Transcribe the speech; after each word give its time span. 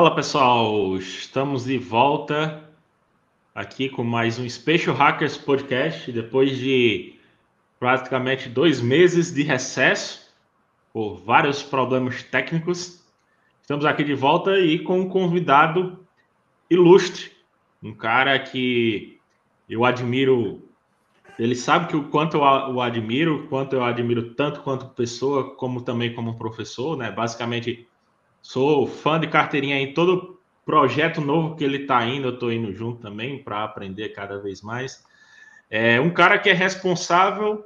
Fala 0.00 0.14
pessoal, 0.14 0.96
estamos 0.96 1.64
de 1.64 1.76
volta 1.76 2.64
aqui 3.54 3.86
com 3.86 4.02
mais 4.02 4.38
um 4.38 4.48
Special 4.48 4.96
Hackers 4.96 5.36
Podcast, 5.36 6.10
depois 6.10 6.56
de 6.56 7.16
praticamente 7.78 8.48
dois 8.48 8.80
meses 8.80 9.30
de 9.30 9.42
recesso 9.42 10.32
por 10.90 11.16
vários 11.16 11.62
problemas 11.62 12.22
técnicos. 12.22 13.04
Estamos 13.60 13.84
aqui 13.84 14.02
de 14.02 14.14
volta 14.14 14.58
e 14.58 14.78
com 14.78 15.00
um 15.00 15.08
convidado 15.10 16.02
ilustre, 16.70 17.32
um 17.82 17.92
cara 17.92 18.38
que 18.38 19.20
eu 19.68 19.84
admiro. 19.84 20.66
Ele 21.38 21.54
sabe 21.54 21.88
que 21.88 21.96
o 21.96 22.08
quanto 22.08 22.38
eu 22.38 22.40
o 22.40 22.80
admiro, 22.80 23.46
quanto 23.48 23.76
eu 23.76 23.84
admiro 23.84 24.32
tanto 24.32 24.62
quanto 24.62 24.94
pessoa, 24.94 25.54
como 25.56 25.82
também 25.82 26.14
como 26.14 26.38
professor, 26.38 26.96
né? 26.96 27.12
Basicamente, 27.12 27.86
sou 28.42 28.86
fã 28.86 29.18
de 29.18 29.26
carteirinha 29.26 29.78
em 29.78 29.92
todo 29.92 30.38
projeto 30.64 31.20
novo 31.20 31.56
que 31.56 31.64
ele 31.64 31.78
está 31.78 32.04
indo, 32.06 32.28
eu 32.28 32.34
estou 32.34 32.52
indo 32.52 32.72
junto 32.72 33.00
também 33.00 33.42
para 33.42 33.64
aprender 33.64 34.10
cada 34.10 34.38
vez 34.38 34.62
mais. 34.62 35.04
É 35.68 36.00
um 36.00 36.10
cara 36.10 36.38
que 36.38 36.50
é 36.50 36.52
responsável 36.52 37.64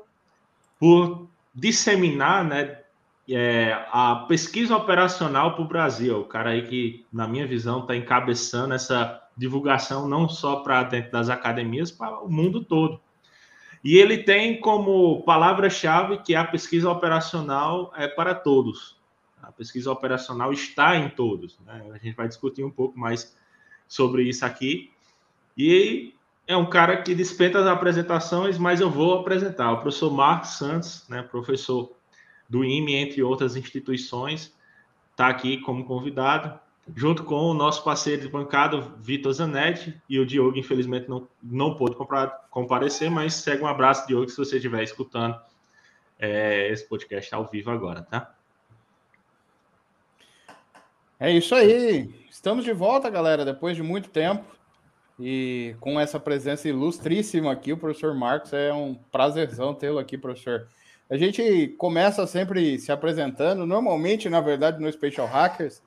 por 0.79 1.29
disseminar, 1.55 2.45
né, 2.45 2.79
é, 3.29 3.87
a 3.91 4.25
pesquisa 4.29 4.77
operacional 4.77 5.55
para 5.55 5.65
o 5.65 5.69
Brasil. 5.69 6.21
O 6.21 6.25
cara 6.25 6.51
aí 6.51 6.63
que, 6.63 7.07
na 7.13 7.27
minha 7.27 7.47
visão, 7.47 7.81
está 7.81 7.97
encabeçando 7.97 8.75
essa 8.75 9.23
divulgação 9.37 10.09
não 10.09 10.29
só 10.29 10.57
para 10.57 10.83
dentro 10.85 11.13
das 11.13 11.29
academias, 11.29 11.91
para 11.91 12.21
o 12.21 12.31
mundo 12.31 12.65
todo. 12.65 13.01
E 13.83 13.99
ele 13.99 14.19
tem 14.19 14.61
como 14.61 15.23
palavra-chave 15.25 16.19
que 16.19 16.35
a 16.35 16.45
pesquisa 16.45 16.91
operacional 16.91 17.93
é 17.97 18.09
para 18.09 18.35
todos. 18.35 18.97
Pesquisa 19.57 19.91
operacional 19.91 20.53
está 20.53 20.97
em 20.97 21.09
todos. 21.09 21.59
Né? 21.61 21.91
A 21.93 21.99
gente 21.99 22.15
vai 22.15 22.29
discutir 22.29 22.65
um 22.65 22.71
pouco 22.71 22.99
mais 22.99 23.37
sobre 23.87 24.23
isso 24.25 24.45
aqui. 24.45 24.91
E 25.57 26.15
é 26.47 26.57
um 26.57 26.67
cara 26.67 27.03
que 27.03 27.15
dispensa 27.15 27.61
as 27.61 27.67
apresentações, 27.67 28.59
mas 28.59 28.81
eu 28.81 28.91
vou 28.91 29.21
apresentar. 29.21 29.73
O 29.73 29.81
professor 29.81 30.11
Marcos 30.11 30.51
Santos, 30.51 31.09
né, 31.09 31.23
professor 31.23 31.93
do 32.49 32.65
IME, 32.65 32.95
entre 32.95 33.23
outras 33.23 33.57
instituições, 33.57 34.53
está 35.11 35.29
aqui 35.29 35.59
como 35.59 35.85
convidado, 35.85 36.59
junto 36.95 37.25
com 37.25 37.37
o 37.37 37.55
nosso 37.55 37.83
parceiro 37.83 38.23
de 38.23 38.29
bancada, 38.29 38.81
Vitor 38.99 39.33
Zanetti, 39.33 39.99
e 40.09 40.19
o 40.19 40.27
Diogo, 40.27 40.59
infelizmente, 40.59 41.09
não, 41.09 41.27
não 41.43 41.75
pôde 41.75 41.97
comparecer, 42.51 43.11
mas 43.11 43.35
segue 43.35 43.63
um 43.63 43.67
abraço, 43.67 44.07
Diogo, 44.07 44.29
se 44.29 44.37
você 44.37 44.57
estiver 44.57 44.83
escutando 44.83 45.41
é, 46.19 46.71
esse 46.71 46.87
podcast 46.87 47.35
ao 47.35 47.47
vivo 47.47 47.71
agora, 47.71 48.03
tá? 48.03 48.35
É 51.25 51.33
isso 51.33 51.55
aí. 51.55 52.11
Estamos 52.31 52.67
de 52.67 52.73
volta, 52.75 53.09
galera, 53.09 53.47
depois 53.47 53.75
de 53.75 53.83
muito 53.83 54.11
tempo. 54.11 54.45
E 55.19 55.75
com 55.81 55.99
essa 55.99 56.21
presença 56.21 56.69
ilustríssima 56.69 57.51
aqui, 57.51 57.73
o 57.73 57.79
professor 57.79 58.15
Marcos, 58.15 58.53
é 58.53 58.75
um 58.75 58.95
prazerzão 59.11 59.73
tê-lo 59.73 59.99
aqui, 59.99 60.19
professor. 60.19 60.69
A 61.09 61.17
gente 61.17 61.75
começa 61.79 62.27
sempre 62.27 62.79
se 62.79 62.93
apresentando. 62.93 63.65
Normalmente, 63.65 64.29
na 64.29 64.43
verdade, 64.43 64.83
no 64.83 64.93
Special 64.93 65.27
Hackers, 65.27 65.83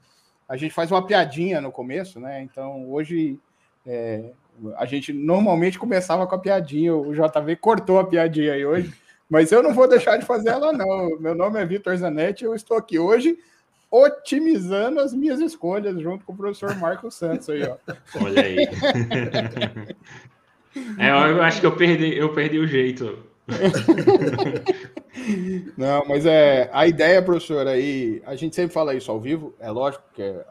a 0.50 0.58
gente 0.58 0.74
faz 0.74 0.90
uma 0.90 1.06
piadinha 1.06 1.62
no 1.62 1.72
começo, 1.72 2.20
né? 2.20 2.42
Então, 2.42 2.90
hoje, 2.90 3.40
é, 3.86 4.32
a 4.76 4.88
gente 4.88 5.14
normalmente 5.14 5.78
começava 5.78 6.26
com 6.26 6.34
a 6.34 6.40
piadinha. 6.40 6.96
O 6.96 7.14
JV 7.14 7.58
cortou 7.58 8.00
a 8.00 8.08
piadinha 8.08 8.54
aí 8.54 8.66
hoje, 8.66 8.92
mas 9.30 9.52
eu 9.52 9.62
não 9.62 9.72
vou 9.72 9.88
deixar 9.88 10.18
de 10.18 10.26
fazer 10.26 10.50
ela, 10.50 10.74
não. 10.74 11.20
Meu 11.20 11.36
nome 11.36 11.62
é 11.62 11.66
Vitor 11.66 11.96
Zanetti, 11.96 12.44
eu 12.44 12.56
estou 12.56 12.76
aqui 12.76 12.98
hoje 12.98 13.38
otimizando 13.90 15.00
as 15.00 15.14
minhas 15.14 15.40
escolhas 15.40 15.98
junto 16.00 16.26
com 16.26 16.34
o 16.34 16.38
professor 16.38 16.76
Marcos 16.78 17.16
Santos 17.16 17.50
aí, 17.50 17.64
ó. 17.64 17.78
Olha 18.24 18.44
aí. 18.44 18.58
é, 21.00 21.10
eu 21.10 21.42
acho 21.42 21.62
que 21.62 21.66
eu 21.66 21.76
perdi, 21.76 22.16
eu 22.18 22.34
perdi 22.34 22.60
o 22.60 22.68
jeito. 22.68 23.24
Não, 25.78 26.06
mas 26.06 26.26
é 26.26 26.70
a 26.74 26.86
ideia, 26.86 27.22
professor, 27.22 27.66
aí 27.68 28.22
a 28.26 28.36
gente 28.36 28.56
sempre 28.56 28.74
fala 28.74 28.94
isso 28.94 29.10
ao 29.10 29.20
vivo, 29.20 29.56
é 29.60 29.72
lógico 29.72 30.04
que 30.14 30.22
é, 30.22 30.46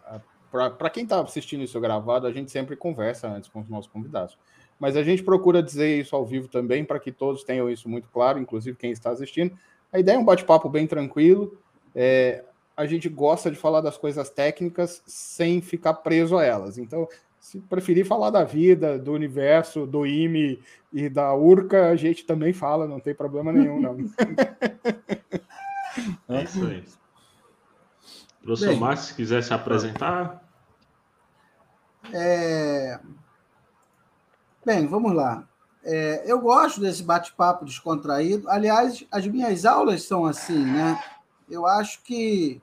para 0.50 0.91
quem 0.91 1.04
está 1.04 1.20
assistindo 1.20 1.62
isso 1.62 1.78
gravado, 1.80 2.26
a 2.26 2.32
gente 2.32 2.50
sempre 2.50 2.74
conversa 2.74 3.28
antes 3.28 3.50
com 3.50 3.60
os 3.60 3.68
nossos 3.68 3.91
convidados. 3.91 4.38
Mas 4.78 4.97
a 4.97 5.03
gente 5.03 5.22
procura 5.22 5.62
dizer 5.62 6.00
isso 6.00 6.14
ao 6.14 6.24
vivo 6.24 6.48
também 6.48 6.84
para 6.84 6.98
que 6.98 7.12
todos 7.12 7.44
tenham 7.44 7.70
isso 7.70 7.88
muito 7.88 8.08
claro, 8.08 8.38
inclusive 8.38 8.76
quem 8.76 8.91
está 8.91 9.10
assistindo. 9.10 9.56
A 9.92 9.98
ideia 9.98 10.16
é 10.16 10.18
um 10.18 10.24
bate-papo 10.24 10.68
bem 10.68 10.86
tranquilo. 10.86 11.58
É, 11.94 12.44
a 12.76 12.87
gente 12.87 13.09
gosta 13.09 13.50
de 13.50 13.56
falar 13.56 13.81
das 13.81 13.97
coisas 13.97 14.28
técnicas 14.28 15.03
sem 15.06 15.62
ficar 15.62 15.94
preso 15.94 16.37
a 16.37 16.44
elas. 16.44 16.76
Então, 16.76 17.09
se 17.41 17.59
preferir 17.60 18.04
falar 18.04 18.28
da 18.31 18.44
vida, 18.44 18.98
do 18.98 19.12
universo, 19.12 19.87
do 19.87 20.04
IME 20.04 20.60
e 20.92 21.09
da 21.09 21.34
URCA, 21.34 21.91
a 21.91 21.97
gente 21.97 22.25
também 22.25 22.53
fala, 22.53 22.86
não 22.86 23.00
tem 23.00 23.15
problema 23.15 23.50
nenhum, 23.53 23.81
não. 23.81 23.97
é 26.28 26.42
isso 26.42 26.66
aí. 26.66 26.84
Professor 28.42 28.69
Bem, 28.69 28.78
Márcio, 28.78 29.06
se 29.06 29.15
quiser 29.15 29.42
se 29.42 29.54
apresentar. 29.54 30.42
É... 32.12 33.00
Bem, 34.65 34.86
vamos 34.86 35.15
lá. 35.15 35.48
É, 35.84 36.25
eu 36.26 36.41
gosto 36.41 36.81
desse 36.81 37.03
bate-papo 37.03 37.65
descontraído. 37.65 38.48
Aliás, 38.50 39.04
as 39.10 39.26
minhas 39.26 39.65
aulas 39.65 40.03
são 40.03 40.26
assim, 40.26 40.65
né? 40.65 41.00
Eu 41.48 41.65
acho 41.65 42.03
que 42.03 42.60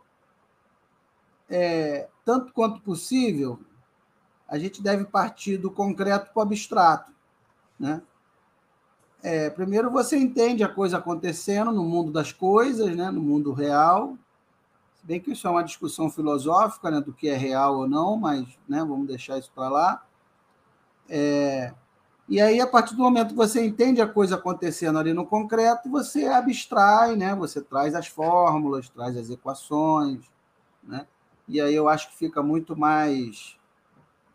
é, 1.55 2.09
tanto 2.25 2.51
quanto 2.51 2.81
possível, 2.81 3.59
a 4.49 4.57
gente 4.57 4.81
deve 4.81 5.05
partir 5.05 5.55
do 5.55 5.69
concreto 5.69 6.33
para 6.33 6.39
o 6.39 6.41
abstrato. 6.41 7.11
Né? 7.79 8.01
É, 9.21 9.51
primeiro, 9.51 9.91
você 9.91 10.17
entende 10.17 10.63
a 10.63 10.67
coisa 10.67 10.97
acontecendo 10.97 11.71
no 11.71 11.83
mundo 11.83 12.11
das 12.11 12.31
coisas, 12.31 12.95
né? 12.95 13.11
no 13.11 13.21
mundo 13.21 13.53
real. 13.53 14.17
Se 14.95 15.05
bem 15.05 15.19
que 15.19 15.31
isso 15.31 15.45
é 15.45 15.51
uma 15.51 15.63
discussão 15.63 16.09
filosófica 16.09 16.89
né? 16.89 16.99
do 16.99 17.13
que 17.13 17.29
é 17.29 17.37
real 17.37 17.77
ou 17.77 17.87
não, 17.87 18.17
mas 18.17 18.47
né? 18.67 18.79
vamos 18.79 19.05
deixar 19.05 19.37
isso 19.37 19.51
para 19.53 19.69
lá. 19.69 20.03
É, 21.07 21.71
e 22.27 22.41
aí, 22.41 22.59
a 22.59 22.65
partir 22.65 22.95
do 22.95 23.03
momento 23.03 23.29
que 23.29 23.35
você 23.35 23.63
entende 23.63 24.01
a 24.01 24.07
coisa 24.07 24.37
acontecendo 24.37 24.97
ali 24.97 25.13
no 25.13 25.27
concreto, 25.27 25.87
você 25.87 26.25
abstrai, 26.25 27.15
né? 27.15 27.35
você 27.35 27.61
traz 27.61 27.93
as 27.93 28.07
fórmulas, 28.07 28.89
traz 28.89 29.15
as 29.15 29.29
equações, 29.29 30.19
né? 30.83 31.05
E 31.47 31.59
aí 31.59 31.75
eu 31.75 31.89
acho 31.89 32.09
que 32.09 32.17
fica 32.17 32.41
muito 32.41 32.75
mais. 32.75 33.57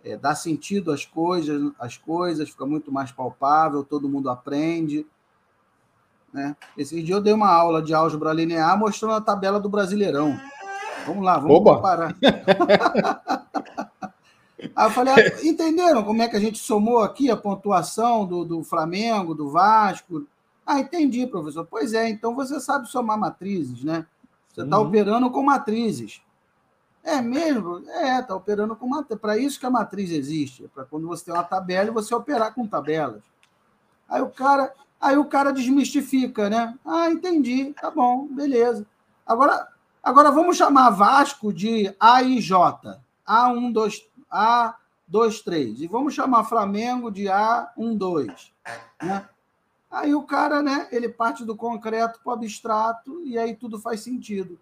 É, 0.04 0.16
dá 0.16 0.34
sentido 0.34 0.92
às 0.92 1.04
coisas, 1.04 1.72
às 1.78 1.96
coisas, 1.96 2.48
fica 2.48 2.64
muito 2.64 2.92
mais 2.92 3.10
palpável, 3.10 3.82
todo 3.82 4.08
mundo 4.08 4.30
aprende. 4.30 5.06
Né? 6.32 6.56
Esse 6.76 7.02
dia 7.02 7.16
eu 7.16 7.20
dei 7.20 7.32
uma 7.32 7.50
aula 7.50 7.82
de 7.82 7.92
álgebra 7.92 8.32
linear 8.32 8.78
mostrando 8.78 9.14
a 9.14 9.20
tabela 9.20 9.58
do 9.58 9.68
Brasileirão. 9.68 10.38
Vamos 11.06 11.24
lá, 11.24 11.38
vamos 11.38 11.56
Oba. 11.56 11.76
comparar. 11.76 12.16
Aí 14.74 14.86
eu 14.86 14.90
falei, 14.90 15.14
ah, 15.14 15.46
entenderam 15.46 16.02
como 16.02 16.20
é 16.22 16.28
que 16.28 16.36
a 16.36 16.40
gente 16.40 16.58
somou 16.58 17.00
aqui 17.00 17.30
a 17.30 17.36
pontuação 17.36 18.26
do, 18.26 18.44
do 18.44 18.62
Flamengo, 18.64 19.34
do 19.34 19.50
Vasco? 19.50 20.26
Ah, 20.66 20.80
entendi, 20.80 21.26
professor. 21.26 21.66
Pois 21.68 21.94
é, 21.94 22.08
então 22.08 22.34
você 22.34 22.60
sabe 22.60 22.88
somar 22.88 23.18
matrizes, 23.18 23.82
né? 23.82 24.04
Você 24.52 24.62
está 24.62 24.78
uhum. 24.78 24.86
operando 24.86 25.30
com 25.30 25.42
matrizes. 25.42 26.20
É 27.08 27.22
mesmo? 27.22 27.82
É, 27.88 28.20
está 28.20 28.34
operando 28.34 28.76
com 28.76 28.86
matriz. 28.86 29.18
Para 29.18 29.38
isso 29.38 29.58
que 29.58 29.64
a 29.64 29.70
matriz 29.70 30.10
existe, 30.10 30.66
é 30.66 30.68
para 30.68 30.84
quando 30.84 31.08
você 31.08 31.24
tem 31.24 31.32
uma 31.32 31.42
tabela 31.42 31.88
e 31.88 31.92
você 31.92 32.14
operar 32.14 32.54
com 32.54 32.66
tabelas. 32.66 33.22
Aí 34.06 34.20
o 34.20 34.28
cara, 34.28 34.74
aí 35.00 35.16
o 35.16 35.24
cara 35.24 35.50
desmistifica, 35.50 36.50
né? 36.50 36.78
Ah, 36.84 37.10
entendi, 37.10 37.72
tá 37.80 37.90
bom, 37.90 38.26
beleza. 38.26 38.86
Agora, 39.26 39.68
agora 40.02 40.30
vamos 40.30 40.58
chamar 40.58 40.90
Vasco 40.90 41.50
de 41.50 41.94
AIJ. 41.98 42.50
A1, 43.26 43.72
2, 43.72 44.06
A2, 44.30 45.42
3. 45.42 45.80
E 45.80 45.86
vamos 45.86 46.12
chamar 46.12 46.44
Flamengo 46.44 47.10
de 47.10 47.24
A1, 47.24 47.96
2. 47.96 48.52
Né? 49.02 49.26
Aí 49.90 50.14
o 50.14 50.24
cara, 50.24 50.62
né, 50.62 50.88
ele 50.92 51.08
parte 51.08 51.42
do 51.42 51.56
concreto 51.56 52.20
para 52.22 52.30
o 52.30 52.34
abstrato 52.34 53.22
e 53.24 53.38
aí 53.38 53.56
tudo 53.56 53.78
faz 53.78 54.00
sentido, 54.02 54.58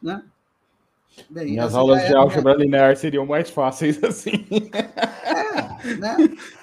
né? 0.00 0.24
Bem, 1.28 1.46
Minhas 1.46 1.74
aulas 1.74 2.06
de 2.06 2.14
álgebra 2.14 2.54
linear 2.54 2.96
seriam 2.96 3.26
mais 3.26 3.50
fáceis 3.50 4.02
assim. 4.04 4.46
É, 5.82 5.94
né? 5.94 6.16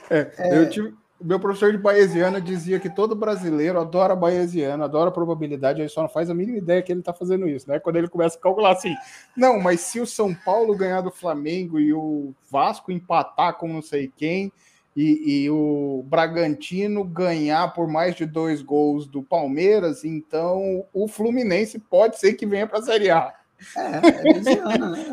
É, 0.09 0.31
é... 0.37 0.57
Eu 0.57 0.69
tive, 0.69 0.93
meu 1.19 1.39
professor 1.39 1.71
de 1.71 1.77
Bayesiana 1.77 2.39
dizia 2.39 2.79
que 2.79 2.89
todo 2.89 3.15
brasileiro 3.15 3.79
adora 3.79 4.15
Bayesiana, 4.15 4.85
adora 4.85 5.11
probabilidade, 5.11 5.81
ele 5.81 5.89
só 5.89 6.01
não 6.01 6.09
faz 6.09 6.29
a 6.29 6.33
mínima 6.33 6.59
ideia 6.59 6.81
que 6.81 6.91
ele 6.91 6.99
está 6.99 7.13
fazendo 7.13 7.47
isso, 7.47 7.67
né? 7.67 7.79
Quando 7.79 7.95
ele 7.95 8.07
começa 8.07 8.37
a 8.37 8.41
calcular 8.41 8.73
assim, 8.73 8.95
não, 9.35 9.59
mas 9.59 9.81
se 9.81 9.99
o 9.99 10.05
São 10.05 10.33
Paulo 10.33 10.75
ganhar 10.75 11.01
do 11.01 11.11
Flamengo 11.11 11.79
e 11.79 11.91
o 11.91 12.33
Vasco 12.49 12.91
empatar 12.91 13.57
com 13.57 13.67
não 13.67 13.81
sei 13.81 14.11
quem, 14.15 14.51
e, 14.95 15.43
e, 15.43 15.49
o 15.51 16.03
Bragantino 16.07 17.03
ganhar 17.03 17.71
por 17.71 17.87
mais 17.87 18.15
de 18.15 18.25
dois 18.25 18.63
gols 18.63 19.05
do 19.05 19.21
Palmeiras, 19.21 20.03
então 20.03 20.83
o 20.91 21.07
Fluminense 21.07 21.77
pode 21.77 22.17
ser 22.19 22.33
que 22.33 22.47
venha 22.47 22.65
para 22.65 22.79
a 22.79 22.81
Série 22.81 23.11
A. 23.11 23.31
É, 23.75 23.81
é 23.81 24.01
veneziana, 24.21 24.89
né? 24.89 25.05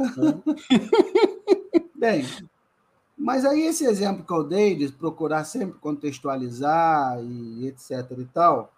Bem, 1.94 2.26
mas 3.17 3.44
aí 3.44 3.62
esse 3.62 3.87
exemplo 3.87 4.25
que 4.25 4.32
eu 4.32 4.44
dei 4.44 4.75
de 4.75 4.93
procurar 4.93 5.44
sempre 5.44 5.79
contextualizar 5.79 7.19
e 7.23 7.69
etc 7.69 8.11
e 8.19 8.25
tal, 8.26 8.73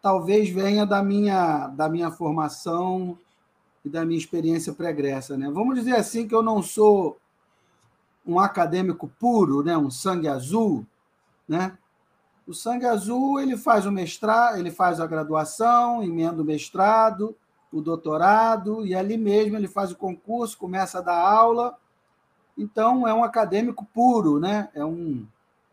talvez 0.00 0.48
venha 0.48 0.86
da 0.86 1.02
minha, 1.02 1.66
da 1.68 1.88
minha 1.88 2.10
formação 2.10 3.18
e 3.84 3.88
da 3.88 4.04
minha 4.04 4.18
experiência 4.18 4.72
pregressa. 4.72 5.36
Né? 5.36 5.50
Vamos 5.50 5.74
dizer 5.74 5.96
assim 5.96 6.26
que 6.26 6.34
eu 6.34 6.42
não 6.42 6.62
sou 6.62 7.18
um 8.26 8.38
acadêmico 8.38 9.08
puro, 9.18 9.62
né? 9.62 9.76
um 9.76 9.90
sangue 9.90 10.28
azul. 10.28 10.86
Né? 11.48 11.76
O 12.46 12.54
sangue 12.54 12.86
azul 12.86 13.40
ele 13.40 13.56
faz 13.56 13.84
o 13.84 13.92
mestrado, 13.92 14.58
ele 14.58 14.70
faz 14.70 15.00
a 15.00 15.06
graduação, 15.06 16.02
emenda 16.02 16.40
o 16.40 16.44
mestrado, 16.44 17.36
o 17.78 17.82
doutorado, 17.82 18.86
e 18.86 18.94
ali 18.94 19.16
mesmo 19.16 19.56
ele 19.56 19.68
faz 19.68 19.90
o 19.90 19.96
concurso, 19.96 20.58
começa 20.58 20.98
a 20.98 21.02
dar 21.02 21.18
aula. 21.18 21.76
Então, 22.56 23.06
é 23.06 23.12
um 23.12 23.24
acadêmico 23.24 23.86
puro, 23.92 24.40
né? 24.40 24.68
é, 24.74 24.84
um, 24.84 25.26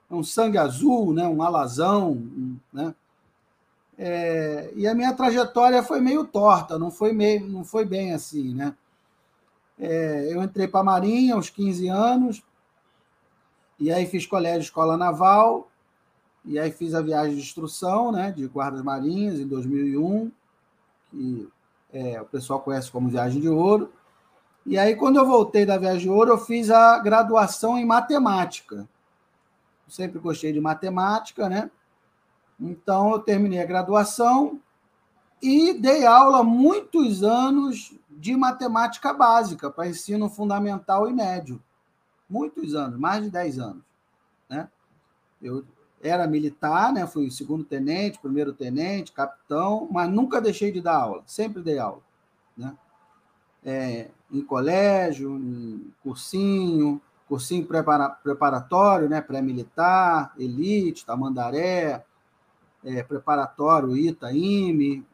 é 0.10 0.14
um 0.14 0.24
sangue 0.24 0.58
azul, 0.58 1.14
né? 1.14 1.28
um 1.28 1.42
alazão. 1.42 2.22
Né? 2.72 2.94
É, 3.98 4.74
e 4.76 4.88
a 4.88 4.94
minha 4.94 5.14
trajetória 5.14 5.82
foi 5.84 6.02
meio 6.02 6.26
torta, 6.26 6.78
não 6.78 6.92
foi, 6.92 7.14
meio, 7.14 7.48
não 7.48 7.64
foi 7.64 7.86
bem 7.86 8.14
assim. 8.14 8.54
Né? 8.54 8.76
É, 9.80 10.28
eu 10.32 10.44
entrei 10.44 10.68
para 10.68 10.82
a 10.82 10.84
Marinha 10.84 11.36
aos 11.36 11.50
15 11.50 11.88
anos, 11.88 12.44
e 13.80 13.92
aí 13.92 14.06
fiz 14.06 14.26
colégio 14.26 14.62
escola 14.62 14.98
naval, 14.98 15.70
e 16.46 16.60
aí 16.60 16.72
fiz 16.72 16.94
a 16.94 17.02
viagem 17.02 17.36
de 17.36 17.42
instrução 17.42 18.12
né, 18.12 18.32
de 18.32 18.46
guardas 18.48 18.82
marinhas 18.82 19.40
em 19.40 19.48
2001, 19.48 20.32
que 21.10 21.48
é, 21.94 22.20
o 22.20 22.26
pessoal 22.26 22.60
conhece 22.60 22.92
como 22.92 23.08
viagem 23.08 23.40
de 23.40 23.48
ouro. 23.48 23.94
E 24.66 24.78
aí, 24.78 24.96
quando 24.96 25.18
eu 25.18 25.26
voltei 25.26 25.66
da 25.66 25.78
viagem 25.78 26.02
de 26.02 26.10
ouro, 26.10 26.32
eu 26.32 26.38
fiz 26.38 26.72
a 26.72 26.98
graduação 27.00 27.78
em 27.78 27.86
matemática. 27.86 28.88
Eu 29.86 29.92
sempre 29.92 30.20
gostei 30.20 30.52
de 30.52 30.60
matemática, 30.60 31.48
né? 31.48 31.70
Então, 32.60 33.12
eu 33.12 33.20
terminei 33.20 33.62
a 33.62 33.66
graduação 33.66 34.60
e 35.42 35.74
dei 35.74 36.06
aula 36.06 36.44
muitos 36.44 37.24
anos 37.24 37.94
de 38.10 38.36
matemática 38.36 39.14
básica 39.14 39.70
para 39.70 39.88
ensino 39.88 40.30
fundamental 40.30 41.10
e 41.10 41.14
médio. 41.14 41.62
Muitos 42.30 42.74
anos, 42.74 42.98
mais 42.98 43.24
de 43.24 43.30
10 43.30 43.60
anos. 43.60 43.84
Né? 44.50 44.70
Eu 45.42 45.66
era 46.04 46.28
militar, 46.28 46.92
né? 46.92 47.08
fui 47.08 47.32
segundo 47.32 47.64
tenente, 47.64 48.20
primeiro 48.20 48.52
tenente, 48.52 49.14
capitão, 49.14 49.88
mas 49.90 50.10
nunca 50.10 50.42
deixei 50.42 50.70
de 50.70 50.82
dar 50.82 50.98
aula, 50.98 51.24
sempre 51.26 51.64
dei 51.64 51.80
aula. 51.80 52.02
Né? 52.58 52.76
É, 53.64 54.10
em 54.30 54.42
colégio, 54.42 55.38
em 55.38 55.94
cursinho, 56.04 57.02
cursinho 57.28 57.66
prepara, 57.66 58.10
preparatório, 58.10 59.08
né? 59.08 59.22
pré-militar, 59.22 60.34
elite, 60.38 61.06
tamandaré, 61.06 62.04
é, 62.84 63.02
preparatório, 63.02 63.96
Itaime, 63.96 65.06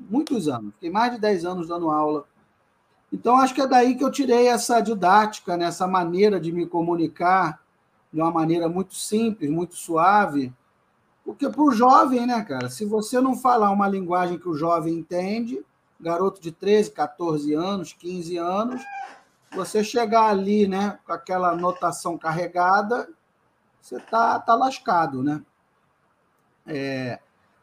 muitos 0.00 0.48
anos. 0.48 0.72
Fiquei 0.74 0.90
mais 0.90 1.12
de 1.12 1.20
10 1.20 1.44
anos 1.44 1.68
dando 1.68 1.90
aula. 1.90 2.24
Então, 3.12 3.36
acho 3.36 3.54
que 3.54 3.60
é 3.60 3.66
daí 3.66 3.94
que 3.94 4.02
eu 4.02 4.10
tirei 4.10 4.48
essa 4.48 4.80
didática, 4.80 5.58
né? 5.58 5.66
essa 5.66 5.86
maneira 5.86 6.40
de 6.40 6.50
me 6.50 6.64
comunicar 6.64 7.61
de 8.12 8.20
uma 8.20 8.30
maneira 8.30 8.68
muito 8.68 8.94
simples, 8.94 9.50
muito 9.50 9.74
suave. 9.74 10.52
Porque 11.24 11.48
para 11.48 11.62
o 11.62 11.70
jovem, 11.70 12.26
né, 12.26 12.42
cara, 12.42 12.68
se 12.68 12.84
você 12.84 13.20
não 13.20 13.36
falar 13.36 13.70
uma 13.70 13.88
linguagem 13.88 14.38
que 14.38 14.48
o 14.48 14.56
jovem 14.56 14.94
entende, 14.94 15.64
garoto 16.00 16.40
de 16.40 16.50
13, 16.50 16.90
14 16.90 17.54
anos, 17.54 17.92
15 17.92 18.36
anos, 18.36 18.82
você 19.54 19.84
chegar 19.84 20.28
ali, 20.28 20.66
né, 20.66 20.98
com 21.06 21.12
aquela 21.12 21.54
notação 21.54 22.18
carregada, 22.18 23.08
você 23.80 23.98
tá, 24.00 24.38
tá 24.38 24.54
lascado, 24.54 25.22
né? 25.22 25.42
É, 26.66 27.18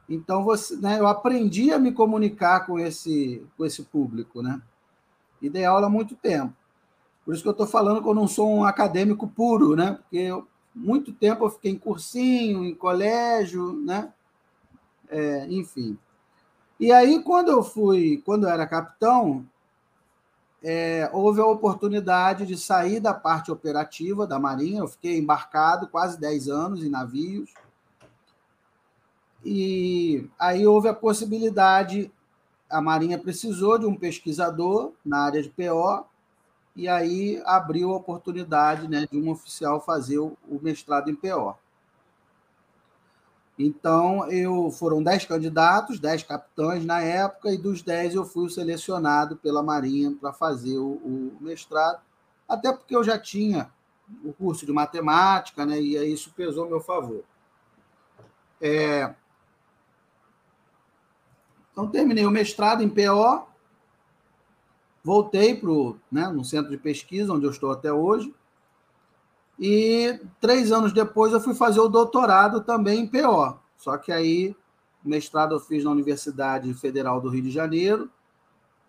então 0.08 0.44
você, 0.44 0.76
né, 0.78 1.00
eu 1.00 1.08
aprendi 1.08 1.72
a 1.72 1.80
me 1.80 1.92
comunicar 1.92 2.66
com 2.66 2.78
esse 2.78 3.46
com 3.58 3.66
esse 3.66 3.84
público, 3.84 4.42
né? 4.42 4.62
E 5.42 5.50
dei 5.50 5.64
aula 5.64 5.88
há 5.88 5.90
muito 5.90 6.16
tempo. 6.16 6.54
Por 7.30 7.36
isso 7.36 7.44
que 7.44 7.48
eu 7.48 7.52
estou 7.52 7.68
falando 7.68 8.02
que 8.02 8.10
eu 8.10 8.16
não 8.16 8.28
sou 8.28 8.50
um 8.50 8.66
acadêmico 8.66 9.28
puro, 9.28 9.76
né? 9.76 10.00
Porque 10.02 10.18
eu, 10.18 10.48
muito 10.74 11.14
tempo 11.14 11.46
eu 11.46 11.50
fiquei 11.52 11.72
em 11.72 11.78
cursinho, 11.78 12.66
em 12.66 12.74
colégio, 12.74 13.72
né? 13.72 14.12
É, 15.08 15.46
enfim. 15.48 15.96
E 16.80 16.92
aí, 16.92 17.22
quando 17.22 17.52
eu 17.52 17.62
fui, 17.62 18.20
quando 18.26 18.46
eu 18.46 18.50
era 18.50 18.66
capitão, 18.66 19.46
é, 20.64 21.08
houve 21.14 21.40
a 21.40 21.46
oportunidade 21.46 22.48
de 22.48 22.58
sair 22.58 23.00
da 23.00 23.14
parte 23.14 23.52
operativa 23.52 24.26
da 24.26 24.40
Marinha. 24.40 24.80
Eu 24.80 24.88
fiquei 24.88 25.20
embarcado 25.20 25.88
quase 25.88 26.20
10 26.20 26.48
anos 26.48 26.84
em 26.84 26.90
navios. 26.90 27.54
E 29.46 30.28
aí 30.40 30.66
houve 30.66 30.88
a 30.88 30.96
possibilidade, 30.96 32.12
a 32.68 32.82
Marinha 32.82 33.20
precisou 33.20 33.78
de 33.78 33.86
um 33.86 33.96
pesquisador 33.96 34.94
na 35.06 35.26
área 35.26 35.44
de 35.44 35.50
PO, 35.50 36.09
e 36.76 36.88
aí 36.88 37.42
abriu 37.46 37.92
a 37.92 37.98
oportunidade 37.98 38.88
né, 38.88 39.08
de 39.12 39.20
um 39.20 39.30
oficial 39.30 39.82
fazer 39.82 40.20
o, 40.20 40.38
o 40.48 40.60
mestrado 40.62 41.10
em 41.10 41.16
PO. 41.16 41.56
Então, 43.62 44.26
eu 44.32 44.72
foram 44.72 45.04
10 45.04 45.26
candidatos, 45.26 46.00
10 46.00 46.24
capitães 46.24 46.86
na 46.86 47.02
época, 47.02 47.52
e 47.52 47.58
dos 47.58 47.82
10 47.82 48.16
eu 48.16 48.24
fui 48.24 48.50
selecionado 48.50 49.36
pela 49.36 49.62
Marinha 49.62 50.16
para 50.16 50.32
fazer 50.32 50.78
o, 50.78 50.94
o, 50.94 51.38
mestrado, 51.42 52.00
até 52.48 52.72
porque 52.72 52.96
eu 52.96 53.04
já 53.04 53.20
tinha 53.20 53.70
o 54.24 54.32
curso 54.32 54.66
de 54.66 54.72
matemática, 54.72 55.66
né, 55.66 55.78
e 55.78 55.98
isso 56.14 56.32
pesou 56.34 56.66
a 56.66 56.70
meu 56.70 56.80
favor. 56.80 57.22
É... 58.62 59.14
Então, 61.74 61.86
terminei 61.90 62.26
o 62.26 62.32
mestrado 62.32 62.82
em 62.82 62.90
PO, 62.90 63.46
Voltei 65.04 65.56
para 65.56 65.70
né, 66.12 66.28
no 66.28 66.44
centro 66.44 66.70
de 66.70 66.78
pesquisa, 66.78 67.34
onde 67.34 67.46
eu 67.46 67.52
estou 67.52 67.72
até 67.72 67.92
hoje. 67.92 68.34
E 69.58 70.20
três 70.40 70.72
anos 70.72 70.94
depois 70.94 71.34
eu 71.34 71.42
fui 71.42 71.54
fazer 71.54 71.80
o 71.80 71.90
doutorado 71.90 72.62
também 72.62 73.02
em 73.02 73.08
PO. 73.08 73.58
Só 73.78 73.98
que 73.98 74.12
aí, 74.12 74.56
mestrado 75.04 75.56
eu 75.56 75.60
fiz 75.60 75.84
na 75.84 75.92
Universidade 75.92 76.74
Federal 76.74 77.20
do 77.20 77.30
Rio 77.30 77.44
de 77.44 77.52
Janeiro 77.52 78.10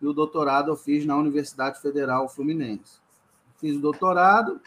e 0.00 0.06
o 0.06 0.12
doutorado 0.12 0.70
eu 0.70 0.76
fiz 0.76 1.04
na 1.04 1.16
Universidade 1.16 1.80
Federal 1.80 2.28
Fluminense. 2.28 2.98
Fiz 3.58 3.76
o 3.76 3.80
doutorado. 3.80 4.60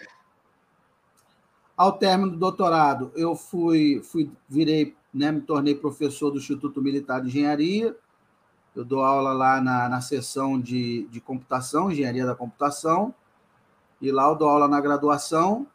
Ao 1.75 1.91
término 1.91 2.31
do 2.31 2.37
doutorado, 2.37 3.11
eu 3.15 3.35
fui, 3.35 4.01
fui 4.03 4.31
virei, 4.47 4.95
né, 5.13 5.31
me 5.31 5.41
tornei 5.41 5.73
professor 5.73 6.29
do 6.29 6.37
Instituto 6.37 6.81
Militar 6.81 7.19
de 7.21 7.29
Engenharia 7.29 7.95
eu 8.75 8.83
dou 8.83 9.03
aula 9.03 9.33
lá 9.33 9.61
na, 9.61 9.87
na 9.87 10.01
seção 10.01 10.59
de, 10.59 11.07
de 11.09 11.21
computação, 11.21 11.91
engenharia 11.91 12.25
da 12.25 12.35
computação, 12.35 13.13
e 14.01 14.11
lá 14.11 14.27
eu 14.27 14.35
dou 14.35 14.49
aula 14.49 14.67
na 14.67 14.81
graduação 14.81 15.67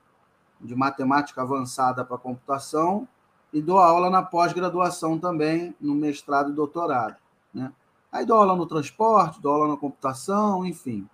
de 0.61 0.75
matemática 0.75 1.43
avançada 1.43 2.05
para 2.05 2.19
computação 2.19 3.07
e 3.53 3.63
dou 3.63 3.79
aula 3.79 4.11
na 4.11 4.23
pós-graduação 4.23 5.19
também, 5.19 5.75
no 5.81 5.95
mestrado 5.95 6.51
e 6.51 6.55
doutorado. 6.55 7.17
Né? 7.55 7.73
Aí 8.11 8.27
dou 8.27 8.37
aula 8.37 8.57
no 8.57 8.67
transporte, 8.67 9.41
dou 9.41 9.53
aula 9.53 9.69
na 9.69 9.77
computação, 9.77 10.67
enfim. 10.67 11.09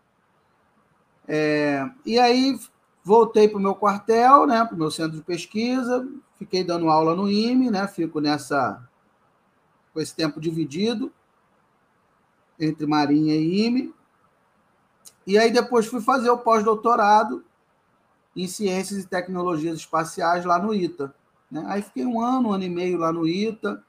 É, 1.29 1.89
e 2.05 2.19
aí 2.19 2.59
voltei 3.03 3.47
para 3.47 3.59
o 3.59 3.63
meu 3.63 3.75
quartel, 3.75 4.47
né, 4.47 4.65
para 4.65 4.75
o 4.75 4.79
meu 4.79 4.91
centro 4.91 5.17
de 5.17 5.23
pesquisa, 5.23 6.09
fiquei 6.39 6.65
dando 6.65 6.89
aula 6.89 7.15
no 7.15 7.31
IME, 7.31 7.71
né, 7.71 7.87
fico 7.87 8.21
nessa 8.21 8.83
com 9.93 10.01
esse 10.01 10.17
tempo 10.17 10.41
dividido 10.41 11.13
entre 12.59 12.87
Marinha 12.87 13.35
e 13.35 13.67
IME. 13.67 13.95
E 15.27 15.39
aí 15.39 15.51
depois 15.51 15.87
fui 15.87 16.01
fazer 16.01 16.31
o 16.31 16.39
pós-doutorado 16.39 17.45
em 18.37 18.47
Ciências 18.47 19.05
e 19.05 19.09
Tecnologias 19.09 19.79
Espaciais 19.79 20.45
lá 20.45 20.59
no 20.59 20.75
ITA. 20.75 21.15
Né? 21.51 21.65
Aí 21.67 21.83
fiquei 21.83 22.05
um 22.05 22.21
ano, 22.21 22.49
um 22.49 22.53
ano 22.53 22.65
e 22.65 22.71
meio 22.71 22.99
lá 22.99 23.13
no 23.13 23.27
ITA, 23.27 23.83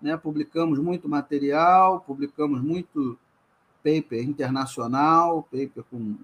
né? 0.00 0.16
publicamos 0.16 0.78
muito 0.78 1.08
material, 1.08 2.00
publicamos 2.00 2.60
muito 2.62 3.18
paper 3.82 4.22
internacional, 4.22 5.42
paper 5.44 5.84
com 5.90 6.16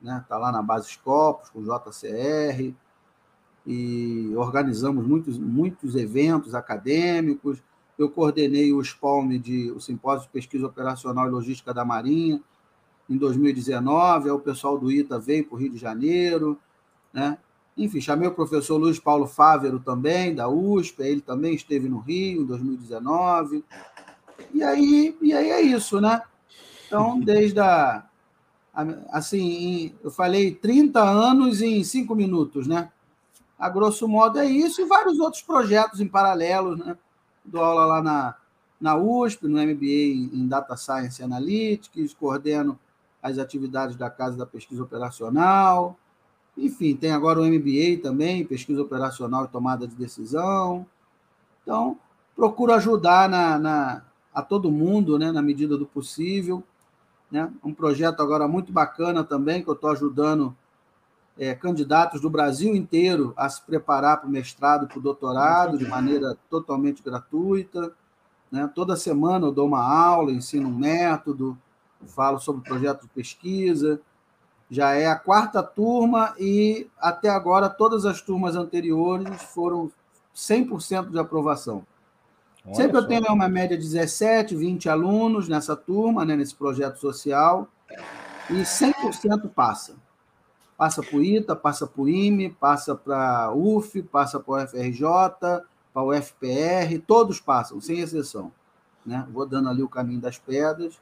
né, 0.00 0.24
tá 0.28 0.38
lá 0.38 0.52
na 0.52 0.62
base 0.62 0.90
Scopus, 0.90 1.50
com 1.50 1.62
JCR, 1.62 2.74
e 3.66 4.32
organizamos 4.36 5.06
muitos, 5.06 5.38
muitos 5.38 5.94
eventos 5.94 6.54
acadêmicos, 6.54 7.62
eu 7.98 8.08
coordenei 8.08 8.72
o 8.72 8.82
SPALM, 8.82 9.38
de, 9.38 9.72
o 9.72 9.80
Simpósio 9.80 10.26
de 10.26 10.32
Pesquisa 10.32 10.66
Operacional 10.66 11.26
e 11.26 11.30
Logística 11.30 11.74
da 11.74 11.84
Marinha, 11.84 12.40
em 13.10 13.16
2019. 13.16 14.28
Aí 14.28 14.34
o 14.34 14.38
pessoal 14.38 14.78
do 14.78 14.90
ITA 14.90 15.18
veio 15.18 15.44
para 15.44 15.56
o 15.56 15.58
Rio 15.58 15.70
de 15.70 15.78
Janeiro. 15.78 16.58
Né? 17.12 17.36
Enfim, 17.76 18.00
chamei 18.00 18.28
o 18.28 18.34
professor 18.34 18.76
Luiz 18.76 19.00
Paulo 19.00 19.26
Fávero 19.26 19.80
também, 19.80 20.34
da 20.34 20.48
USP, 20.48 21.02
ele 21.02 21.20
também 21.20 21.54
esteve 21.54 21.88
no 21.88 21.98
Rio 21.98 22.42
em 22.42 22.46
2019. 22.46 23.64
E 24.54 24.62
aí, 24.62 25.16
e 25.20 25.32
aí 25.32 25.50
é 25.50 25.60
isso, 25.60 26.00
né? 26.00 26.22
Então, 26.86 27.20
desde 27.20 27.60
a, 27.60 28.04
assim, 29.10 29.94
eu 30.02 30.10
falei 30.10 30.54
30 30.54 31.00
anos 31.02 31.60
em 31.60 31.82
5 31.82 32.14
minutos, 32.14 32.66
né? 32.66 32.90
A 33.58 33.68
grosso 33.68 34.06
modo 34.06 34.38
é 34.38 34.46
isso, 34.46 34.80
e 34.80 34.86
vários 34.86 35.18
outros 35.18 35.42
projetos 35.42 36.00
em 36.00 36.06
paralelo, 36.06 36.76
né? 36.76 36.96
Dou 37.48 37.62
aula 37.62 37.86
lá 37.86 38.02
na, 38.02 38.34
na 38.80 38.96
USP, 38.96 39.48
no 39.48 39.58
MBA 39.58 40.34
em 40.34 40.46
Data 40.46 40.76
Science 40.76 41.22
Analytics, 41.22 42.14
coordeno 42.14 42.78
as 43.22 43.38
atividades 43.38 43.96
da 43.96 44.08
Casa 44.08 44.36
da 44.36 44.46
Pesquisa 44.46 44.82
Operacional. 44.82 45.96
Enfim, 46.56 46.94
tem 46.94 47.10
agora 47.10 47.40
o 47.40 47.44
MBA 47.44 48.02
também, 48.02 48.44
Pesquisa 48.44 48.82
Operacional 48.82 49.44
e 49.44 49.48
Tomada 49.48 49.86
de 49.86 49.94
Decisão. 49.94 50.86
Então, 51.62 51.98
procuro 52.34 52.72
ajudar 52.74 53.28
na, 53.28 53.58
na, 53.58 54.02
a 54.32 54.42
todo 54.42 54.70
mundo, 54.70 55.18
né, 55.18 55.32
na 55.32 55.42
medida 55.42 55.76
do 55.76 55.86
possível. 55.86 56.62
Né? 57.30 57.50
Um 57.62 57.74
projeto 57.74 58.20
agora 58.20 58.48
muito 58.48 58.72
bacana 58.72 59.22
também, 59.24 59.62
que 59.62 59.68
eu 59.68 59.74
estou 59.74 59.90
ajudando 59.90 60.56
é, 61.38 61.54
candidatos 61.54 62.20
do 62.20 62.28
Brasil 62.28 62.74
inteiro 62.74 63.32
a 63.36 63.48
se 63.48 63.62
preparar 63.62 64.18
para 64.18 64.28
o 64.28 64.32
mestrado, 64.32 64.88
para 64.88 64.98
o 64.98 65.02
doutorado, 65.02 65.78
de 65.78 65.86
maneira 65.86 66.36
totalmente 66.50 67.02
gratuita. 67.02 67.92
Né? 68.50 68.68
Toda 68.74 68.96
semana 68.96 69.46
eu 69.46 69.52
dou 69.52 69.68
uma 69.68 69.82
aula, 69.82 70.32
ensino 70.32 70.68
um 70.68 70.74
método, 70.74 71.56
falo 72.08 72.40
sobre 72.40 72.68
projeto 72.68 73.02
de 73.02 73.08
pesquisa. 73.08 74.00
Já 74.68 74.94
é 74.94 75.06
a 75.06 75.16
quarta 75.16 75.62
turma 75.62 76.34
e 76.38 76.88
até 76.98 77.30
agora 77.30 77.70
todas 77.70 78.04
as 78.04 78.20
turmas 78.20 78.56
anteriores 78.56 79.42
foram 79.42 79.90
100% 80.34 81.10
de 81.10 81.18
aprovação. 81.18 81.86
Olha 82.66 82.74
Sempre 82.74 82.92
só. 82.92 82.98
eu 82.98 83.06
tenho 83.06 83.32
uma 83.32 83.48
média 83.48 83.78
de 83.78 83.84
17, 83.84 84.54
20 84.56 84.88
alunos 84.88 85.48
nessa 85.48 85.74
turma, 85.74 86.24
né, 86.24 86.36
nesse 86.36 86.54
projeto 86.54 86.98
social, 86.98 87.68
e 88.50 88.62
100% 88.62 89.48
passa. 89.48 89.94
Passa 90.78 91.02
para 91.02 91.16
o 91.16 91.22
ITA, 91.22 91.56
passa 91.56 91.86
para 91.88 92.00
o 92.00 92.08
IME, 92.08 92.50
passa 92.50 92.94
para 92.94 93.52
UF, 93.52 94.00
passa 94.04 94.38
para 94.38 94.52
o 94.52 94.68
FRJ, 94.68 95.02
para 95.92 96.02
o 96.02 96.14
FPR, 96.14 96.98
todos 97.04 97.40
passam, 97.40 97.80
sem 97.80 97.98
exceção. 97.98 98.52
Né? 99.04 99.26
Vou 99.32 99.44
dando 99.44 99.68
ali 99.68 99.82
o 99.82 99.88
caminho 99.88 100.20
das 100.20 100.38
pedras. 100.38 101.00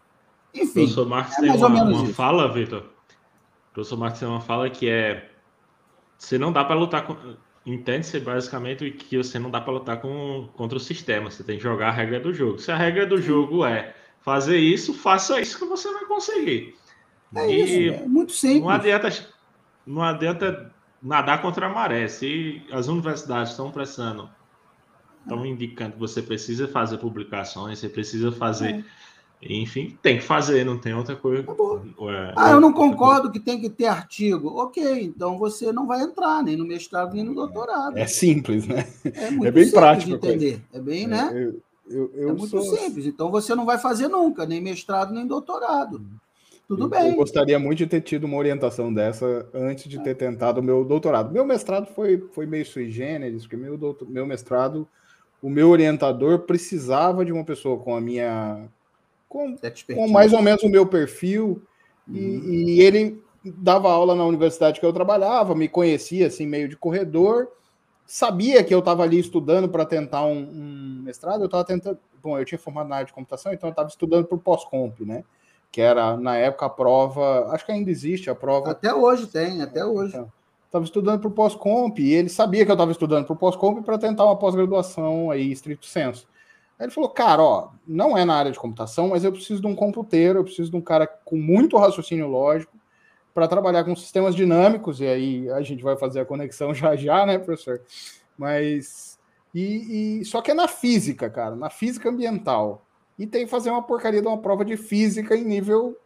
Enfim, 0.54 0.68
o 0.68 0.72
professor 0.72 1.06
Marcos 1.06 1.36
é 1.36 1.40
tem 1.42 1.50
uma, 1.50 1.68
uma 1.68 2.06
fala, 2.06 2.50
Vitor. 2.50 2.84
Professor 3.74 3.98
Marcos 3.98 4.18
tem 4.18 4.28
uma 4.28 4.40
fala 4.40 4.70
que 4.70 4.88
é 4.88 5.30
você 6.16 6.38
não 6.38 6.50
dá 6.50 6.64
para 6.64 6.74
lutar 6.74 7.06
com, 7.06 7.14
entende-se 7.66 8.18
basicamente 8.20 8.90
que 8.92 9.18
você 9.18 9.38
não 9.38 9.50
dá 9.50 9.60
para 9.60 9.74
lutar 9.74 10.00
com, 10.00 10.48
contra 10.56 10.78
o 10.78 10.80
sistema, 10.80 11.30
você 11.30 11.44
tem 11.44 11.58
que 11.58 11.62
jogar 11.62 11.88
a 11.88 11.92
regra 11.92 12.18
do 12.18 12.32
jogo. 12.32 12.58
Se 12.58 12.72
a 12.72 12.76
regra 12.76 13.04
do 13.04 13.20
jogo 13.20 13.66
é 13.66 13.94
fazer 14.20 14.58
isso, 14.58 14.94
faça 14.94 15.38
isso 15.40 15.58
que 15.58 15.66
você 15.66 15.92
vai 15.92 16.06
conseguir. 16.06 16.74
É 17.34 17.50
e 17.50 17.90
isso, 17.90 18.02
é 18.02 18.06
muito 18.06 18.32
simples. 18.32 18.62
Não 18.62 18.70
adianta, 18.70 19.08
não 19.86 20.02
adianta 20.02 20.72
nadar 21.02 21.40
contra 21.40 21.66
a 21.66 21.68
maré. 21.68 22.08
Se 22.08 22.62
as 22.72 22.88
universidades 22.88 23.52
estão 23.52 23.70
pressando, 23.70 24.28
estão 25.22 25.44
indicando 25.46 25.92
que 25.92 25.98
você 25.98 26.22
precisa 26.22 26.66
fazer 26.66 26.98
publicações, 26.98 27.78
você 27.78 27.88
precisa 27.88 28.32
fazer. 28.32 28.74
É 28.74 28.84
enfim, 29.42 29.96
tem 30.02 30.16
que 30.18 30.24
fazer, 30.24 30.64
não 30.64 30.78
tem 30.78 30.94
outra 30.94 31.14
coisa. 31.14 31.42
É, 31.42 32.32
ah, 32.36 32.50
eu 32.52 32.60
não 32.60 32.72
concordo 32.72 33.30
que 33.30 33.38
tem 33.38 33.60
que 33.60 33.68
ter 33.68 33.86
artigo. 33.86 34.48
Ok, 34.48 35.02
então 35.02 35.38
você 35.38 35.72
não 35.72 35.86
vai 35.86 36.02
entrar 36.02 36.42
nem 36.42 36.56
no 36.56 36.66
mestrado 36.66 37.14
nem 37.14 37.22
no 37.22 37.34
doutorado. 37.34 37.96
É 37.98 38.06
simples, 38.06 38.66
né? 38.66 38.86
É, 39.04 39.30
muito 39.30 39.46
é 39.46 39.50
bem 39.50 39.70
prático. 39.70 40.10
De 40.10 40.16
entender. 40.16 40.62
É 40.72 40.80
bem, 40.80 41.04
é, 41.04 41.06
né? 41.06 41.30
Eu, 41.34 41.62
eu, 41.88 42.12
eu 42.14 42.28
é 42.30 42.32
muito 42.32 42.48
sou... 42.48 42.62
simples. 42.62 43.06
Então 43.06 43.30
você 43.30 43.54
não 43.54 43.66
vai 43.66 43.78
fazer 43.78 44.08
nunca, 44.08 44.46
nem 44.46 44.60
mestrado 44.60 45.12
nem 45.12 45.26
doutorado. 45.26 46.04
Tudo 46.68 46.84
eu, 46.84 46.88
bem. 46.88 47.10
Eu 47.10 47.16
gostaria 47.16 47.58
muito 47.58 47.78
de 47.78 47.86
ter 47.86 48.00
tido 48.00 48.24
uma 48.24 48.36
orientação 48.36 48.92
dessa 48.92 49.48
antes 49.54 49.88
de 49.88 50.02
ter 50.02 50.14
tentado 50.16 50.60
o 50.60 50.62
meu 50.62 50.84
doutorado. 50.84 51.32
Meu 51.32 51.44
mestrado 51.44 51.86
foi, 51.94 52.18
foi 52.32 52.46
meio 52.46 52.66
sui 52.66 52.90
generis, 52.90 53.42
porque 53.42 53.56
meu, 53.56 53.78
doutor, 53.78 54.08
meu 54.08 54.26
mestrado, 54.26 54.88
o 55.40 55.48
meu 55.48 55.70
orientador 55.70 56.40
precisava 56.40 57.24
de 57.24 57.32
uma 57.32 57.44
pessoa 57.44 57.78
com 57.78 57.94
a 57.94 58.00
minha 58.00 58.68
com, 59.28 59.56
com 59.94 60.08
mais 60.08 60.32
ou 60.32 60.40
menos 60.40 60.62
o 60.62 60.68
meu 60.68 60.86
perfil, 60.86 61.62
e, 62.08 62.18
e, 62.18 62.80
ele 62.80 63.20
dava 63.44 63.90
aula 63.90 64.14
na 64.14 64.24
universidade 64.24 64.78
que 64.80 64.86
eu 64.86 64.92
trabalhava, 64.92 65.54
me 65.54 65.68
conhecia 65.68 66.28
assim, 66.28 66.46
meio 66.46 66.68
de 66.68 66.76
corredor, 66.76 67.48
sabia 68.06 68.62
que 68.62 68.72
eu 68.72 68.78
estava 68.78 69.02
ali 69.02 69.18
estudando 69.18 69.68
para 69.68 69.84
tentar 69.84 70.24
um, 70.24 70.38
um, 70.38 71.02
mestrado, 71.02 71.40
eu 71.40 71.46
estava 71.46 71.64
tentando. 71.64 71.98
Bom, 72.22 72.38
eu 72.38 72.44
tinha 72.44 72.58
formado 72.58 72.88
na 72.88 72.96
área 72.96 73.06
de 73.06 73.12
computação, 73.12 73.52
então 73.52 73.68
eu 73.68 73.72
estava 73.72 73.88
estudando 73.88 74.26
para 74.26 74.36
o 74.36 74.40
pós-comp, 74.40 75.00
né? 75.00 75.24
Que 75.76 75.82
era, 75.82 76.16
na 76.16 76.38
época, 76.38 76.64
a 76.64 76.70
prova. 76.70 77.50
Acho 77.50 77.66
que 77.66 77.70
ainda 77.70 77.90
existe 77.90 78.30
a 78.30 78.34
prova. 78.34 78.70
Até 78.70 78.94
hoje 78.94 79.26
tem, 79.26 79.60
até 79.60 79.84
hoje. 79.84 80.08
Então, 80.08 80.32
estava 80.64 80.86
estudando 80.86 81.20
para 81.20 81.28
o 81.28 81.30
pós-comp, 81.30 81.98
e 81.98 82.14
ele 82.14 82.30
sabia 82.30 82.64
que 82.64 82.70
eu 82.70 82.74
estava 82.74 82.92
estudando 82.92 83.26
para 83.26 83.34
o 83.34 83.36
pós-comp 83.36 83.84
para 83.84 83.98
tentar 83.98 84.24
uma 84.24 84.38
pós-graduação 84.38 85.30
aí, 85.30 85.52
estrito 85.52 85.84
senso. 85.84 86.26
Aí 86.78 86.86
ele 86.86 86.92
falou, 86.92 87.10
cara, 87.10 87.42
ó, 87.42 87.68
não 87.86 88.16
é 88.16 88.24
na 88.24 88.36
área 88.36 88.50
de 88.50 88.58
computação, 88.58 89.08
mas 89.08 89.22
eu 89.22 89.30
preciso 89.30 89.60
de 89.60 89.66
um 89.66 89.74
computeiro, 89.74 90.38
eu 90.38 90.44
preciso 90.44 90.70
de 90.70 90.78
um 90.78 90.80
cara 90.80 91.06
com 91.06 91.36
muito 91.36 91.76
raciocínio 91.76 92.26
lógico 92.26 92.72
para 93.34 93.46
trabalhar 93.46 93.84
com 93.84 93.94
sistemas 93.94 94.34
dinâmicos, 94.34 95.02
e 95.02 95.06
aí 95.06 95.50
a 95.50 95.60
gente 95.60 95.82
vai 95.82 95.94
fazer 95.98 96.20
a 96.20 96.24
conexão 96.24 96.72
já 96.74 96.96
já, 96.96 97.26
né, 97.26 97.36
professor? 97.36 97.82
Mas. 98.38 99.18
E, 99.54 100.20
e, 100.20 100.24
só 100.24 100.40
que 100.40 100.52
é 100.52 100.54
na 100.54 100.68
física, 100.68 101.28
cara, 101.28 101.54
na 101.54 101.68
física 101.68 102.08
ambiental. 102.08 102.85
E 103.18 103.26
tem 103.26 103.44
que 103.44 103.50
fazer 103.50 103.70
uma 103.70 103.82
porcaria 103.82 104.20
de 104.20 104.28
uma 104.28 104.38
prova 104.38 104.64
de 104.64 104.76
física 104.76 105.36
em 105.36 105.44
nível 105.44 105.96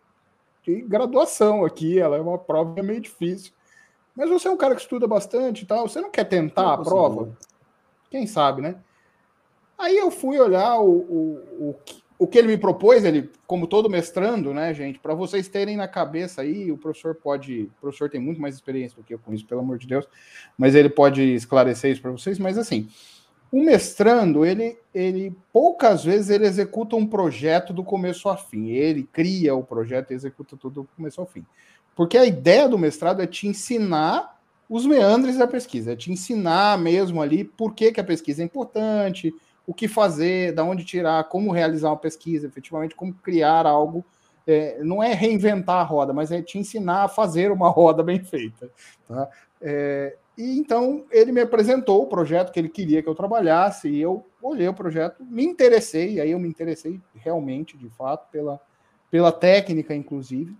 de 0.63 0.83
graduação 0.83 1.65
aqui. 1.65 1.99
Ela 1.99 2.17
é 2.17 2.21
uma 2.21 2.39
prova 2.39 2.83
meio 2.83 3.01
difícil. 3.01 3.53
Mas 4.15 4.29
você 4.29 4.49
é 4.49 4.51
um 4.51 4.57
cara 4.57 4.75
que 4.75 4.83
estuda 4.83 5.07
bastante 5.07 5.63
e 5.63 5.67
tal. 5.67 5.89
Você 5.89 6.01
não 6.01 6.11
quer 6.11 6.25
tentar 6.25 6.75
a 6.75 6.79
prova? 6.79 7.37
Quem 8.11 8.27
sabe, 8.27 8.63
né? 8.63 8.77
Aí 9.79 9.97
eu 9.97 10.11
fui 10.11 10.39
olhar 10.39 10.79
o, 10.79 10.91
o, 10.91 11.69
o, 11.69 11.77
o 12.19 12.27
que 12.27 12.37
ele 12.37 12.49
me 12.49 12.59
propôs, 12.59 13.03
ele, 13.03 13.31
como 13.47 13.67
todo 13.67 13.89
mestrando, 13.89 14.53
né, 14.53 14.75
gente, 14.75 14.99
para 14.99 15.15
vocês 15.15 15.49
terem 15.49 15.75
na 15.75 15.89
cabeça 15.89 16.43
aí, 16.43 16.71
o 16.71 16.77
professor 16.77 17.15
pode, 17.15 17.63
o 17.63 17.81
professor 17.81 18.11
tem 18.11 18.21
muito 18.21 18.39
mais 18.39 18.55
experiência 18.55 18.95
do 18.95 19.03
que 19.03 19.15
eu 19.15 19.19
com 19.19 19.33
isso, 19.33 19.47
pelo 19.47 19.63
amor 19.63 19.79
de 19.79 19.87
Deus, 19.87 20.07
mas 20.59 20.75
ele 20.75 20.91
pode 20.91 21.23
esclarecer 21.23 21.93
isso 21.93 22.03
para 22.03 22.11
vocês, 22.11 22.39
mas 22.39 22.59
assim, 22.59 22.91
o 23.53 23.65
mestrando, 23.65 24.45
ele, 24.45 24.79
ele 24.95 25.37
poucas 25.53 26.05
vezes 26.05 26.31
ele 26.31 26.47
executa 26.47 26.95
um 26.95 27.07
projeto 27.07 27.73
do 27.73 27.83
começo 27.83 28.29
ao 28.29 28.37
fim. 28.37 28.69
Ele 28.69 29.03
cria 29.13 29.55
o 29.55 29.65
projeto 29.65 30.13
e 30.13 30.15
executa 30.15 30.57
tudo 30.57 30.83
do 30.83 30.89
começo 30.97 31.21
ao 31.21 31.27
fim. 31.27 31.45
Porque 31.97 32.17
a 32.17 32.25
ideia 32.25 32.69
do 32.69 32.79
mestrado 32.79 33.21
é 33.21 33.27
te 33.27 33.49
ensinar 33.49 34.41
os 34.69 34.87
meandres 34.87 35.37
da 35.37 35.49
pesquisa, 35.49 35.93
é 35.93 35.97
te 35.97 36.13
ensinar 36.13 36.79
mesmo 36.79 37.21
ali 37.21 37.43
por 37.43 37.75
que, 37.75 37.91
que 37.91 38.01
a 38.01 38.05
pesquisa 38.05 38.41
é 38.41 38.45
importante, 38.45 39.35
o 39.67 39.75
que 39.75 39.89
fazer, 39.89 40.53
da 40.53 40.63
onde 40.63 40.85
tirar, 40.85 41.25
como 41.25 41.51
realizar 41.51 41.91
uma 41.91 41.97
pesquisa, 41.97 42.47
efetivamente, 42.47 42.95
como 42.95 43.13
criar 43.15 43.67
algo. 43.67 44.05
É, 44.47 44.79
não 44.83 45.03
é 45.03 45.13
reinventar 45.13 45.77
a 45.77 45.83
roda, 45.83 46.13
mas 46.13 46.31
é 46.33 46.41
te 46.41 46.57
ensinar 46.57 47.05
a 47.05 47.09
fazer 47.09 47.51
uma 47.51 47.69
roda 47.71 48.03
bem 48.03 48.23
feita. 48.23 48.71
Tá? 49.09 49.29
É, 49.61 50.17
e 50.41 50.59
então 50.59 51.05
ele 51.11 51.33
me 51.33 51.43
apresentou 51.43 52.03
o 52.03 52.07
projeto 52.07 52.51
que 52.51 52.59
ele 52.59 52.71
queria 52.71 53.03
que 53.03 53.09
eu 53.09 53.15
trabalhasse, 53.15 53.89
e 53.89 54.01
eu 54.01 54.27
olhei 54.43 54.67
o 54.67 54.73
projeto, 54.73 55.23
me 55.23 55.45
interessei, 55.45 56.19
aí 56.19 56.31
eu 56.31 56.39
me 56.39 56.49
interessei 56.49 56.99
realmente, 57.15 57.77
de 57.77 57.91
fato, 57.91 58.31
pela, 58.31 58.59
pela 59.11 59.31
técnica, 59.31 59.95
inclusive. 59.95 60.57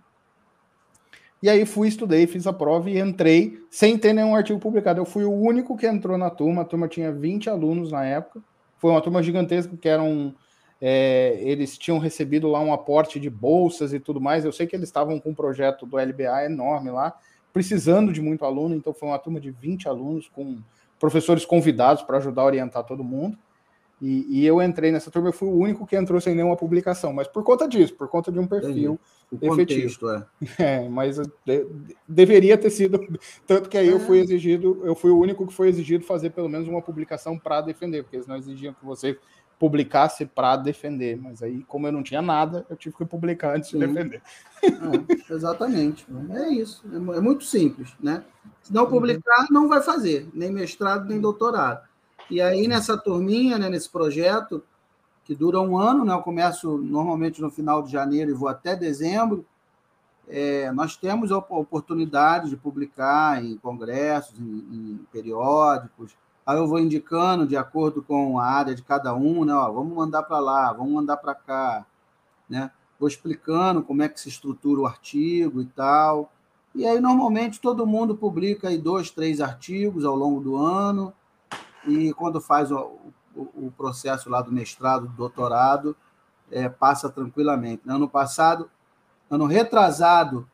E 1.41 1.49
aí 1.49 1.65
fui, 1.65 1.87
estudei, 1.87 2.27
fiz 2.27 2.45
a 2.45 2.53
prova 2.53 2.91
e 2.91 2.99
entrei 2.99 3.59
sem 3.71 3.97
ter 3.97 4.13
nenhum 4.13 4.35
artigo 4.35 4.59
publicado. 4.59 4.99
Eu 4.99 5.05
fui 5.05 5.23
o 5.23 5.33
único 5.33 5.75
que 5.75 5.87
entrou 5.87 6.15
na 6.15 6.29
turma, 6.29 6.61
a 6.61 6.65
turma 6.65 6.87
tinha 6.87 7.11
20 7.11 7.49
alunos 7.49 7.91
na 7.91 8.05
época, 8.05 8.39
foi 8.77 8.91
uma 8.91 9.01
turma 9.01 9.23
gigantesca 9.23 9.75
que 9.75 9.89
eram. 9.89 10.35
É, 10.83 11.37
eles 11.41 11.77
tinham 11.77 11.99
recebido 11.99 12.47
lá 12.47 12.59
um 12.59 12.73
aporte 12.73 13.19
de 13.19 13.29
bolsas 13.29 13.93
e 13.93 13.99
tudo 13.99 14.21
mais. 14.21 14.45
Eu 14.45 14.51
sei 14.51 14.67
que 14.67 14.75
eles 14.75 14.89
estavam 14.89 15.19
com 15.19 15.29
um 15.31 15.35
projeto 15.35 15.85
do 15.85 15.97
LBA 15.97 16.45
enorme 16.45 16.89
lá, 16.89 17.15
precisando 17.53 18.11
de 18.11 18.21
muito 18.21 18.45
aluno, 18.45 18.75
então 18.75 18.93
foi 18.93 19.09
uma 19.09 19.19
turma 19.19 19.39
de 19.39 19.51
20 19.51 19.87
alunos 19.87 20.29
com 20.29 20.59
professores 20.99 21.45
convidados 21.45 22.03
para 22.03 22.17
ajudar 22.17 22.43
a 22.43 22.45
orientar 22.45 22.83
todo 22.83 23.03
mundo. 23.03 23.37
E, 24.01 24.25
e, 24.29 24.45
eu 24.45 24.59
entrei 24.59 24.91
nessa 24.91 25.11
turma, 25.11 25.29
eu 25.29 25.33
fui 25.33 25.47
o 25.47 25.55
único 25.55 25.85
que 25.85 25.95
entrou 25.95 26.19
sem 26.19 26.33
nenhuma 26.33 26.57
publicação, 26.57 27.13
mas 27.13 27.27
por 27.27 27.43
conta 27.43 27.67
disso, 27.67 27.93
por 27.93 28.07
conta 28.07 28.31
de 28.31 28.39
um 28.39 28.47
perfil 28.47 28.99
efetivo. 29.39 30.09
é. 30.09 30.25
é. 30.57 30.89
mas 30.89 31.17
de, 31.17 31.67
deveria 32.07 32.57
ter 32.57 32.71
sido, 32.71 32.99
tanto 33.45 33.69
que 33.69 33.77
aí 33.77 33.89
é. 33.89 33.93
eu 33.93 33.99
fui 33.99 34.17
exigido, 34.17 34.81
eu 34.83 34.95
fui 34.95 35.11
o 35.11 35.19
único 35.19 35.45
que 35.45 35.53
foi 35.53 35.69
exigido 35.69 36.03
fazer 36.03 36.31
pelo 36.31 36.49
menos 36.49 36.67
uma 36.67 36.81
publicação 36.81 37.37
para 37.37 37.61
defender, 37.61 38.01
porque 38.01 38.15
eles 38.15 38.25
não 38.25 38.37
exigiam 38.37 38.73
que 38.73 38.83
você 38.83 39.19
publicasse 39.61 40.25
para 40.25 40.55
defender, 40.55 41.21
mas 41.21 41.43
aí, 41.43 41.63
como 41.65 41.85
eu 41.85 41.91
não 41.91 42.01
tinha 42.01 42.19
nada, 42.19 42.65
eu 42.67 42.75
tive 42.75 42.97
que 42.97 43.05
publicar 43.05 43.55
antes 43.55 43.69
Sim. 43.69 43.77
de 43.77 43.85
defender. 43.85 44.19
É, 44.63 45.33
exatamente, 45.35 46.03
é 46.31 46.49
isso, 46.49 46.83
é, 46.91 46.95
é 46.95 47.21
muito 47.21 47.43
simples, 47.43 47.93
né? 47.99 48.23
Se 48.63 48.73
não 48.73 48.87
publicar, 48.87 49.45
não 49.51 49.67
vai 49.67 49.79
fazer, 49.83 50.27
nem 50.33 50.51
mestrado, 50.51 51.07
nem 51.07 51.21
doutorado. 51.21 51.87
E 52.27 52.41
aí, 52.41 52.67
nessa 52.67 52.97
turminha, 52.97 53.59
né, 53.59 53.69
nesse 53.69 53.87
projeto, 53.87 54.63
que 55.25 55.35
dura 55.35 55.61
um 55.61 55.77
ano, 55.77 56.03
né, 56.03 56.11
eu 56.11 56.23
começo 56.23 56.79
normalmente 56.79 57.39
no 57.39 57.51
final 57.51 57.83
de 57.83 57.91
janeiro 57.91 58.31
e 58.31 58.33
vou 58.33 58.49
até 58.49 58.75
dezembro, 58.75 59.45
é, 60.27 60.71
nós 60.71 60.97
temos 60.97 61.31
a 61.31 61.37
oportunidade 61.37 62.49
de 62.49 62.57
publicar 62.57 63.43
em 63.43 63.57
congressos, 63.57 64.39
em, 64.39 64.43
em, 64.43 64.99
periódicos. 65.11 66.17
Aí 66.45 66.57
eu 66.57 66.67
vou 66.67 66.79
indicando 66.79 67.45
de 67.45 67.55
acordo 67.55 68.01
com 68.01 68.39
a 68.39 68.45
área 68.45 68.73
de 68.73 68.81
cada 68.81 69.13
um, 69.13 69.45
né? 69.45 69.53
Ó, 69.53 69.71
vamos 69.71 69.95
mandar 69.95 70.23
para 70.23 70.39
lá, 70.39 70.73
vamos 70.73 70.91
mandar 70.91 71.17
para 71.17 71.35
cá, 71.35 71.85
né? 72.49 72.71
Vou 72.99 73.07
explicando 73.07 73.83
como 73.83 74.03
é 74.03 74.09
que 74.09 74.19
se 74.19 74.29
estrutura 74.29 74.81
o 74.81 74.85
artigo 74.85 75.61
e 75.61 75.65
tal. 75.65 76.31
E 76.73 76.85
aí, 76.85 76.99
normalmente, 76.99 77.59
todo 77.59 77.85
mundo 77.85 78.15
publica 78.15 78.69
aí 78.69 78.77
dois, 78.77 79.11
três 79.11 79.41
artigos 79.41 80.05
ao 80.05 80.15
longo 80.15 80.39
do 80.39 80.55
ano. 80.55 81.13
E 81.85 82.13
quando 82.13 82.39
faz 82.39 82.71
o, 82.71 82.77
o, 83.35 83.67
o 83.67 83.73
processo 83.75 84.29
lá 84.29 84.41
do 84.41 84.51
mestrado, 84.51 85.07
do 85.07 85.13
doutorado, 85.13 85.95
é, 86.51 86.69
passa 86.69 87.09
tranquilamente. 87.09 87.83
Ano 87.87 88.07
passado, 88.09 88.69
ano 89.29 89.45
retrasado, 89.45 90.47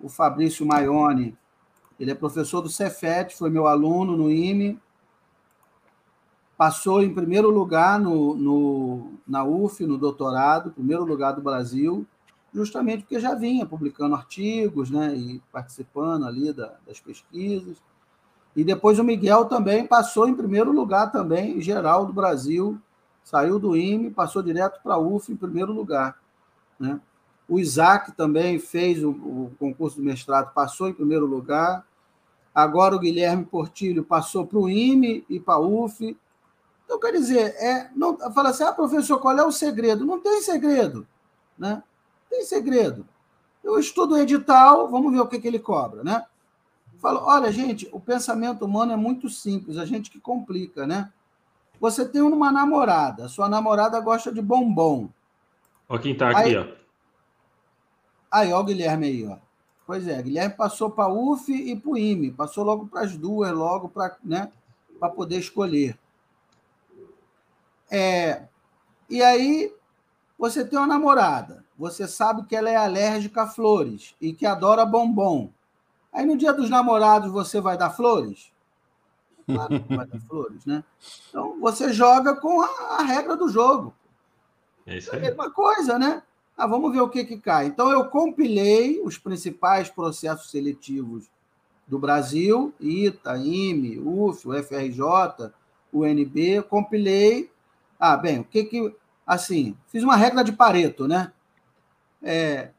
o 0.00 0.08
Fabrício 0.08 0.66
Maione, 0.66 1.36
ele 1.98 2.10
é 2.10 2.14
professor 2.14 2.60
do 2.60 2.68
Cefet, 2.68 3.36
foi 3.36 3.50
meu 3.50 3.66
aluno 3.66 4.16
no 4.16 4.30
IME, 4.30 4.80
passou 6.58 7.00
em 7.04 7.14
primeiro 7.14 7.50
lugar 7.50 8.00
no, 8.00 8.34
no, 8.34 9.12
na 9.24 9.44
UF, 9.44 9.86
no 9.86 9.96
doutorado, 9.96 10.72
primeiro 10.72 11.04
lugar 11.04 11.30
do 11.30 11.40
Brasil, 11.40 12.04
justamente 12.52 13.02
porque 13.02 13.20
já 13.20 13.32
vinha 13.32 13.64
publicando 13.64 14.16
artigos 14.16 14.90
né, 14.90 15.14
e 15.14 15.40
participando 15.52 16.26
ali 16.26 16.52
da, 16.52 16.74
das 16.84 16.98
pesquisas. 16.98 17.80
E 18.56 18.64
depois 18.64 18.98
o 18.98 19.04
Miguel 19.04 19.44
também 19.44 19.86
passou 19.86 20.28
em 20.28 20.34
primeiro 20.34 20.72
lugar 20.72 21.12
também, 21.12 21.60
geral 21.60 22.04
do 22.04 22.12
Brasil, 22.12 22.76
saiu 23.22 23.60
do 23.60 23.76
IME, 23.76 24.10
passou 24.10 24.42
direto 24.42 24.82
para 24.82 24.94
a 24.94 24.98
UF 24.98 25.30
em 25.30 25.36
primeiro 25.36 25.72
lugar. 25.72 26.18
Né? 26.76 27.00
O 27.48 27.60
Isaac 27.60 28.10
também 28.16 28.58
fez 28.58 29.04
o, 29.04 29.10
o, 29.10 29.52
concurso 29.60 29.98
do 29.98 30.02
mestrado, 30.02 30.52
passou 30.52 30.88
em 30.88 30.92
primeiro 30.92 31.24
lugar. 31.24 31.86
Agora 32.52 32.96
o 32.96 32.98
Guilherme 32.98 33.44
Portilho 33.44 34.02
passou 34.02 34.44
para 34.44 34.58
o 34.58 34.68
IME 34.68 35.24
e 35.30 35.38
para 35.38 35.54
a 35.54 35.60
UF. 35.60 36.16
Então, 36.88 36.98
quer 36.98 37.12
dizer, 37.12 37.54
é, 37.56 37.90
não, 37.94 38.16
fala 38.32 38.48
assim, 38.48 38.64
ah, 38.64 38.72
professor, 38.72 39.20
qual 39.20 39.36
é 39.36 39.44
o 39.44 39.52
segredo? 39.52 40.06
Não 40.06 40.18
tem 40.18 40.40
segredo. 40.40 41.06
Né? 41.58 41.82
tem 42.30 42.46
segredo. 42.46 43.06
Eu 43.62 43.78
estudo 43.78 44.14
o 44.14 44.18
edital, 44.18 44.88
vamos 44.88 45.12
ver 45.12 45.20
o 45.20 45.26
que, 45.26 45.38
que 45.38 45.46
ele 45.46 45.58
cobra, 45.58 46.02
né? 46.02 46.24
Falo, 46.98 47.20
olha, 47.24 47.52
gente, 47.52 47.86
o 47.92 48.00
pensamento 48.00 48.64
humano 48.64 48.92
é 48.92 48.96
muito 48.96 49.28
simples, 49.28 49.76
a 49.76 49.84
gente 49.84 50.10
que 50.10 50.18
complica, 50.18 50.86
né? 50.86 51.12
Você 51.78 52.08
tem 52.08 52.22
uma 52.22 52.50
namorada, 52.50 53.28
sua 53.28 53.50
namorada 53.50 54.00
gosta 54.00 54.32
de 54.32 54.40
bombom. 54.40 55.10
Olha 55.88 56.00
quem 56.00 56.16
tá 56.16 56.30
aqui, 56.30 56.40
aí, 56.40 56.56
ó. 56.56 56.66
Aí, 58.30 58.52
ó 58.52 58.60
o 58.60 58.64
Guilherme 58.64 59.06
aí, 59.06 59.26
ó. 59.26 59.36
Pois 59.86 60.08
é, 60.08 60.22
Guilherme 60.22 60.54
passou 60.56 60.90
para 60.90 61.12
UF 61.12 61.52
e 61.52 61.76
para 61.76 61.90
o 61.90 61.98
IME, 61.98 62.32
passou 62.32 62.64
logo 62.64 62.86
para 62.86 63.02
as 63.02 63.14
duas, 63.14 63.52
logo 63.52 63.90
para 63.90 64.16
né, 64.24 64.50
poder 65.14 65.38
escolher. 65.38 65.98
É, 67.90 68.42
e 69.08 69.22
aí, 69.22 69.72
você 70.38 70.64
tem 70.64 70.78
uma 70.78 70.86
namorada, 70.86 71.64
você 71.76 72.06
sabe 72.06 72.44
que 72.44 72.54
ela 72.54 72.68
é 72.68 72.76
alérgica 72.76 73.42
a 73.42 73.46
flores 73.46 74.14
e 74.20 74.32
que 74.32 74.46
adora 74.46 74.84
bombom. 74.84 75.50
Aí 76.12 76.24
no 76.24 76.36
dia 76.36 76.52
dos 76.52 76.70
namorados 76.70 77.30
você 77.30 77.60
vai 77.60 77.76
dar 77.76 77.90
flores? 77.90 78.50
Claro 79.46 79.80
que 79.80 79.96
vai 79.96 80.06
dar 80.06 80.20
flores, 80.20 80.66
né? 80.66 80.84
Então 81.28 81.58
você 81.60 81.92
joga 81.92 82.36
com 82.36 82.60
a, 82.60 82.98
a 82.98 83.02
regra 83.02 83.36
do 83.36 83.48
jogo. 83.48 83.94
É 84.86 84.98
isso 84.98 85.10
aí. 85.10 85.16
É 85.16 85.26
a 85.26 85.30
mesma 85.30 85.50
coisa, 85.50 85.98
né? 85.98 86.22
Ah, 86.56 86.66
vamos 86.66 86.92
ver 86.92 87.00
o 87.00 87.08
que, 87.08 87.24
que 87.24 87.38
cai. 87.38 87.66
Então 87.66 87.90
eu 87.90 88.06
compilei 88.06 89.00
os 89.00 89.16
principais 89.16 89.88
processos 89.88 90.50
seletivos 90.50 91.30
do 91.86 91.98
Brasil, 91.98 92.74
ITA, 92.80 93.36
IME, 93.38 93.98
UF, 93.98 94.48
UFRJ, 94.48 95.52
UNB, 95.92 96.62
compilei. 96.68 97.50
Ah, 97.98 98.16
bem, 98.16 98.40
o 98.40 98.44
que 98.44 98.64
que 98.64 98.94
assim, 99.26 99.76
fiz 99.88 100.02
uma 100.02 100.16
regra 100.16 100.42
de 100.42 100.52
Pareto, 100.52 101.06
né? 101.06 101.32
É, 102.22 102.70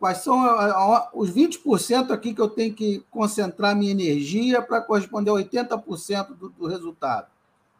quais 0.00 0.18
são 0.18 0.40
os 1.14 1.30
20% 1.30 2.10
aqui 2.10 2.34
que 2.34 2.40
eu 2.40 2.48
tenho 2.48 2.74
que 2.74 3.04
concentrar 3.10 3.76
minha 3.76 3.92
energia 3.92 4.60
para 4.60 4.80
corresponder 4.80 5.30
a 5.30 5.34
80% 5.34 6.34
do, 6.34 6.48
do 6.50 6.66
resultado, 6.66 7.28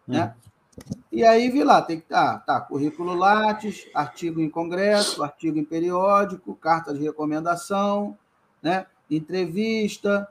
né? 0.07 0.35
Hum. 0.37 0.47
E 1.11 1.25
aí 1.25 1.51
vi 1.51 1.65
lá, 1.65 1.81
tem 1.81 1.99
que 1.99 2.07
tá, 2.07 2.39
tá, 2.39 2.61
currículo 2.61 3.15
Lattes, 3.15 3.89
artigo 3.95 4.41
em 4.41 4.51
congresso, 4.51 5.25
artigo 5.25 5.59
em 5.59 5.65
periódico, 5.65 6.55
carta 6.55 6.93
de 6.93 7.03
recomendação, 7.03 8.17
né? 8.63 8.87
Entrevista, 9.11 10.29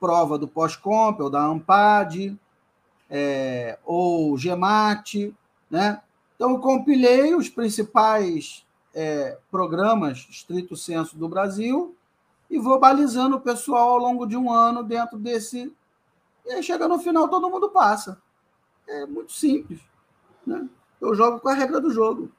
prova 0.00 0.36
do 0.36 0.48
pós-comp, 0.48 1.20
ou 1.20 1.30
da 1.30 1.40
AMPAD, 1.40 2.36
é, 3.08 3.78
ou 3.84 4.36
GEMAT, 4.36 5.32
né? 5.70 6.00
Então, 6.34 6.50
eu 6.50 6.58
compilei 6.58 7.34
os 7.34 7.48
principais 7.48 8.66
é, 8.94 9.38
programas 9.50 10.26
estrito 10.30 10.76
senso 10.76 11.16
do 11.16 11.28
Brasil 11.28 11.94
e 12.50 12.58
vou 12.58 12.78
balizando 12.78 13.36
o 13.36 13.40
pessoal 13.40 13.90
ao 13.90 13.98
longo 13.98 14.26
de 14.26 14.36
um 14.36 14.52
ano 14.52 14.82
dentro 14.82 15.18
desse. 15.18 15.72
E 16.44 16.52
aí 16.52 16.62
chega 16.62 16.86
no 16.86 16.98
final, 16.98 17.28
todo 17.28 17.50
mundo 17.50 17.68
passa. 17.70 18.20
É 18.86 19.04
muito 19.06 19.32
simples. 19.32 19.80
Né? 20.46 20.68
Eu 21.00 21.14
jogo 21.14 21.40
com 21.40 21.48
a 21.48 21.54
regra 21.54 21.80
do 21.80 21.90
jogo. 21.90 22.30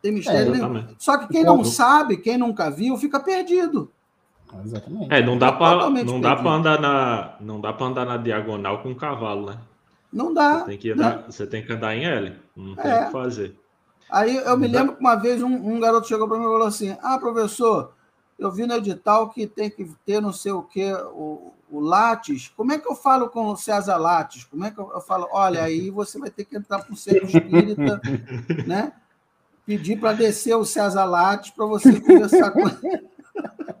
Tem 0.00 0.12
mistério 0.12 0.54
é, 0.54 0.58
nenhum. 0.58 0.94
Só 0.98 1.18
que 1.18 1.28
quem 1.28 1.42
não 1.42 1.64
sabe, 1.64 2.16
quem 2.18 2.38
nunca 2.38 2.70
viu, 2.70 2.96
fica 2.96 3.18
perdido. 3.18 3.90
Exatamente. 4.64 5.12
É, 5.12 5.24
não 5.24 5.36
dá 5.36 5.52
para 5.52 5.90
não 5.90 6.20
dá 6.20 6.36
para 6.36 6.50
andar 6.50 6.80
na 6.80 7.36
não 7.40 7.60
dá 7.60 7.72
para 7.72 7.86
andar 7.86 8.06
na 8.06 8.16
diagonal 8.16 8.80
com 8.80 8.90
um 8.90 8.94
cavalo, 8.94 9.46
né? 9.46 9.58
Não 10.12 10.32
dá. 10.32 10.60
Você 10.60 10.66
tem 10.66 10.78
que 10.78 10.90
andar, 10.90 11.26
você 11.26 11.46
tem 11.46 11.64
que 11.64 11.72
andar 11.72 11.94
em 11.94 12.04
L. 12.04 12.36
Não 12.56 12.74
tem 12.74 12.90
é. 12.90 13.02
o 13.02 13.06
que 13.06 13.12
fazer. 13.12 13.56
Aí 14.10 14.36
eu 14.36 14.56
me 14.56 14.68
lembro 14.68 14.94
que 14.94 15.00
uma 15.00 15.16
vez 15.16 15.42
um, 15.42 15.52
um 15.52 15.80
garoto 15.80 16.06
chegou 16.06 16.28
para 16.28 16.38
mim 16.38 16.44
e 16.44 16.48
falou 16.48 16.66
assim: 16.66 16.96
Ah, 17.02 17.18
professor, 17.18 17.92
eu 18.38 18.50
vi 18.52 18.66
no 18.66 18.74
edital 18.74 19.30
que 19.30 19.46
tem 19.46 19.70
que 19.70 19.90
ter 20.04 20.20
não 20.20 20.32
sei 20.32 20.52
o 20.52 20.62
que, 20.62 20.92
o, 20.92 21.52
o 21.70 21.80
Lattes. 21.80 22.52
Como 22.56 22.72
é 22.72 22.78
que 22.78 22.88
eu 22.88 22.94
falo 22.94 23.28
com 23.28 23.46
o 23.46 23.56
César 23.56 23.96
Lattes? 23.96 24.44
Como 24.44 24.64
é 24.64 24.70
que 24.70 24.78
eu, 24.78 24.90
eu 24.92 25.00
falo? 25.00 25.28
Olha, 25.32 25.62
aí 25.62 25.90
você 25.90 26.18
vai 26.18 26.30
ter 26.30 26.44
que 26.44 26.56
entrar 26.56 26.80
para 26.80 26.92
o 26.92 26.96
centro 26.96 27.26
espírita, 27.26 28.00
né? 28.66 28.92
Pedir 29.64 29.98
para 29.98 30.12
descer 30.12 30.54
o 30.54 30.64
César 30.64 31.04
Lattes 31.04 31.50
para 31.50 31.66
você 31.66 32.00
conversar 32.00 32.50
com 32.52 32.60
ele. 32.60 33.06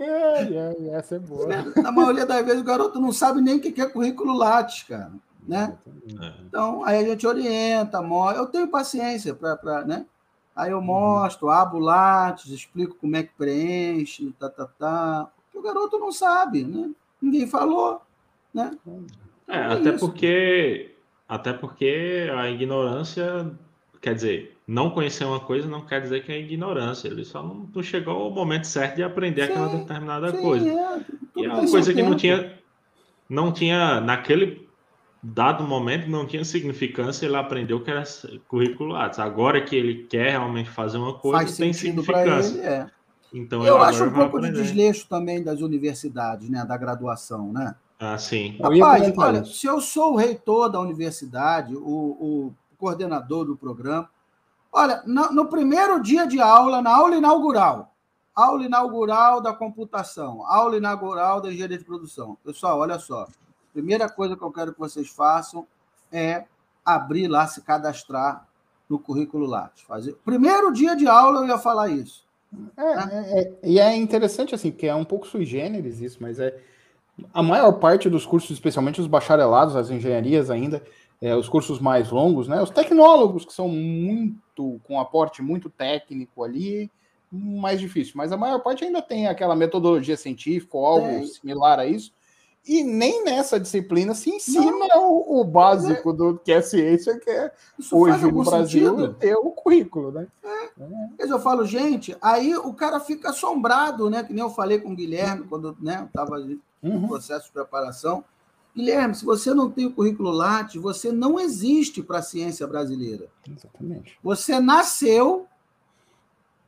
É, 0.00 0.96
essa 0.96 1.16
é 1.16 1.18
boa. 1.18 1.46
Na 1.76 1.92
maioria 1.92 2.24
das 2.24 2.44
vezes 2.44 2.60
o 2.60 2.64
garoto 2.64 2.98
não 2.98 3.12
sabe 3.12 3.40
nem 3.40 3.56
o 3.56 3.60
que 3.60 3.80
é 3.80 3.86
currículo 3.86 4.32
Lattes, 4.32 4.82
cara. 4.84 5.12
Né? 5.46 5.76
É. 6.20 6.32
Então, 6.46 6.84
aí 6.84 6.98
a 6.98 7.08
gente 7.08 7.26
orienta, 7.26 8.00
mostra. 8.00 8.40
Eu 8.40 8.46
tenho 8.46 8.68
paciência 8.68 9.34
para, 9.34 9.84
né? 9.84 10.06
Aí 10.54 10.70
eu 10.70 10.78
uhum. 10.78 10.84
mostro, 10.84 11.50
abro 11.50 11.78
o 11.78 11.80
Lattes, 11.80 12.50
explico 12.50 12.96
como 12.96 13.16
é 13.16 13.22
que 13.22 13.32
preenche, 13.36 14.32
tá, 14.38 14.48
tá, 14.48 14.66
tá. 14.66 15.30
O 15.54 15.62
garoto 15.62 15.98
não 15.98 16.12
sabe, 16.12 16.64
né? 16.64 16.90
Ninguém 17.20 17.46
falou, 17.46 18.00
né? 18.52 18.76
É, 19.46 19.56
é 19.56 19.64
até 19.64 19.90
isso. 19.90 19.98
porque 19.98 20.94
até 21.28 21.52
porque 21.52 22.28
a 22.36 22.50
ignorância, 22.50 23.50
quer 24.00 24.14
dizer, 24.14 24.58
não 24.70 24.88
conhecer 24.88 25.24
uma 25.24 25.40
coisa 25.40 25.66
não 25.66 25.80
quer 25.80 26.00
dizer 26.00 26.22
que 26.22 26.30
é 26.30 26.38
ignorância. 26.38 27.08
Ele 27.08 27.24
só 27.24 27.42
não, 27.42 27.68
não 27.74 27.82
chegou 27.82 28.14
ao 28.14 28.30
momento 28.30 28.68
certo 28.68 28.94
de 28.94 29.02
aprender 29.02 29.46
sim, 29.46 29.52
aquela 29.52 29.66
determinada 29.66 30.30
sim, 30.30 30.40
coisa. 30.40 30.68
É, 30.68 31.00
e 31.36 31.44
é 31.44 31.48
uma 31.48 31.68
coisa 31.68 31.90
que 31.92 31.96
tempo. 31.96 32.10
não 32.10 32.16
tinha, 32.16 32.58
não 33.28 33.52
tinha 33.52 34.00
naquele 34.00 34.70
dado 35.20 35.64
momento 35.64 36.08
não 36.08 36.24
tinha 36.24 36.44
significância. 36.44 37.26
Ele 37.26 37.34
aprendeu 37.34 37.82
que 37.82 37.90
era 37.90 38.04
currículo 38.46 38.92
Lattes. 38.92 39.18
Agora 39.18 39.60
que 39.60 39.74
ele 39.74 40.04
quer 40.04 40.30
realmente 40.30 40.70
fazer 40.70 40.98
uma 40.98 41.14
coisa, 41.14 41.38
Faz 41.38 41.56
tem 41.56 41.72
significância. 41.72 42.56
Ele, 42.56 42.66
é. 42.66 42.86
Então 43.34 43.64
eu 43.64 43.82
acho 43.82 44.04
um 44.04 44.12
pouco 44.12 44.36
aprender. 44.36 44.56
de 44.56 44.62
desleixo 44.62 45.08
também 45.08 45.42
das 45.42 45.60
universidades, 45.60 46.48
né, 46.48 46.64
da 46.64 46.76
graduação, 46.76 47.52
né? 47.52 47.74
Ah, 47.98 48.16
sim. 48.16 48.56
Rapaz, 48.62 49.12
olha, 49.18 49.44
se 49.44 49.66
eu 49.66 49.80
sou 49.80 50.14
o 50.14 50.16
reitor 50.16 50.70
da 50.70 50.80
universidade, 50.80 51.74
o, 51.74 51.80
o 51.80 52.54
coordenador 52.78 53.44
do 53.44 53.56
programa, 53.56 54.08
Olha, 54.72 55.02
no, 55.04 55.32
no, 55.32 55.48
primeiro 55.48 56.00
dia 56.00 56.26
de 56.26 56.40
aula, 56.40 56.80
na 56.80 56.94
aula 56.94 57.16
inaugural, 57.16 57.94
aula 58.34 58.64
inaugural 58.64 59.40
da 59.40 59.52
computação, 59.52 60.46
aula 60.46 60.76
inaugural 60.76 61.40
da 61.40 61.48
engenharia 61.48 61.78
de 61.78 61.84
produção. 61.84 62.38
Pessoal, 62.44 62.78
olha 62.78 62.98
só. 62.98 63.26
Primeira 63.72 64.08
coisa 64.08 64.36
que 64.36 64.42
eu 64.42 64.52
quero 64.52 64.72
que 64.72 64.78
vocês 64.78 65.08
façam 65.08 65.66
é 66.12 66.44
abrir 66.84 67.28
lá, 67.28 67.46
se 67.46 67.60
cadastrar 67.62 68.46
no 68.88 68.98
currículo 68.98 69.46
Lattes. 69.46 69.82
Fazer... 69.82 70.16
Primeiro 70.24 70.72
dia 70.72 70.96
de 70.96 71.06
aula 71.06 71.40
eu 71.40 71.48
ia 71.48 71.58
falar 71.58 71.88
isso. 71.88 72.24
É, 72.76 72.82
né? 72.82 73.08
é, 73.12 73.40
é, 73.40 73.58
e 73.62 73.78
é 73.78 73.96
interessante, 73.96 74.54
assim, 74.54 74.70
porque 74.70 74.86
é 74.86 74.94
um 74.94 75.04
pouco 75.04 75.26
sui 75.26 75.44
generis 75.44 76.00
isso, 76.00 76.18
mas 76.20 76.40
é 76.40 76.58
A 77.32 77.42
maior 77.42 77.72
parte 77.72 78.10
dos 78.10 78.26
cursos, 78.26 78.50
especialmente 78.50 79.00
os 79.00 79.06
bacharelados, 79.06 79.76
as 79.76 79.90
engenharias 79.90 80.50
ainda, 80.50 80.82
é, 81.20 81.36
os 81.36 81.48
cursos 81.48 81.78
mais 81.78 82.10
longos, 82.10 82.48
né? 82.48 82.62
Os 82.62 82.70
tecnólogos, 82.70 83.44
que 83.44 83.52
são 83.52 83.68
muito, 83.68 84.80
com 84.84 84.98
aporte 84.98 85.42
muito 85.42 85.68
técnico 85.68 86.42
ali, 86.42 86.90
mais 87.30 87.78
difícil. 87.78 88.14
Mas 88.16 88.32
a 88.32 88.36
maior 88.36 88.60
parte 88.60 88.84
ainda 88.84 89.02
tem 89.02 89.26
aquela 89.26 89.54
metodologia 89.54 90.16
científica 90.16 90.76
ou 90.76 90.86
algo 90.86 91.06
é. 91.06 91.26
similar 91.26 91.78
a 91.78 91.86
isso. 91.86 92.12
E 92.66 92.84
nem 92.84 93.24
nessa 93.24 93.58
disciplina 93.58 94.14
se 94.14 94.30
ensina 94.30 94.86
o, 94.96 95.40
o, 95.40 95.44
básico 95.44 96.10
é. 96.10 96.12
do 96.12 96.38
que 96.38 96.52
é 96.52 96.60
ciência, 96.60 97.18
que 97.18 97.30
é 97.30 97.50
Isso 97.78 97.96
hoje 97.96 98.30
no 98.30 98.44
Brasil 98.44 98.90
sentido. 98.90 99.14
ter 99.14 99.34
o 99.34 99.50
currículo, 99.50 100.12
né? 100.12 100.26
É. 100.44 100.70
Eu 101.18 101.40
falo, 101.40 101.64
gente, 101.64 102.14
aí 102.20 102.54
o 102.54 102.74
cara 102.74 103.00
fica 103.00 103.30
assombrado, 103.30 104.10
né? 104.10 104.22
Que 104.22 104.34
nem 104.34 104.42
eu 104.42 104.50
falei 104.50 104.78
com 104.78 104.92
o 104.92 104.96
Guilherme 104.96 105.46
quando 105.46 105.76
né, 105.80 106.04
estava 106.06 106.38
no 106.38 106.60
uhum. 106.82 107.08
processo 107.08 107.46
de 107.46 107.52
preparação. 107.52 108.22
Guilherme, 108.74 109.14
se 109.14 109.24
você 109.24 109.52
não 109.52 109.70
tem 109.70 109.86
o 109.86 109.92
currículo 109.92 110.30
Lattes, 110.30 110.80
você 110.80 111.10
não 111.10 111.38
existe 111.38 112.02
para 112.02 112.18
a 112.18 112.22
ciência 112.22 112.66
brasileira. 112.66 113.28
Exatamente. 113.48 114.18
Você 114.22 114.60
nasceu, 114.60 115.46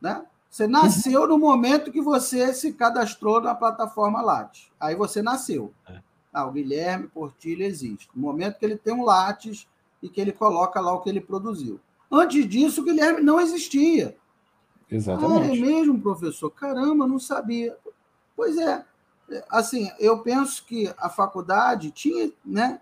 né? 0.00 0.24
Você 0.50 0.66
nasceu 0.66 1.26
no 1.26 1.38
momento 1.38 1.90
que 1.90 2.02
você 2.02 2.52
se 2.52 2.74
cadastrou 2.74 3.40
na 3.40 3.54
plataforma 3.54 4.20
Lattes. 4.20 4.70
Aí 4.78 4.94
você 4.94 5.22
nasceu. 5.22 5.72
É. 5.88 6.00
Ah, 6.32 6.46
o 6.46 6.52
Guilherme 6.52 7.08
Portilho 7.08 7.64
existe. 7.64 8.08
No 8.14 8.22
momento 8.22 8.58
que 8.58 8.64
ele 8.64 8.76
tem 8.76 8.92
um 8.92 9.04
Lattes 9.04 9.66
e 10.02 10.08
que 10.08 10.20
ele 10.20 10.32
coloca 10.32 10.80
lá 10.80 10.92
o 10.92 11.00
que 11.00 11.08
ele 11.08 11.20
produziu. 11.20 11.80
Antes 12.10 12.46
disso, 12.46 12.82
o 12.82 12.84
Guilherme 12.84 13.22
não 13.22 13.40
existia. 13.40 14.16
Exatamente. 14.90 15.52
Ah, 15.52 15.56
é 15.56 15.58
mesmo, 15.58 16.00
professor? 16.00 16.50
Caramba, 16.50 17.06
não 17.06 17.18
sabia. 17.18 17.74
Pois 18.36 18.58
é. 18.58 18.84
Assim, 19.50 19.90
eu 19.98 20.18
penso 20.22 20.64
que 20.64 20.92
a 20.98 21.08
faculdade 21.08 21.90
tinha, 21.90 22.30
né? 22.44 22.80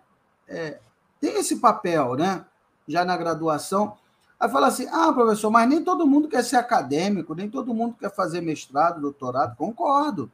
É, 0.49 0.79
tem 1.21 1.39
esse 1.39 1.57
papel, 1.57 2.17
né? 2.17 2.45
Já 2.89 3.05
na 3.05 3.17
graduação, 3.17 3.97
Aí 4.41 4.49
fala 4.49 4.69
assim: 4.69 4.89
ah, 4.91 5.13
professor, 5.13 5.51
mas 5.51 5.69
nem 5.69 5.85
todo 5.85 6.07
mundo 6.07 6.27
quer 6.27 6.43
ser 6.43 6.57
acadêmico, 6.57 7.35
nem 7.35 7.49
todo 7.49 7.75
mundo 7.75 7.95
quer 8.01 8.11
fazer 8.11 8.41
mestrado, 8.41 9.01
doutorado. 9.01 9.55
Concordo. 9.55 10.33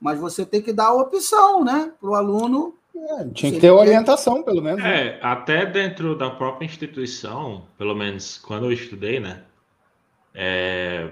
Mas 0.00 0.20
você 0.20 0.46
tem 0.46 0.62
que 0.62 0.72
dar 0.72 0.86
a 0.86 0.94
opção, 0.94 1.64
né, 1.64 1.92
para 2.00 2.10
o 2.10 2.14
aluno. 2.14 2.78
É, 2.94 3.28
tinha 3.30 3.50
que 3.50 3.58
ter 3.58 3.70
orientação, 3.72 4.44
pelo 4.44 4.62
menos. 4.62 4.80
Né? 4.80 5.16
É, 5.16 5.20
até 5.20 5.66
dentro 5.66 6.16
da 6.16 6.30
própria 6.30 6.64
instituição, 6.64 7.66
pelo 7.76 7.94
menos 7.94 8.38
quando 8.38 8.66
eu 8.66 8.72
estudei, 8.72 9.18
né? 9.18 9.42
É, 10.32 11.10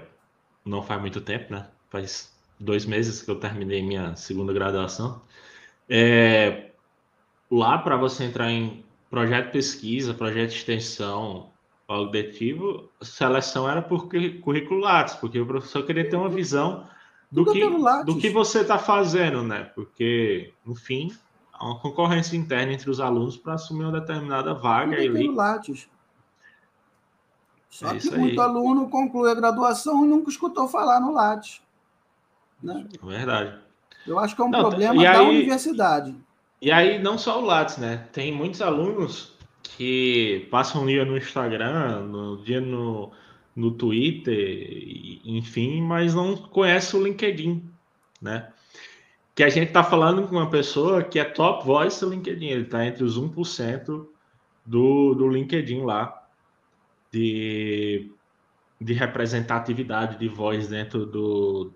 não 0.63 0.81
faz 0.81 1.01
muito 1.01 1.19
tempo, 1.19 1.51
né? 1.51 1.67
Faz 1.89 2.32
dois 2.63 2.85
meses 2.85 3.21
que 3.21 3.29
eu 3.29 3.35
terminei 3.35 3.83
minha 3.83 4.15
segunda 4.15 4.53
graduação. 4.53 5.21
É, 5.89 6.71
lá, 7.51 7.77
para 7.77 7.97
você 7.97 8.23
entrar 8.23 8.51
em 8.51 8.83
projeto 9.09 9.47
de 9.47 9.51
pesquisa, 9.51 10.13
projeto 10.13 10.49
de 10.49 10.55
extensão, 10.55 11.51
objetivo, 11.87 12.89
seleção 13.01 13.69
era 13.69 13.81
por 13.81 14.07
currículo 14.07 14.79
Lattes, 14.79 15.15
porque 15.15 15.39
o 15.39 15.45
professor 15.45 15.85
queria 15.85 16.09
ter 16.09 16.15
uma 16.15 16.29
visão 16.29 16.87
do 17.31 17.45
que, 17.51 17.67
do 18.05 18.17
que 18.17 18.29
você 18.29 18.61
está 18.61 18.77
fazendo, 18.77 19.43
né? 19.43 19.63
Porque, 19.75 20.53
no 20.65 20.75
fim, 20.75 21.11
há 21.51 21.65
uma 21.65 21.79
concorrência 21.79 22.37
interna 22.37 22.73
entre 22.73 22.89
os 22.89 22.99
alunos 22.99 23.37
para 23.37 23.53
assumir 23.53 23.85
uma 23.85 23.99
determinada 23.99 24.53
vaga. 24.53 24.97
Tudo 24.97 25.17
ali. 25.17 25.27
Lattes. 25.27 25.89
Só 27.69 27.91
é 27.91 27.97
que 27.97 28.11
muito 28.11 28.39
aí. 28.39 28.47
aluno 28.47 28.87
conclui 28.87 29.31
a 29.31 29.33
graduação 29.33 30.05
e 30.05 30.07
nunca 30.07 30.29
escutou 30.29 30.67
falar 30.67 30.99
no 30.99 31.11
Lattes. 31.11 31.62
Né? 32.63 32.87
Verdade. 33.03 33.59
Eu 34.07 34.17
acho 34.19 34.35
que 34.35 34.41
é 34.41 34.45
um 34.45 34.49
não, 34.49 34.59
problema 34.59 35.03
da 35.03 35.19
aí, 35.19 35.27
universidade. 35.27 36.15
E 36.61 36.71
aí, 36.71 37.01
não 37.01 37.17
só 37.17 37.41
o 37.41 37.45
Lattes, 37.45 37.77
né? 37.77 38.07
Tem 38.11 38.31
muitos 38.31 38.61
alunos 38.61 39.33
que 39.61 40.47
passam 40.49 40.83
um 40.83 40.85
dia 40.85 41.03
no 41.03 41.17
Instagram, 41.17 42.01
no 42.01 42.37
dia 42.43 42.61
no, 42.61 43.11
no 43.55 43.71
Twitter, 43.71 45.19
enfim, 45.25 45.81
mas 45.81 46.13
não 46.13 46.35
conhece 46.35 46.95
o 46.95 47.03
LinkedIn, 47.03 47.69
né? 48.21 48.49
Que 49.35 49.43
a 49.43 49.49
gente 49.49 49.69
está 49.69 49.83
falando 49.83 50.27
com 50.27 50.35
uma 50.35 50.49
pessoa 50.49 51.03
que 51.03 51.19
é 51.19 51.23
top 51.23 51.65
voice 51.65 51.99
do 51.99 52.11
LinkedIn, 52.11 52.45
ele 52.45 52.63
está 52.63 52.85
entre 52.85 53.03
os 53.03 53.19
1% 53.19 54.05
do, 54.65 55.13
do 55.15 55.27
LinkedIn 55.27 55.81
lá, 55.81 56.27
de, 57.11 58.11
de 58.79 58.93
representatividade 58.93 60.17
de 60.17 60.27
voz 60.27 60.67
dentro 60.67 61.05
do 61.05 61.73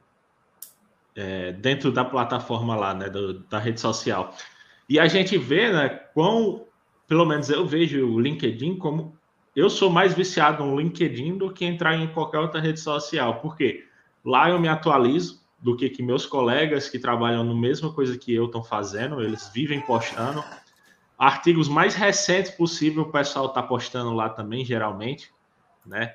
é, 1.18 1.52
dentro 1.52 1.92
da 1.92 2.06
plataforma 2.06 2.76
lá, 2.76 2.94
né, 2.94 3.10
do, 3.10 3.40
da 3.46 3.60
rede 3.60 3.82
social. 3.82 4.34
E 4.88 5.00
a 5.00 5.08
gente 5.08 5.38
vê, 5.38 5.72
né, 5.74 5.90
quão 6.14 6.66
pelo 7.08 7.26
menos 7.26 7.50
eu 7.50 7.66
vejo 7.66 8.06
o 8.06 8.20
LinkedIn 8.20 8.78
como 8.78 9.18
eu 9.56 9.70
sou 9.70 9.90
mais 9.90 10.14
viciado 10.14 10.64
no 10.64 10.80
LinkedIn 10.80 11.38
do 11.38 11.52
que 11.52 11.66
entrar 11.66 11.96
em 11.96 12.08
qualquer 12.08 12.38
outra 12.38 12.62
rede 12.62 12.80
social. 12.80 13.40
porque 13.42 13.88
Lá 14.24 14.50
eu 14.50 14.60
me 14.60 14.68
atualizo 14.68 15.42
do 15.58 15.76
que, 15.76 15.90
que 15.90 16.04
meus 16.04 16.26
colegas 16.26 16.90
que 16.90 17.00
trabalham 17.00 17.46
no 17.46 17.58
mesma 17.58 17.94
coisa 17.94 18.18
que 18.18 18.34
eu 18.34 18.46
estão 18.46 18.62
fazendo, 18.64 19.22
eles 19.22 19.50
vivem 19.54 19.80
postando. 19.82 20.44
Artigos 21.18 21.68
mais 21.70 21.96
recentes 21.96 22.52
possível 22.52 23.04
o 23.04 23.12
pessoal 23.12 23.48
está 23.48 23.64
postando 23.64 24.14
lá 24.14 24.30
também, 24.30 24.64
geralmente, 24.66 25.32
né? 25.86 26.14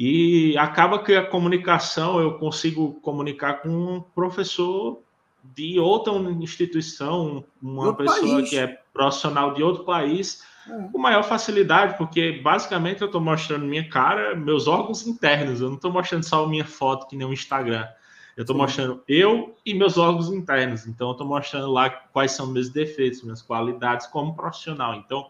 E 0.00 0.56
acaba 0.56 1.02
que 1.02 1.16
a 1.16 1.26
comunicação 1.26 2.20
eu 2.20 2.38
consigo 2.38 3.00
comunicar 3.00 3.54
com 3.54 3.68
um 3.68 4.00
professor 4.00 5.00
de 5.42 5.80
outra 5.80 6.12
instituição, 6.40 7.44
uma 7.60 7.92
pessoa 7.96 8.36
país. 8.36 8.50
que 8.50 8.56
é 8.56 8.80
profissional 8.92 9.54
de 9.54 9.62
outro 9.62 9.82
país, 9.82 10.44
é. 10.68 10.88
com 10.92 10.98
maior 10.98 11.24
facilidade, 11.24 11.98
porque 11.98 12.40
basicamente 12.40 13.02
eu 13.02 13.06
estou 13.06 13.20
mostrando 13.20 13.64
minha 13.64 13.88
cara, 13.88 14.36
meus 14.36 14.68
órgãos 14.68 15.04
internos, 15.04 15.60
eu 15.60 15.66
não 15.66 15.74
estou 15.74 15.92
mostrando 15.92 16.22
só 16.22 16.46
minha 16.46 16.64
foto 16.64 17.08
que 17.08 17.16
nem 17.16 17.26
o 17.26 17.32
Instagram. 17.32 17.88
Eu 18.36 18.42
estou 18.42 18.56
mostrando 18.56 19.02
eu 19.08 19.56
e 19.66 19.74
meus 19.74 19.98
órgãos 19.98 20.30
internos. 20.30 20.86
Então, 20.86 21.08
eu 21.08 21.12
estou 21.12 21.26
mostrando 21.26 21.72
lá 21.72 21.90
quais 21.90 22.30
são 22.30 22.46
meus 22.46 22.68
defeitos, 22.68 23.20
minhas 23.24 23.42
qualidades 23.42 24.06
como 24.06 24.36
profissional. 24.36 24.94
Então, 24.94 25.28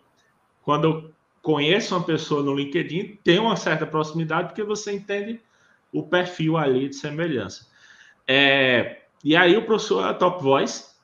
quando 0.63 0.85
eu 0.85 1.11
conheço 1.43 1.95
uma 1.95 2.05
pessoa 2.05 2.43
no 2.43 2.55
LinkedIn, 2.55 3.19
tem 3.23 3.39
uma 3.39 3.57
certa 3.57 3.87
proximidade, 3.87 4.49
porque 4.49 4.63
você 4.63 4.93
entende 4.93 5.41
o 5.93 6.03
perfil 6.03 6.57
ali 6.57 6.89
de 6.89 6.97
semelhança. 6.97 7.67
É, 8.27 9.03
e 9.25 9.35
aí 9.35 9.57
o 9.57 9.65
professor 9.65 10.09
é 10.09 10.13
Top 10.13 10.43
Voice. 10.43 10.95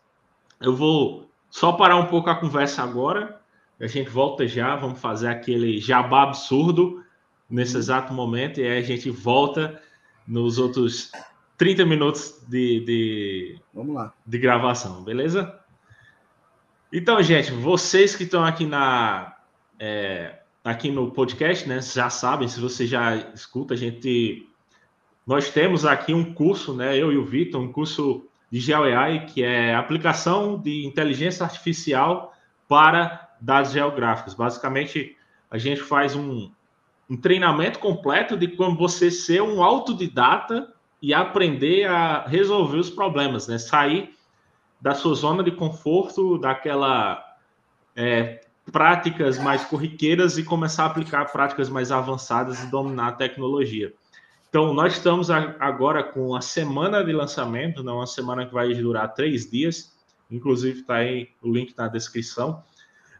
Eu 0.60 0.74
vou 0.74 1.30
só 1.50 1.72
parar 1.72 1.96
um 1.96 2.06
pouco 2.06 2.28
a 2.28 2.34
conversa 2.34 2.82
agora. 2.82 3.40
A 3.80 3.86
gente 3.86 4.10
volta 4.10 4.46
já, 4.46 4.76
vamos 4.76 5.00
fazer 5.00 5.28
aquele 5.28 5.78
jabá 5.78 6.24
absurdo 6.24 7.02
nesse 7.48 7.76
exato 7.76 8.12
momento 8.12 8.60
e 8.60 8.66
aí 8.66 8.78
a 8.78 8.82
gente 8.82 9.10
volta 9.10 9.80
nos 10.26 10.58
outros 10.58 11.12
30 11.56 11.84
minutos 11.84 12.42
de, 12.48 12.80
de, 12.80 13.60
vamos 13.72 13.94
lá. 13.94 14.12
de 14.26 14.38
gravação, 14.38 15.02
beleza? 15.04 15.60
Então, 16.92 17.20
gente, 17.22 17.52
vocês 17.52 18.14
que 18.14 18.24
estão 18.24 18.44
aqui 18.44 18.66
na 18.66 19.33
é, 19.78 20.38
aqui 20.62 20.90
no 20.90 21.10
podcast, 21.10 21.68
né, 21.68 21.80
já 21.80 22.08
sabem, 22.10 22.48
se 22.48 22.60
você 22.60 22.86
já 22.86 23.16
escuta, 23.34 23.74
a 23.74 23.76
gente 23.76 24.48
nós 25.26 25.50
temos 25.50 25.86
aqui 25.86 26.12
um 26.12 26.34
curso, 26.34 26.74
né, 26.74 26.96
eu 26.96 27.10
e 27.10 27.16
o 27.16 27.24
Vitor, 27.24 27.60
um 27.60 27.72
curso 27.72 28.26
de 28.50 28.60
GeoAI, 28.60 29.26
que 29.26 29.42
é 29.42 29.74
aplicação 29.74 30.58
de 30.60 30.86
inteligência 30.86 31.44
artificial 31.44 32.34
para 32.68 33.34
dados 33.40 33.72
geográficos. 33.72 34.34
Basicamente, 34.34 35.16
a 35.50 35.56
gente 35.56 35.80
faz 35.80 36.14
um, 36.14 36.50
um 37.08 37.16
treinamento 37.16 37.78
completo 37.78 38.36
de 38.36 38.48
como 38.48 38.76
você 38.76 39.10
ser 39.10 39.42
um 39.42 39.62
autodidata 39.62 40.72
e 41.00 41.12
aprender 41.12 41.86
a 41.86 42.26
resolver 42.26 42.78
os 42.78 42.90
problemas, 42.90 43.48
né? 43.48 43.58
Sair 43.58 44.14
da 44.80 44.94
sua 44.94 45.14
zona 45.14 45.42
de 45.42 45.50
conforto, 45.50 46.38
daquela 46.38 47.22
é, 47.96 48.43
práticas 48.70 49.38
mais 49.38 49.64
corriqueiras 49.64 50.38
e 50.38 50.42
começar 50.42 50.84
a 50.84 50.86
aplicar 50.86 51.26
práticas 51.26 51.68
mais 51.68 51.92
avançadas 51.92 52.62
e 52.62 52.66
dominar 52.66 53.08
a 53.08 53.12
tecnologia. 53.12 53.92
Então, 54.48 54.72
nós 54.72 54.94
estamos 54.94 55.30
agora 55.30 56.02
com 56.02 56.34
a 56.34 56.40
semana 56.40 57.02
de 57.04 57.12
lançamento, 57.12 57.82
não 57.82 57.96
uma 57.96 58.06
semana 58.06 58.46
que 58.46 58.54
vai 58.54 58.72
durar 58.72 59.12
três 59.12 59.50
dias, 59.50 59.92
inclusive 60.30 60.80
está 60.80 60.96
aí 60.96 61.30
o 61.42 61.52
link 61.52 61.74
na 61.76 61.88
descrição. 61.88 62.62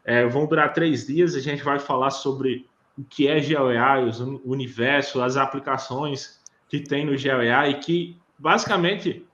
É, 0.03 0.25
vão 0.25 0.45
durar 0.45 0.73
três 0.73 1.05
dias, 1.07 1.35
a 1.35 1.41
gente 1.41 1.61
vai 1.63 1.77
falar 1.77 2.11
sobre 2.11 2.67
o 2.97 3.03
que 3.03 3.27
é 3.27 3.41
GeoAI, 3.41 4.09
o 4.09 4.49
universo, 4.49 5.21
as 5.21 5.35
aplicações 5.35 6.39
que 6.69 6.79
tem 6.79 7.05
no 7.05 7.17
GeoAI, 7.17 7.71
e 7.71 7.79
que 7.79 8.17
basicamente 8.39 9.25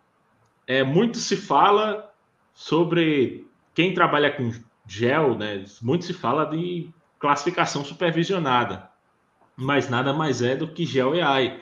é, 0.65 0.84
muito 0.84 1.17
se 1.17 1.38
fala 1.38 2.12
sobre 2.54 3.47
quem 3.74 3.93
trabalha 3.93 4.32
com 4.32 4.52
Geo, 4.91 5.38
né? 5.38 5.63
Muito 5.82 6.04
se 6.04 6.13
fala 6.13 6.43
de 6.43 6.89
classificação 7.17 7.86
supervisionada, 7.86 8.89
mas 9.56 9.89
nada 9.89 10.12
mais 10.12 10.41
é 10.41 10.54
do 10.54 10.67
que 10.67 10.86
GeoAI. 10.86 11.62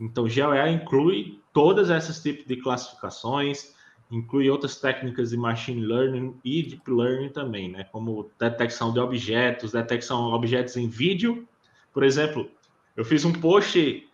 Então, 0.00 0.26
GeoEA 0.26 0.70
inclui 0.70 1.38
todas 1.52 1.90
essas 1.90 2.22
tipos 2.22 2.46
de 2.46 2.56
classificações, 2.56 3.74
inclui 4.10 4.48
outras 4.48 4.76
técnicas 4.76 5.28
de 5.28 5.36
machine 5.36 5.84
learning 5.84 6.34
e 6.42 6.62
deep 6.62 6.90
learning 6.90 7.28
também, 7.28 7.70
né? 7.70 7.84
Como 7.92 8.30
detecção 8.38 8.94
de 8.94 8.98
objetos, 8.98 9.72
detecção 9.72 10.28
de 10.28 10.34
objetos 10.34 10.74
em 10.78 10.88
vídeo. 10.88 11.46
Por 11.92 12.02
exemplo, 12.02 12.50
eu 12.96 13.04
fiz 13.04 13.26
um 13.26 13.32
post 13.32 14.08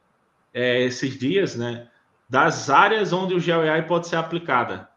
é, 0.52 0.82
esses 0.82 1.16
dias, 1.16 1.54
né? 1.54 1.88
Das 2.28 2.68
áreas 2.68 3.12
onde 3.12 3.32
o 3.32 3.38
GeoAI 3.38 3.86
pode 3.86 4.08
ser 4.08 4.16
aplicada 4.16 4.88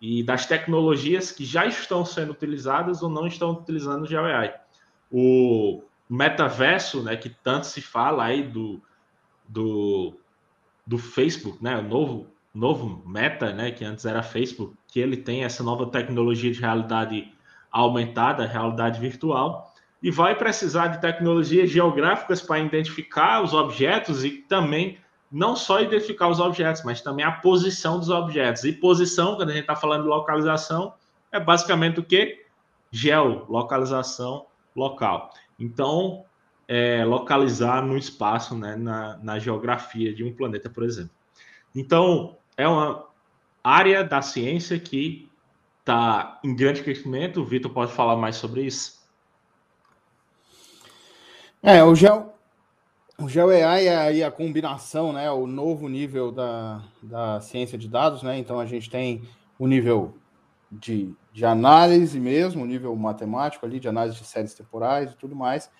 e 0.00 0.22
das 0.22 0.46
tecnologias 0.46 1.32
que 1.32 1.44
já 1.44 1.66
estão 1.66 2.04
sendo 2.04 2.32
utilizadas 2.32 3.02
ou 3.02 3.08
não 3.08 3.26
estão 3.26 3.52
utilizando 3.52 4.02
o 4.02 4.06
GeoAI. 4.06 4.54
O 5.10 5.82
metaverso, 6.08 7.02
né, 7.02 7.16
que 7.16 7.30
tanto 7.30 7.66
se 7.66 7.80
fala 7.80 8.24
aí 8.24 8.42
do, 8.42 8.80
do, 9.48 10.14
do 10.86 10.98
Facebook, 10.98 11.62
né, 11.62 11.78
o 11.78 11.82
novo, 11.82 12.26
novo 12.54 13.02
Meta, 13.06 13.52
né, 13.52 13.70
que 13.70 13.84
antes 13.84 14.04
era 14.04 14.22
Facebook, 14.22 14.74
que 14.86 15.00
ele 15.00 15.16
tem 15.16 15.44
essa 15.44 15.62
nova 15.62 15.86
tecnologia 15.86 16.52
de 16.52 16.60
realidade 16.60 17.32
aumentada, 17.70 18.46
realidade 18.46 19.00
virtual, 19.00 19.74
e 20.02 20.10
vai 20.10 20.34
precisar 20.36 20.88
de 20.88 21.00
tecnologias 21.00 21.70
geográficas 21.70 22.40
para 22.40 22.60
identificar 22.60 23.42
os 23.42 23.52
objetos 23.54 24.24
e 24.24 24.30
também 24.30 24.98
não 25.30 25.56
só 25.56 25.80
identificar 25.80 26.28
os 26.28 26.40
objetos, 26.40 26.82
mas 26.84 27.00
também 27.00 27.24
a 27.24 27.32
posição 27.32 27.98
dos 27.98 28.08
objetos. 28.08 28.64
E 28.64 28.72
posição, 28.72 29.36
quando 29.36 29.50
a 29.50 29.52
gente 29.52 29.62
está 29.62 29.76
falando 29.76 30.02
de 30.02 30.08
localização, 30.08 30.94
é 31.32 31.40
basicamente 31.40 32.00
o 32.00 32.04
que? 32.04 32.44
Geolocalização 32.90 34.46
local. 34.74 35.30
Então, 35.58 36.24
é, 36.68 37.04
localizar 37.04 37.82
no 37.82 37.96
espaço, 37.96 38.56
né, 38.56 38.76
na, 38.76 39.16
na 39.18 39.38
geografia 39.38 40.14
de 40.14 40.24
um 40.24 40.34
planeta, 40.34 40.70
por 40.70 40.84
exemplo. 40.84 41.10
Então, 41.74 42.36
é 42.56 42.66
uma 42.66 43.06
área 43.62 44.04
da 44.04 44.22
ciência 44.22 44.78
que 44.78 45.30
está 45.80 46.40
em 46.42 46.54
grande 46.54 46.82
crescimento. 46.82 47.40
O 47.40 47.44
Vitor 47.44 47.70
pode 47.72 47.92
falar 47.92 48.16
mais 48.16 48.36
sobre 48.36 48.62
isso. 48.62 48.96
É, 51.62 51.82
o 51.82 51.94
Geo, 51.94 52.32
o 53.18 53.28
GeoAI 53.28 53.86
é 53.86 53.96
aí 53.96 54.22
a 54.22 54.30
combinação, 54.30 55.12
né, 55.12 55.30
o 55.30 55.46
novo 55.46 55.88
nível 55.88 56.30
da, 56.30 56.82
da 57.02 57.40
ciência 57.40 57.78
de 57.78 57.88
dados, 57.88 58.22
né? 58.22 58.38
Então 58.38 58.60
a 58.60 58.66
gente 58.66 58.90
tem 58.90 59.22
o 59.58 59.66
nível 59.66 60.14
de, 60.70 61.14
de 61.32 61.44
análise 61.46 62.20
mesmo, 62.20 62.62
o 62.62 62.66
nível 62.66 62.94
matemático 62.94 63.64
ali, 63.64 63.80
de 63.80 63.88
análise 63.88 64.18
de 64.18 64.24
séries 64.26 64.54
temporais 64.54 65.12
e 65.12 65.16
tudo 65.16 65.34
mais. 65.34 65.70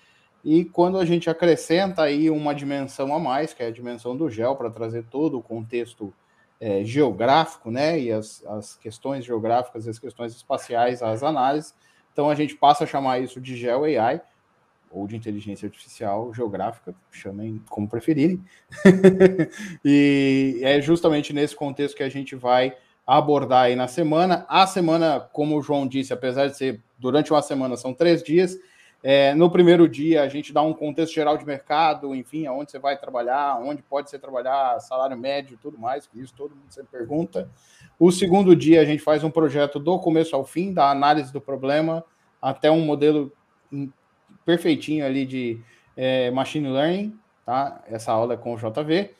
E 0.43 0.65
quando 0.65 0.97
a 0.97 1.05
gente 1.05 1.29
acrescenta 1.29 2.03
aí 2.03 2.29
uma 2.29 2.55
dimensão 2.55 3.13
a 3.13 3.19
mais, 3.19 3.53
que 3.53 3.61
é 3.61 3.67
a 3.67 3.71
dimensão 3.71 4.17
do 4.17 4.29
gel, 4.29 4.55
para 4.55 4.69
trazer 4.69 5.03
todo 5.03 5.37
o 5.37 5.43
contexto 5.43 6.13
é, 6.59 6.83
geográfico, 6.83 7.69
né, 7.69 7.99
e 7.99 8.11
as, 8.11 8.43
as 8.47 8.75
questões 8.77 9.23
geográficas 9.23 9.85
e 9.85 9.89
as 9.89 9.99
questões 9.99 10.35
espaciais 10.35 11.03
às 11.03 11.21
análises, 11.21 11.75
então 12.11 12.31
a 12.31 12.35
gente 12.35 12.55
passa 12.55 12.83
a 12.83 12.87
chamar 12.87 13.19
isso 13.19 13.39
de 13.39 13.55
Geo 13.55 13.83
AI, 13.83 14.19
ou 14.91 15.07
de 15.07 15.15
inteligência 15.15 15.67
artificial 15.67 16.33
geográfica, 16.33 16.95
chamem 17.11 17.61
como 17.69 17.87
preferirem. 17.87 18.43
e 19.83 20.59
é 20.63 20.81
justamente 20.81 21.33
nesse 21.33 21.55
contexto 21.55 21.95
que 21.95 22.03
a 22.03 22.09
gente 22.09 22.35
vai 22.35 22.75
abordar 23.05 23.65
aí 23.65 23.75
na 23.75 23.87
semana. 23.87 24.45
A 24.49 24.67
semana, 24.67 25.19
como 25.31 25.57
o 25.57 25.61
João 25.61 25.87
disse, 25.87 26.11
apesar 26.11 26.47
de 26.47 26.57
ser 26.57 26.81
durante 26.97 27.31
uma 27.31 27.41
semana, 27.41 27.77
são 27.77 27.93
três 27.93 28.21
dias. 28.21 28.57
É, 29.03 29.33
no 29.35 29.49
primeiro 29.49 29.87
dia, 29.87 30.23
a 30.23 30.27
gente 30.27 30.51
dá 30.51 30.61
um 30.61 30.73
contexto 30.73 31.13
geral 31.13 31.37
de 31.37 31.45
mercado, 31.45 32.15
enfim, 32.15 32.47
aonde 32.47 32.71
você 32.71 32.79
vai 32.79 32.97
trabalhar, 32.97 33.59
onde 33.61 33.81
pode 33.83 34.09
ser 34.09 34.19
trabalhar, 34.19 34.79
salário 34.79 35.15
médio 35.15 35.57
tudo 35.61 35.77
mais, 35.77 36.09
isso 36.15 36.33
todo 36.35 36.55
mundo 36.55 36.69
sempre 36.69 36.91
pergunta. 36.91 37.49
O 37.99 38.11
segundo 38.11 38.55
dia, 38.55 38.81
a 38.81 38.85
gente 38.85 39.01
faz 39.01 39.23
um 39.23 39.29
projeto 39.29 39.79
do 39.79 39.99
começo 39.99 40.35
ao 40.35 40.43
fim, 40.43 40.73
da 40.73 40.89
análise 40.89 41.31
do 41.31 41.39
problema, 41.39 42.03
até 42.41 42.71
um 42.71 42.81
modelo 42.81 43.31
perfeitinho 44.47 45.05
ali 45.05 45.25
de 45.25 45.59
é, 45.97 46.31
machine 46.31 46.69
learning, 46.69 47.19
tá? 47.45 47.83
Essa 47.85 48.13
aula 48.13 48.35
é 48.35 48.37
com 48.37 48.53
o 48.53 48.57
JV. 48.57 49.13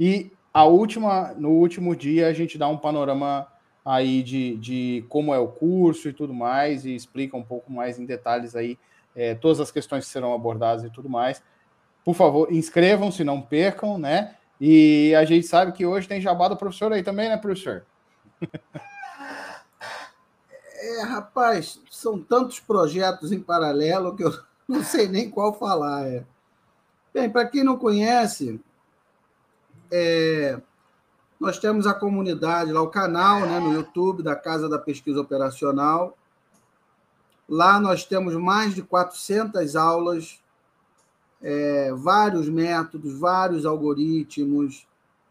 E 0.00 0.32
a 0.52 0.64
última, 0.64 1.32
no 1.38 1.50
último 1.50 1.94
dia, 1.94 2.26
a 2.26 2.32
gente 2.32 2.58
dá 2.58 2.66
um 2.66 2.76
panorama 2.76 3.46
aí 3.84 4.20
de, 4.20 4.56
de 4.56 5.04
como 5.08 5.32
é 5.32 5.38
o 5.38 5.46
curso 5.46 6.08
e 6.08 6.12
tudo 6.12 6.34
mais, 6.34 6.84
e 6.84 6.92
explica 6.92 7.36
um 7.36 7.42
pouco 7.44 7.70
mais 7.70 8.00
em 8.00 8.04
detalhes 8.04 8.56
aí 8.56 8.76
é, 9.14 9.36
todas 9.36 9.60
as 9.60 9.70
questões 9.70 10.06
que 10.06 10.10
serão 10.10 10.34
abordadas 10.34 10.82
e 10.82 10.90
tudo 10.90 11.08
mais. 11.08 11.40
Por 12.04 12.16
favor, 12.16 12.52
inscrevam-se, 12.52 13.22
não 13.22 13.40
percam, 13.40 13.96
né? 13.96 14.34
E 14.60 15.14
a 15.14 15.24
gente 15.24 15.46
sabe 15.46 15.70
que 15.70 15.86
hoje 15.86 16.08
tem 16.08 16.20
jabá 16.20 16.48
do 16.48 16.56
professor 16.56 16.92
aí 16.92 17.02
também, 17.02 17.28
né, 17.28 17.36
professor? 17.36 17.86
É, 20.86 21.02
rapaz, 21.02 21.80
são 21.90 22.20
tantos 22.20 22.60
projetos 22.60 23.32
em 23.32 23.40
paralelo 23.40 24.14
que 24.14 24.22
eu 24.22 24.30
não 24.68 24.82
sei 24.82 25.08
nem 25.08 25.30
qual 25.30 25.52
falar. 25.52 26.06
É. 26.06 26.24
Bem, 27.12 27.30
para 27.30 27.46
quem 27.46 27.62
não 27.62 27.76
conhece, 27.76 28.60
é, 29.90 30.60
nós 31.38 31.58
temos 31.58 31.86
a 31.86 31.94
comunidade 31.94 32.72
lá, 32.72 32.80
o 32.80 32.88
canal 32.88 33.40
né, 33.40 33.60
no 33.60 33.72
YouTube 33.72 34.22
da 34.22 34.34
Casa 34.34 34.68
da 34.68 34.78
Pesquisa 34.78 35.20
Operacional. 35.20 36.16
Lá 37.48 37.78
nós 37.78 38.04
temos 38.04 38.34
mais 38.34 38.74
de 38.74 38.82
400 38.82 39.76
aulas, 39.76 40.42
é, 41.42 41.92
vários 41.92 42.48
métodos, 42.48 43.18
vários 43.18 43.66
algoritmos, 43.66 44.86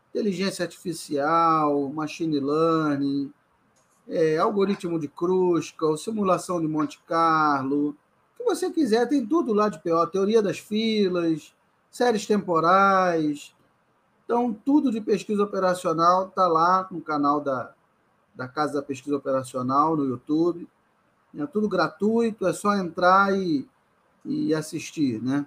inteligência 0.09 0.63
artificial, 0.63 1.89
machine 1.89 2.39
learning, 2.39 3.33
é, 4.07 4.37
algoritmo 4.37 4.99
de 4.99 5.07
Kruskal, 5.07 5.97
simulação 5.97 6.61
de 6.61 6.67
Monte 6.67 7.01
Carlo, 7.07 7.95
que 8.43 8.55
você 8.55 8.69
quiser, 8.69 9.07
tem 9.07 9.25
tudo 9.25 9.53
lá 9.53 9.69
de 9.69 9.79
PO, 9.79 10.07
teoria 10.07 10.41
das 10.41 10.59
filas, 10.59 11.53
séries 11.89 12.25
temporais. 12.25 13.55
Então, 14.25 14.53
tudo 14.53 14.91
de 14.91 15.01
pesquisa 15.01 15.43
operacional 15.43 16.27
está 16.27 16.47
lá 16.47 16.87
no 16.91 17.01
canal 17.01 17.41
da, 17.41 17.73
da 18.35 18.47
Casa 18.47 18.73
da 18.73 18.81
Pesquisa 18.81 19.15
Operacional, 19.15 19.95
no 19.95 20.05
YouTube. 20.05 20.67
É 21.37 21.45
tudo 21.47 21.67
gratuito, 21.67 22.45
é 22.45 22.53
só 22.53 22.75
entrar 22.75 23.35
e, 23.35 23.67
e 24.23 24.53
assistir, 24.53 25.21
né? 25.21 25.45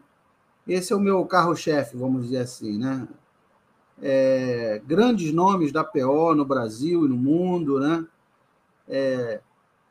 Esse 0.67 0.93
é 0.93 0.97
o 0.97 1.01
meu 1.01 1.25
carro-chefe, 1.25 1.97
vamos 1.97 2.25
dizer 2.25 2.39
assim, 2.39 2.77
né? 2.77 3.07
É, 4.03 4.83
grandes 4.85 5.33
nomes 5.33 5.73
da 5.73 5.85
PO 5.85 6.35
no 6.35 6.45
Brasil 6.45 7.07
e 7.07 7.09
no 7.09 7.17
mundo, 7.17 7.79
né? 7.79 8.05
É, 8.89 9.41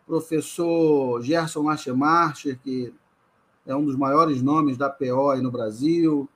professor 0.05 1.21
Gerson 1.21 1.63
Marcher, 1.95 2.59
que 2.59 2.93
é 3.65 3.75
um 3.75 3.83
dos 3.83 3.95
maiores 3.95 4.41
nomes 4.41 4.77
da 4.77 4.89
PO 4.89 5.31
aí 5.31 5.41
no 5.41 5.51
Brasil, 5.51 6.29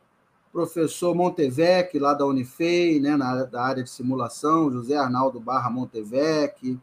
professor 0.52 1.14
Montevec, 1.16 1.98
lá 2.00 2.14
da 2.14 2.26
Unifei, 2.26 3.00
né, 3.00 3.16
na, 3.16 3.44
da 3.44 3.64
área 3.64 3.84
de 3.84 3.90
simulação, 3.90 4.72
José 4.72 4.96
Arnaldo 4.98 5.40
Barra 5.40 5.70
Montevec, 5.70 6.80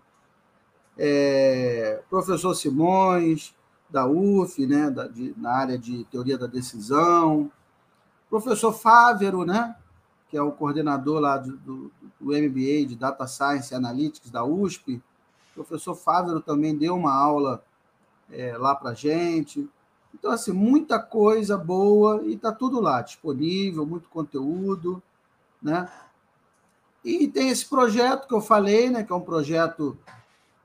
é, 0.96 2.00
professor 2.08 2.54
Simões, 2.54 3.54
da 3.90 4.06
UF, 4.06 4.66
né, 4.66 4.90
da, 4.90 5.06
de, 5.08 5.34
na 5.36 5.52
área 5.52 5.78
de 5.78 6.04
teoria 6.04 6.38
da 6.38 6.46
decisão, 6.46 7.50
professor 8.30 8.72
Fávero, 8.72 9.44
né, 9.44 9.76
que 10.28 10.36
é 10.36 10.42
o 10.42 10.52
coordenador 10.52 11.20
lá 11.20 11.36
do, 11.36 11.56
do, 11.56 11.92
do 12.20 12.26
MBA 12.26 12.86
de 12.86 12.96
Data 12.96 13.26
Science 13.26 13.74
Analytics 13.74 14.30
da 14.30 14.44
USP, 14.44 15.02
o 15.60 15.64
professor 15.64 15.94
Fávero 15.94 16.40
também 16.40 16.76
deu 16.76 16.94
uma 16.94 17.14
aula 17.14 17.64
é, 18.30 18.56
lá 18.56 18.74
para 18.74 18.94
gente. 18.94 19.68
Então, 20.14 20.30
assim, 20.30 20.52
muita 20.52 20.98
coisa 20.98 21.56
boa 21.56 22.22
e 22.24 22.34
está 22.34 22.52
tudo 22.52 22.80
lá, 22.80 23.02
disponível, 23.02 23.84
muito 23.84 24.08
conteúdo, 24.08 25.02
né? 25.62 25.90
E 27.04 27.28
tem 27.28 27.50
esse 27.50 27.64
projeto 27.66 28.26
que 28.26 28.34
eu 28.34 28.40
falei, 28.40 28.90
né? 28.90 29.04
Que 29.04 29.12
é 29.12 29.14
um 29.14 29.20
projeto. 29.20 29.96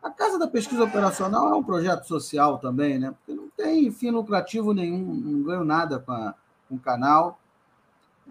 A 0.01 0.09
Casa 0.09 0.39
da 0.39 0.47
Pesquisa 0.47 0.83
Operacional 0.83 1.49
é 1.49 1.55
um 1.55 1.63
projeto 1.63 2.05
social 2.05 2.57
também, 2.57 2.97
né? 2.97 3.11
Porque 3.11 3.39
não 3.39 3.49
tem 3.49 3.91
fim 3.91 4.09
lucrativo 4.09 4.73
nenhum, 4.73 5.13
não 5.13 5.43
ganho 5.43 5.63
nada 5.63 5.99
com, 5.99 6.11
a, 6.11 6.33
com 6.67 6.75
o 6.75 6.79
canal. 6.79 7.39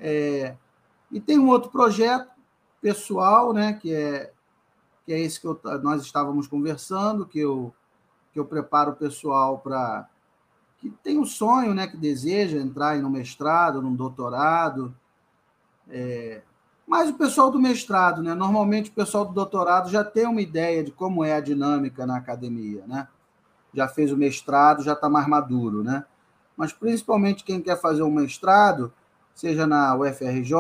É... 0.01 0.57
E 1.13 1.21
tem 1.21 1.39
um 1.39 1.49
outro 1.49 1.71
projeto 1.71 2.31
pessoal, 2.81 3.53
né? 3.53 3.75
Que 3.75 3.95
é 3.95 4.33
que 5.11 5.15
é 5.15 5.19
esse 5.19 5.41
que 5.41 5.47
eu, 5.49 5.61
nós 5.83 6.03
estávamos 6.03 6.47
conversando, 6.47 7.27
que 7.27 7.41
eu, 7.41 7.75
que 8.33 8.39
eu 8.39 8.45
preparo 8.45 8.93
o 8.93 8.95
pessoal 8.97 9.59
para. 9.59 10.09
que 10.79 10.89
tem 11.03 11.19
um 11.19 11.27
sonho, 11.27 11.75
né, 11.75 11.89
que 11.89 11.97
deseja 11.97 12.59
entrar 12.59 12.97
em 12.97 13.05
um 13.05 13.11
mestrado, 13.11 13.83
num 13.83 13.93
doutorado. 13.93 14.95
É, 15.89 16.43
mas 16.87 17.11
o 17.11 17.15
pessoal 17.15 17.51
do 17.51 17.59
mestrado, 17.59 18.23
né? 18.23 18.35
Normalmente 18.35 18.91
o 18.91 18.93
pessoal 18.93 19.25
do 19.25 19.35
doutorado 19.35 19.91
já 19.91 20.05
tem 20.05 20.29
uma 20.29 20.41
ideia 20.41 20.85
de 20.85 20.93
como 20.93 21.25
é 21.25 21.35
a 21.35 21.41
dinâmica 21.41 22.07
na 22.07 22.17
academia, 22.17 22.85
né? 22.87 23.09
Já 23.75 23.89
fez 23.89 24.13
o 24.13 24.17
mestrado, 24.17 24.85
já 24.85 24.93
está 24.93 25.09
mais 25.09 25.27
maduro, 25.27 25.83
né? 25.83 26.05
Mas 26.57 26.73
principalmente 26.73 27.43
quem 27.43 27.61
quer 27.61 27.81
fazer 27.81 28.05
um 28.05 28.13
mestrado, 28.13 28.93
seja 29.35 29.67
na 29.67 29.93
UFRJ, 29.97 30.55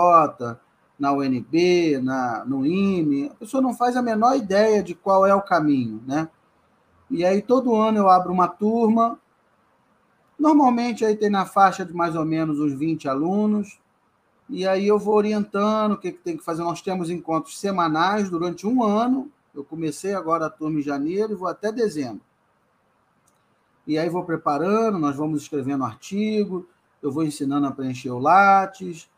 na 1.00 1.12
UNB, 1.14 1.98
na, 2.02 2.44
no 2.44 2.66
IME, 2.66 3.30
a 3.30 3.34
pessoa 3.36 3.62
não 3.62 3.72
faz 3.72 3.96
a 3.96 4.02
menor 4.02 4.36
ideia 4.36 4.82
de 4.82 4.94
qual 4.94 5.24
é 5.24 5.34
o 5.34 5.40
caminho, 5.40 6.02
né? 6.06 6.28
E 7.10 7.24
aí 7.24 7.40
todo 7.40 7.74
ano 7.74 7.96
eu 7.96 8.10
abro 8.10 8.30
uma 8.30 8.46
turma, 8.46 9.18
normalmente 10.38 11.02
aí 11.02 11.16
tem 11.16 11.30
na 11.30 11.46
faixa 11.46 11.86
de 11.86 11.94
mais 11.94 12.14
ou 12.14 12.26
menos 12.26 12.60
uns 12.60 12.74
20 12.74 13.08
alunos, 13.08 13.80
e 14.46 14.66
aí 14.66 14.86
eu 14.86 14.98
vou 14.98 15.14
orientando 15.14 15.92
o 15.92 15.96
que, 15.96 16.12
que 16.12 16.18
tem 16.18 16.36
que 16.36 16.44
fazer. 16.44 16.62
Nós 16.62 16.82
temos 16.82 17.08
encontros 17.08 17.58
semanais 17.58 18.28
durante 18.28 18.66
um 18.66 18.84
ano, 18.84 19.32
eu 19.54 19.64
comecei 19.64 20.12
agora 20.12 20.46
a 20.46 20.50
turma 20.50 20.80
em 20.80 20.82
janeiro 20.82 21.32
e 21.32 21.36
vou 21.36 21.48
até 21.48 21.72
dezembro. 21.72 22.20
E 23.86 23.98
aí 23.98 24.10
vou 24.10 24.22
preparando, 24.22 24.98
nós 24.98 25.16
vamos 25.16 25.40
escrevendo 25.40 25.82
artigo, 25.82 26.68
eu 27.02 27.10
vou 27.10 27.24
ensinando 27.24 27.66
a 27.66 27.72
preencher 27.72 28.10
o 28.10 28.18
Lattes, 28.18 29.08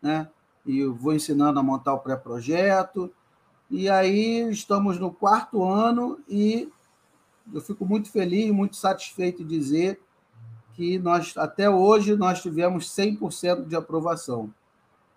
né? 0.00 0.28
E 0.64 0.84
vou 0.84 1.14
ensinando 1.14 1.58
a 1.58 1.62
montar 1.62 1.94
o 1.94 1.98
pré-projeto. 1.98 3.12
E 3.70 3.88
aí 3.88 4.48
estamos 4.50 4.98
no 4.98 5.10
quarto 5.10 5.64
ano 5.64 6.20
e 6.28 6.70
eu 7.52 7.60
fico 7.60 7.84
muito 7.84 8.10
feliz, 8.10 8.50
muito 8.50 8.76
satisfeito 8.76 9.44
de 9.44 9.58
dizer 9.58 10.00
que 10.74 10.98
nós 10.98 11.36
até 11.36 11.68
hoje 11.68 12.16
nós 12.16 12.40
tivemos 12.40 12.86
100% 12.94 13.66
de 13.66 13.76
aprovação. 13.76 14.52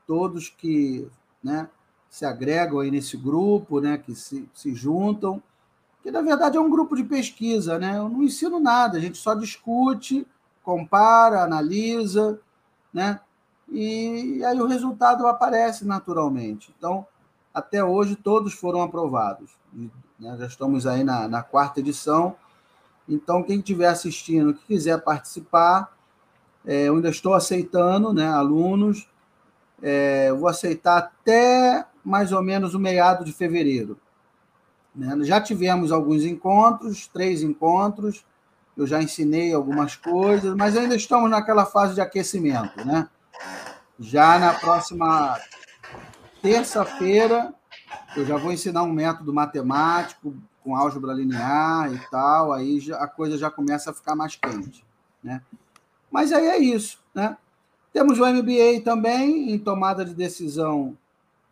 Todos 0.07 0.49
que 0.49 1.07
né, 1.43 1.69
se 2.09 2.25
agregam 2.25 2.79
aí 2.79 2.91
nesse 2.91 3.17
grupo, 3.17 3.79
né, 3.79 3.97
que 3.97 4.15
se, 4.15 4.47
se 4.53 4.73
juntam, 4.73 5.41
que 6.01 6.11
na 6.11 6.21
verdade 6.21 6.57
é 6.57 6.61
um 6.61 6.69
grupo 6.69 6.95
de 6.95 7.03
pesquisa, 7.03 7.79
né? 7.79 7.97
Eu 7.97 8.07
não 8.07 8.21
ensino 8.21 8.59
nada, 8.59 8.97
a 8.97 9.01
gente 9.01 9.17
só 9.17 9.33
discute, 9.33 10.25
compara, 10.63 11.43
analisa, 11.43 12.39
né? 12.93 13.19
E 13.69 14.43
aí 14.43 14.59
o 14.59 14.67
resultado 14.67 15.27
aparece 15.27 15.85
naturalmente. 15.85 16.73
Então, 16.77 17.05
até 17.53 17.83
hoje, 17.83 18.15
todos 18.15 18.53
foram 18.53 18.81
aprovados. 18.81 19.51
Né? 20.19 20.37
Já 20.37 20.45
estamos 20.45 20.85
aí 20.85 21.03
na, 21.03 21.27
na, 21.27 21.41
quarta 21.41 21.79
edição. 21.79 22.35
Então, 23.07 23.43
quem 23.43 23.59
estiver 23.59 23.87
assistindo, 23.87 24.53
que 24.53 24.65
quiser 24.65 25.01
participar, 25.01 25.95
é, 26.65 26.87
eu 26.87 26.95
ainda 26.95 27.09
estou 27.09 27.33
aceitando 27.33 28.13
né, 28.13 28.27
alunos. 28.27 29.07
É, 29.81 30.31
vou 30.33 30.47
aceitar 30.47 30.97
até 30.97 31.85
mais 32.03 32.31
ou 32.31 32.41
menos 32.41 32.73
o 32.73 32.79
meado 32.79 33.25
de 33.25 33.33
fevereiro. 33.33 33.97
Né? 34.95 35.17
Já 35.23 35.41
tivemos 35.41 35.91
alguns 35.91 36.23
encontros, 36.23 37.07
três 37.07 37.41
encontros. 37.41 38.25
Eu 38.77 38.85
já 38.85 39.01
ensinei 39.01 39.53
algumas 39.53 39.95
coisas, 39.95 40.53
mas 40.55 40.75
ainda 40.75 40.95
estamos 40.95 41.29
naquela 41.29 41.65
fase 41.65 41.95
de 41.95 42.01
aquecimento, 42.01 42.85
né? 42.85 43.07
Já 43.99 44.37
na 44.37 44.53
próxima 44.53 45.39
terça-feira, 46.41 47.53
eu 48.15 48.25
já 48.25 48.37
vou 48.37 48.51
ensinar 48.51 48.83
um 48.83 48.91
método 48.91 49.33
matemático 49.33 50.35
com 50.63 50.75
álgebra 50.75 51.13
linear 51.13 51.93
e 51.93 51.99
tal, 52.09 52.51
aí 52.51 52.79
já, 52.79 52.97
a 52.97 53.07
coisa 53.07 53.37
já 53.37 53.51
começa 53.51 53.91
a 53.91 53.93
ficar 53.93 54.15
mais 54.15 54.35
quente. 54.35 54.83
Né? 55.23 55.41
Mas 56.11 56.31
aí 56.31 56.47
é 56.47 56.57
isso. 56.57 56.99
Né? 57.13 57.37
Temos 57.93 58.19
o 58.19 58.25
MBA 58.25 58.81
também 58.83 59.51
em 59.51 59.59
tomada 59.59 60.03
de 60.03 60.13
decisão 60.13 60.97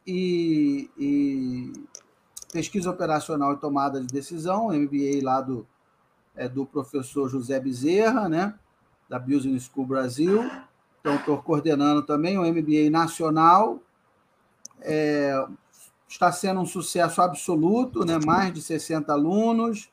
e, 0.05 0.89
e 0.97 1.73
pesquisa 2.51 2.89
operacional 2.89 3.53
e 3.53 3.57
tomada 3.57 4.01
de 4.01 4.07
decisão, 4.07 4.69
MBA 4.69 5.23
lá 5.23 5.41
do, 5.41 5.65
é, 6.35 6.49
do 6.49 6.65
professor 6.65 7.29
José 7.29 7.59
Bezerra, 7.59 8.27
né? 8.27 8.55
da 9.07 9.19
Business 9.19 9.69
School 9.71 9.85
Brasil. 9.85 10.49
Então, 11.03 11.15
estou 11.15 11.37
coordenando 11.43 12.01
também 12.01 12.37
o 12.37 12.45
MBA 12.45 12.89
Nacional. 12.89 13.81
É, 14.79 15.45
está 16.07 16.31
sendo 16.31 16.61
um 16.61 16.65
sucesso 16.65 17.21
absoluto, 17.21 18.05
né? 18.05 18.17
mais 18.25 18.53
de 18.53 18.61
60 18.61 19.11
alunos 19.11 19.89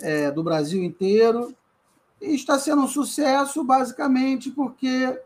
é, 0.00 0.28
do 0.32 0.42
Brasil 0.42 0.82
inteiro. 0.82 1.54
E 2.20 2.34
está 2.34 2.58
sendo 2.58 2.82
um 2.82 2.88
sucesso, 2.88 3.62
basicamente, 3.62 4.50
porque 4.50 5.16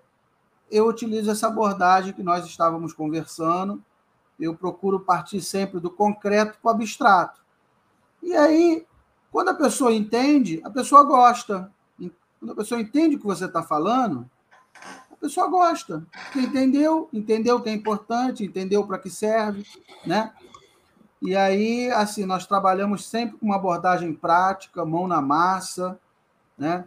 eu 0.71 0.87
utilizo 0.87 1.31
essa 1.31 1.47
abordagem 1.47 2.13
que 2.13 2.23
nós 2.23 2.45
estávamos 2.45 2.93
conversando. 2.93 3.83
Eu 4.39 4.55
procuro 4.55 5.01
partir 5.01 5.41
sempre 5.41 5.81
do 5.81 5.91
concreto 5.91 6.59
para 6.61 6.73
o 6.73 6.75
abstrato. 6.75 7.41
E 8.23 8.37
aí, 8.37 8.87
quando 9.33 9.49
a 9.49 9.55
pessoa 9.55 9.95
entende, 9.95 10.61
a 10.63 10.69
pessoa 10.69 11.05
gosta. 11.05 11.73
Quando 12.39 12.53
a 12.53 12.55
pessoa 12.55 12.79
entende 12.79 13.17
o 13.17 13.19
que 13.19 13.25
você 13.25 13.47
está 13.47 13.63
falando, 13.63 14.29
pessoa 15.25 15.49
gosta. 15.49 16.07
Porque 16.25 16.41
entendeu, 16.41 17.09
entendeu 17.13 17.61
que 17.61 17.71
é 17.71 17.73
importante, 17.73 18.45
entendeu 18.45 18.87
para 18.87 18.99
que 18.99 19.09
serve, 19.09 19.65
né? 20.07 20.33
E 21.23 21.35
aí, 21.35 21.91
assim, 21.91 22.27
nós 22.27 22.47
trabalhamos 22.47 23.07
sempre 23.07 23.39
com 23.39 23.47
uma 23.47 23.57
abordagem 23.57 24.13
prática, 24.13 24.85
mão 24.85 25.09
na 25.09 25.23
massa, 25.23 25.99
né? 26.59 26.85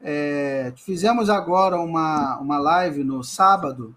É, 0.00 0.72
fizemos 0.76 1.28
agora 1.28 1.78
uma, 1.78 2.38
uma 2.38 2.58
live 2.58 3.04
no 3.04 3.22
sábado, 3.22 3.94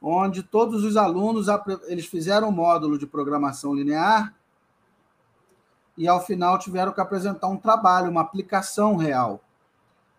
onde 0.00 0.42
todos 0.42 0.84
os 0.84 0.96
alunos 0.96 1.46
eles 1.86 2.06
fizeram 2.06 2.48
um 2.48 2.52
módulo 2.52 2.98
de 2.98 3.06
programação 3.06 3.74
linear 3.74 4.34
e 5.96 6.06
ao 6.06 6.24
final 6.24 6.58
tiveram 6.58 6.92
que 6.92 7.00
apresentar 7.00 7.48
um 7.48 7.56
trabalho, 7.56 8.10
uma 8.10 8.20
aplicação 8.20 8.96
real. 8.96 9.42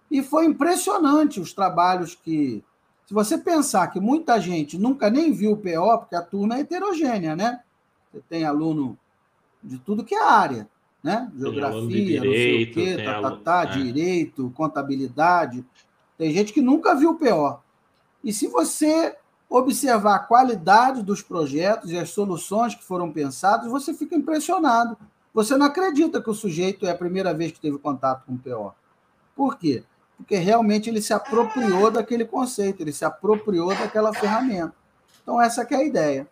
E 0.09 0.23
foi 0.23 0.45
impressionante 0.45 1.39
os 1.39 1.53
trabalhos 1.53 2.15
que 2.15 2.63
se 3.05 3.13
você 3.13 3.37
pensar 3.37 3.87
que 3.87 3.99
muita 3.99 4.39
gente 4.39 4.77
nunca 4.77 5.09
nem 5.09 5.31
viu 5.31 5.53
o 5.53 5.57
PO, 5.57 5.99
porque 5.99 6.15
a 6.15 6.21
turma 6.21 6.57
é 6.57 6.59
heterogênea, 6.59 7.35
né? 7.35 7.61
Você 8.11 8.21
tem 8.29 8.43
aluno 8.43 8.97
de 9.63 9.77
tudo 9.79 10.03
que 10.03 10.13
é 10.15 10.23
área, 10.23 10.69
né? 11.03 11.31
Geografia, 11.35 11.87
direito, 11.87 12.25
não 12.25 12.33
sei 12.33 12.63
o 12.63 12.73
quê, 12.73 13.03
tá, 13.03 13.21
tá, 13.21 13.31
tá, 13.37 13.63
é. 13.63 13.77
direito, 13.77 14.53
contabilidade. 14.55 15.65
Tem 16.17 16.31
gente 16.31 16.53
que 16.53 16.61
nunca 16.61 16.93
viu 16.95 17.11
o 17.11 17.15
PO. 17.15 17.59
E 18.23 18.31
se 18.31 18.47
você 18.47 19.15
observar 19.49 20.15
a 20.15 20.19
qualidade 20.19 21.01
dos 21.01 21.23
projetos 21.23 21.89
e 21.89 21.97
as 21.97 22.11
soluções 22.11 22.75
que 22.75 22.83
foram 22.83 23.11
pensadas, 23.11 23.71
você 23.71 23.93
fica 23.93 24.15
impressionado. 24.15 24.95
Você 25.33 25.57
não 25.57 25.65
acredita 25.65 26.21
que 26.21 26.29
o 26.29 26.33
sujeito 26.35 26.85
é 26.85 26.91
a 26.91 26.97
primeira 26.97 27.33
vez 27.33 27.51
que 27.51 27.59
teve 27.59 27.79
contato 27.79 28.25
com 28.25 28.33
o 28.33 28.37
PO. 28.37 28.75
Por 29.35 29.57
quê? 29.57 29.83
Porque 30.19 30.35
realmente 30.35 30.89
ele 30.89 31.01
se 31.01 31.13
apropriou 31.13 31.89
daquele 31.89 32.25
conceito, 32.25 32.81
ele 32.81 32.91
se 32.91 33.05
apropriou 33.05 33.69
daquela 33.69 34.13
ferramenta. 34.13 34.73
Então, 35.23 35.41
essa 35.41 35.61
é 35.61 35.75
a 35.75 35.83
ideia. 35.83 36.27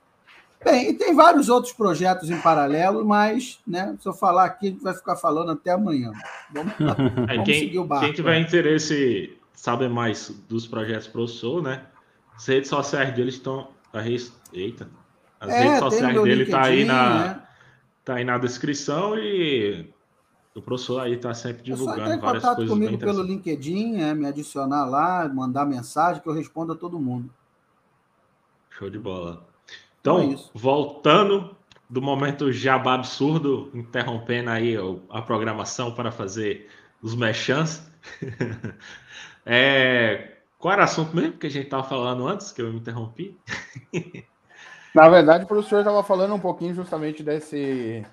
Bem, 0.63 0.89
e 0.89 0.93
tem 0.93 1.15
vários 1.15 1.47
outros 1.47 1.71
projetos 1.71 2.29
em 2.29 2.37
paralelo, 2.41 3.05
mas 3.05 3.59
né, 3.65 3.95
se 4.01 4.07
eu 4.07 4.13
falar 4.13 4.45
aqui, 4.45 4.67
a 4.67 4.69
gente 4.71 4.83
vai 4.83 4.93
ficar 4.93 5.15
falando 5.15 5.51
até 5.51 5.71
amanhã. 5.71 6.11
Vamos, 6.51 6.73
é, 6.81 6.83
vamos 6.83 7.45
quem, 7.45 7.59
seguir 7.59 7.79
o 7.79 7.85
barco. 7.85 8.05
Quem 8.05 8.13
tiver 8.13 8.39
interesse, 8.39 9.37
saber 9.53 9.87
mais 9.87 10.29
dos 10.49 10.67
projetos 10.67 11.07
professor, 11.07 11.63
né? 11.63 11.83
As 12.35 12.45
redes 12.45 12.69
sociais 12.69 13.15
dele 13.15 13.29
estão. 13.29 13.69
Eita! 14.51 14.89
As 15.39 15.49
é, 15.49 15.63
redes 15.63 15.79
sociais 15.79 16.21
dele 16.21 16.43
estão 16.43 16.59
tá 16.59 16.65
aí 16.65 16.85
na. 16.85 17.19
Né? 17.19 17.41
Tá 18.03 18.15
aí 18.15 18.23
na 18.23 18.37
descrição 18.37 19.17
e 19.17 19.89
o 20.57 20.61
professor 20.61 21.01
aí 21.01 21.13
está 21.13 21.33
sempre 21.33 21.61
divulgando 21.61 22.01
é 22.01 22.15
só 22.15 22.21
várias 22.21 22.43
contato 22.43 22.55
coisas. 22.57 22.73
comigo 22.73 22.97
pelo 22.97 23.21
LinkedIn, 23.21 24.01
é, 24.01 24.13
me 24.13 24.25
adicionar 24.25 24.85
lá, 24.85 25.29
mandar 25.29 25.65
mensagem 25.65 26.21
que 26.21 26.27
eu 26.27 26.33
respondo 26.33 26.73
a 26.73 26.75
todo 26.75 26.99
mundo. 26.99 27.29
Show 28.71 28.89
de 28.89 28.97
bola. 28.97 29.45
Então, 30.01 30.23
então 30.23 30.39
é 30.39 30.49
voltando 30.53 31.55
do 31.87 32.01
momento 32.01 32.51
jabá 32.51 32.95
absurdo, 32.95 33.69
interrompendo 33.73 34.49
aí 34.49 34.75
a 35.09 35.21
programação 35.21 35.93
para 35.93 36.11
fazer 36.11 36.67
os 37.01 37.15
mechãs. 37.15 37.87
é, 39.45 40.37
qual 40.57 40.73
era 40.73 40.81
o 40.81 40.85
assunto 40.85 41.15
mesmo 41.15 41.33
que 41.33 41.47
a 41.47 41.51
gente 41.51 41.65
estava 41.65 41.83
falando 41.83 42.27
antes, 42.27 42.51
que 42.51 42.61
eu 42.61 42.73
me 42.73 42.79
interrompi? 42.79 43.37
Na 44.93 45.07
verdade, 45.07 45.43
o 45.43 45.47
professor 45.47 45.79
estava 45.79 46.01
falando 46.01 46.33
um 46.33 46.39
pouquinho 46.39 46.73
justamente 46.73 47.21
desse 47.21 48.03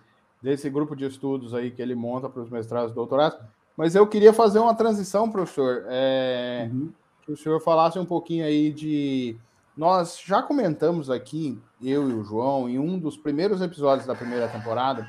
desse 0.45 0.68
grupo 0.68 0.95
de 0.95 1.07
estudos 1.07 1.55
aí 1.55 1.70
que 1.70 1.80
ele 1.80 1.95
monta 1.95 2.28
para 2.28 2.42
os 2.42 2.51
mestrados 2.51 2.92
e 2.92 2.95
doutorados. 2.95 3.38
Mas 3.74 3.95
eu 3.95 4.07
queria 4.07 4.30
fazer 4.30 4.59
uma 4.59 4.74
transição, 4.74 5.30
professor, 5.30 5.86
é, 5.88 6.68
uhum. 6.70 6.92
que 7.22 7.32
o 7.32 7.36
senhor 7.36 7.59
falasse 7.61 7.99
um 7.99 8.05
pouquinho 8.05 8.45
aí 8.45 8.70
de. 8.70 9.36
Nós 9.74 10.20
já 10.24 10.42
comentamos 10.42 11.11
aqui, 11.11 11.59
eu 11.82 12.09
e 12.11 12.12
o 12.12 12.22
João, 12.22 12.68
em 12.68 12.78
um 12.78 12.99
dos 12.99 13.16
primeiros 13.16 13.62
episódios 13.62 14.07
da 14.07 14.14
primeira 14.14 14.47
temporada, 14.47 15.09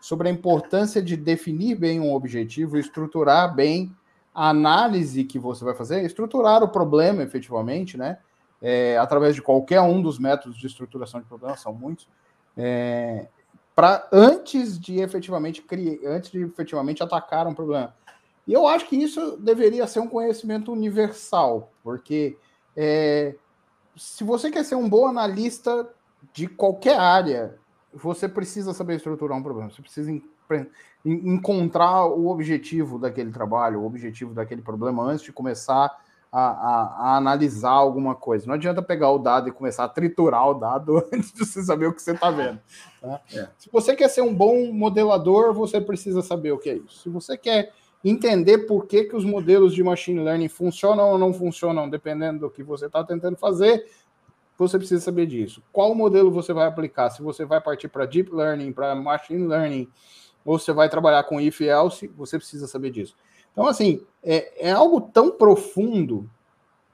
sobre 0.00 0.28
a 0.28 0.30
importância 0.30 1.02
de 1.02 1.16
definir 1.16 1.74
bem 1.74 2.00
um 2.00 2.14
objetivo, 2.14 2.78
estruturar 2.78 3.54
bem 3.54 3.94
a 4.32 4.48
análise 4.48 5.24
que 5.24 5.38
você 5.38 5.64
vai 5.64 5.74
fazer, 5.74 6.04
estruturar 6.04 6.62
o 6.62 6.68
problema 6.68 7.22
efetivamente, 7.22 7.98
né? 7.98 8.18
É, 8.62 8.96
através 8.96 9.34
de 9.34 9.42
qualquer 9.42 9.80
um 9.80 10.00
dos 10.00 10.20
métodos 10.20 10.56
de 10.56 10.68
estruturação 10.68 11.20
de 11.20 11.26
problemas, 11.26 11.60
são 11.60 11.74
muitos. 11.74 12.08
É, 12.56 13.26
para 13.78 14.08
antes 14.10 14.76
de 14.76 14.98
efetivamente 14.98 15.62
criar, 15.62 15.98
antes 16.04 16.32
de 16.32 16.42
efetivamente 16.42 17.00
atacar 17.00 17.46
um 17.46 17.54
problema. 17.54 17.94
E 18.44 18.52
eu 18.52 18.66
acho 18.66 18.88
que 18.88 18.96
isso 18.96 19.36
deveria 19.36 19.86
ser 19.86 20.00
um 20.00 20.08
conhecimento 20.08 20.72
universal, 20.72 21.70
porque 21.84 22.36
é, 22.76 23.36
se 23.96 24.24
você 24.24 24.50
quer 24.50 24.64
ser 24.64 24.74
um 24.74 24.88
bom 24.88 25.06
analista, 25.06 25.88
de 26.32 26.48
qualquer 26.48 26.98
área, 26.98 27.56
você 27.94 28.28
precisa 28.28 28.74
saber 28.74 28.96
estruturar 28.96 29.38
um 29.38 29.42
problema, 29.44 29.70
você 29.70 29.80
precisa 29.80 30.10
encontrar 31.04 32.06
o 32.06 32.26
objetivo 32.26 32.98
daquele 32.98 33.30
trabalho, 33.30 33.82
o 33.82 33.86
objetivo 33.86 34.34
daquele 34.34 34.60
problema 34.60 35.04
antes 35.04 35.22
de 35.22 35.32
começar 35.32 35.96
a, 36.30 36.40
a, 36.40 36.82
a, 36.82 37.16
analisar 37.16 37.70
alguma 37.70 38.14
coisa. 38.14 38.46
Não 38.46 38.54
adianta 38.54 38.82
pegar 38.82 39.10
o 39.10 39.18
dado 39.18 39.48
e 39.48 39.52
começar 39.52 39.84
a 39.84 39.88
triturar 39.88 40.48
o 40.48 40.54
dado 40.54 40.98
antes 41.12 41.32
de 41.32 41.44
você 41.44 41.62
saber 41.62 41.86
o 41.86 41.92
que 41.92 42.02
você 42.02 42.12
está 42.12 42.30
vendo. 42.30 42.60
Tá? 43.00 43.20
É. 43.34 43.48
Se 43.58 43.70
você 43.70 43.96
quer 43.96 44.08
ser 44.08 44.22
um 44.22 44.34
bom 44.34 44.72
modelador, 44.72 45.52
você 45.54 45.80
precisa 45.80 46.22
saber 46.22 46.52
o 46.52 46.58
que 46.58 46.70
é 46.70 46.74
isso. 46.74 47.02
Se 47.02 47.08
você 47.08 47.36
quer 47.36 47.72
entender 48.04 48.58
por 48.58 48.86
que, 48.86 49.04
que 49.04 49.16
os 49.16 49.24
modelos 49.24 49.74
de 49.74 49.82
machine 49.82 50.20
learning 50.20 50.48
funcionam 50.48 51.10
ou 51.10 51.18
não 51.18 51.32
funcionam, 51.32 51.88
dependendo 51.88 52.40
do 52.40 52.50
que 52.50 52.62
você 52.62 52.86
está 52.86 53.02
tentando 53.02 53.36
fazer, 53.36 53.84
você 54.56 54.78
precisa 54.78 55.00
saber 55.00 55.26
disso. 55.26 55.62
Qual 55.72 55.94
modelo 55.94 56.30
você 56.30 56.52
vai 56.52 56.66
aplicar? 56.66 57.10
Se 57.10 57.22
você 57.22 57.44
vai 57.44 57.60
partir 57.60 57.88
para 57.88 58.06
deep 58.06 58.32
learning, 58.34 58.72
para 58.72 58.94
machine 58.94 59.46
learning, 59.46 59.88
ou 60.44 60.58
você 60.58 60.72
vai 60.72 60.88
trabalhar 60.88 61.22
com 61.24 61.40
if 61.40 61.60
else, 61.60 62.08
você 62.08 62.38
precisa 62.38 62.66
saber 62.66 62.90
disso. 62.90 63.16
Então, 63.58 63.66
assim, 63.66 64.00
é, 64.22 64.68
é 64.68 64.70
algo 64.70 65.00
tão 65.00 65.32
profundo, 65.32 66.30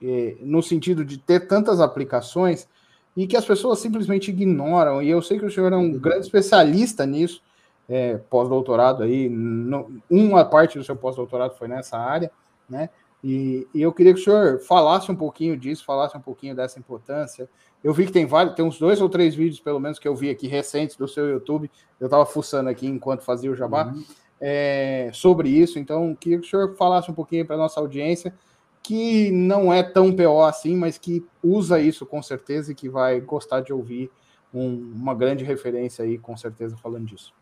é, 0.03 0.37
no 0.41 0.63
sentido 0.63 1.05
de 1.05 1.19
ter 1.19 1.47
tantas 1.47 1.79
aplicações, 1.79 2.67
e 3.15 3.27
que 3.27 3.37
as 3.37 3.45
pessoas 3.45 3.81
simplesmente 3.81 4.31
ignoram. 4.31 5.03
E 5.03 5.11
eu 5.11 5.21
sei 5.21 5.39
que 5.39 5.45
o 5.45 5.51
senhor 5.51 5.75
é 5.75 5.77
um 5.77 5.93
grande 5.93 6.25
especialista 6.25 7.05
nisso, 7.05 7.43
é, 7.87 8.17
pós-doutorado 8.31 9.03
aí, 9.03 9.29
no, 9.29 10.01
uma 10.09 10.43
parte 10.43 10.79
do 10.79 10.85
seu 10.85 10.97
pós-doutorado 10.97 11.55
foi 11.55 11.69
nessa 11.69 11.99
área, 11.99 12.31
né? 12.67 12.89
E, 13.23 13.69
e, 13.75 13.83
eu 13.83 13.93
queria 13.93 14.15
que 14.15 14.21
o 14.21 14.25
senhor 14.25 14.61
falasse 14.61 15.13
um 15.13 15.17
pouquinho 15.17 15.57
disso, 15.59 15.85
falasse 15.85 16.17
um 16.17 16.21
pouquinho 16.21 16.55
dessa 16.55 16.79
importância. 16.79 17.49
Eu 17.83 17.93
vi 17.93 18.07
que 18.07 18.13
tem 18.13 18.25
vários, 18.25 18.55
tem 18.55 18.65
uns 18.65 18.79
dois 18.79 19.03
ou 19.03 19.09
três 19.09 19.35
vídeos, 19.35 19.61
pelo 19.61 19.81
menos, 19.81 19.99
que 19.99 20.09
eu 20.09 20.15
vi 20.15 20.31
aqui 20.31 20.47
recentes 20.47 20.97
do 20.97 21.09
seu 21.09 21.29
YouTube. 21.29 21.71
Eu 22.01 22.07
estava 22.07 22.25
fuçando 22.25 22.71
aqui 22.71 22.87
enquanto 22.87 23.23
fazia 23.23 23.51
o 23.51 23.55
jabá 23.55 23.87
uhum. 23.87 24.03
É, 24.41 25.11
sobre 25.13 25.49
isso. 25.49 25.79
Então, 25.79 26.15
queria 26.15 26.39
que 26.39 26.47
o 26.47 26.51
senhor 26.51 26.77
falasse 26.77 27.11
um 27.11 27.15
pouquinho 27.15 27.47
para 27.47 27.57
a 27.57 27.59
nossa 27.59 27.81
audiência, 27.81 28.35
que 28.83 29.31
não 29.31 29.73
é 29.73 29.83
tão 29.83 30.15
PO 30.15 30.43
assim, 30.43 30.77
mas 30.77 30.99
que 30.99 31.27
usa 31.43 31.81
isso 31.81 32.05
com 32.05 32.23
certeza 32.23 32.73
e 32.73 32.75
que 32.75 32.89
vai 32.89 33.21
gostar 33.21 33.61
de 33.61 33.73
ouvir 33.73 34.11
um, 34.53 34.93
uma 34.95 35.15
grande 35.15 35.45
referência 35.45 36.05
aí, 36.05 36.19
com 36.19 36.37
certeza, 36.37 36.77
falando 36.77 37.07
disso. 37.07 37.33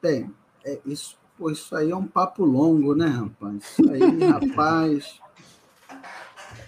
Bem, 0.00 0.32
é, 0.64 0.78
isso 0.86 1.18
Pô, 1.38 1.50
isso 1.50 1.76
aí 1.76 1.90
é 1.90 1.96
um 1.96 2.06
papo 2.06 2.44
longo, 2.44 2.94
né, 2.94 3.06
rapaz? 3.06 3.78
Isso 3.78 3.90
aí, 3.90 4.00
rapaz. 4.24 5.20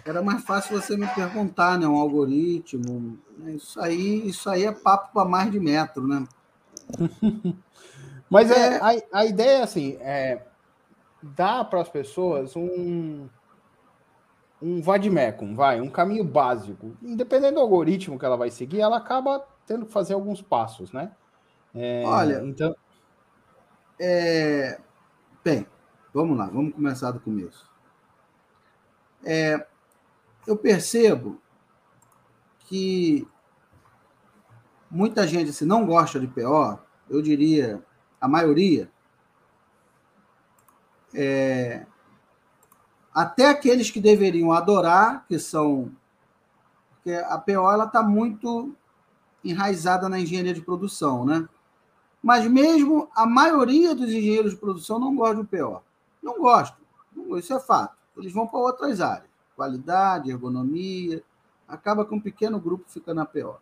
Era 0.04 0.22
mais 0.22 0.44
fácil 0.44 0.78
você 0.78 0.96
me 0.96 1.06
perguntar, 1.08 1.78
né? 1.78 1.86
Um 1.86 1.96
algoritmo. 1.96 3.18
Né? 3.38 3.52
Isso 3.52 3.80
aí, 3.80 4.28
isso 4.28 4.48
aí 4.50 4.64
é 4.64 4.72
papo 4.72 5.12
para 5.12 5.28
mais 5.28 5.50
de 5.50 5.58
metro, 5.58 6.06
né? 6.06 6.26
Mas 8.30 8.50
é, 8.50 8.76
é 8.76 8.80
a, 8.80 9.20
a 9.20 9.26
ideia 9.26 9.64
assim, 9.64 9.96
é 10.00 10.42
dar 11.22 11.64
para 11.64 11.80
as 11.80 11.88
pessoas 11.88 12.56
um 12.56 13.28
um 14.60 14.82
vademecum, 14.82 15.54
vai, 15.54 15.80
um 15.80 15.88
caminho 15.88 16.24
básico. 16.24 16.96
Independente 17.00 17.54
do 17.54 17.60
algoritmo 17.60 18.18
que 18.18 18.24
ela 18.24 18.36
vai 18.36 18.50
seguir, 18.50 18.80
ela 18.80 18.96
acaba 18.96 19.46
tendo 19.66 19.86
que 19.86 19.92
fazer 19.92 20.14
alguns 20.14 20.42
passos, 20.42 20.92
né? 20.92 21.12
É, 21.74 22.02
Olha, 22.04 22.42
então 22.44 22.74
é... 24.00 24.80
Bem, 25.44 25.66
vamos 26.12 26.36
lá, 26.36 26.46
vamos 26.46 26.74
começar 26.74 27.10
do 27.10 27.20
começo. 27.20 27.68
É... 29.24 29.66
Eu 30.46 30.56
percebo 30.56 31.40
que 32.60 33.26
muita 34.90 35.26
gente 35.26 35.52
se 35.52 35.64
não 35.64 35.86
gosta 35.86 36.18
de 36.18 36.26
PO, 36.26 36.78
eu 37.08 37.20
diria 37.22 37.82
a 38.20 38.26
maioria, 38.26 38.90
é... 41.14 41.86
até 43.14 43.48
aqueles 43.48 43.90
que 43.90 44.00
deveriam 44.00 44.52
adorar, 44.52 45.24
que 45.26 45.38
são. 45.38 45.90
Porque 46.94 47.12
a 47.12 47.38
PO 47.38 47.84
está 47.84 48.02
muito 48.02 48.74
enraizada 49.44 50.08
na 50.08 50.18
engenharia 50.20 50.52
de 50.52 50.60
produção, 50.60 51.24
né? 51.24 51.48
Mas 52.22 52.46
mesmo 52.46 53.08
a 53.14 53.24
maioria 53.24 53.94
dos 53.94 54.08
engenheiros 54.08 54.52
de 54.52 54.58
produção 54.58 54.98
não 54.98 55.14
gosta 55.14 55.36
do 55.36 55.44
PO. 55.44 55.82
Não 56.22 56.38
gostam. 56.38 56.78
Isso 57.36 57.54
é 57.54 57.60
fato. 57.60 57.96
Eles 58.16 58.32
vão 58.32 58.46
para 58.46 58.58
outras 58.58 59.00
áreas. 59.00 59.30
Qualidade, 59.54 60.30
ergonomia. 60.30 61.22
Acaba 61.66 62.04
que 62.04 62.14
um 62.14 62.20
pequeno 62.20 62.58
grupo 62.60 62.84
fica 62.88 63.14
na 63.14 63.24
PO. 63.24 63.56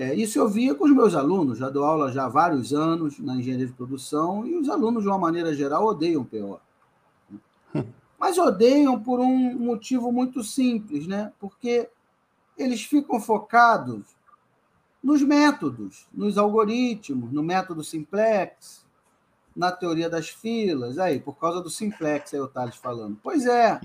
É, 0.00 0.14
isso 0.14 0.38
eu 0.38 0.48
via 0.48 0.74
com 0.74 0.86
os 0.86 0.94
meus 0.94 1.14
alunos, 1.14 1.58
já 1.58 1.68
dou 1.68 1.84
aula 1.84 2.10
já 2.10 2.24
há 2.24 2.28
vários 2.30 2.72
anos 2.72 3.18
na 3.18 3.36
engenharia 3.36 3.66
de 3.66 3.72
produção, 3.74 4.46
e 4.46 4.56
os 4.56 4.66
alunos, 4.70 5.02
de 5.02 5.10
uma 5.10 5.18
maneira 5.18 5.54
geral, 5.54 5.84
odeiam 5.84 6.24
PO. 6.24 6.58
Mas 8.18 8.38
odeiam 8.38 8.98
por 8.98 9.20
um 9.20 9.58
motivo 9.58 10.10
muito 10.10 10.42
simples, 10.42 11.06
né? 11.06 11.34
Porque 11.38 11.90
eles 12.56 12.82
ficam 12.82 13.20
focados 13.20 14.06
nos 15.04 15.20
métodos, 15.20 16.08
nos 16.14 16.38
algoritmos, 16.38 17.30
no 17.30 17.42
método 17.42 17.84
simplex, 17.84 18.86
na 19.54 19.70
teoria 19.70 20.08
das 20.08 20.30
filas, 20.30 20.96
aí, 20.96 21.20
por 21.20 21.34
causa 21.34 21.60
do 21.60 21.68
simplex, 21.68 22.32
aí 22.32 22.40
o 22.40 22.48
Thales 22.48 22.76
falando. 22.76 23.18
Pois 23.22 23.44
é. 23.44 23.78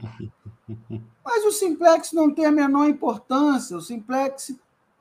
Mas 1.25 1.43
o 1.43 1.51
simplex 1.51 2.13
não 2.13 2.33
tem 2.33 2.45
a 2.45 2.51
menor 2.53 2.87
importância. 2.87 3.75
O 3.75 3.81
simplex 3.81 4.55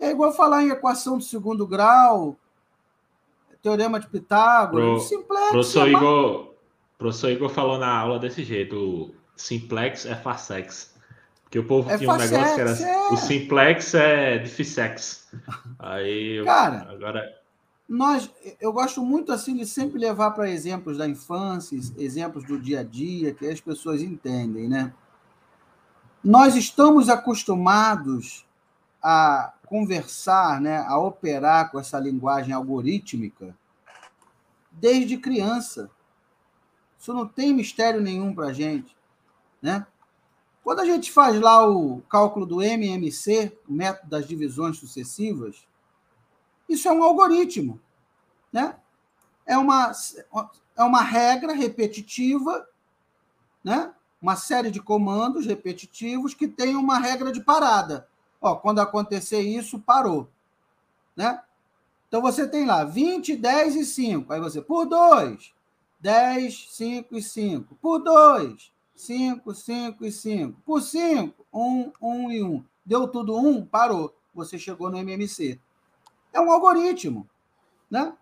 é 0.04 0.10
igual 0.10 0.32
falar 0.32 0.62
em 0.62 0.70
equação 0.70 1.18
de 1.18 1.24
segundo 1.24 1.66
grau, 1.66 2.36
teorema 3.62 3.98
de 3.98 4.06
Pitágoras. 4.06 4.84
Pro, 4.84 4.94
o 4.96 5.00
simplex. 5.00 5.48
Professor, 5.50 5.88
é 5.88 5.90
Igor, 5.90 6.54
professor 6.98 7.30
Igor 7.30 7.48
falou 7.48 7.78
na 7.78 7.98
aula 7.98 8.18
desse 8.18 8.44
jeito: 8.44 8.76
o 8.76 9.14
simplex 9.36 10.06
é 10.06 10.14
farsex. 10.14 10.94
Que 11.50 11.58
o 11.58 11.64
povo 11.64 11.88
é 11.88 11.96
tinha 11.96 12.12
um 12.12 12.16
negócio 12.16 12.54
que 12.54 12.60
era 12.60 12.70
é... 12.70 13.08
o 13.10 13.16
simplex 13.16 13.94
é 13.94 14.38
difisex. 14.38 15.28
Aí 15.78 16.44
Cara, 16.44 16.88
agora 16.90 17.44
nós 17.88 18.30
eu 18.60 18.72
gosto 18.72 19.02
muito 19.02 19.30
assim 19.30 19.54
de 19.54 19.66
sempre 19.66 19.98
levar 19.98 20.32
para 20.32 20.50
exemplos 20.50 20.98
da 20.98 21.06
infância, 21.06 21.78
exemplos 21.98 22.44
do 22.44 22.58
dia 22.58 22.80
a 22.80 22.82
dia 22.82 23.32
que 23.34 23.46
as 23.46 23.60
pessoas 23.60 24.02
entendem, 24.02 24.68
né? 24.68 24.92
Nós 26.22 26.56
estamos 26.56 27.10
acostumados 27.10 28.46
a 29.02 29.52
conversar, 29.66 30.60
né, 30.60 30.78
a 30.86 30.98
operar 30.98 31.70
com 31.70 31.78
essa 31.78 31.98
linguagem 31.98 32.52
algorítmica 32.52 33.56
desde 34.70 35.16
criança. 35.16 35.90
Isso 36.98 37.12
não 37.12 37.26
tem 37.26 37.52
mistério 37.52 38.00
nenhum 38.00 38.34
para 38.34 38.48
a 38.48 38.52
gente, 38.52 38.96
né? 39.60 39.86
Quando 40.62 40.80
a 40.80 40.86
gente 40.86 41.12
faz 41.12 41.38
lá 41.38 41.68
o 41.68 42.00
cálculo 42.08 42.46
do 42.46 42.62
MMC, 42.62 43.58
o 43.68 43.72
método 43.72 44.08
das 44.08 44.26
divisões 44.26 44.78
sucessivas, 44.78 45.66
isso 46.66 46.88
é 46.88 46.92
um 46.92 47.02
algoritmo, 47.02 47.78
né? 48.50 48.76
É 49.44 49.58
uma, 49.58 49.92
é 50.74 50.82
uma 50.82 51.02
regra 51.02 51.52
repetitiva, 51.52 52.66
né? 53.62 53.92
Uma 54.20 54.36
série 54.36 54.70
de 54.70 54.80
comandos 54.80 55.44
repetitivos 55.44 56.32
que 56.32 56.48
tem 56.48 56.76
uma 56.76 56.98
regra 56.98 57.30
de 57.30 57.42
parada. 57.42 58.08
Ó, 58.44 58.56
quando 58.56 58.78
acontecer 58.80 59.40
isso, 59.40 59.80
parou, 59.80 60.28
né? 61.16 61.42
Então 62.06 62.20
você 62.20 62.46
tem 62.46 62.66
lá 62.66 62.84
20, 62.84 63.36
10 63.36 63.74
e 63.74 63.86
5. 63.86 64.30
Aí 64.30 64.38
você, 64.38 64.60
por 64.60 64.84
2, 64.84 65.54
10, 65.98 66.68
5 66.70 67.16
e 67.16 67.22
5. 67.22 67.74
Por 67.76 68.00
2, 68.00 68.70
5, 68.94 69.54
5 69.54 70.04
e 70.04 70.12
5. 70.12 70.60
Por 70.62 70.82
5, 70.82 71.46
1, 71.50 71.92
1 72.02 72.32
e 72.32 72.42
1. 72.42 72.64
Deu 72.84 73.08
tudo 73.08 73.34
1, 73.34 73.64
parou. 73.64 74.14
Você 74.34 74.58
chegou 74.58 74.90
no 74.90 74.98
MMC. 74.98 75.58
É 76.30 76.38
um 76.38 76.52
algoritmo, 76.52 77.26
né? 77.90 78.12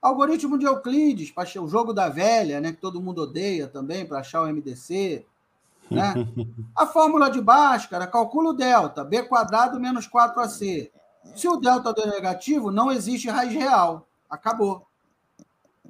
Algoritmo 0.00 0.56
de 0.56 0.64
Euclides, 0.64 1.30
o 1.60 1.68
jogo 1.68 1.92
da 1.92 2.08
velha, 2.08 2.58
né, 2.58 2.72
que 2.72 2.80
todo 2.80 3.02
mundo 3.02 3.22
odeia 3.22 3.68
também, 3.68 4.06
para 4.06 4.20
achar 4.20 4.40
o 4.40 4.46
MDC. 4.46 5.26
Né? 5.90 6.14
A 6.74 6.86
fórmula 6.86 7.30
de 7.30 7.40
Bhaskara 7.40 8.06
calcula 8.06 8.50
o 8.50 8.52
delta, 8.52 9.04
B 9.04 9.22
quadrado 9.22 9.78
menos 9.78 10.08
4AC. 10.08 10.90
Se 11.34 11.48
o 11.48 11.56
delta 11.56 11.92
deu 11.92 12.06
negativo, 12.06 12.70
não 12.70 12.90
existe 12.90 13.28
raiz 13.28 13.52
real. 13.52 14.06
Acabou. 14.28 14.86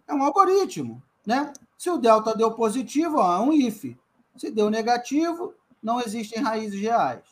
É 0.06 0.14
um 0.14 0.22
algoritmo. 0.22 1.02
Né? 1.26 1.52
Se 1.76 1.90
o 1.90 1.98
delta 1.98 2.34
deu 2.34 2.52
positivo, 2.52 3.18
ó, 3.18 3.36
é 3.36 3.40
um 3.40 3.52
if. 3.52 3.96
Se 4.36 4.50
deu 4.50 4.70
negativo, 4.70 5.54
não 5.82 6.00
existem 6.00 6.42
raízes 6.42 6.80
reais. 6.80 7.22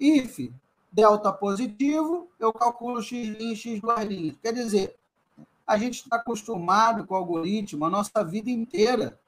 If 0.00 0.50
delta 0.90 1.32
positivo, 1.32 2.28
eu 2.38 2.52
calculo 2.52 3.02
x 3.02 3.36
e 3.38 3.56
x 3.56 3.80
duas 3.80 4.04
linhas. 4.04 4.36
Quer 4.42 4.52
dizer, 4.52 4.96
a 5.66 5.76
gente 5.76 6.00
está 6.00 6.16
acostumado 6.16 7.06
com 7.06 7.14
o 7.14 7.16
algoritmo 7.16 7.84
a 7.84 7.90
nossa 7.90 8.24
vida 8.24 8.50
inteira, 8.50 9.18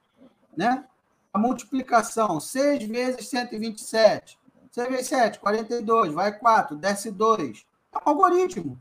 né? 0.57 0.84
A 1.33 1.39
multiplicação, 1.39 2.41
6 2.41 2.85
vezes 2.85 3.28
127. 3.28 4.39
Você 4.70 4.89
vê 4.89 5.03
7, 5.03 5.39
42, 5.41 6.12
vai 6.12 6.37
4, 6.37 6.76
desce 6.76 7.11
2. 7.11 7.66
É 7.93 7.99
um 7.99 8.03
algoritmo. 8.05 8.81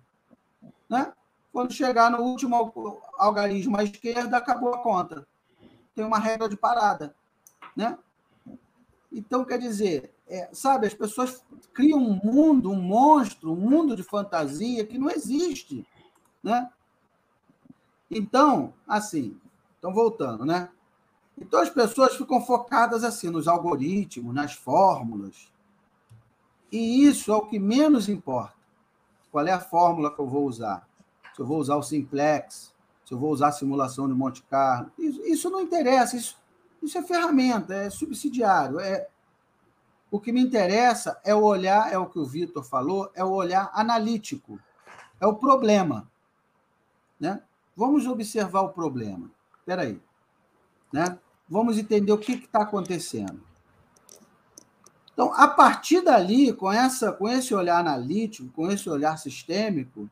Né? 0.90 1.12
Quando 1.52 1.74
chegar 1.74 2.12
no 2.12 2.22
último 2.22 3.02
algarismo 3.18 3.78
à 3.78 3.84
esquerda, 3.84 4.38
acabou 4.38 4.74
a 4.74 4.80
conta. 4.80 5.28
Tem 5.96 6.06
uma 6.06 6.20
regra 6.20 6.48
de 6.48 6.56
parada. 6.56 7.16
Né? 7.76 7.98
Então, 9.12 9.44
quer 9.44 9.58
dizer, 9.58 10.14
é, 10.28 10.50
sabe, 10.54 10.86
as 10.86 10.94
pessoas 10.94 11.44
criam 11.74 12.00
um 12.00 12.20
mundo, 12.24 12.72
um 12.72 12.80
monstro, 12.80 13.52
um 13.52 13.56
mundo 13.56 13.96
de 13.96 14.04
fantasia 14.04 14.86
que 14.86 14.98
não 14.98 15.10
existe. 15.10 15.86
Né? 16.44 16.70
Então, 18.10 18.74
assim, 18.88 19.40
então 19.78 19.94
voltando, 19.94 20.46
né? 20.46 20.70
Então 21.42 21.62
as 21.62 21.70
pessoas 21.70 22.16
ficam 22.16 22.42
focadas 22.42 23.04
assim 23.04 23.30
nos 23.30 23.48
algoritmos, 23.48 24.34
nas 24.34 24.54
fórmulas. 24.54 25.52
E 26.72 27.06
isso 27.06 27.32
é 27.32 27.36
o 27.36 27.48
que 27.48 27.58
menos 27.58 28.10
importa. 28.10 28.54
Qual 29.32 29.46
é 29.46 29.52
a 29.52 29.60
fórmula 29.60 30.14
que 30.14 30.20
eu 30.20 30.28
vou 30.28 30.46
usar? 30.46 30.88
Se 31.34 31.42
eu 31.42 31.46
vou 31.46 31.60
usar 31.60 31.76
o 31.76 31.84
simplex, 31.84 32.74
se 33.06 33.14
eu 33.14 33.18
vou 33.18 33.32
usar 33.32 33.48
a 33.48 33.52
simulação 33.52 34.08
de 34.08 34.14
Monte 34.14 34.44
Carlo, 34.44 34.92
isso, 34.98 35.22
isso 35.22 35.50
não 35.50 35.62
interessa, 35.62 36.16
isso, 36.16 36.38
isso 36.82 36.98
é 36.98 37.02
ferramenta, 37.02 37.74
é 37.74 37.90
subsidiário. 37.90 38.80
É, 38.80 39.08
o 40.12 40.20
que 40.20 40.32
me 40.32 40.42
interessa 40.42 41.20
é 41.24 41.34
o 41.34 41.42
olhar, 41.42 41.92
é 41.92 41.98
o 41.98 42.08
que 42.08 42.20
o 42.20 42.26
Vitor 42.26 42.64
falou, 42.64 43.10
é 43.16 43.24
o 43.24 43.32
olhar 43.32 43.72
analítico, 43.74 44.60
é 45.20 45.26
o 45.26 45.36
problema. 45.36 46.10
Né? 47.20 47.42
Vamos 47.76 48.06
observar 48.08 48.62
o 48.62 48.70
problema. 48.70 49.30
Espera 49.60 49.84
aí. 49.84 50.02
Né? 50.92 51.18
Vamos 51.50 51.78
entender 51.78 52.12
o 52.12 52.18
que 52.18 52.34
está 52.34 52.62
acontecendo. 52.62 53.42
Então, 55.12 55.34
a 55.34 55.48
partir 55.48 56.02
dali, 56.02 56.54
com, 56.54 56.72
essa, 56.72 57.12
com 57.12 57.28
esse 57.28 57.54
olhar 57.54 57.80
analítico, 57.80 58.50
com 58.50 58.72
esse 58.72 58.90
olhar 58.90 59.18
sistêmico, 59.18 60.10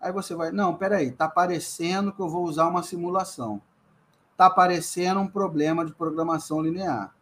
aí 0.00 0.12
você 0.12 0.34
vai, 0.34 0.52
não, 0.52 0.76
peraí, 0.76 1.08
está 1.08 1.28
parecendo 1.28 2.12
que 2.12 2.20
eu 2.20 2.28
vou 2.28 2.44
usar 2.44 2.68
uma 2.68 2.82
simulação. 2.82 3.60
Está 4.30 4.46
aparecendo 4.46 5.20
um 5.20 5.26
problema 5.26 5.84
de 5.84 5.92
programação 5.92 6.60
linear. 6.60 7.14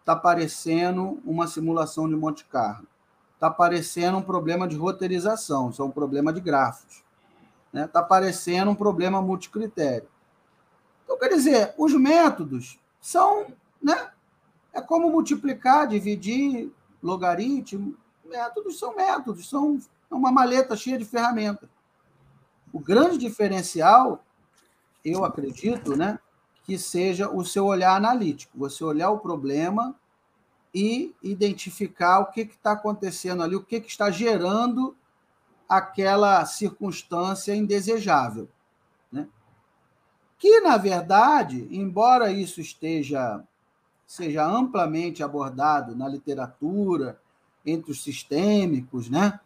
Está 0.00 0.14
aparecendo 0.14 1.20
uma 1.24 1.46
simulação 1.46 2.08
de 2.08 2.16
Monte 2.16 2.44
Carlo. 2.46 2.88
Está 3.34 3.46
aparecendo 3.46 4.18
um 4.18 4.22
problema 4.22 4.66
de 4.66 4.76
roteirização, 4.76 5.70
isso 5.70 5.82
é 5.82 5.84
um 5.84 5.90
problema 5.90 6.32
de 6.32 6.40
grafos. 6.40 6.94
Está 6.94 7.04
né? 7.72 7.86
Tá 7.86 8.00
aparecendo 8.00 8.70
um 8.70 8.74
problema 8.74 9.22
multicritério. 9.22 10.08
Então, 11.04 11.18
quer 11.18 11.28
dizer, 11.28 11.74
os 11.78 11.94
métodos 11.94 12.81
são, 13.02 13.48
né? 13.82 14.10
É 14.72 14.80
como 14.80 15.10
multiplicar, 15.10 15.86
dividir, 15.86 16.72
logaritmo. 17.02 17.94
Métodos 18.24 18.78
são 18.78 18.94
métodos, 18.96 19.50
são 19.50 19.78
uma 20.10 20.32
maleta 20.32 20.76
cheia 20.76 20.96
de 20.96 21.04
ferramentas. 21.04 21.68
O 22.72 22.78
grande 22.78 23.18
diferencial, 23.18 24.24
eu 25.04 25.24
acredito, 25.24 25.94
né, 25.94 26.18
que 26.64 26.78
seja 26.78 27.28
o 27.28 27.44
seu 27.44 27.66
olhar 27.66 27.96
analítico, 27.96 28.56
você 28.56 28.82
olhar 28.82 29.10
o 29.10 29.18
problema 29.18 29.94
e 30.72 31.14
identificar 31.22 32.20
o 32.20 32.30
que 32.30 32.42
está 32.42 32.72
acontecendo 32.72 33.42
ali, 33.42 33.56
o 33.56 33.62
que, 33.62 33.80
que 33.80 33.90
está 33.90 34.10
gerando 34.10 34.96
aquela 35.68 36.46
circunstância 36.46 37.54
indesejável. 37.54 38.48
Né? 39.10 39.28
Que, 40.42 40.60
na 40.60 40.76
verdade, 40.76 41.68
embora 41.70 42.32
isso 42.32 42.60
esteja 42.60 43.44
seja 44.04 44.44
amplamente 44.44 45.22
abordado 45.22 45.94
na 45.94 46.08
literatura, 46.08 47.16
entre 47.64 47.92
os 47.92 48.02
sistêmicos, 48.02 49.08
né? 49.08 49.38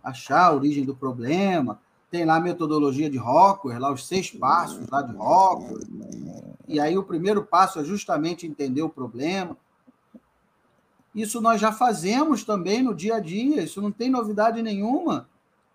achar 0.00 0.44
a 0.44 0.52
origem 0.52 0.84
do 0.84 0.94
problema, 0.94 1.80
tem 2.08 2.24
lá 2.24 2.36
a 2.36 2.40
metodologia 2.40 3.10
de 3.10 3.18
Rockwell, 3.18 3.80
lá 3.80 3.92
os 3.92 4.06
seis 4.06 4.30
passos 4.30 4.88
lá 4.88 5.02
de 5.02 5.12
Rockwell. 5.12 5.80
E 6.68 6.78
aí 6.78 6.96
o 6.96 7.02
primeiro 7.02 7.42
passo 7.42 7.80
é 7.80 7.84
justamente 7.84 8.46
entender 8.46 8.82
o 8.82 8.88
problema. 8.88 9.56
Isso 11.12 11.40
nós 11.40 11.60
já 11.60 11.72
fazemos 11.72 12.44
também 12.44 12.80
no 12.80 12.94
dia 12.94 13.16
a 13.16 13.20
dia, 13.20 13.64
isso 13.64 13.82
não 13.82 13.90
tem 13.90 14.08
novidade 14.08 14.62
nenhuma, 14.62 15.28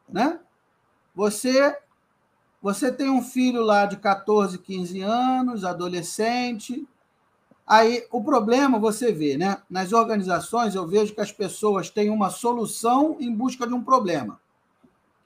né? 0.07 0.39
Você 1.13 1.82
você 2.63 2.89
tem 2.89 3.09
um 3.09 3.21
filho 3.21 3.61
lá 3.61 3.85
de 3.85 3.97
14, 3.97 4.57
15 4.57 5.01
anos, 5.01 5.65
adolescente. 5.65 6.87
Aí 7.67 8.07
o 8.09 8.23
problema 8.23 8.79
você 8.79 9.11
vê, 9.11 9.37
né? 9.37 9.61
Nas 9.69 9.91
organizações 9.91 10.73
eu 10.73 10.87
vejo 10.87 11.13
que 11.13 11.19
as 11.19 11.31
pessoas 11.31 11.89
têm 11.89 12.09
uma 12.09 12.29
solução 12.29 13.17
em 13.19 13.35
busca 13.35 13.67
de 13.67 13.73
um 13.73 13.83
problema. 13.83 14.39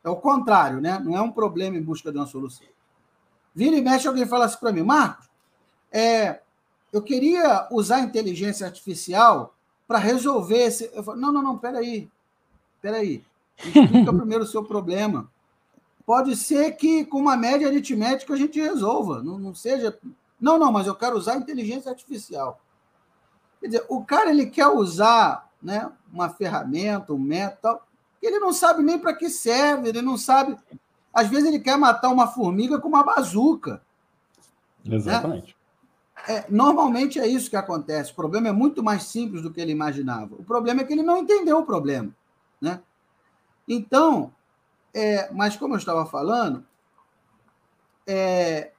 É 0.03 0.09
o 0.09 0.15
contrário, 0.15 0.81
né? 0.81 0.97
Não 0.97 1.15
é 1.15 1.21
um 1.21 1.31
problema 1.31 1.77
em 1.77 1.81
busca 1.81 2.11
de 2.11 2.17
uma 2.17 2.25
solução. 2.25 2.65
Vira 3.53 3.75
e 3.75 3.81
mexe, 3.81 4.07
alguém 4.07 4.25
fala 4.25 4.45
assim 4.45 4.57
para 4.57 4.71
mim, 4.71 4.81
Marcos, 4.81 5.29
é, 5.91 6.41
eu 6.91 7.03
queria 7.03 7.67
usar 7.69 7.99
inteligência 7.99 8.65
artificial 8.65 9.53
para 9.87 9.99
resolver 9.99 10.63
esse. 10.63 10.89
Eu 10.91 11.03
falo, 11.03 11.19
não, 11.19 11.31
não, 11.31 11.43
não, 11.43 11.57
peraí. 11.57 12.09
Peraí. 12.81 13.23
Explica 13.59 14.11
primeiro 14.11 14.43
o 14.43 14.47
seu 14.47 14.63
problema. 14.63 15.29
Pode 16.07 16.37
ser 16.37 16.71
que 16.77 17.03
com 17.03 17.19
uma 17.19 17.35
média 17.35 17.67
aritmética 17.67 18.33
a 18.33 18.37
gente 18.37 18.61
resolva. 18.61 19.21
Não, 19.21 19.37
não 19.37 19.53
seja. 19.53 19.99
Não, 20.39 20.57
não, 20.57 20.71
mas 20.71 20.87
eu 20.87 20.95
quero 20.95 21.17
usar 21.17 21.35
inteligência 21.35 21.91
artificial. 21.91 22.61
Quer 23.59 23.67
dizer, 23.67 23.85
o 23.89 24.05
cara 24.05 24.29
ele 24.29 24.45
quer 24.45 24.67
usar 24.67 25.49
né, 25.61 25.91
uma 26.13 26.29
ferramenta, 26.29 27.11
um 27.11 27.19
método, 27.19 27.81
ele 28.21 28.39
não 28.39 28.53
sabe 28.53 28.81
nem 28.83 28.97
para 28.97 29.13
que 29.13 29.29
serve, 29.29 29.89
ele 29.89 30.01
não 30.01 30.17
sabe. 30.17 30.55
Às 31.13 31.27
vezes 31.27 31.49
ele 31.49 31.59
quer 31.59 31.77
matar 31.77 32.07
uma 32.07 32.27
formiga 32.27 32.79
com 32.79 32.87
uma 32.87 33.03
bazuca. 33.03 33.81
Né? 34.85 34.95
Exatamente. 34.95 35.57
Né? 36.25 36.35
É, 36.35 36.45
normalmente 36.47 37.19
é 37.19 37.27
isso 37.27 37.49
que 37.49 37.57
acontece. 37.57 38.13
O 38.13 38.15
problema 38.15 38.47
é 38.47 38.53
muito 38.53 38.81
mais 38.81 39.03
simples 39.03 39.41
do 39.41 39.51
que 39.51 39.59
ele 39.59 39.73
imaginava. 39.73 40.35
O 40.35 40.43
problema 40.45 40.79
é 40.79 40.83
que 40.85 40.93
ele 40.93 41.03
não 41.03 41.17
entendeu 41.17 41.57
o 41.57 41.65
problema. 41.65 42.15
Né? 42.61 42.79
Então, 43.67 44.31
é, 44.97 45.31
mas 45.31 45.55
como 45.55 45.75
eu 45.75 45.77
estava 45.77 46.07
falando, 46.07 46.65
é, 48.07 48.71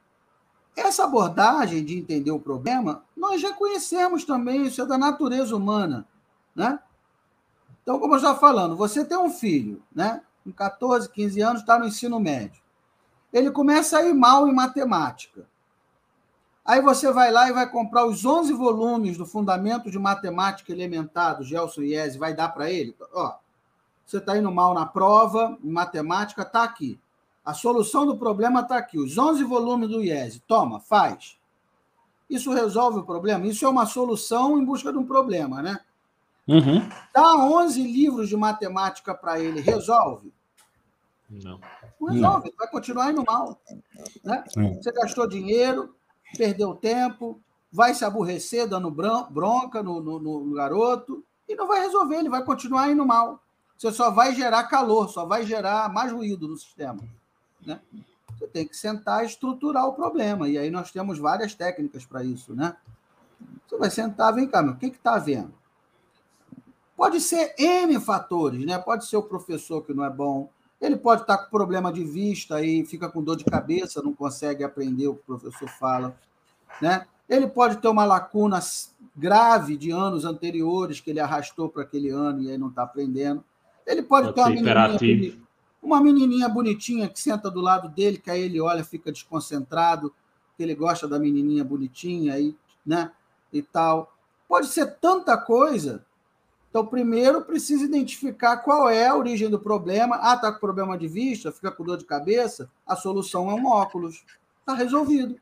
essa 0.77 1.05
abordagem 1.05 1.85
de 1.85 1.97
entender 1.97 2.33
o 2.33 2.41
problema, 2.41 3.05
nós 3.17 3.41
já 3.41 3.53
conhecemos 3.53 4.25
também, 4.25 4.67
isso 4.67 4.83
é 4.83 4.87
da 4.87 4.99
natureza 4.99 5.55
humana. 5.55 6.05
Né? 6.57 6.77
Então, 7.81 8.01
como 8.01 8.15
eu 8.15 8.17
estava 8.17 8.37
falando, 8.37 8.77
você 8.77 9.05
tem 9.05 9.17
um 9.17 9.31
filho, 9.31 9.81
né? 9.95 10.21
Com 10.43 10.51
14, 10.51 11.09
15 11.09 11.41
anos, 11.41 11.61
está 11.61 11.79
no 11.79 11.87
ensino 11.87 12.19
médio. 12.19 12.61
Ele 13.33 13.53
começa 13.53 13.99
a 13.99 14.05
ir 14.05 14.13
mal 14.13 14.49
em 14.49 14.53
matemática. 14.53 15.47
Aí 16.65 16.83
você 16.83 17.13
vai 17.13 17.31
lá 17.31 17.49
e 17.49 17.53
vai 17.53 17.71
comprar 17.71 18.05
os 18.05 18.25
11 18.25 18.53
volumes 18.55 19.17
do 19.17 19.25
Fundamento 19.25 19.89
de 19.89 19.99
Matemática 20.01 20.73
Elementar 20.73 21.37
do 21.37 21.45
Gelson 21.45 21.83
Ies, 21.83 22.17
vai 22.17 22.35
dar 22.35 22.49
para 22.49 22.71
ele? 22.71 22.97
Ó, 23.13 23.37
você 24.09 24.17
está 24.17 24.39
indo 24.39 24.51
mal 24.51 24.73
na 24.73 24.87
prova, 24.87 25.59
em 25.63 25.71
matemática, 25.71 26.41
está 26.41 26.63
aqui. 26.63 26.99
A 27.45 27.53
solução 27.53 28.07
do 28.07 28.17
problema 28.17 28.61
está 28.61 28.79
aqui. 28.79 28.99
Os 28.99 29.19
11 29.19 29.45
volumes 29.45 29.91
do 29.91 30.03
IES. 30.03 30.41
Toma, 30.47 30.81
faz. 30.81 31.39
Isso 32.29 32.51
resolve 32.51 33.01
o 33.01 33.05
problema? 33.05 33.47
Isso 33.47 33.67
é 33.67 33.69
uma 33.69 33.85
solução 33.85 34.59
em 34.59 34.65
busca 34.65 34.91
de 34.91 34.97
um 34.97 35.05
problema, 35.07 35.61
né? 35.61 35.79
Uhum. 36.47 36.89
Dá 37.13 37.37
11 37.37 37.83
livros 37.83 38.31
de 38.31 38.37
matemática 38.37 39.15
para 39.15 39.39
ele, 39.39 39.61
resolve? 39.61 40.33
Não. 41.29 41.61
Não 42.01 42.09
resolve, 42.09 42.49
Não. 42.49 42.57
vai 42.57 42.69
continuar 42.71 43.11
indo 43.13 43.23
mal. 43.27 43.61
Né? 44.25 44.43
Você 44.81 44.91
gastou 44.91 45.29
dinheiro, 45.29 45.95
perdeu 46.35 46.75
tempo, 46.75 47.39
vai 47.71 47.93
se 47.93 48.07
aborrecer 48.07 48.67
dando 48.67 48.91
bronca 48.91 49.83
no, 49.83 50.01
no, 50.01 50.19
no 50.19 50.55
garoto 50.55 51.23
e 51.47 51.55
não 51.55 51.69
vai 51.69 51.81
resolver, 51.81 52.17
ele 52.17 52.31
vai 52.31 52.43
continuar 52.43 52.91
indo 52.91 53.05
mal. 53.05 53.43
Você 53.79 53.93
só 53.93 54.11
vai 54.11 54.35
gerar 54.35 54.65
calor, 54.65 55.09
só 55.09 55.25
vai 55.25 55.47
gerar 55.47 55.89
mais 55.91 56.13
ruído 56.13 56.49
no 56.49 56.57
sistema. 56.57 56.99
Né? 57.65 57.81
Você 58.37 58.47
tem 58.49 58.67
que 58.67 58.77
sentar 58.77 59.23
e 59.23 59.27
estruturar 59.27 59.87
o 59.87 59.95
problema. 59.95 60.49
E 60.49 60.59
aí 60.59 60.69
nós 60.69 60.91
temos 60.91 61.19
várias 61.19 61.55
técnicas 61.55 62.05
para 62.05 62.25
isso. 62.25 62.55
Né? 62.55 62.77
Você 63.67 63.79
vai 63.79 63.91
sentar, 63.91 64.35
vem 64.35 64.49
cá, 64.49 64.63
meu, 64.63 64.75
o 64.75 64.77
que 64.77 64.87
está 64.87 65.15
havendo? 65.15 65.55
Pode 66.97 67.21
ser 67.21 67.55
N 67.57 68.01
fatores, 68.01 68.67
né? 68.67 68.77
Pode 68.77 69.07
ser 69.07 69.17
o 69.17 69.23
professor 69.23 69.83
que 69.83 69.95
não 69.95 70.05
é 70.05 70.11
bom, 70.11 70.51
ele 70.81 70.97
pode 70.97 71.23
estar 71.23 71.39
com 71.39 71.51
problema 71.51 71.93
de 71.93 72.05
vista 72.05 72.63
e 72.63 72.85
fica 72.85 73.09
com 73.09 73.23
dor 73.23 73.37
de 73.37 73.45
cabeça, 73.45 74.03
não 74.03 74.13
consegue 74.13 74.63
aprender 74.63 75.09
o 75.09 75.15
que 75.15 75.23
o 75.23 75.39
professor 75.39 75.69
fala, 75.69 76.17
né? 76.81 77.07
Ele 77.29 77.47
pode 77.47 77.77
ter 77.77 77.89
uma 77.89 78.05
lacuna 78.05 78.59
grave 79.15 79.77
de 79.77 79.91
anos 79.91 80.25
anteriores 80.25 80.99
que 80.99 81.11
ele 81.11 81.21
arrastou 81.21 81.69
para 81.69 81.83
aquele 81.83 82.09
ano 82.09 82.43
e 82.43 82.51
aí 82.51 82.57
não 82.57 82.69
está 82.69 82.85
aprendendo. 82.85 83.45
Ele 83.89 84.03
pode, 84.03 84.35
pode 84.35 84.63
ter 84.63 84.77
uma 84.77 84.89
menininha, 85.01 85.39
uma 85.83 86.01
menininha 86.03 86.49
bonitinha 86.49 87.09
que 87.09 87.19
senta 87.19 87.51
do 87.51 87.61
lado 87.61 87.89
dele, 87.89 88.19
que 88.19 88.31
aí 88.31 88.43
ele 88.43 88.61
olha, 88.61 88.85
fica 88.85 89.11
desconcentrado, 89.11 90.13
que 90.57 90.63
ele 90.63 90.75
gosta 90.75 91.09
da 91.09 91.19
menininha 91.19 91.65
bonitinha 91.65 92.39
e, 92.39 92.55
né, 92.85 93.11
e 93.51 93.63
tal. 93.63 94.13
Pode 94.47 94.67
ser 94.67 94.99
tanta 95.01 95.37
coisa 95.39 96.05
Então, 96.69 96.85
primeiro 96.85 97.43
precisa 97.43 97.85
identificar 97.85 98.59
qual 98.59 98.91
é 98.91 99.07
a 99.07 99.17
origem 99.17 99.49
do 99.49 99.59
problema. 99.59 100.19
Ah, 100.21 100.35
está 100.35 100.53
com 100.53 100.61
problema 100.61 100.99
de 100.99 101.09
vista, 101.09 101.51
fica 101.51 101.71
com 101.71 101.83
dor 101.83 101.97
de 101.97 102.05
cabeça. 102.05 102.71
A 102.87 102.95
solução 102.95 103.51
é 103.51 103.55
um 103.55 103.67
óculos. 103.67 104.23
Está 104.61 104.75
resolvido. 104.75 105.41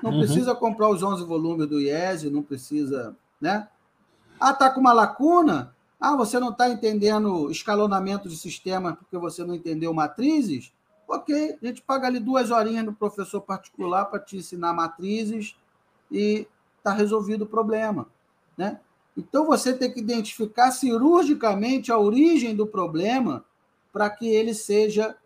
Não 0.00 0.12
uhum. 0.12 0.18
precisa 0.20 0.54
comprar 0.54 0.90
os 0.90 1.02
11 1.02 1.24
volumes 1.24 1.66
do 1.66 1.80
IES, 1.80 2.22
não 2.30 2.42
precisa. 2.42 3.16
Né? 3.40 3.66
Ah, 4.38 4.52
está 4.52 4.70
com 4.70 4.80
uma 4.80 4.92
lacuna? 4.92 5.74
Ah, 6.06 6.16
você 6.16 6.38
não 6.38 6.50
está 6.50 6.68
entendendo 6.68 7.50
escalonamento 7.50 8.28
de 8.28 8.36
sistema 8.36 8.94
porque 8.94 9.16
você 9.16 9.42
não 9.42 9.54
entendeu 9.54 9.94
matrizes? 9.94 10.70
Ok, 11.08 11.56
a 11.62 11.66
gente 11.66 11.80
paga 11.80 12.06
ali 12.06 12.20
duas 12.20 12.50
horinhas 12.50 12.84
no 12.84 12.92
professor 12.92 13.40
particular 13.40 14.04
para 14.04 14.20
te 14.20 14.36
ensinar 14.36 14.74
matrizes 14.74 15.56
e 16.12 16.46
está 16.76 16.92
resolvido 16.92 17.44
o 17.44 17.46
problema. 17.46 18.06
Né? 18.54 18.78
Então, 19.16 19.46
você 19.46 19.72
tem 19.72 19.90
que 19.90 19.98
identificar 19.98 20.72
cirurgicamente 20.72 21.90
a 21.90 21.96
origem 21.96 22.54
do 22.54 22.66
problema 22.66 23.42
para 23.90 24.10
que 24.10 24.28
ele 24.28 24.52
seja 24.52 25.16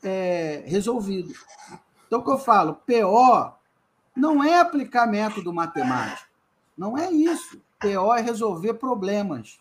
é, 0.00 0.62
resolvido. 0.64 1.34
Então, 2.06 2.20
o 2.20 2.24
que 2.24 2.30
eu 2.30 2.38
falo? 2.38 2.78
PO 2.86 3.52
não 4.16 4.44
é 4.44 4.60
aplicar 4.60 5.08
método 5.08 5.52
matemático. 5.52 6.28
Não 6.78 6.96
é 6.96 7.10
isso. 7.10 7.60
PO 7.80 8.14
é 8.14 8.20
resolver 8.20 8.74
problemas. 8.74 9.58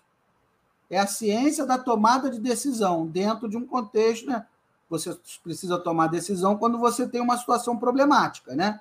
É 0.93 0.99
a 0.99 1.07
ciência 1.07 1.65
da 1.65 1.77
tomada 1.77 2.29
de 2.29 2.39
decisão 2.39 3.07
dentro 3.07 3.49
de 3.49 3.57
um 3.57 3.65
contexto, 3.65 4.27
né? 4.27 4.45
Você 4.89 5.17
precisa 5.43 5.79
tomar 5.79 6.05
decisão 6.05 6.55
quando 6.55 6.77
você 6.77 7.07
tem 7.07 7.19
uma 7.19 7.35
situação 7.35 7.75
problemática, 7.75 8.55
né? 8.55 8.79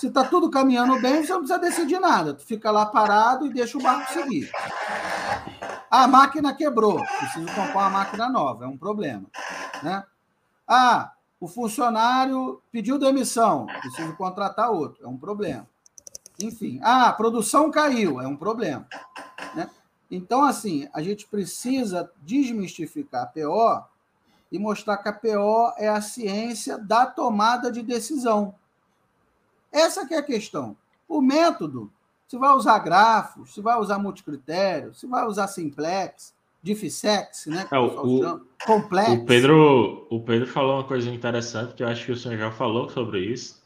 Se 0.00 0.08
está 0.08 0.24
tudo 0.24 0.50
caminhando 0.50 1.00
bem, 1.00 1.22
você 1.22 1.32
não 1.32 1.38
precisa 1.38 1.60
decidir 1.60 2.00
nada. 2.00 2.34
Tu 2.34 2.44
fica 2.44 2.72
lá 2.72 2.84
parado 2.86 3.46
e 3.46 3.52
deixa 3.52 3.78
o 3.78 3.82
barco 3.82 4.12
seguir. 4.12 4.50
A 5.88 6.08
máquina 6.08 6.52
quebrou, 6.52 7.00
preciso 7.18 7.46
comprar 7.54 7.82
uma 7.82 7.90
máquina 7.90 8.28
nova, 8.28 8.64
é 8.64 8.68
um 8.68 8.76
problema. 8.76 9.26
Né? 9.80 10.02
Ah, 10.66 11.12
o 11.38 11.46
funcionário 11.46 12.60
pediu 12.72 12.98
demissão, 12.98 13.66
preciso 13.80 14.16
contratar 14.16 14.72
outro, 14.72 15.04
é 15.04 15.08
um 15.08 15.16
problema. 15.16 15.68
Enfim, 16.40 16.80
ah, 16.82 17.08
a 17.08 17.12
produção 17.12 17.70
caiu, 17.70 18.20
é 18.20 18.26
um 18.26 18.36
problema. 18.36 18.88
Então, 20.10 20.42
assim, 20.42 20.88
a 20.92 21.02
gente 21.02 21.26
precisa 21.26 22.10
desmistificar 22.22 23.24
a 23.24 23.26
PO 23.26 23.84
e 24.50 24.58
mostrar 24.58 24.96
que 24.98 25.08
a 25.08 25.12
PO 25.12 25.74
é 25.76 25.88
a 25.88 26.00
ciência 26.00 26.78
da 26.78 27.06
tomada 27.06 27.70
de 27.70 27.82
decisão. 27.82 28.54
Essa 29.70 30.06
que 30.06 30.14
é 30.14 30.18
a 30.18 30.22
questão. 30.22 30.76
O 31.06 31.20
método, 31.20 31.90
se 32.26 32.36
vai 32.38 32.54
usar 32.54 32.78
grafos, 32.78 33.52
se 33.52 33.60
vai 33.60 33.78
usar 33.78 33.98
multicritério, 33.98 34.94
se 34.94 35.06
vai 35.06 35.26
usar 35.26 35.46
simplex, 35.48 36.34
diffsex, 36.62 37.46
né? 37.46 37.66
É, 37.70 37.78
o, 37.78 38.40
complexo. 38.64 39.12
O 39.12 39.26
Pedro, 39.26 40.06
o 40.10 40.20
Pedro 40.20 40.46
falou 40.46 40.76
uma 40.76 40.84
coisa 40.84 41.08
interessante 41.10 41.74
que 41.74 41.82
eu 41.82 41.88
acho 41.88 42.06
que 42.06 42.12
o 42.12 42.16
senhor 42.16 42.38
já 42.38 42.50
falou 42.50 42.88
sobre 42.88 43.20
isso, 43.20 43.57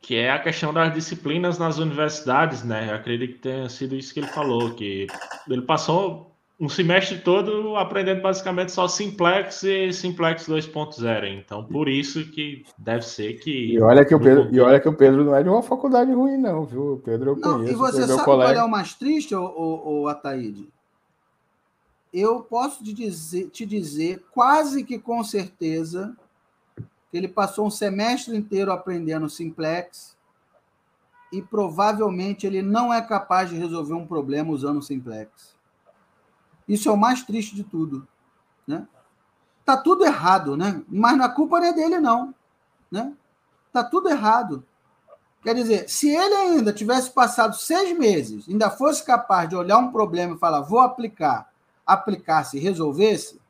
que 0.00 0.16
é 0.16 0.30
a 0.30 0.38
questão 0.38 0.72
das 0.72 0.92
disciplinas 0.94 1.58
nas 1.58 1.78
universidades, 1.78 2.62
né? 2.62 2.90
Eu 2.90 2.94
acredito 2.94 3.34
que 3.34 3.40
tenha 3.40 3.68
sido 3.68 3.94
isso 3.94 4.14
que 4.14 4.20
ele 4.20 4.28
falou, 4.28 4.74
que 4.74 5.06
ele 5.48 5.62
passou 5.62 6.28
um 6.60 6.68
semestre 6.68 7.18
todo 7.18 7.76
aprendendo 7.76 8.20
basicamente 8.20 8.72
só 8.72 8.88
Simplex 8.88 9.62
e 9.62 9.92
Simplex 9.92 10.48
2.0. 10.48 11.38
Então, 11.38 11.64
por 11.64 11.88
isso 11.88 12.24
que 12.30 12.64
deve 12.76 13.02
ser 13.02 13.34
que. 13.34 13.74
E 13.74 13.80
olha 13.80 14.04
que 14.04 14.14
o 14.14 14.18
Pedro, 14.18 14.48
e 14.50 14.58
olha 14.58 14.80
que 14.80 14.88
o 14.88 14.92
Pedro 14.92 15.24
não 15.24 15.36
é 15.36 15.42
de 15.42 15.48
uma 15.48 15.62
faculdade 15.62 16.12
ruim, 16.12 16.36
não, 16.36 16.64
viu? 16.64 16.94
O 16.94 16.98
Pedro 16.98 17.30
eu 17.30 17.36
não, 17.36 17.58
conheço. 17.58 17.72
E 17.72 17.76
você 17.76 18.06
sabe 18.06 18.24
qual 18.24 18.42
é 18.42 18.62
o 18.62 18.68
mais 18.68 18.94
triste, 18.94 19.34
o, 19.34 20.02
o, 20.02 20.08
Ataíde? 20.08 20.68
Eu 22.12 22.40
posso 22.40 22.82
te 22.82 22.92
dizer, 22.92 23.50
te 23.50 23.64
dizer 23.64 24.24
quase 24.32 24.82
que 24.82 24.98
com 24.98 25.22
certeza 25.22 26.16
ele 27.12 27.28
passou 27.28 27.66
um 27.66 27.70
semestre 27.70 28.36
inteiro 28.36 28.70
aprendendo 28.70 29.28
Simplex 29.28 30.16
e 31.32 31.42
provavelmente 31.42 32.46
ele 32.46 32.62
não 32.62 32.92
é 32.92 33.00
capaz 33.00 33.50
de 33.50 33.56
resolver 33.56 33.94
um 33.94 34.06
problema 34.06 34.50
usando 34.50 34.82
Simplex. 34.82 35.56
Isso 36.66 36.88
é 36.88 36.92
o 36.92 36.96
mais 36.96 37.22
triste 37.22 37.54
de 37.54 37.64
tudo. 37.64 38.06
Né? 38.66 38.86
Tá 39.64 39.76
tudo 39.76 40.04
errado, 40.04 40.56
né? 40.56 40.82
Mas 40.88 41.18
a 41.20 41.28
culpa 41.28 41.58
não 41.58 41.66
é 41.66 41.72
dele, 41.72 41.98
não. 41.98 42.34
Né? 42.90 43.14
Tá 43.72 43.82
tudo 43.82 44.08
errado. 44.08 44.64
Quer 45.42 45.54
dizer, 45.54 45.88
se 45.88 46.08
ele 46.08 46.34
ainda 46.34 46.72
tivesse 46.72 47.10
passado 47.10 47.54
seis 47.54 47.96
meses, 47.96 48.48
ainda 48.48 48.70
fosse 48.70 49.04
capaz 49.04 49.48
de 49.48 49.56
olhar 49.56 49.78
um 49.78 49.92
problema 49.92 50.34
e 50.34 50.38
falar, 50.38 50.60
vou 50.60 50.80
aplicar, 50.80 51.50
aplicasse 51.86 52.56
e 52.56 52.60
resolvesse, 52.60 53.40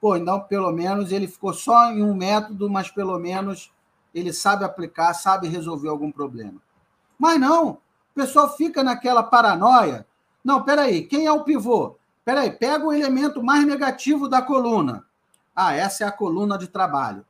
pô, 0.00 0.16
então 0.16 0.40
pelo 0.40 0.70
menos 0.72 1.12
ele 1.12 1.26
ficou 1.26 1.52
só 1.52 1.90
em 1.90 2.02
um 2.02 2.14
método, 2.14 2.68
mas 2.70 2.90
pelo 2.90 3.18
menos 3.18 3.72
ele 4.14 4.32
sabe 4.32 4.64
aplicar, 4.64 5.14
sabe 5.14 5.48
resolver 5.48 5.88
algum 5.88 6.10
problema. 6.10 6.60
Mas 7.18 7.40
não, 7.40 7.70
o 7.70 7.78
pessoal 8.14 8.56
fica 8.56 8.82
naquela 8.82 9.22
paranoia. 9.22 10.06
Não, 10.44 10.62
peraí, 10.62 11.04
quem 11.04 11.26
é 11.26 11.32
o 11.32 11.44
pivô? 11.44 11.96
Peraí, 12.24 12.50
pega 12.50 12.86
o 12.86 12.92
elemento 12.92 13.42
mais 13.42 13.66
negativo 13.66 14.28
da 14.28 14.42
coluna. 14.42 15.04
Ah, 15.54 15.74
essa 15.74 16.04
é 16.04 16.06
a 16.06 16.12
coluna 16.12 16.56
de 16.56 16.68
trabalho. 16.68 17.24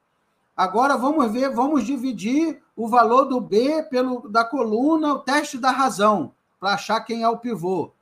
Agora 0.57 0.97
vamos 0.97 1.31
ver, 1.31 1.55
vamos 1.55 1.85
dividir 1.85 2.61
o 2.77 2.89
valor 2.89 3.25
do 3.25 3.41
B 3.41 3.83
pelo 3.85 4.29
da 4.29 4.45
coluna, 4.45 5.15
o 5.15 5.21
teste 5.21 5.57
da 5.57 5.71
razão, 5.71 6.33
para 6.59 6.75
achar 6.75 7.01
quem 7.01 7.23
é 7.23 7.29
o 7.29 7.39
pivô. 7.39 7.93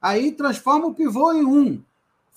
Aí 0.00 0.32
transforma 0.32 0.86
o 0.86 0.94
pivô 0.94 1.32
em 1.32 1.44
um. 1.44 1.82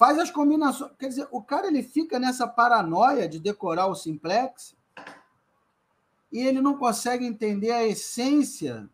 Faz 0.04 0.20
as 0.20 0.30
combinações. 0.30 0.92
Quer 1.00 1.08
dizer, 1.08 1.28
o 1.32 1.42
cara 1.42 1.68
ele 1.68 1.82
fica 1.82 2.20
nessa 2.20 2.46
paranoia 2.46 3.26
de 3.26 3.40
decorar 3.40 3.88
o 3.88 3.96
simplex 3.96 4.76
e 6.30 6.40
ele 6.40 6.60
não 6.60 6.78
consegue 6.78 7.26
entender 7.26 7.72
a 7.72 7.88
essência 7.88 8.90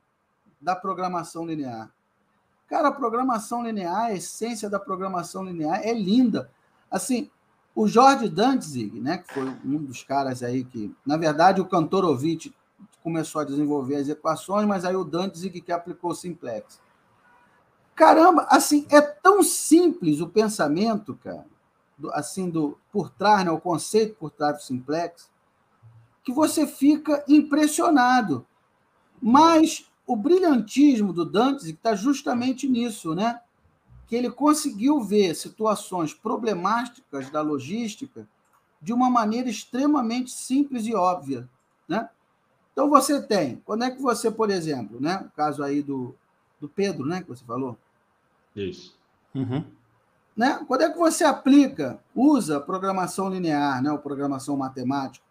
da 0.61 0.75
programação 0.75 1.47
linear. 1.47 1.91
Cara, 2.67 2.89
a 2.89 2.91
programação 2.91 3.63
linear, 3.63 4.05
a 4.05 4.13
essência 4.13 4.69
da 4.69 4.79
programação 4.79 5.43
linear 5.43 5.81
é 5.81 5.95
linda. 5.95 6.51
Assim, 6.91 7.27
o 7.73 7.87
Jorge 7.87 8.29
Dantzig, 8.29 8.99
né, 9.01 9.17
que 9.17 9.33
foi 9.33 9.45
um 9.65 9.83
dos 9.83 10.03
caras 10.03 10.43
aí 10.43 10.63
que, 10.63 10.95
na 11.03 11.17
verdade, 11.17 11.59
o 11.59 11.65
Kantorovich 11.65 12.55
começou 13.01 13.41
a 13.41 13.45
desenvolver 13.45 13.95
as 13.95 14.09
equações, 14.09 14.67
mas 14.67 14.85
aí 14.85 14.95
o 14.95 15.03
Dantzig 15.03 15.59
que 15.59 15.71
aplicou 15.71 16.11
o 16.11 16.15
simplex. 16.15 16.79
Caramba, 17.99 18.47
assim, 18.49 18.87
é 18.89 19.01
tão 19.01 19.43
simples 19.43 20.21
o 20.21 20.29
pensamento, 20.29 21.19
cara, 21.21 21.45
do, 21.97 22.09
assim, 22.13 22.49
do 22.49 22.79
por 22.93 23.09
trás, 23.09 23.43
né, 23.43 23.51
o 23.51 23.59
conceito 23.59 24.15
por 24.15 24.31
trás 24.31 24.55
do 24.55 24.63
simplex, 24.63 25.29
que 26.23 26.31
você 26.31 26.65
fica 26.65 27.21
impressionado. 27.27 28.47
Mas 29.21 29.85
o 30.07 30.15
brilhantismo 30.15 31.11
do 31.11 31.25
Dantes 31.25 31.65
está 31.65 31.93
justamente 31.93 32.69
nisso, 32.69 33.13
né? 33.13 33.41
Que 34.07 34.15
ele 34.15 34.31
conseguiu 34.31 35.01
ver 35.01 35.35
situações 35.35 36.13
problemáticas 36.13 37.29
da 37.29 37.41
logística 37.41 38.25
de 38.81 38.93
uma 38.93 39.09
maneira 39.09 39.49
extremamente 39.49 40.31
simples 40.31 40.85
e 40.85 40.95
óbvia, 40.95 41.49
né? 41.85 42.09
Então 42.71 42.89
você 42.89 43.21
tem, 43.21 43.61
quando 43.65 43.83
é 43.83 43.91
que 43.91 44.01
você, 44.01 44.31
por 44.31 44.49
exemplo, 44.49 45.01
né, 45.01 45.21
o 45.27 45.35
caso 45.35 45.61
aí 45.61 45.83
do, 45.83 46.15
do 46.61 46.69
Pedro, 46.69 47.05
né, 47.05 47.21
que 47.21 47.27
você 47.27 47.43
falou? 47.43 47.77
Isso. 48.55 48.97
Uhum. 49.33 49.63
Né? 50.35 50.63
Quando 50.67 50.81
é 50.81 50.89
que 50.89 50.97
você 50.97 51.23
aplica, 51.23 51.99
usa 52.15 52.59
programação 52.59 53.29
linear, 53.29 53.81
né, 53.81 53.91
ou 53.91 53.99
programação 53.99 54.55
matemática? 54.55 55.25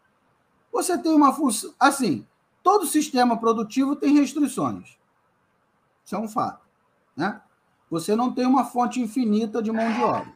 Você 0.70 0.98
tem 0.98 1.12
uma 1.12 1.32
função, 1.32 1.74
assim, 1.80 2.26
Todo 2.68 2.86
sistema 2.86 3.38
produtivo 3.38 3.96
tem 3.96 4.12
restrições. 4.14 4.98
Isso 6.04 6.14
é 6.14 6.18
um 6.18 6.28
fato. 6.28 6.66
Né? 7.16 7.40
Você 7.90 8.14
não 8.14 8.30
tem 8.30 8.44
uma 8.44 8.62
fonte 8.62 9.00
infinita 9.00 9.62
de 9.62 9.72
mão 9.72 9.90
de 9.90 10.02
obra. 10.02 10.34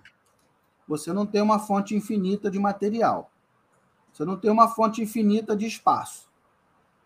Você 0.89 1.13
não 1.13 1.27
tem 1.27 1.43
uma 1.43 1.59
fonte 1.59 1.95
infinita 1.95 2.51
de 2.51 2.59
material. 2.59 3.31
Você 4.11 4.25
não 4.25 4.39
tem 4.39 4.51
uma 4.51 4.67
fonte 4.67 5.03
infinita 5.03 5.55
de 5.55 5.67
espaço. 5.67 6.27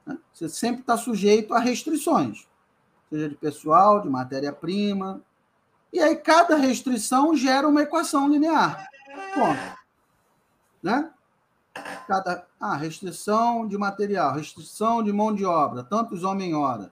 Né? 0.07 0.17
Você 0.33 0.49
sempre 0.49 0.83
está 0.83 0.97
sujeito 0.97 1.55
a 1.55 1.59
restrições, 1.59 2.47
seja 3.11 3.29
de 3.29 3.35
pessoal, 3.35 4.01
de 4.01 4.09
matéria-prima. 4.09 5.21
E 5.93 6.01
aí 6.01 6.17
cada 6.17 6.57
restrição 6.57 7.35
gera 7.37 7.67
uma 7.67 7.83
equação 7.83 8.29
linear. 8.29 8.89
Ponto. 9.35 9.77
Né? 10.83 11.11
cada 12.07 12.47
ah, 12.59 12.77
restrição 12.77 13.67
de 13.67 13.77
material, 13.77 14.35
restrição 14.35 15.03
de 15.03 15.13
mão 15.13 15.35
de 15.35 15.45
obra, 15.45 15.83
tantos 15.83 16.25
homem-hora. 16.25 16.91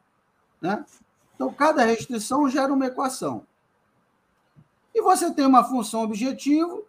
Né? 0.60 0.84
Então, 1.34 1.52
cada 1.52 1.84
restrição 1.84 2.48
gera 2.48 2.72
uma 2.72 2.86
equação. 2.86 3.46
E 4.94 5.00
você 5.02 5.32
tem 5.32 5.46
uma 5.46 5.64
função 5.64 6.02
objetivo, 6.02 6.84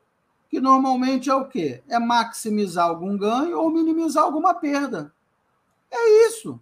que 0.50 0.60
normalmente 0.60 1.30
é 1.30 1.36
o 1.36 1.46
quê? 1.46 1.84
É 1.88 1.98
maximizar 1.98 2.88
algum 2.88 3.18
ganho 3.18 3.60
ou 3.60 3.72
minimizar 3.72 4.24
alguma 4.24 4.54
perda. 4.54 5.12
É 5.90 6.28
isso. 6.28 6.60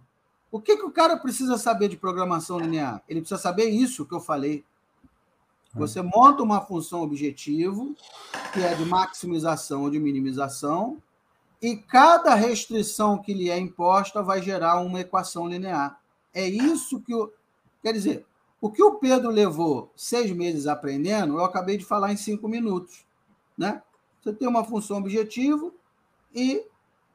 O 0.50 0.60
que, 0.60 0.76
que 0.76 0.84
o 0.84 0.90
cara 0.90 1.16
precisa 1.16 1.58
saber 1.58 1.88
de 1.88 1.96
programação 1.96 2.58
linear? 2.58 3.02
Ele 3.08 3.20
precisa 3.20 3.40
saber 3.40 3.68
isso 3.68 4.06
que 4.06 4.14
eu 4.14 4.20
falei. 4.20 4.64
Você 5.74 6.00
monta 6.02 6.42
uma 6.42 6.60
função 6.60 7.02
objetivo, 7.02 7.96
que 8.52 8.60
é 8.60 8.74
de 8.74 8.84
maximização 8.84 9.82
ou 9.82 9.90
de 9.90 9.98
minimização, 9.98 11.02
e 11.60 11.76
cada 11.76 12.34
restrição 12.34 13.18
que 13.18 13.34
lhe 13.34 13.50
é 13.50 13.58
imposta 13.58 14.22
vai 14.22 14.40
gerar 14.42 14.80
uma 14.80 15.00
equação 15.00 15.48
linear. 15.48 15.98
É 16.32 16.46
isso 16.46 17.00
que 17.00 17.14
o. 17.14 17.32
Quer 17.82 17.92
dizer, 17.92 18.26
o 18.60 18.70
que 18.70 18.82
o 18.82 18.94
Pedro 18.94 19.30
levou 19.30 19.90
seis 19.96 20.30
meses 20.30 20.66
aprendendo, 20.66 21.34
eu 21.34 21.44
acabei 21.44 21.76
de 21.76 21.84
falar 21.84 22.12
em 22.12 22.16
cinco 22.16 22.48
minutos. 22.48 23.04
Né? 23.58 23.82
Você 24.22 24.32
tem 24.32 24.48
uma 24.48 24.64
função 24.64 24.98
objetivo 24.98 25.74
e 26.34 26.64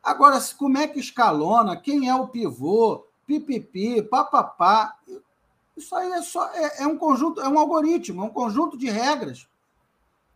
agora 0.03 0.39
como 0.57 0.77
é 0.77 0.87
que 0.87 0.99
escalona, 0.99 1.75
quem 1.75 2.07
é 2.07 2.15
o 2.15 2.27
pivô, 2.27 3.05
pipipi, 3.25 4.01
papapá. 4.01 4.95
Isso 5.79 5.95
aí 5.95 6.11
é 6.11 6.21
só 6.21 6.45
é, 6.53 6.83
é, 6.83 6.87
um 6.87 6.97
conjunto, 6.97 7.39
é 7.39 7.47
um 7.47 7.57
algoritmo, 7.57 8.21
é 8.21 8.25
um 8.25 8.29
conjunto 8.29 8.77
de 8.77 8.89
regras. 8.89 9.47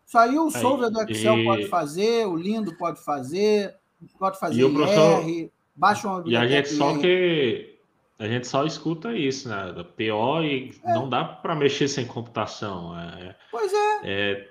Isso 0.08 0.18
aí 0.18 0.40
o 0.40 0.50
solver 0.50 0.90
do 0.90 1.02
Excel 1.02 1.40
e... 1.40 1.44
pode 1.44 1.68
fazer, 1.68 2.26
o 2.26 2.36
Lindo 2.36 2.74
pode 2.78 3.04
fazer, 3.04 3.76
pode 4.18 4.40
fazer 4.40 4.62
e 4.62 4.64
o 4.64 4.74
professor... 4.74 5.22
R, 5.22 5.52
baixa 5.76 6.08
uma 6.08 6.24
E 6.26 6.38
a 6.38 6.48
gente 6.48 6.70
só 6.70 6.98
que 6.98 7.78
a 8.18 8.26
gente 8.26 8.48
só 8.48 8.66
escuta 8.66 9.14
isso, 9.14 9.50
né? 9.50 9.74
Da 9.74 9.84
PO 9.84 10.44
e 10.44 10.74
é. 10.82 10.94
não 10.94 11.10
dá 11.10 11.26
para 11.26 11.54
mexer 11.56 11.90
sem 11.90 12.06
computação. 12.06 12.98
É, 12.98 13.36
pois 13.52 13.74
é. 13.74 14.00
é. 14.04 14.50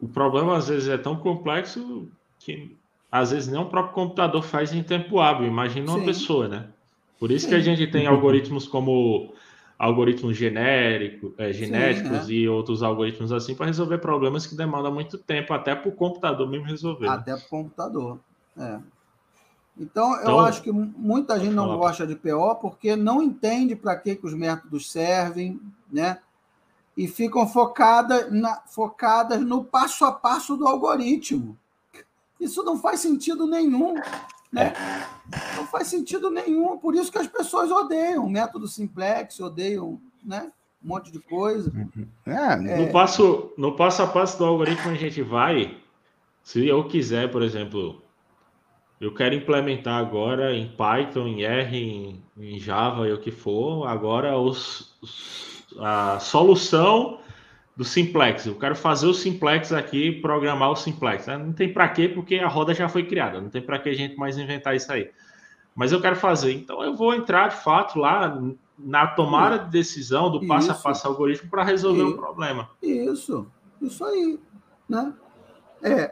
O 0.00 0.08
problema 0.08 0.56
às 0.56 0.66
vezes 0.66 0.88
é 0.88 0.98
tão 0.98 1.14
complexo 1.14 2.08
que 2.40 2.76
às 3.12 3.30
vezes 3.30 3.48
nem 3.48 3.60
o 3.60 3.66
próprio 3.66 3.94
computador 3.94 4.42
faz 4.42 4.72
em 4.72 4.82
tempo 4.82 5.20
hábil. 5.20 5.46
Imagina 5.46 5.92
uma 5.92 6.04
pessoa, 6.04 6.48
né? 6.48 6.66
Por 7.20 7.30
isso 7.30 7.44
Sim. 7.44 7.50
que 7.50 7.54
a 7.54 7.60
gente 7.60 7.86
tem 7.86 8.06
algoritmos 8.08 8.66
como 8.66 9.32
algoritmos 9.82 10.36
genérico, 10.36 11.34
é, 11.36 11.52
genéticos 11.52 12.26
Sim, 12.26 12.32
é. 12.32 12.36
e 12.36 12.48
outros 12.48 12.84
algoritmos 12.84 13.32
assim 13.32 13.52
para 13.52 13.66
resolver 13.66 13.98
problemas 13.98 14.46
que 14.46 14.54
demandam 14.54 14.94
muito 14.94 15.18
tempo, 15.18 15.52
até 15.52 15.74
para 15.74 15.88
o 15.88 15.92
computador 15.92 16.48
mesmo 16.48 16.66
resolver. 16.66 17.08
Né? 17.08 17.12
Até 17.12 17.34
para 17.34 17.44
o 17.44 17.48
computador. 17.48 18.20
É. 18.56 18.78
Então, 19.76 20.14
então, 20.14 20.20
eu 20.20 20.38
acho 20.38 20.62
que 20.62 20.70
muita 20.70 21.36
gente 21.40 21.52
não 21.52 21.76
gosta 21.76 22.06
de 22.06 22.14
PO 22.14 22.54
porque 22.60 22.94
não 22.94 23.20
entende 23.20 23.74
para 23.74 23.96
que, 23.96 24.14
que 24.14 24.24
os 24.24 24.34
métodos 24.34 24.88
servem, 24.88 25.60
né? 25.90 26.20
E 26.96 27.08
ficam 27.08 27.48
focada 27.48 28.30
na, 28.30 28.60
focadas 28.68 29.40
no 29.40 29.64
passo 29.64 30.04
a 30.04 30.12
passo 30.12 30.56
do 30.56 30.68
algoritmo. 30.68 31.58
Isso 32.38 32.62
não 32.62 32.78
faz 32.78 33.00
sentido 33.00 33.48
nenhum. 33.48 33.94
Né? 34.52 34.74
Não 35.56 35.66
faz 35.66 35.88
sentido 35.88 36.30
nenhum. 36.30 36.76
Por 36.78 36.94
isso 36.94 37.10
que 37.10 37.18
as 37.18 37.26
pessoas 37.26 37.70
odeiam 37.70 38.26
o 38.26 38.30
método 38.30 38.68
simplex, 38.68 39.40
odeiam 39.40 40.00
né? 40.22 40.52
um 40.84 40.88
monte 40.88 41.10
de 41.10 41.18
coisa. 41.18 41.72
É, 42.26 42.56
no, 42.76 42.92
passo, 42.92 43.52
no 43.56 43.74
passo 43.74 44.02
a 44.02 44.06
passo 44.06 44.38
do 44.38 44.44
algoritmo, 44.44 44.90
a 44.90 44.94
gente 44.94 45.22
vai. 45.22 45.78
Se 46.42 46.66
eu 46.66 46.86
quiser, 46.86 47.30
por 47.30 47.42
exemplo, 47.42 48.02
eu 49.00 49.14
quero 49.14 49.34
implementar 49.34 49.98
agora 49.98 50.54
em 50.54 50.68
Python, 50.68 51.26
em 51.26 51.44
R, 51.44 51.76
em, 51.76 52.22
em 52.36 52.58
Java 52.58 53.08
e 53.08 53.12
o 53.12 53.20
que 53.20 53.30
for, 53.30 53.86
agora 53.86 54.36
os, 54.38 54.94
a 55.78 56.18
solução 56.18 57.18
do 57.76 57.84
simplex. 57.84 58.46
Eu 58.46 58.58
quero 58.58 58.76
fazer 58.76 59.06
o 59.06 59.14
simplex 59.14 59.72
aqui, 59.72 60.12
programar 60.12 60.70
o 60.70 60.76
simplex. 60.76 61.26
Não 61.26 61.52
tem 61.52 61.72
para 61.72 61.88
quê, 61.88 62.08
porque 62.08 62.36
a 62.36 62.48
roda 62.48 62.74
já 62.74 62.88
foi 62.88 63.06
criada. 63.06 63.40
Não 63.40 63.48
tem 63.48 63.62
para 63.62 63.78
que 63.78 63.88
a 63.88 63.94
gente 63.94 64.16
mais 64.16 64.36
inventar 64.38 64.76
isso 64.76 64.92
aí. 64.92 65.10
Mas 65.74 65.90
eu 65.90 66.00
quero 66.00 66.16
fazer. 66.16 66.52
Então 66.52 66.82
eu 66.82 66.94
vou 66.94 67.14
entrar 67.14 67.48
de 67.48 67.56
fato 67.56 67.98
lá 67.98 68.38
na 68.78 69.06
tomada 69.06 69.58
de 69.58 69.70
decisão 69.70 70.30
do 70.30 70.46
passo 70.46 70.70
isso. 70.70 70.78
a 70.78 70.82
passo 70.82 71.06
algoritmo 71.06 71.48
para 71.48 71.64
resolver 71.64 72.02
o 72.02 72.10
um 72.10 72.16
problema. 72.16 72.68
Isso, 72.82 73.46
isso 73.80 74.04
aí, 74.04 74.38
né? 74.88 75.14
É, 75.82 76.10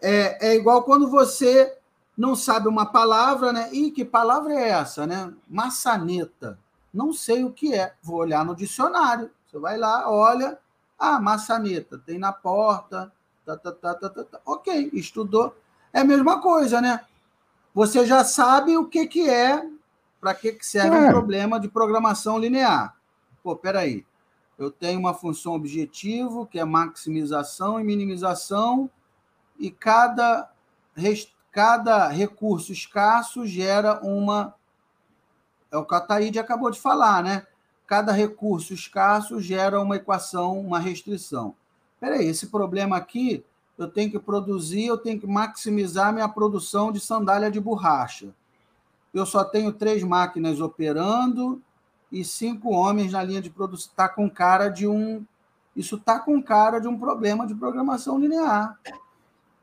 é, 0.00 0.48
é 0.50 0.56
igual 0.56 0.82
quando 0.82 1.08
você 1.08 1.76
não 2.16 2.34
sabe 2.34 2.68
uma 2.68 2.86
palavra, 2.86 3.52
né? 3.52 3.68
E 3.72 3.90
que 3.90 4.04
palavra 4.04 4.54
é 4.54 4.70
essa, 4.70 5.06
né? 5.06 5.32
Maçaneta. 5.48 6.58
Não 6.92 7.12
sei 7.12 7.44
o 7.44 7.52
que 7.52 7.74
é. 7.74 7.94
Vou 8.02 8.18
olhar 8.18 8.44
no 8.44 8.54
dicionário. 8.54 9.30
Você 9.46 9.58
vai 9.58 9.76
lá, 9.76 10.10
olha. 10.10 10.58
Ah, 11.02 11.20
maçaneta. 11.20 11.98
Tem 11.98 12.16
na 12.16 12.32
porta. 12.32 13.12
Tá, 13.44 13.56
tá, 13.56 13.72
tá, 13.72 13.94
tá, 13.94 14.08
tá, 14.08 14.22
tá. 14.22 14.40
Ok, 14.46 14.90
estudou. 14.92 15.56
É 15.92 15.98
a 15.98 16.04
mesma 16.04 16.40
coisa, 16.40 16.80
né? 16.80 17.04
Você 17.74 18.06
já 18.06 18.22
sabe 18.22 18.76
o 18.76 18.86
que, 18.86 19.08
que 19.08 19.28
é, 19.28 19.68
para 20.20 20.32
que, 20.32 20.52
que 20.52 20.64
serve 20.64 20.96
é. 20.96 21.00
um 21.00 21.10
problema 21.10 21.58
de 21.58 21.66
programação 21.66 22.38
linear. 22.38 22.96
Pô, 23.42 23.56
peraí. 23.56 24.06
Eu 24.56 24.70
tenho 24.70 25.00
uma 25.00 25.12
função 25.12 25.54
objetivo, 25.54 26.46
que 26.46 26.60
é 26.60 26.64
maximização 26.64 27.80
e 27.80 27.84
minimização, 27.84 28.88
e 29.58 29.72
cada 29.72 30.48
cada 31.50 32.06
recurso 32.06 32.72
escasso 32.72 33.44
gera 33.44 33.98
uma. 34.04 34.54
É 35.68 35.76
o 35.76 35.84
que 35.84 35.94
a 35.96 36.00
Taíde 36.00 36.38
acabou 36.38 36.70
de 36.70 36.80
falar, 36.80 37.24
né? 37.24 37.44
Cada 37.92 38.10
recurso 38.10 38.72
escasso 38.72 39.38
gera 39.38 39.78
uma 39.78 39.96
equação, 39.96 40.58
uma 40.58 40.78
restrição. 40.78 41.54
Peraí, 42.00 42.26
esse 42.26 42.46
problema 42.46 42.96
aqui, 42.96 43.44
eu 43.76 43.86
tenho 43.86 44.10
que 44.10 44.18
produzir, 44.18 44.86
eu 44.86 44.96
tenho 44.96 45.20
que 45.20 45.26
maximizar 45.26 46.10
minha 46.10 46.26
produção 46.26 46.90
de 46.90 46.98
sandália 46.98 47.50
de 47.50 47.60
borracha. 47.60 48.30
Eu 49.12 49.26
só 49.26 49.44
tenho 49.44 49.70
três 49.74 50.02
máquinas 50.02 50.58
operando 50.58 51.60
e 52.10 52.24
cinco 52.24 52.70
homens 52.70 53.12
na 53.12 53.22
linha 53.22 53.42
de 53.42 53.50
produção. 53.50 53.90
Está 53.90 54.08
com 54.08 54.30
cara 54.30 54.70
de 54.70 54.88
um. 54.88 55.22
Isso 55.76 55.96
está 55.96 56.18
com 56.18 56.42
cara 56.42 56.78
de 56.78 56.88
um 56.88 56.98
problema 56.98 57.46
de 57.46 57.54
programação 57.54 58.18
linear. 58.18 58.80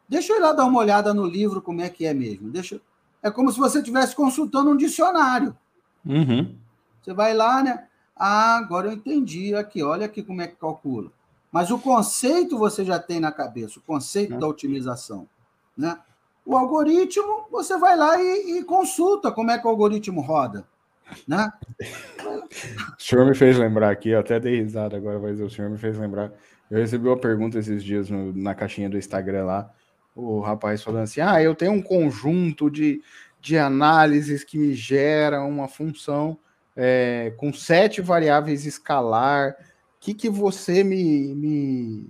Deixa 0.07 0.33
eu 0.33 0.37
ir 0.37 0.41
lá 0.41 0.53
dar 0.53 0.65
uma 0.65 0.77
olhada 0.77 1.15
no 1.15 1.25
livro, 1.25 1.63
como 1.63 1.81
é 1.81 1.89
que 1.89 2.05
é 2.05 2.13
mesmo. 2.13 2.51
Deixa... 2.51 2.79
É 3.23 3.31
como 3.31 3.51
se 3.51 3.57
você 3.57 3.79
estivesse 3.79 4.15
consultando 4.15 4.69
um 4.69 4.77
dicionário. 4.77 5.57
Uhum. 6.05 6.55
Você 7.01 7.11
vai 7.11 7.33
lá, 7.33 7.63
né? 7.63 7.88
Ah, 8.19 8.57
agora 8.57 8.87
eu 8.87 8.93
entendi 8.93 9.55
aqui, 9.55 9.81
olha 9.81 10.05
aqui 10.05 10.21
como 10.21 10.41
é 10.41 10.47
que 10.47 10.57
calcula. 10.57 11.09
Mas 11.51 11.71
o 11.71 11.79
conceito 11.79 12.57
você 12.57 12.83
já 12.83 12.99
tem 12.99 13.19
na 13.19 13.31
cabeça, 13.31 13.79
o 13.79 13.81
conceito 13.81 14.33
é. 14.33 14.37
da 14.37 14.47
otimização. 14.47 15.27
Né? 15.77 15.97
O 16.45 16.57
algoritmo, 16.57 17.47
você 17.49 17.77
vai 17.77 17.95
lá 17.95 18.21
e, 18.21 18.59
e, 18.59 18.63
consulta 18.63 19.31
como 19.31 19.51
é 19.51 19.57
que 19.57 19.65
o 19.65 19.69
algoritmo 19.69 20.21
roda. 20.21 20.67
Né? 21.27 21.51
o 22.99 23.01
senhor 23.01 23.25
me 23.25 23.33
fez 23.33 23.57
lembrar 23.57 23.89
aqui, 23.89 24.09
eu 24.09 24.19
até 24.19 24.39
dei 24.39 24.61
risada 24.61 24.95
agora, 24.97 25.17
mas 25.17 25.39
o 25.39 25.49
senhor 25.49 25.71
me 25.71 25.77
fez 25.77 25.97
lembrar. 25.97 26.31
Eu 26.69 26.77
recebi 26.77 27.07
uma 27.07 27.17
pergunta 27.17 27.57
esses 27.57 27.83
dias 27.83 28.09
no, 28.11 28.31
na 28.33 28.53
caixinha 28.53 28.89
do 28.89 28.97
Instagram 28.97 29.45
lá 29.45 29.73
o 30.19 30.39
rapaz 30.39 30.83
falando 30.83 31.03
assim: 31.03 31.21
ah, 31.21 31.41
eu 31.41 31.55
tenho 31.55 31.71
um 31.71 31.81
conjunto 31.81 32.69
de, 32.69 33.01
de 33.39 33.57
análises 33.57 34.43
que 34.43 34.57
me 34.57 34.73
gera 34.73 35.43
uma 35.43 35.67
função 35.67 36.37
é, 36.81 37.33
com 37.35 37.51
sete 37.51 38.01
variáveis 38.01 38.65
escalar. 38.65 39.51
O 39.51 39.55
que, 39.99 40.13
que 40.13 40.29
você 40.29 40.81
me, 40.81 41.35
me, 41.35 42.09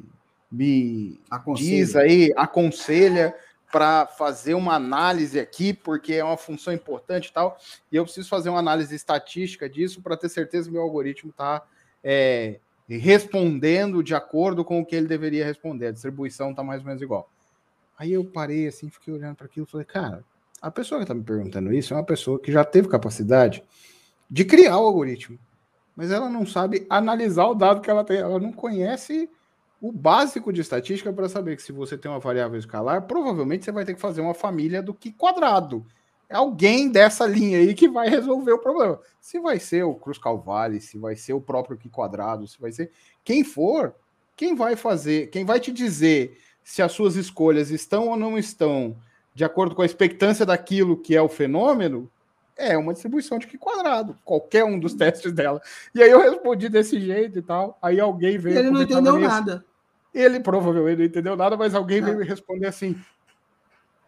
me 0.52 1.20
diz 1.56 1.96
aí, 1.96 2.32
aconselha 2.38 3.34
para 3.72 4.06
fazer 4.06 4.54
uma 4.54 4.76
análise 4.76 5.40
aqui, 5.40 5.74
porque 5.74 6.14
é 6.14 6.24
uma 6.24 6.38
função 6.38 6.72
importante 6.72 7.28
e 7.28 7.34
tal, 7.34 7.58
e 7.92 7.96
eu 7.96 8.04
preciso 8.04 8.30
fazer 8.30 8.50
uma 8.50 8.60
análise 8.60 8.96
estatística 8.96 9.68
disso 9.68 10.02
para 10.02 10.18
ter 10.18 10.30
certeza 10.30 10.68
que 10.68 10.74
meu 10.74 10.84
algoritmo 10.84 11.32
está 11.32 11.64
é, 12.04 12.60
respondendo 12.88 14.04
de 14.04 14.14
acordo 14.14 14.64
com 14.64 14.80
o 14.80 14.86
que 14.86 14.96
ele 14.96 15.08
deveria 15.08 15.46
responder. 15.46 15.88
A 15.88 15.92
distribuição 15.92 16.52
está 16.52 16.64
mais 16.64 16.82
ou 16.82 16.88
menos 16.88 17.02
igual. 17.02 17.28
Aí 17.98 18.14
eu 18.14 18.24
parei 18.24 18.68
assim, 18.68 18.90
fiquei 18.90 19.14
olhando 19.14 19.36
para 19.36 19.48
aquilo 19.48 19.66
e 19.68 19.72
falei, 19.72 19.86
cara, 19.86 20.24
a 20.62 20.70
pessoa 20.70 21.00
que 21.00 21.04
está 21.06 21.14
me 21.14 21.24
perguntando 21.24 21.74
isso 21.74 21.94
é 21.94 21.98
uma 21.98 22.06
pessoa 22.06 22.40
que 22.40 22.52
já 22.52 22.64
teve 22.64 22.88
capacidade 22.88 23.64
de 24.30 24.46
criar 24.46 24.78
o 24.80 24.86
algoritmo, 24.86 25.40
mas 25.96 26.12
ela 26.12 26.30
não 26.30 26.46
sabe 26.46 26.86
analisar 26.90 27.48
o 27.48 27.56
dado 27.56 27.82
que 27.82 27.90
ela 27.90 28.04
tem, 28.04 28.18
ela 28.18 28.40
não 28.40 28.54
conhece 28.54 29.30
o 29.82 29.92
básico 29.92 30.52
de 30.52 30.62
estatística 30.62 31.12
para 31.12 31.30
saber 31.30 31.56
que 31.56 31.64
se 31.64 31.72
você 31.72 31.98
tem 31.98 32.12
uma 32.12 32.20
variável 32.20 32.60
escalar, 32.60 33.04
provavelmente 33.04 33.66
você 33.66 33.72
vai 33.72 33.86
ter 33.86 33.94
que 33.94 34.02
fazer 34.02 34.22
uma 34.22 34.34
família 34.34 34.82
do 34.82 34.94
que 34.94 35.12
quadrado. 35.12 35.86
É 36.30 36.36
alguém 36.36 36.90
dessa 36.90 37.26
linha 37.26 37.58
aí 37.58 37.74
que 37.74 37.88
vai 37.88 38.08
resolver 38.08 38.52
o 38.52 38.60
problema. 38.60 39.00
Se 39.20 39.40
vai 39.40 39.58
ser 39.58 39.84
o 39.84 39.96
Cruz 39.96 40.18
Calvale, 40.18 40.80
se 40.80 40.98
vai 40.98 41.16
ser 41.16 41.34
o 41.34 41.42
próprio 41.42 41.78
que 41.78 41.90
quadrado, 41.90 42.48
se 42.48 42.60
vai 42.62 42.72
ser 42.72 42.92
quem 43.24 43.44
for, 43.44 43.96
quem 44.36 44.54
vai 44.54 44.76
fazer, 44.76 45.28
quem 45.32 45.44
vai 45.44 45.60
te 45.60 45.72
dizer 45.72 46.38
se 46.64 46.82
as 46.82 46.92
suas 46.92 47.16
escolhas 47.16 47.72
estão 47.72 48.10
ou 48.10 48.16
não 48.16 48.38
estão 48.38 48.96
de 49.34 49.44
acordo 49.44 49.74
com 49.74 49.82
a 49.82 49.86
expectância 49.86 50.46
daquilo 50.46 50.98
que 50.98 51.16
é 51.16 51.22
o 51.22 51.30
fenômeno, 51.30 52.12
é 52.60 52.78
uma 52.78 52.94
distribuição 52.94 53.40
de 53.40 53.48
que 53.48 53.58
quadrado, 53.58 54.18
qualquer 54.24 54.64
um 54.64 54.80
dos 54.80 54.94
testes 54.96 55.32
dela. 55.32 55.62
E 55.96 56.04
aí 56.04 56.12
eu 56.12 56.20
respondi 56.20 56.70
desse 56.70 57.00
jeito 57.00 57.40
e 57.40 57.42
tal. 57.42 57.78
Aí 57.82 58.00
alguém 58.00 58.38
veio. 58.38 58.60
Ele 58.60 58.72
não 58.72 58.82
entendeu 58.82 59.18
nada. 59.18 59.66
Ele 60.14 60.40
provavelmente 60.40 60.98
não 60.98 61.06
entendeu 61.06 61.36
nada, 61.36 61.56
mas 61.56 61.76
alguém 61.76 62.02
veio 62.02 62.18
me 62.18 62.26
responder 62.26 62.68
assim: 62.68 62.96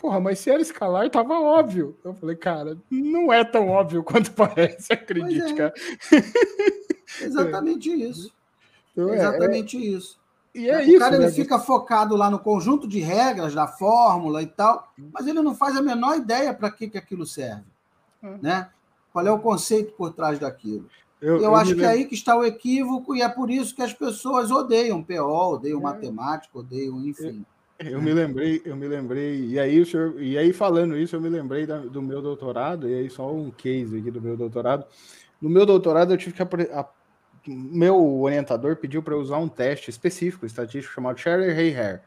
Porra, 0.02 0.20
mas 0.20 0.40
se 0.40 0.50
era 0.50 0.60
escalar, 0.60 1.08
tava 1.12 1.40
óbvio. 1.40 1.96
Eu 2.04 2.16
falei, 2.16 2.36
cara, 2.36 2.76
não 2.90 3.32
é 3.32 3.44
tão 3.44 3.70
óbvio 3.70 4.02
quanto 4.04 4.32
parece, 4.32 4.92
acredite, 4.92 5.52
é. 5.52 5.56
cara. 5.56 5.74
Exatamente 7.22 7.94
isso. 7.94 8.34
Então, 8.92 9.14
é, 9.14 9.18
Exatamente 9.18 9.78
é, 9.78 9.80
isso. 9.80 10.20
E 10.56 10.68
é 10.68 10.78
o 10.78 10.82
isso, 10.82 11.00
cara 11.00 11.20
né? 11.20 11.26
ele 11.26 11.32
fica 11.32 11.60
focado 11.60 12.16
lá 12.16 12.32
no 12.32 12.40
conjunto 12.40 12.88
de 12.88 13.00
regras 13.00 13.54
da 13.54 13.68
fórmula 13.68 14.42
e 14.42 14.48
tal, 14.48 14.92
mas 15.14 15.28
ele 15.28 15.40
não 15.40 15.54
faz 15.54 15.78
a 15.78 15.82
menor 15.84 16.18
ideia 16.18 16.52
para 16.52 16.72
que, 16.72 16.90
que 16.90 16.98
aquilo 16.98 17.26
serve. 17.26 17.64
É. 18.24 18.38
Né? 18.42 18.70
Qual 19.12 19.26
é 19.26 19.32
o 19.32 19.40
conceito 19.40 19.94
por 19.94 20.14
trás 20.14 20.40
daquilo? 20.40 20.88
Eu, 21.22 21.36
eu, 21.36 21.44
eu 21.44 21.56
acho 21.56 21.76
que 21.76 21.84
é 21.84 21.88
aí 21.88 22.06
que 22.06 22.16
está 22.16 22.36
o 22.36 22.44
equívoco, 22.44 23.16
e 23.16 23.22
é 23.22 23.30
por 23.30 23.52
isso 23.52 23.76
que 23.76 23.82
as 23.82 23.94
pessoas 23.94 24.50
odeiam 24.50 25.04
PO, 25.04 25.54
odeiam 25.54 25.80
é. 25.80 25.84
matemática, 25.84 26.58
odeiam, 26.58 27.06
enfim. 27.06 27.46
Eu, 27.80 27.92
eu, 27.92 28.02
me 28.02 28.14
lembrei, 28.14 28.62
eu 28.66 28.76
me 28.76 28.88
lembrei, 28.88 29.46
e 29.46 29.60
aí, 29.60 29.80
o 29.80 29.86
senhor, 29.86 30.22
e 30.22 30.38
aí 30.38 30.52
falando 30.52 30.98
isso, 30.98 31.16
eu 31.16 31.22
me 31.22 31.30
lembrei 31.30 31.66
da, 31.66 31.78
do 31.78 32.02
meu 32.02 32.22
doutorado, 32.22 32.90
e 32.90 32.94
aí 32.94 33.10
só 33.10 33.32
um 33.32 33.52
case 33.52 33.98
aqui 33.98 34.10
do 34.10 34.22
meu 34.22 34.36
doutorado. 34.36 34.86
No 35.42 35.50
meu 35.50 35.66
doutorado, 35.66 36.14
eu 36.14 36.18
tive 36.18 36.36
que. 36.36 36.42
A, 36.42 36.88
meu 37.48 38.22
orientador 38.22 38.76
pediu 38.76 39.02
para 39.02 39.16
eu 39.16 39.20
usar 39.20 39.38
um 39.38 39.50
teste 39.50 39.90
específico, 39.90 40.46
estatístico, 40.46 40.94
chamado 40.94 41.20
Sharer 41.20 41.58
Hay 41.58 42.00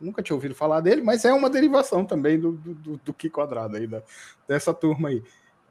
Nunca 0.00 0.22
tinha 0.22 0.34
ouvido 0.34 0.54
falar 0.54 0.80
dele, 0.80 1.02
mas 1.02 1.24
é 1.24 1.32
uma 1.32 1.50
derivação 1.50 2.04
também 2.04 2.38
do, 2.38 2.52
do, 2.52 2.74
do, 2.74 3.00
do 3.04 3.12
Q 3.12 3.28
quadrado 3.30 3.76
aí, 3.76 3.86
da, 3.86 4.02
dessa 4.46 4.72
turma 4.72 5.08
aí. 5.08 5.22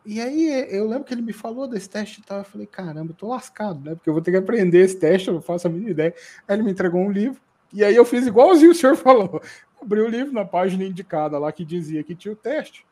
E 0.10 0.22
aí 0.22 0.74
eu 0.74 0.88
lembro 0.88 1.04
que 1.04 1.14
ele 1.14 1.22
me 1.22 1.34
falou 1.34 1.68
desse 1.68 1.90
teste 1.90 2.22
e 2.22 2.24
tal. 2.24 2.38
Eu 2.38 2.46
falei, 2.46 2.66
caramba, 2.66 3.12
eu 3.12 3.16
tô 3.16 3.28
lascado, 3.28 3.82
né? 3.82 3.94
Porque 3.94 4.10
eu 4.10 4.14
vou 4.14 4.24
ter 4.24 4.32
que 4.32 4.38
aprender 4.38 4.80
esse 4.80 4.98
teste, 4.98 5.28
eu 5.28 5.34
não 5.34 5.42
faço 5.42 5.68
a 5.68 5.70
mínima 5.70 5.92
ideia. 5.92 6.16
Aí 6.48 6.56
ele 6.56 6.64
me 6.64 6.72
entregou 6.72 7.02
um 7.02 7.12
livro, 7.12 7.42
e 7.74 7.84
aí 7.84 7.94
eu 7.94 8.06
fiz 8.06 8.26
igualzinho 8.26 8.72
o 8.72 8.76
senhor 8.76 8.96
falou. 8.98 9.42
Abri 9.82 10.00
o 10.00 10.08
livro 10.08 10.32
na 10.32 10.46
página 10.46 10.86
indicada 10.86 11.38
lá 11.38 11.52
que 11.52 11.66
dizia 11.66 12.02
que 12.06 12.16
tinha 12.16 12.32
o 12.34 12.38
teste. 12.38 12.86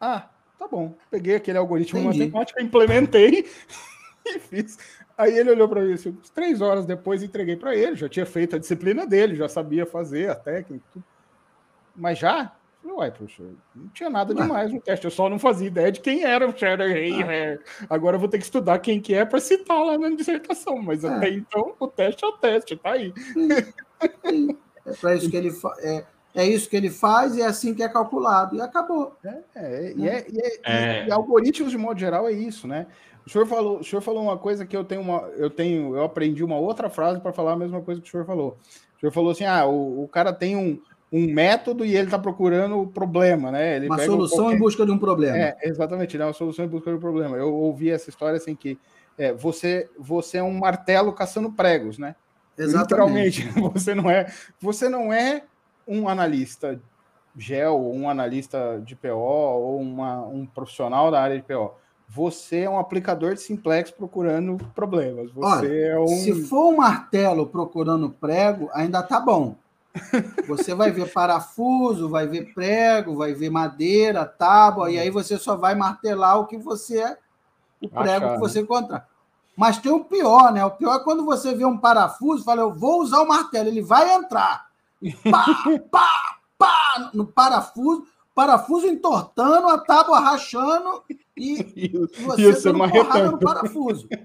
Ah, 0.00 0.28
tá 0.56 0.68
bom. 0.68 0.94
Peguei 1.10 1.34
aquele 1.34 1.58
algoritmo 1.58 1.98
Entendi. 1.98 2.20
matemático, 2.20 2.62
implementei 2.62 3.44
e 4.24 4.38
fiz. 4.38 4.78
Aí 5.18 5.36
ele 5.36 5.50
olhou 5.50 5.68
para 5.68 5.80
mim 5.80 5.94
assim, 5.94 6.16
três 6.32 6.60
horas 6.60 6.86
depois 6.86 7.24
entreguei 7.24 7.56
para 7.56 7.74
ele, 7.74 7.96
já 7.96 8.08
tinha 8.08 8.24
feito 8.24 8.54
a 8.54 8.58
disciplina 8.60 9.04
dele, 9.04 9.34
já 9.34 9.48
sabia 9.48 9.84
fazer 9.84 10.30
a 10.30 10.36
técnica. 10.36 10.84
Mas 11.96 12.20
já 12.20 12.52
Falei, 12.82 12.96
uai, 12.96 13.10
professor, 13.12 13.54
não 13.76 13.88
tinha 13.88 14.10
nada 14.10 14.34
demais 14.34 14.72
no 14.72 14.80
teste, 14.80 15.04
eu 15.04 15.10
só 15.10 15.28
não 15.28 15.38
fazia 15.38 15.68
ideia 15.68 15.92
de 15.92 16.00
quem 16.00 16.24
era 16.24 16.48
o 16.48 16.56
Cheddar 16.56 16.88
Rei. 16.88 17.12
Ah. 17.22 17.86
Agora 17.88 18.16
eu 18.16 18.20
vou 18.20 18.28
ter 18.28 18.38
que 18.38 18.44
estudar 18.44 18.80
quem 18.80 19.00
que 19.00 19.14
é 19.14 19.24
para 19.24 19.40
citar 19.40 19.84
lá 19.84 19.96
na 19.96 20.10
dissertação, 20.10 20.82
mas 20.82 21.04
ah. 21.04 21.16
até 21.16 21.30
então 21.30 21.74
o 21.78 21.86
teste 21.86 22.24
é 22.24 22.28
o 22.28 22.32
teste, 22.32 22.76
tá 22.76 22.90
aí. 22.90 23.14
É 24.84 24.92
para 25.00 25.14
isso 25.14 25.30
que 25.30 25.36
ele 25.36 25.52
é, 25.78 26.04
é 26.34 26.44
isso 26.44 26.68
que 26.68 26.76
ele 26.76 26.90
faz 26.90 27.36
e 27.36 27.42
é 27.42 27.46
assim 27.46 27.72
que 27.72 27.84
é 27.84 27.88
calculado, 27.88 28.56
e 28.56 28.60
acabou. 28.60 29.16
É, 29.24 29.38
é, 29.54 29.92
e, 29.96 30.08
é, 30.08 30.26
e, 30.28 30.40
é, 30.40 30.60
é. 30.64 31.06
e, 31.06 31.12
algoritmos, 31.12 31.70
de 31.70 31.78
modo 31.78 32.00
geral, 32.00 32.26
é 32.26 32.32
isso, 32.32 32.66
né? 32.66 32.88
O 33.24 33.30
senhor 33.30 33.46
falou, 33.46 33.78
o 33.78 33.84
senhor 33.84 34.02
falou 34.02 34.24
uma 34.24 34.36
coisa 34.36 34.66
que 34.66 34.76
eu 34.76 34.82
tenho 34.82 35.02
uma, 35.02 35.20
eu 35.36 35.48
tenho, 35.48 35.94
eu 35.94 36.02
aprendi 36.02 36.42
uma 36.42 36.58
outra 36.58 36.90
frase 36.90 37.20
para 37.20 37.32
falar 37.32 37.52
a 37.52 37.56
mesma 37.56 37.80
coisa 37.80 38.00
que 38.00 38.08
o 38.08 38.10
senhor 38.10 38.26
falou. 38.26 38.58
O 38.96 39.00
senhor 39.00 39.12
falou 39.12 39.30
assim: 39.30 39.44
ah, 39.44 39.64
o, 39.66 40.02
o 40.02 40.08
cara 40.08 40.32
tem 40.32 40.56
um, 40.56 40.80
um 41.12 41.30
método 41.30 41.84
e 41.84 41.94
ele 41.94 42.06
está 42.06 42.18
procurando 42.18 42.80
o 42.80 42.86
problema, 42.86 43.52
né? 43.52 43.76
Ele 43.76 43.86
uma 43.86 43.98
solução 43.98 44.44
qualquer... 44.44 44.56
em 44.56 44.58
busca 44.58 44.86
de 44.86 44.92
um 44.92 44.98
problema. 44.98 45.36
É, 45.36 45.56
exatamente, 45.62 46.16
né? 46.16 46.24
Uma 46.24 46.32
solução 46.32 46.64
em 46.64 46.68
busca 46.68 46.90
de 46.90 46.96
um 46.96 47.00
problema. 47.00 47.36
Eu 47.36 47.52
ouvi 47.52 47.90
essa 47.90 48.08
história 48.08 48.38
assim 48.38 48.56
que 48.56 48.78
é, 49.18 49.30
você, 49.32 49.90
você 49.98 50.38
é 50.38 50.42
um 50.42 50.58
martelo 50.58 51.12
caçando 51.12 51.52
pregos, 51.52 51.98
né? 51.98 52.16
Exatamente. 52.56 53.42
Literalmente, 53.42 53.48
você 53.74 53.94
não 53.94 54.10
é, 54.10 54.32
você 54.58 54.88
não 54.88 55.12
é 55.12 55.44
um 55.86 56.08
analista 56.08 56.80
GEL, 57.36 57.78
um 57.78 58.08
analista 58.08 58.80
de 58.84 58.96
PO 58.96 59.08
ou 59.08 59.80
uma, 59.80 60.20
um 60.26 60.46
profissional 60.46 61.10
da 61.10 61.20
área 61.20 61.36
de 61.36 61.42
PO. 61.42 61.72
Você 62.08 62.60
é 62.60 62.70
um 62.70 62.78
aplicador 62.78 63.34
de 63.34 63.40
simplex 63.40 63.90
procurando 63.90 64.58
problemas. 64.74 65.30
Você 65.32 65.66
Olha, 65.66 65.68
é 65.68 65.98
um... 65.98 66.06
Se 66.06 66.42
for 66.44 66.72
um 66.72 66.76
martelo 66.76 67.46
procurando 67.46 68.10
prego, 68.10 68.68
ainda 68.72 69.02
tá 69.02 69.18
bom. 69.18 69.56
Você 70.48 70.74
vai 70.74 70.90
ver 70.90 71.12
parafuso, 71.12 72.08
vai 72.08 72.26
ver 72.26 72.52
prego, 72.54 73.16
vai 73.16 73.34
ver 73.34 73.50
madeira, 73.50 74.24
tábua, 74.24 74.90
e 74.90 74.98
aí 74.98 75.10
você 75.10 75.38
só 75.38 75.56
vai 75.56 75.74
martelar 75.74 76.38
o 76.38 76.46
que 76.46 76.56
você 76.56 77.00
é, 77.00 77.18
o 77.80 77.88
prego 77.88 78.26
Achar, 78.26 78.34
que 78.34 78.40
você 78.40 78.58
né? 78.58 78.64
encontrar. 78.64 79.08
Mas 79.56 79.78
tem 79.78 79.92
o 79.92 80.04
pior, 80.04 80.52
né? 80.52 80.64
O 80.64 80.70
pior 80.70 80.96
é 80.96 81.04
quando 81.04 81.24
você 81.24 81.54
vê 81.54 81.64
um 81.64 81.76
parafuso 81.76 82.42
e 82.42 82.44
fala, 82.44 82.62
eu 82.62 82.72
vou 82.72 83.02
usar 83.02 83.20
o 83.20 83.28
martelo, 83.28 83.68
ele 83.68 83.82
vai 83.82 84.14
entrar. 84.14 84.66
Pá, 85.30 85.46
pá, 85.90 86.36
pá, 86.56 87.10
no 87.12 87.26
parafuso, 87.26 88.06
parafuso 88.34 88.86
entortando, 88.86 89.68
a 89.68 89.78
tábua 89.78 90.20
rachando 90.20 91.02
e, 91.36 91.66
e 91.76 91.88
você 92.24 92.50
isso 92.50 92.72
dando 92.72 92.90
porrada 92.90 93.30
no 93.30 93.38
parafuso. 93.38 94.08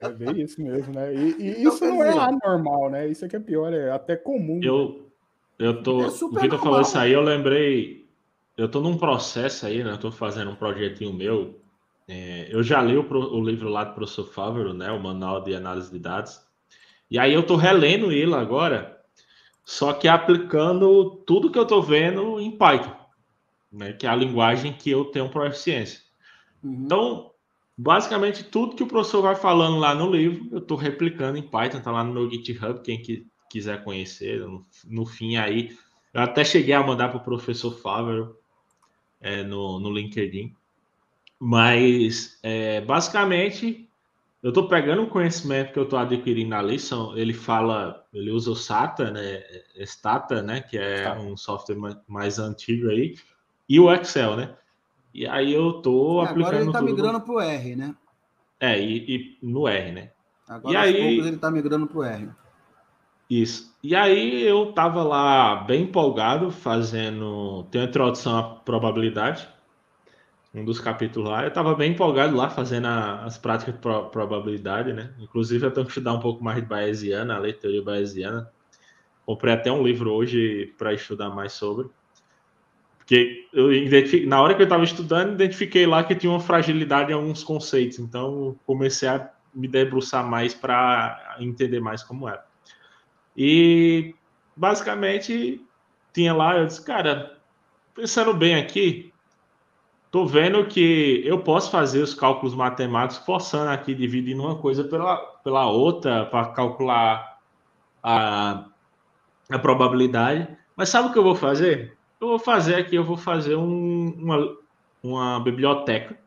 É 0.00 0.08
bem 0.08 0.42
isso 0.42 0.62
mesmo, 0.62 0.94
né? 0.94 1.12
E, 1.14 1.34
e 1.38 1.50
então, 1.60 1.72
isso 1.72 1.84
não 1.84 2.04
é 2.04 2.10
anormal, 2.10 2.90
né? 2.90 3.08
Isso 3.08 3.24
aqui 3.24 3.34
é 3.34 3.40
pior, 3.40 3.72
é 3.72 3.90
até 3.90 4.14
comum. 4.14 4.60
Eu, 4.62 5.08
eu 5.58 5.82
tô. 5.82 6.02
É 6.02 6.06
o 6.06 6.28
Vitor 6.28 6.60
falou 6.60 6.80
isso 6.80 6.96
aí, 6.96 7.12
eu 7.12 7.22
lembrei. 7.22 8.06
Eu 8.56 8.68
tô 8.68 8.80
num 8.80 8.96
processo 8.96 9.66
aí, 9.66 9.82
né? 9.82 9.92
Eu 9.92 9.98
tô 9.98 10.12
fazendo 10.12 10.50
um 10.50 10.54
projetinho 10.54 11.12
meu. 11.12 11.58
É, 12.06 12.46
eu 12.50 12.62
já 12.62 12.80
li 12.82 12.96
o, 12.96 13.02
o, 13.02 13.42
livro 13.42 13.68
lá 13.68 13.84
do 13.84 13.94
professor 13.94 14.26
Fávero, 14.26 14.74
né? 14.74 14.90
O 14.92 15.02
Manual 15.02 15.42
de 15.42 15.54
Análise 15.54 15.90
de 15.90 15.98
Dados. 15.98 16.40
E 17.10 17.18
aí 17.18 17.32
eu 17.32 17.42
tô 17.42 17.56
relendo 17.56 18.12
ele 18.12 18.34
agora, 18.34 19.00
só 19.64 19.92
que 19.92 20.06
aplicando 20.06 21.22
tudo 21.26 21.50
que 21.50 21.58
eu 21.58 21.66
tô 21.66 21.80
vendo 21.80 22.38
em 22.40 22.50
Python, 22.50 22.94
né? 23.74 23.92
Que 23.92 24.06
é 24.06 24.10
a 24.10 24.16
linguagem 24.16 24.72
que 24.72 24.90
eu 24.90 25.06
tenho 25.06 25.28
proficiência. 25.28 26.00
Uhum. 26.62 26.84
Então, 26.84 27.30
basicamente, 27.76 28.44
tudo 28.44 28.76
que 28.76 28.82
o 28.82 28.86
professor 28.86 29.22
vai 29.22 29.34
falando 29.34 29.78
lá 29.78 29.94
no 29.94 30.10
livro, 30.10 30.48
eu 30.52 30.58
estou 30.58 30.76
replicando 30.76 31.36
em 31.36 31.42
Python, 31.42 31.78
está 31.78 31.90
lá 31.90 32.04
no 32.04 32.12
meu 32.12 32.30
GitHub, 32.30 32.80
quem 32.82 33.00
que, 33.00 33.26
quiser 33.50 33.84
conhecer. 33.84 34.40
No, 34.40 34.66
no, 34.86 35.06
fim 35.06 35.36
aí, 35.36 35.76
eu 36.12 36.20
até 36.20 36.44
cheguei 36.44 36.74
a 36.74 36.82
mandar 36.82 37.08
para 37.08 37.18
o 37.18 37.24
professor 37.24 37.70
Fábio 37.70 38.36
é, 39.20 39.42
no, 39.42 39.78
no 39.78 39.92
LinkedIn. 39.92 40.54
Mas, 41.38 42.38
é, 42.42 42.80
basicamente, 42.80 43.88
eu 44.42 44.48
estou 44.48 44.68
pegando 44.68 45.02
o 45.02 45.08
conhecimento 45.08 45.72
que 45.72 45.78
eu 45.78 45.84
estou 45.84 45.98
adquirindo 45.98 46.54
ali, 46.54 46.78
são, 46.78 47.16
ele 47.16 47.32
fala, 47.32 48.04
ele 48.12 48.30
usa 48.30 48.50
o 48.50 48.56
SATA, 48.56 49.10
né, 49.10 49.42
Stata, 49.86 50.42
né, 50.42 50.60
que 50.60 50.76
é 50.76 51.12
um 51.12 51.36
software 51.36 51.76
mais 52.06 52.38
antigo 52.38 52.90
aí, 52.90 53.14
e 53.68 53.80
o 53.80 53.92
Excel, 53.92 54.36
né? 54.36 54.54
E 55.12 55.26
aí 55.26 55.52
eu 55.52 55.74
tô 55.74 56.20
é, 56.20 56.24
aplicando. 56.24 56.46
Agora 56.46 56.60
ele 56.60 56.66
está 56.66 56.82
migrando 56.82 57.20
para 57.20 57.34
o 57.34 57.40
R, 57.40 57.76
né? 57.76 57.94
É, 58.60 58.80
e, 58.80 59.14
e, 59.14 59.38
no 59.42 59.68
R, 59.68 59.92
né? 59.92 60.10
Agora 60.48 60.74
e 60.74 60.76
aí 60.76 61.18
ele 61.18 61.30
está 61.30 61.50
migrando 61.50 61.86
para 61.86 61.98
o 61.98 62.04
R. 62.04 62.28
Isso. 63.28 63.74
E 63.82 63.94
aí 63.94 64.42
eu 64.42 64.72
tava 64.72 65.02
lá 65.02 65.56
bem 65.56 65.84
empolgado, 65.84 66.50
fazendo. 66.50 67.64
Tem 67.70 67.80
uma 67.80 67.88
introdução 67.88 68.36
à 68.38 68.42
probabilidade. 68.42 69.48
Um 70.52 70.64
dos 70.64 70.78
capítulos 70.78 71.30
lá. 71.30 71.44
Eu 71.44 71.52
tava 71.52 71.74
bem 71.74 71.92
empolgado 71.92 72.36
lá, 72.36 72.48
fazendo 72.48 72.86
a, 72.86 73.24
as 73.24 73.36
práticas 73.38 73.74
de 73.74 73.80
pro, 73.80 74.08
probabilidade, 74.10 74.92
né? 74.92 75.12
Inclusive, 75.18 75.66
eu 75.66 75.70
tenho 75.70 75.86
que 75.86 75.90
estudar 75.90 76.12
um 76.12 76.20
pouco 76.20 76.44
mais 76.44 76.60
de 76.60 76.66
Bayesiana, 76.66 77.34
a 77.34 77.38
lei 77.38 77.52
de 77.52 77.58
teoria 77.58 77.82
Bayesiana. 77.82 78.50
Comprei 79.26 79.54
até 79.54 79.72
um 79.72 79.82
livro 79.82 80.12
hoje 80.12 80.72
para 80.78 80.92
estudar 80.92 81.30
mais 81.30 81.52
sobre. 81.54 81.88
Porque 83.04 83.46
eu 83.52 83.68
na 84.26 84.40
hora 84.40 84.54
que 84.54 84.62
eu 84.62 84.64
estava 84.64 84.82
estudando, 84.82 85.34
identifiquei 85.34 85.86
lá 85.86 86.02
que 86.02 86.14
tinha 86.14 86.32
uma 86.32 86.40
fragilidade 86.40 87.12
em 87.12 87.14
alguns 87.14 87.44
conceitos. 87.44 87.98
Então, 87.98 88.58
comecei 88.64 89.08
a 89.08 89.30
me 89.54 89.68
debruçar 89.68 90.26
mais 90.26 90.54
para 90.54 91.36
entender 91.38 91.80
mais 91.80 92.02
como 92.02 92.26
era. 92.26 92.44
E, 93.36 94.14
basicamente, 94.56 95.60
tinha 96.14 96.32
lá, 96.32 96.56
eu 96.56 96.66
disse, 96.66 96.82
cara, 96.82 97.36
pensando 97.94 98.32
bem 98.32 98.54
aqui, 98.54 99.12
tô 100.10 100.24
vendo 100.24 100.64
que 100.64 101.22
eu 101.26 101.40
posso 101.40 101.70
fazer 101.70 102.00
os 102.00 102.14
cálculos 102.14 102.54
matemáticos 102.54 103.24
forçando 103.26 103.70
aqui, 103.70 103.94
dividindo 103.94 104.42
uma 104.42 104.56
coisa 104.56 104.82
pela, 104.82 105.16
pela 105.44 105.66
outra, 105.66 106.24
para 106.24 106.46
calcular 106.52 107.38
a, 108.02 108.64
a 109.50 109.58
probabilidade. 109.58 110.48
Mas 110.74 110.88
sabe 110.88 111.08
o 111.08 111.12
que 111.12 111.18
eu 111.18 111.22
vou 111.22 111.34
fazer? 111.34 111.93
Eu 112.24 112.28
vou 112.30 112.38
fazer 112.38 112.76
aqui, 112.76 112.96
eu 112.96 113.04
vou 113.04 113.16
fazer 113.16 113.56
um, 113.56 114.08
uma, 114.16 114.56
uma 115.02 115.40
biblioteca, 115.40 116.18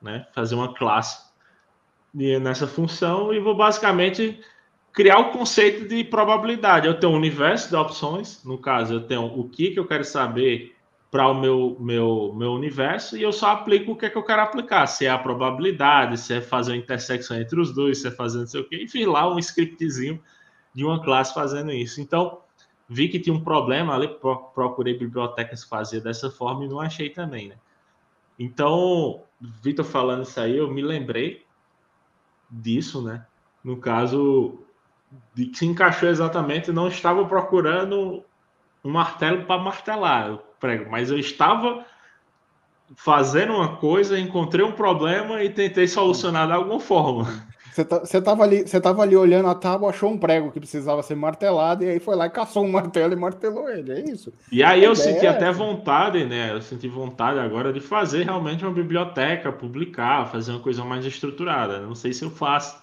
né? 0.00 0.26
Fazer 0.34 0.54
uma 0.54 0.74
classe 0.74 1.26
nessa 2.14 2.66
função 2.66 3.32
e 3.32 3.38
vou 3.38 3.54
basicamente 3.54 4.40
criar 4.92 5.18
o 5.18 5.30
conceito 5.30 5.86
de 5.86 6.04
probabilidade. 6.04 6.86
Eu 6.86 6.98
tenho 6.98 7.12
um 7.12 7.16
universo 7.16 7.68
de 7.68 7.76
opções, 7.76 8.42
no 8.44 8.58
caso, 8.58 8.94
eu 8.94 9.00
tenho 9.00 9.24
o 9.24 9.48
que, 9.48 9.70
que 9.70 9.78
eu 9.78 9.86
quero 9.86 10.04
saber 10.04 10.74
para 11.10 11.26
o 11.28 11.34
meu, 11.34 11.76
meu, 11.80 12.34
meu 12.36 12.52
universo 12.52 13.16
e 13.16 13.22
eu 13.22 13.32
só 13.32 13.52
aplico 13.52 13.92
o 13.92 13.96
que, 13.96 14.06
é 14.06 14.10
que 14.10 14.18
eu 14.18 14.22
quero 14.22 14.42
aplicar, 14.42 14.86
se 14.86 15.06
é 15.06 15.10
a 15.10 15.16
probabilidade, 15.16 16.18
se 16.18 16.34
é 16.34 16.40
fazer 16.40 16.72
uma 16.72 16.76
intersecção 16.76 17.40
entre 17.40 17.58
os 17.58 17.72
dois, 17.72 18.02
se 18.02 18.08
é 18.08 18.10
fazer 18.10 18.40
não 18.40 18.46
sei 18.46 18.60
o 18.60 18.68
quê, 18.68 18.82
enfim, 18.82 19.06
lá 19.06 19.32
um 19.32 19.38
scriptzinho 19.38 20.20
de 20.74 20.84
uma 20.84 21.02
classe 21.02 21.32
fazendo 21.32 21.72
isso. 21.72 22.00
Então, 22.00 22.42
vi 22.88 23.08
que 23.08 23.20
tinha 23.20 23.34
um 23.34 23.44
problema 23.44 23.94
ali, 23.94 24.08
procurei 24.54 24.96
bibliotecas 24.96 25.64
que 25.64 26.00
dessa 26.00 26.30
forma 26.30 26.64
e 26.64 26.68
não 26.68 26.80
achei 26.80 27.10
também, 27.10 27.48
né? 27.48 27.56
Então, 28.38 29.22
Vitor 29.40 29.84
falando 29.84 30.22
isso 30.22 30.40
aí, 30.40 30.56
eu 30.56 30.70
me 30.70 30.80
lembrei 30.80 31.44
disso, 32.50 33.02
né? 33.02 33.26
No 33.62 33.76
caso, 33.76 34.58
de 35.34 35.46
que 35.46 35.58
se 35.58 35.66
encaixou 35.66 36.08
exatamente, 36.08 36.72
não 36.72 36.88
estava 36.88 37.24
procurando 37.26 38.24
um 38.84 38.90
martelo 38.90 39.44
para 39.44 39.60
martelar 39.60 40.32
o 40.32 40.38
prego, 40.58 40.90
mas 40.90 41.10
eu 41.10 41.18
estava 41.18 41.84
fazendo 42.96 43.52
uma 43.54 43.76
coisa, 43.76 44.18
encontrei 44.18 44.64
um 44.64 44.72
problema 44.72 45.42
e 45.42 45.50
tentei 45.50 45.86
solucionar 45.86 46.46
de 46.46 46.52
alguma 46.54 46.80
forma. 46.80 47.26
Você, 47.78 47.84
tá, 47.84 47.98
você, 48.00 48.20
tava 48.20 48.42
ali, 48.42 48.66
você 48.66 48.80
tava 48.80 49.02
ali 49.02 49.14
olhando 49.14 49.48
a 49.48 49.54
tábua, 49.54 49.90
achou 49.90 50.10
um 50.10 50.18
prego 50.18 50.50
que 50.50 50.58
precisava 50.58 51.00
ser 51.00 51.14
martelado, 51.14 51.84
e 51.84 51.88
aí 51.88 52.00
foi 52.00 52.16
lá 52.16 52.26
e 52.26 52.30
caçou 52.30 52.64
um 52.64 52.70
martelo 52.72 53.12
e 53.12 53.16
martelou 53.16 53.70
ele, 53.70 53.92
é 53.92 54.00
isso. 54.00 54.32
E 54.50 54.64
aí 54.64 54.82
eu 54.82 54.96
senti 54.96 55.26
é 55.26 55.28
até 55.28 55.52
vontade, 55.52 56.24
né? 56.24 56.50
Eu 56.50 56.60
senti 56.60 56.88
vontade 56.88 57.38
agora 57.38 57.72
de 57.72 57.78
fazer 57.78 58.24
realmente 58.24 58.64
uma 58.64 58.74
biblioteca, 58.74 59.52
publicar, 59.52 60.26
fazer 60.26 60.50
uma 60.50 60.60
coisa 60.60 60.84
mais 60.84 61.06
estruturada. 61.06 61.78
Não 61.78 61.94
sei 61.94 62.12
se 62.12 62.24
eu 62.24 62.30
faço, 62.30 62.82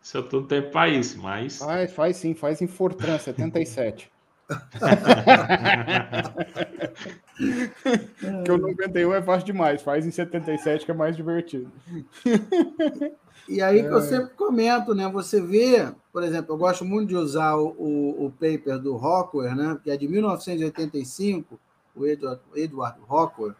se 0.00 0.16
eu 0.16 0.22
tô 0.22 0.38
no 0.40 0.46
tempo 0.46 0.70
para 0.70 0.90
isso, 0.90 1.20
mas. 1.20 1.58
Faz, 1.58 1.92
faz 1.92 2.16
sim, 2.16 2.32
faz 2.32 2.62
em 2.62 2.68
Fortran 2.68 3.18
77. 3.18 4.08
que 8.44 8.52
o 8.52 8.58
91 8.58 9.12
é 9.12 9.22
fácil 9.22 9.46
demais, 9.46 9.82
faz 9.82 10.06
em 10.06 10.12
77 10.12 10.84
que 10.84 10.92
é 10.92 10.94
mais 10.94 11.16
divertido. 11.16 11.68
E 13.48 13.62
aí 13.62 13.82
que 13.82 13.88
eu 13.88 13.98
é. 13.98 14.02
sempre 14.02 14.34
comento, 14.34 14.94
né? 14.94 15.08
Você 15.08 15.40
vê, 15.40 15.92
por 16.12 16.22
exemplo, 16.22 16.52
eu 16.54 16.58
gosto 16.58 16.84
muito 16.84 17.08
de 17.08 17.16
usar 17.16 17.54
o, 17.56 17.68
o, 17.78 18.26
o 18.26 18.30
paper 18.32 18.78
do 18.78 18.96
Rockwell, 18.96 19.54
né? 19.54 19.78
Que 19.82 19.90
é 19.90 19.96
de 19.96 20.08
1985, 20.08 21.58
o 21.94 22.06
Edward, 22.06 22.40
Edward 22.54 22.98
Rockwell, 23.06 23.54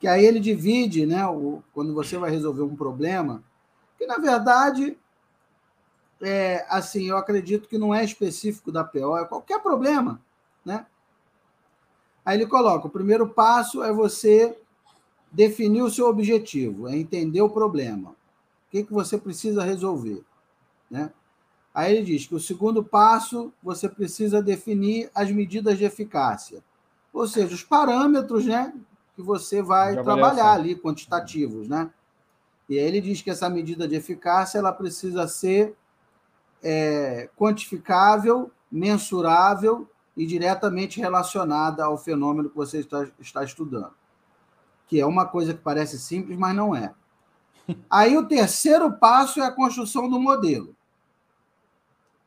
que 0.00 0.06
aí 0.06 0.24
ele 0.24 0.40
divide, 0.40 1.04
né? 1.04 1.26
O, 1.26 1.62
quando 1.74 1.92
você 1.92 2.16
vai 2.16 2.30
resolver 2.30 2.62
um 2.62 2.76
problema, 2.76 3.42
que 3.98 4.06
na 4.06 4.16
verdade 4.16 4.96
é 6.20 6.66
assim, 6.68 7.08
eu 7.08 7.16
acredito 7.16 7.68
que 7.68 7.78
não 7.78 7.94
é 7.94 8.04
específico 8.04 8.72
da 8.72 8.82
PO, 8.82 9.18
é 9.18 9.24
qualquer 9.24 9.60
problema, 9.60 10.20
né? 10.64 10.86
Aí 12.24 12.36
ele 12.36 12.46
coloca: 12.46 12.86
o 12.86 12.90
primeiro 12.90 13.28
passo 13.28 13.82
é 13.82 13.92
você 13.92 14.58
definir 15.30 15.82
o 15.82 15.90
seu 15.90 16.06
objetivo, 16.06 16.88
é 16.88 16.96
entender 16.96 17.42
o 17.42 17.50
problema. 17.50 18.17
O 18.68 18.70
que, 18.70 18.84
que 18.84 18.92
você 18.92 19.16
precisa 19.16 19.64
resolver? 19.64 20.22
Né? 20.90 21.10
Aí 21.74 21.94
ele 21.94 22.04
diz 22.04 22.26
que 22.26 22.34
o 22.34 22.40
segundo 22.40 22.84
passo 22.84 23.52
você 23.62 23.88
precisa 23.88 24.42
definir 24.42 25.10
as 25.14 25.30
medidas 25.30 25.78
de 25.78 25.84
eficácia, 25.84 26.62
ou 27.12 27.26
seja, 27.26 27.54
os 27.54 27.62
parâmetros, 27.62 28.44
né, 28.44 28.74
que 29.14 29.22
você 29.22 29.62
vai 29.62 29.94
trabalhar 30.02 30.52
ali 30.52 30.76
quantitativos, 30.76 31.68
né? 31.68 31.90
E 32.68 32.78
aí 32.78 32.84
ele 32.84 33.00
diz 33.00 33.22
que 33.22 33.30
essa 33.30 33.48
medida 33.48 33.88
de 33.88 33.94
eficácia 33.94 34.58
ela 34.58 34.72
precisa 34.72 35.26
ser 35.26 35.74
é, 36.62 37.30
quantificável, 37.36 38.50
mensurável 38.70 39.88
e 40.16 40.26
diretamente 40.26 41.00
relacionada 41.00 41.84
ao 41.84 41.96
fenômeno 41.96 42.50
que 42.50 42.56
você 42.56 42.80
está, 42.80 43.08
está 43.18 43.44
estudando, 43.44 43.92
que 44.86 45.00
é 45.00 45.06
uma 45.06 45.26
coisa 45.26 45.54
que 45.54 45.60
parece 45.60 45.98
simples, 45.98 46.36
mas 46.36 46.54
não 46.54 46.74
é. 46.74 46.92
Aí 47.90 48.16
o 48.16 48.26
terceiro 48.26 48.92
passo 48.92 49.40
é 49.40 49.46
a 49.46 49.52
construção 49.52 50.08
do 50.08 50.20
modelo. 50.20 50.74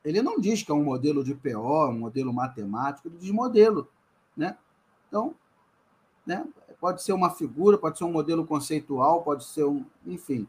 Ele 0.04 0.20
não 0.22 0.40
diz 0.40 0.62
que 0.62 0.70
é 0.70 0.74
um 0.74 0.84
modelo 0.84 1.22
de 1.22 1.34
PO, 1.34 1.88
um 1.88 1.98
modelo 1.98 2.32
matemático, 2.32 3.08
ele 3.08 3.18
diz 3.18 3.30
modelo. 3.30 3.88
Né? 4.36 4.56
Então, 5.08 5.34
né? 6.26 6.44
pode 6.80 7.02
ser 7.02 7.12
uma 7.12 7.30
figura, 7.30 7.78
pode 7.78 7.98
ser 7.98 8.04
um 8.04 8.12
modelo 8.12 8.44
conceitual, 8.44 9.22
pode 9.22 9.44
ser 9.44 9.64
um, 9.64 9.84
enfim, 10.04 10.48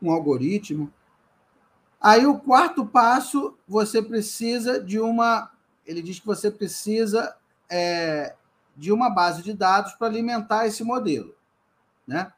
um 0.00 0.10
algoritmo. 0.10 0.90
Aí 2.00 2.24
o 2.24 2.38
quarto 2.38 2.86
passo, 2.86 3.58
você 3.68 4.02
precisa 4.02 4.82
de 4.82 4.98
uma. 4.98 5.50
Ele 5.84 6.00
diz 6.00 6.18
que 6.18 6.26
você 6.26 6.50
precisa 6.50 7.36
é, 7.68 8.34
de 8.74 8.90
uma 8.90 9.10
base 9.10 9.42
de 9.42 9.52
dados 9.52 9.92
para 9.92 10.06
alimentar 10.06 10.66
esse 10.66 10.82
modelo. 10.82 11.34
Né? 12.06 12.32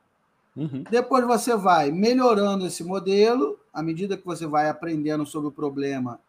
Uhum. 0.56 0.84
Depois 0.90 1.24
você 1.26 1.56
vai 1.56 1.90
melhorando 1.90 2.66
esse 2.66 2.84
modelo, 2.84 3.58
à 3.72 3.82
medida 3.82 4.16
que 4.16 4.24
você 4.24 4.46
vai 4.46 4.68
aprendendo 4.68 5.24
sobre 5.24 5.48
o 5.48 5.52
problema. 5.52 6.20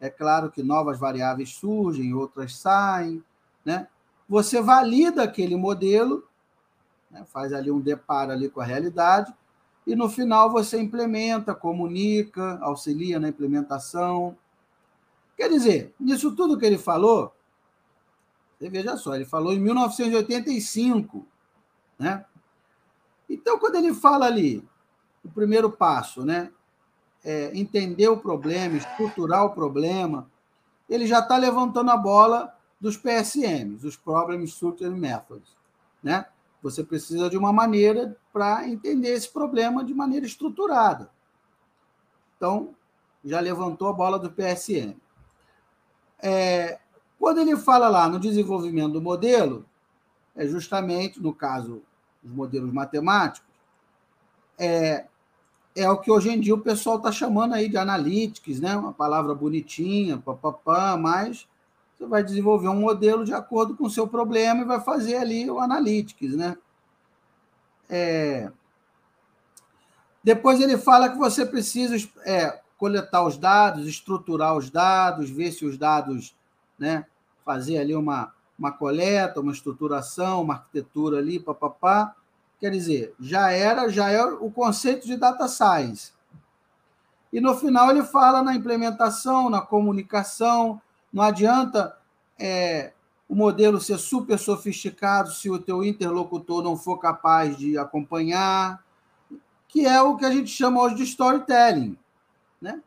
É 0.00 0.08
claro 0.08 0.50
que 0.50 0.62
novas 0.62 0.98
variáveis 0.98 1.50
surgem, 1.50 2.14
outras 2.14 2.56
saem, 2.56 3.22
né? 3.64 3.86
Você 4.28 4.60
valida 4.62 5.22
aquele 5.22 5.56
modelo, 5.56 6.26
né? 7.10 7.24
faz 7.26 7.52
ali 7.52 7.70
um 7.70 7.80
deparo 7.80 8.32
ali 8.32 8.48
com 8.48 8.60
a 8.60 8.64
realidade, 8.64 9.32
e 9.86 9.94
no 9.94 10.08
final 10.08 10.50
você 10.50 10.80
implementa, 10.80 11.54
comunica, 11.54 12.58
auxilia 12.62 13.20
na 13.20 13.28
implementação. 13.28 14.36
Quer 15.36 15.50
dizer, 15.50 15.94
nisso 16.00 16.34
tudo 16.34 16.58
que 16.58 16.64
ele 16.64 16.78
falou, 16.78 17.34
você 18.58 18.70
veja 18.70 18.96
só, 18.96 19.14
ele 19.14 19.26
falou 19.26 19.52
em 19.52 19.60
1985, 19.60 21.26
né? 21.98 22.24
Então, 23.28 23.58
quando 23.58 23.76
ele 23.76 23.94
fala 23.94 24.26
ali, 24.26 24.66
o 25.24 25.30
primeiro 25.30 25.70
passo, 25.70 26.24
né? 26.24 26.50
É 27.24 27.50
entender 27.58 28.08
o 28.08 28.18
problema, 28.18 28.76
estruturar 28.76 29.44
o 29.44 29.50
problema, 29.50 30.30
ele 30.88 31.06
já 31.06 31.20
está 31.20 31.38
levantando 31.38 31.90
a 31.90 31.96
bola 31.96 32.54
dos 32.78 32.98
PSMs, 32.98 33.86
os 33.86 33.96
Problem 33.96 34.44
Structuring 34.44 34.98
Methods, 34.98 35.56
né? 36.02 36.26
Você 36.62 36.84
precisa 36.84 37.30
de 37.30 37.36
uma 37.36 37.52
maneira 37.52 38.16
para 38.32 38.68
entender 38.68 39.08
esse 39.08 39.30
problema 39.30 39.82
de 39.82 39.94
maneira 39.94 40.26
estruturada. 40.26 41.10
Então, 42.36 42.74
já 43.24 43.40
levantou 43.40 43.88
a 43.88 43.92
bola 43.92 44.18
do 44.18 44.30
PSM. 44.30 44.96
É, 46.22 46.78
quando 47.18 47.40
ele 47.40 47.56
fala 47.56 47.88
lá 47.88 48.08
no 48.08 48.20
desenvolvimento 48.20 48.92
do 48.92 49.00
modelo, 49.00 49.64
é 50.36 50.46
justamente, 50.46 51.22
no 51.22 51.34
caso 51.34 51.82
os 52.24 52.30
modelos 52.30 52.72
matemáticos, 52.72 53.48
é, 54.58 55.06
é 55.76 55.90
o 55.90 55.98
que 55.98 56.10
hoje 56.10 56.30
em 56.30 56.40
dia 56.40 56.54
o 56.54 56.60
pessoal 56.60 56.98
está 56.98 57.10
chamando 57.10 57.54
aí 57.54 57.68
de 57.68 57.76
analytics, 57.76 58.60
né? 58.60 58.76
uma 58.76 58.92
palavra 58.92 59.34
bonitinha, 59.34 60.18
papapá, 60.18 60.96
mas 60.96 61.48
você 61.96 62.06
vai 62.06 62.22
desenvolver 62.22 62.68
um 62.68 62.80
modelo 62.80 63.24
de 63.24 63.34
acordo 63.34 63.76
com 63.76 63.84
o 63.84 63.90
seu 63.90 64.06
problema 64.06 64.62
e 64.62 64.66
vai 64.66 64.80
fazer 64.80 65.16
ali 65.16 65.50
o 65.50 65.58
analytics. 65.58 66.36
Né? 66.36 66.56
É... 67.88 68.50
Depois 70.22 70.60
ele 70.60 70.78
fala 70.78 71.10
que 71.10 71.18
você 71.18 71.44
precisa 71.44 71.96
é, 72.24 72.60
coletar 72.78 73.24
os 73.26 73.36
dados, 73.36 73.86
estruturar 73.86 74.56
os 74.56 74.70
dados, 74.70 75.28
ver 75.28 75.52
se 75.52 75.66
os 75.66 75.76
dados, 75.76 76.34
né, 76.78 77.04
fazer 77.44 77.78
ali 77.78 77.94
uma, 77.94 78.32
uma 78.58 78.72
coleta, 78.72 79.40
uma 79.40 79.52
estruturação, 79.52 80.42
uma 80.42 80.54
arquitetura 80.54 81.18
ali, 81.18 81.40
papapá. 81.40 82.14
Quer 82.60 82.70
dizer, 82.70 83.14
já 83.18 83.50
era, 83.50 83.88
já 83.88 84.10
é 84.10 84.22
o 84.24 84.50
conceito 84.50 85.06
de 85.06 85.16
data 85.16 85.48
science. 85.48 86.12
E 87.32 87.40
no 87.40 87.56
final 87.56 87.90
ele 87.90 88.04
fala 88.04 88.42
na 88.42 88.54
implementação, 88.54 89.50
na 89.50 89.60
comunicação. 89.60 90.80
Não 91.12 91.22
adianta 91.22 91.96
é, 92.38 92.92
o 93.28 93.34
modelo 93.34 93.80
ser 93.80 93.98
super 93.98 94.38
sofisticado 94.38 95.32
se 95.32 95.50
o 95.50 95.58
teu 95.58 95.82
interlocutor 95.82 96.62
não 96.62 96.76
for 96.76 96.98
capaz 96.98 97.56
de 97.56 97.76
acompanhar, 97.76 98.84
que 99.66 99.84
é 99.84 100.00
o 100.00 100.16
que 100.16 100.24
a 100.24 100.30
gente 100.30 100.50
chama 100.50 100.80
hoje 100.80 100.94
de 100.94 101.02
storytelling. 101.02 101.98
Né? 102.60 102.80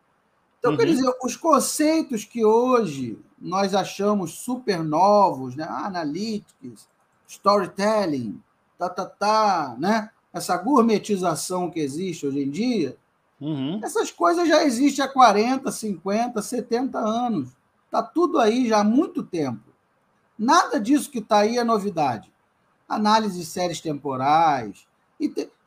Então, 0.57 0.71
uhum. 0.71 0.77
quer 0.77 0.85
dizer, 0.85 1.13
os 1.21 1.35
conceitos 1.35 2.23
que 2.23 2.45
hoje 2.45 3.19
nós 3.39 3.73
achamos 3.73 4.33
super 4.39 4.83
novos, 4.83 5.55
né? 5.55 5.65
analytics, 5.69 6.87
storytelling, 7.27 8.41
tá, 8.77 8.89
tá, 8.89 9.05
tá, 9.05 9.75
né? 9.77 10.09
essa 10.33 10.57
gourmetização 10.57 11.69
que 11.69 11.79
existe 11.79 12.25
hoje 12.25 12.41
em 12.41 12.49
dia, 12.49 12.97
uhum. 13.39 13.79
essas 13.83 14.11
coisas 14.11 14.47
já 14.47 14.63
existem 14.63 15.03
há 15.03 15.07
40, 15.07 15.71
50, 15.71 16.41
70 16.41 16.99
anos. 16.99 17.49
Está 17.85 18.03
tudo 18.03 18.39
aí 18.39 18.67
já 18.67 18.79
há 18.79 18.83
muito 18.83 19.23
tempo. 19.23 19.61
Nada 20.37 20.79
disso 20.79 21.09
que 21.09 21.19
está 21.19 21.39
aí 21.39 21.57
é 21.57 21.63
novidade. 21.63 22.31
Análise 22.87 23.39
de 23.39 23.45
séries 23.45 23.81
temporais. 23.81 24.85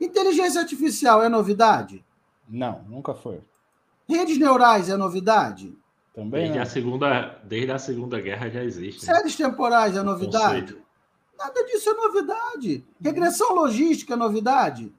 Inteligência 0.00 0.60
artificial 0.60 1.22
é 1.22 1.28
novidade? 1.28 2.04
Não, 2.48 2.82
nunca 2.88 3.14
foi. 3.14 3.40
Redes 4.08 4.38
neurais 4.38 4.88
é 4.88 4.96
novidade? 4.96 5.76
Também 6.14 6.42
desde, 6.42 6.58
a 6.58 6.64
segunda, 6.66 7.40
desde 7.44 7.70
a 7.70 7.78
Segunda 7.78 8.20
Guerra 8.20 8.50
já 8.50 8.64
existe. 8.64 9.06
Né? 9.06 9.14
Séries 9.14 9.36
temporais 9.36 9.96
é 9.96 10.02
novidade? 10.02 10.60
Conceito. 10.72 10.82
Nada 11.38 11.64
disso 11.64 11.90
é 11.90 11.94
novidade. 11.94 12.84
Regressão 13.00 13.54
logística 13.54 14.14
é 14.14 14.16
novidade? 14.16 14.92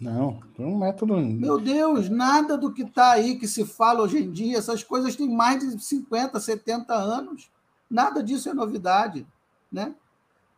Não, 0.00 0.40
é 0.58 0.62
um 0.62 0.78
método. 0.78 1.16
Meu 1.16 1.58
Deus, 1.58 2.08
nada 2.08 2.56
do 2.56 2.72
que 2.72 2.82
está 2.82 3.12
aí 3.12 3.38
que 3.38 3.46
se 3.46 3.66
fala 3.66 4.02
hoje 4.02 4.18
em 4.18 4.30
dia, 4.30 4.56
essas 4.58 4.82
coisas 4.82 5.16
têm 5.16 5.28
mais 5.28 5.60
de 5.60 5.82
50, 5.82 6.38
70 6.40 6.94
anos. 6.94 7.50
Nada 7.90 8.22
disso 8.22 8.48
é 8.48 8.54
novidade, 8.54 9.26
né? 9.70 9.94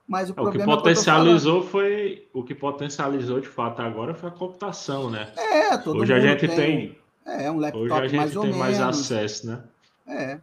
Mas 0.07 0.31
o, 0.31 0.35
é, 0.37 0.43
o 0.43 0.51
que 0.51 0.63
potencializou 0.63 1.63
que 1.63 1.69
foi 1.69 2.29
o 2.33 2.43
que 2.45 2.55
potencializou 2.55 3.41
de 3.41 3.49
fato 3.49 3.81
agora 3.81 4.15
foi 4.15 4.29
a 4.29 4.33
computação, 4.33 5.09
né? 5.11 5.33
É, 5.37 5.77
todo 5.79 5.99
Hoje 6.01 6.13
a 6.13 6.21
gente 6.21 6.47
tem, 6.47 6.57
tem 6.57 6.99
É, 7.25 7.51
um 7.51 7.59
laptop 7.59 7.85
Hoje 7.85 7.95
a 7.95 8.09
gente 8.09 8.17
mais 8.17 8.37
ou 8.37 8.43
tem 8.43 8.53
menos. 8.53 8.79
mais 8.79 8.81
acesso, 8.81 9.47
né? 9.47 9.63
É. 10.07 10.41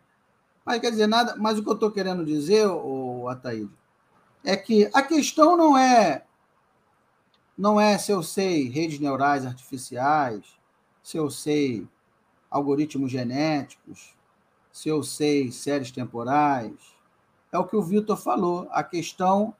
Mas 0.66 0.80
quer 0.80 0.91
dizer, 0.91 1.07
nada. 1.07 1.36
Mas 1.38 1.57
o 1.57 1.64
que 1.64 1.70
eu 1.70 1.74
estou 1.74 1.91
querendo 1.91 2.26
dizer, 2.26 2.68
o 2.68 3.28
Ataíde, 3.28 3.72
é 4.43 4.55
que 4.55 4.89
a 4.93 5.01
questão 5.01 5.57
não 5.57 5.78
é 5.78 6.24
não 7.60 7.80
é 7.80 7.97
se 7.97 8.10
eu 8.10 8.24
sei 8.24 8.70
redes 8.70 9.01
neurais 9.01 9.45
artificiais, 9.45 10.45
se 11.03 11.18
eu 11.18 11.30
sei 11.30 11.86
algoritmos 12.49 13.12
genéticos, 13.12 14.16
se 14.72 14.88
eu 14.88 15.03
sei 15.03 15.51
séries 15.51 15.91
temporais. 15.91 16.74
É 17.51 17.57
o 17.57 17.66
que 17.66 17.76
o 17.76 17.84
Vitor 17.84 18.16
falou. 18.16 18.70
A 18.72 18.82
questão 18.82 19.53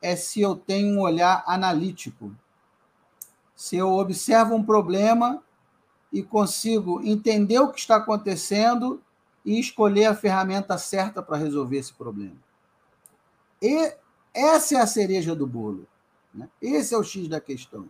é 0.00 0.16
se 0.16 0.40
eu 0.40 0.56
tenho 0.56 0.96
um 0.96 1.00
olhar 1.02 1.44
analítico. 1.46 2.34
Se 3.54 3.76
eu 3.76 3.92
observo 3.92 4.54
um 4.54 4.64
problema 4.64 5.42
e 6.10 6.22
consigo 6.22 7.02
entender 7.02 7.58
o 7.58 7.70
que 7.70 7.78
está 7.78 7.96
acontecendo 7.96 9.02
e 9.44 9.60
escolher 9.60 10.06
a 10.06 10.14
ferramenta 10.14 10.78
certa 10.78 11.22
para 11.22 11.36
resolver 11.36 11.76
esse 11.76 11.92
problema. 11.92 12.36
E 13.60 13.92
essa 14.32 14.76
é 14.76 14.80
a 14.80 14.86
cereja 14.86 15.34
do 15.34 15.46
bolo. 15.46 15.86
Né? 16.34 16.48
Esse 16.60 16.94
é 16.94 16.98
o 16.98 17.04
X 17.04 17.28
da 17.28 17.40
questão. 17.40 17.88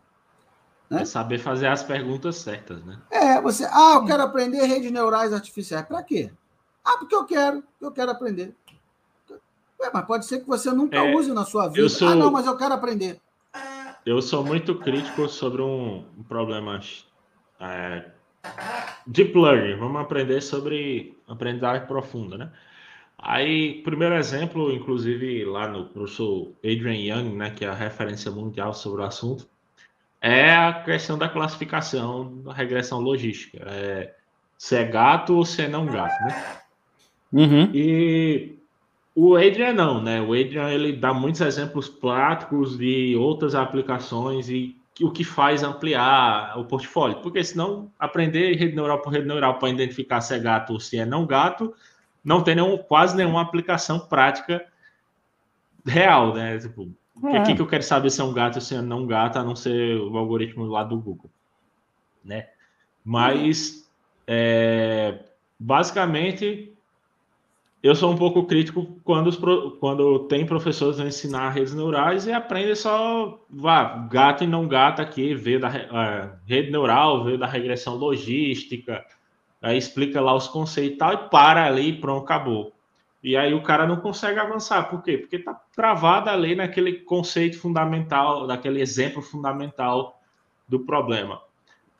Né? 0.91 1.03
É 1.03 1.05
saber 1.05 1.39
fazer 1.39 1.69
as 1.69 1.83
perguntas 1.83 2.37
certas, 2.37 2.85
né? 2.85 3.01
É, 3.11 3.41
você. 3.41 3.65
Ah, 3.65 3.95
eu 3.95 4.05
quero 4.05 4.23
aprender 4.23 4.65
redes 4.65 4.91
neurais 4.91 5.33
artificiais. 5.33 5.87
Para 5.87 6.03
quê? 6.03 6.31
Ah, 6.85 6.99
porque 6.99 7.15
eu 7.15 7.25
quero, 7.25 7.65
eu 7.81 7.91
quero 7.91 8.11
aprender. 8.11 8.55
Ué, 9.81 9.91
mas 9.93 10.05
pode 10.05 10.27
ser 10.27 10.41
que 10.41 10.47
você 10.47 10.71
nunca 10.71 10.99
é, 10.99 11.15
use 11.15 11.33
na 11.33 11.45
sua 11.45 11.69
vida. 11.69 11.89
Sou, 11.89 12.09
ah, 12.09 12.15
não, 12.15 12.31
mas 12.31 12.47
eu 12.47 12.57
quero 12.57 12.75
aprender. 12.75 13.21
Eu 14.05 14.21
sou 14.21 14.45
muito 14.45 14.79
crítico 14.79 15.27
sobre 15.29 15.63
um, 15.63 16.07
um 16.19 16.23
problema 16.23 16.79
é, 17.59 18.11
deep 19.07 19.37
learning. 19.37 19.77
Vamos 19.77 20.01
aprender 20.01 20.41
sobre 20.41 21.17
aprendizagem 21.29 21.87
profunda, 21.87 22.39
né? 22.39 22.51
Aí, 23.19 23.81
primeiro 23.83 24.15
exemplo, 24.17 24.71
inclusive 24.71 25.45
lá 25.45 25.67
no 25.67 25.87
professor 25.87 26.53
Adrian 26.59 26.95
Young, 26.95 27.35
né, 27.35 27.51
que 27.51 27.65
é 27.65 27.69
a 27.69 27.75
referência 27.75 28.31
mundial 28.31 28.75
sobre 28.75 29.01
o 29.01 29.05
assunto, 29.05 29.47
é 30.21 30.55
a 30.55 30.73
questão 30.73 31.17
da 31.17 31.29
classificação 31.29 32.43
da 32.43 32.53
regressão 32.53 33.01
logística. 33.01 33.59
É, 33.67 34.15
se 34.59 34.77
é 34.77 34.85
gato 34.85 35.37
ou 35.37 35.45
se 35.45 35.63
é 35.63 35.69
não 35.69 35.87
gato, 35.87 36.23
né? 36.25 36.59
Uhum. 37.33 37.71
E 37.75 38.57
o 39.15 39.37
Adrian 39.37 39.73
não, 39.73 40.03
né? 40.03 40.21
O 40.21 40.33
Adrian 40.33 40.71
ele 40.71 40.93
dá 40.93 41.13
muitos 41.13 41.41
exemplos 41.41 41.89
práticos 41.89 42.77
de 42.77 43.17
outras 43.17 43.55
aplicações 43.55 44.49
e 44.49 44.77
o 45.03 45.11
que 45.11 45.25
faz 45.25 45.63
ampliar 45.63 46.57
o 46.59 46.65
portfólio, 46.65 47.21
porque 47.21 47.43
senão 47.43 47.91
aprender 47.99 48.55
rede 48.55 48.77
neural 48.77 49.01
por 49.01 49.13
rede 49.13 49.27
neural 49.27 49.59
para 49.59 49.71
identificar 49.71 50.21
se 50.21 50.35
é 50.35 50.39
gato 50.39 50.73
ou 50.75 50.79
se 50.79 50.97
é 50.99 51.05
não 51.05 51.27
gato 51.27 51.75
não 52.25 52.43
tem 52.43 52.55
nenhum, 52.55 52.79
quase 52.79 53.15
nenhuma 53.15 53.43
aplicação 53.43 54.01
prática 54.01 54.65
real, 55.85 56.33
né? 56.33 56.59
Tipo, 56.59 56.91
é. 57.25 57.37
aqui 57.37 57.55
que 57.55 57.61
eu 57.61 57.67
quero 57.67 57.83
saber 57.83 58.09
se 58.09 58.21
é 58.21 58.25
um 58.25 58.33
gato 58.33 58.57
ou 58.57 58.61
se 58.63 58.75
é 58.75 58.81
não 58.81 59.07
gato, 59.07 59.39
a 59.39 59.45
não 59.45 59.55
ser 59.55 59.99
o 60.01 60.17
algoritmo 60.17 60.65
lá 60.65 60.83
do 60.83 60.99
Google, 60.99 61.31
né? 62.25 62.49
Mas, 63.05 63.91
é, 64.27 65.19
basicamente, 65.61 66.74
eu 67.85 67.95
sou 67.95 68.11
um 68.11 68.17
pouco 68.17 68.47
crítico 68.47 68.99
quando, 69.05 69.27
os, 69.27 69.37
quando 69.79 70.21
tem 70.21 70.47
professores 70.47 70.99
a 70.99 71.05
ensinar 71.07 71.51
redes 71.51 71.75
neurais 71.75 72.27
e 72.27 72.33
aprende 72.33 72.75
só 72.75 73.39
vá, 73.51 74.09
gato 74.11 74.43
e 74.43 74.47
não 74.47 74.67
gato 74.67 75.03
aqui, 75.03 75.35
vê 75.35 75.59
da 75.59 75.69
rede 76.47 76.71
neural, 76.71 77.25
vê 77.25 77.37
da 77.37 77.47
regressão 77.47 77.95
logística, 77.95 79.05
aí 79.61 79.77
explica 79.77 80.19
lá 80.19 80.35
os 80.35 80.49
conceitos 80.49 80.95
e 80.95 80.97
tal, 80.97 81.13
e 81.13 81.29
para 81.29 81.67
ali 81.67 81.91
e 81.91 82.01
pronto, 82.01 82.25
acabou. 82.25 82.73
E 83.23 83.37
aí 83.37 83.53
o 83.53 83.63
cara 83.63 83.87
não 83.87 83.97
consegue 83.97 84.41
avançar. 84.41 84.89
Por 84.89 85.03
quê? 85.03 85.19
Porque 85.19 85.37
está 85.37 85.53
travado 85.53 86.31
ali 86.31 86.55
naquele 86.55 87.01
conceito 87.01 87.59
fundamental, 87.59 88.47
daquele 88.47 88.81
exemplo 88.81 89.21
fundamental 89.21 90.19
do 90.67 90.81
problema. 90.81 91.39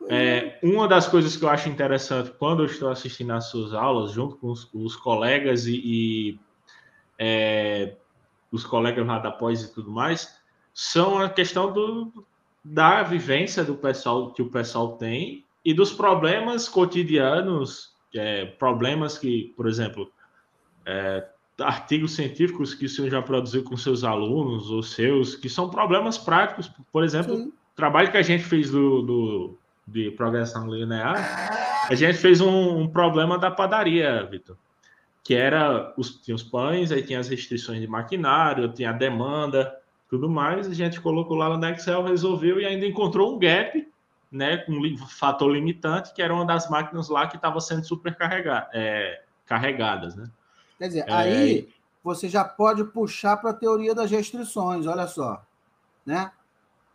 É, 0.09 0.59
uma 0.63 0.87
das 0.87 1.09
coisas 1.09 1.37
que 1.37 1.45
eu 1.45 1.49
acho 1.49 1.69
interessante 1.69 2.31
quando 2.39 2.63
eu 2.63 2.67
estou 2.67 2.91
assistindo 2.91 3.33
às 3.33 3.47
suas 3.47 3.73
aulas, 3.73 4.13
junto 4.13 4.37
com 4.37 4.49
os, 4.51 4.69
os 4.75 4.97
colegas 4.97 5.67
e, 5.67 5.81
e 5.85 6.41
é, 7.19 7.97
os 8.53 8.65
colegas 8.65 9.07
lá 9.07 9.19
da 9.19 9.31
pós 9.31 9.63
e 9.63 9.73
tudo 9.73 9.91
mais, 9.91 10.39
são 10.73 11.19
a 11.19 11.29
questão 11.29 11.73
do, 11.73 12.25
da 12.63 13.03
vivência 13.03 13.65
do 13.65 13.75
pessoal 13.75 14.33
que 14.33 14.43
o 14.43 14.51
pessoal 14.51 14.97
tem 14.97 15.45
e 15.65 15.73
dos 15.73 15.93
problemas 15.93 16.69
cotidianos, 16.69 17.95
é, 18.15 18.45
problemas 18.45 19.17
que, 19.17 19.55
por 19.57 19.67
exemplo, 19.67 20.13
é, 20.85 21.27
artigos 21.61 22.15
científicos 22.15 22.75
que 22.75 22.85
o 22.85 22.89
senhor 22.89 23.11
já 23.11 23.23
produziu 23.23 23.65
com 23.65 23.77
seus 23.77 24.05
alunos 24.05 24.71
ou 24.71 24.83
seus, 24.83 25.35
que 25.35 25.49
são 25.49 25.71
problemas 25.71 26.19
práticos, 26.19 26.71
por 26.93 27.05
exemplo, 27.05 27.37
Sim. 27.37 27.49
o 27.49 27.53
trabalho 27.75 28.11
que 28.11 28.17
a 28.19 28.23
gente 28.23 28.45
fez 28.45 28.71
do, 28.71 29.03
do, 29.03 29.59
de 29.87 30.11
progressão 30.13 30.67
linear, 30.69 31.87
a 31.89 31.95
gente 31.95 32.19
fez 32.19 32.41
um, 32.41 32.81
um 32.81 32.89
problema 32.89 33.39
da 33.39 33.51
padaria, 33.51 34.25
Vitor, 34.25 34.57
que 35.23 35.35
era, 35.35 35.93
os, 35.97 36.21
tinha 36.23 36.35
os 36.35 36.43
pães, 36.43 36.91
aí 36.91 37.03
tinha 37.03 37.21
as 37.21 37.29
restrições 37.29 37.81
de 37.81 37.87
maquinário, 37.87 38.73
tinha 38.73 38.91
a 38.91 38.93
demanda, 38.93 39.75
tudo 40.09 40.29
mais, 40.29 40.69
a 40.69 40.75
gente 40.75 41.01
colocou 41.01 41.37
lá 41.37 41.57
no 41.57 41.67
Excel, 41.67 42.05
resolveu 42.05 42.61
e 42.61 42.67
ainda 42.67 42.87
encontrou 42.87 43.35
um 43.35 43.39
gap 43.39 43.87
né, 44.31 44.59
com 44.59 44.73
um 44.73 44.97
fator 44.99 45.51
limitante, 45.53 46.13
que 46.13 46.21
era 46.21 46.35
uma 46.35 46.45
das 46.45 46.69
máquinas 46.69 47.09
lá 47.09 47.27
que 47.27 47.37
estava 47.37 47.61
sendo 47.61 47.87
supercarregadas, 47.87 48.69
é, 48.75 49.23
carregadas, 49.47 50.17
né? 50.17 50.29
Quer 50.79 50.89
dizer, 50.89 51.05
é... 51.07 51.13
aí 51.13 51.69
você 52.03 52.29
já 52.29 52.45
pode 52.45 52.85
puxar 52.85 53.37
para 53.37 53.51
a 53.51 53.55
teoria 53.55 53.95
das 53.95 54.11
restrições, 54.11 54.87
olha 54.87 55.07
só, 55.07 55.43
né? 56.05 56.33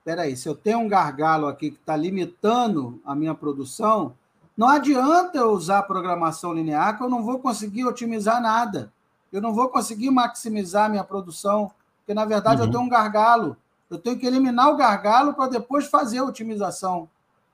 Espera 0.10 0.36
se 0.36 0.50
eu 0.50 0.56
tenho 0.56 0.80
um 0.80 0.88
gargalo 0.88 1.46
aqui 1.46 1.70
que 1.70 1.78
está 1.78 1.96
limitando 1.96 3.00
a 3.06 3.14
minha 3.14 3.36
produção, 3.36 4.16
não 4.58 4.68
adianta 4.68 5.38
eu 5.38 5.52
usar 5.52 5.84
programação 5.84 6.52
linear 6.52 6.98
que 6.98 7.04
eu 7.04 7.10
não 7.10 7.24
vou 7.24 7.38
conseguir 7.38 7.86
otimizar 7.86 8.42
nada. 8.42 8.92
Eu 9.32 9.40
não 9.40 9.54
vou 9.54 9.70
conseguir 9.70 10.10
maximizar 10.10 10.86
a 10.86 10.90
minha 10.90 11.04
produção, 11.04 11.72
porque 12.00 12.16
na 12.16 12.26
verdade 12.26 12.60
uhum. 12.60 12.68
eu 12.68 12.72
tenho 12.72 12.84
um 12.84 12.90
gargalo. 12.90 13.56
Eu 13.88 14.00
tenho 14.00 14.18
que 14.18 14.26
eliminar 14.26 14.70
o 14.70 14.76
gargalo 14.76 15.36
para 15.36 15.48
depois 15.48 15.86
fazer 15.86 16.18
a 16.18 16.24
otimização. 16.24 17.08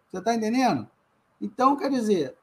Você 0.09 0.19
está 0.19 0.33
entendendo? 0.33 0.87
Então, 1.41 1.75
quer 1.75 1.89
dizer, 1.89 2.35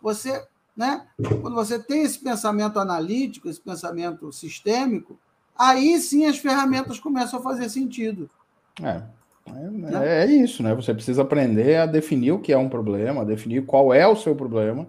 você, 0.00 0.42
né, 0.74 1.06
quando 1.42 1.54
você 1.54 1.78
tem 1.78 2.00
esse 2.00 2.18
pensamento 2.18 2.78
analítico, 2.78 3.46
esse 3.46 3.60
pensamento 3.60 4.32
sistêmico, 4.32 5.18
aí 5.54 6.00
sim 6.00 6.24
as 6.24 6.38
ferramentas 6.38 6.98
começam 6.98 7.38
a 7.38 7.42
fazer 7.42 7.68
sentido. 7.68 8.30
É. 8.82 9.19
É, 10.02 10.24
é 10.24 10.26
isso, 10.26 10.62
né? 10.62 10.74
Você 10.74 10.94
precisa 10.94 11.22
aprender 11.22 11.76
a 11.76 11.86
definir 11.86 12.32
o 12.32 12.38
que 12.38 12.52
é 12.52 12.58
um 12.58 12.68
problema, 12.68 13.24
definir 13.24 13.64
qual 13.66 13.92
é 13.92 14.06
o 14.06 14.16
seu 14.16 14.34
problema 14.34 14.86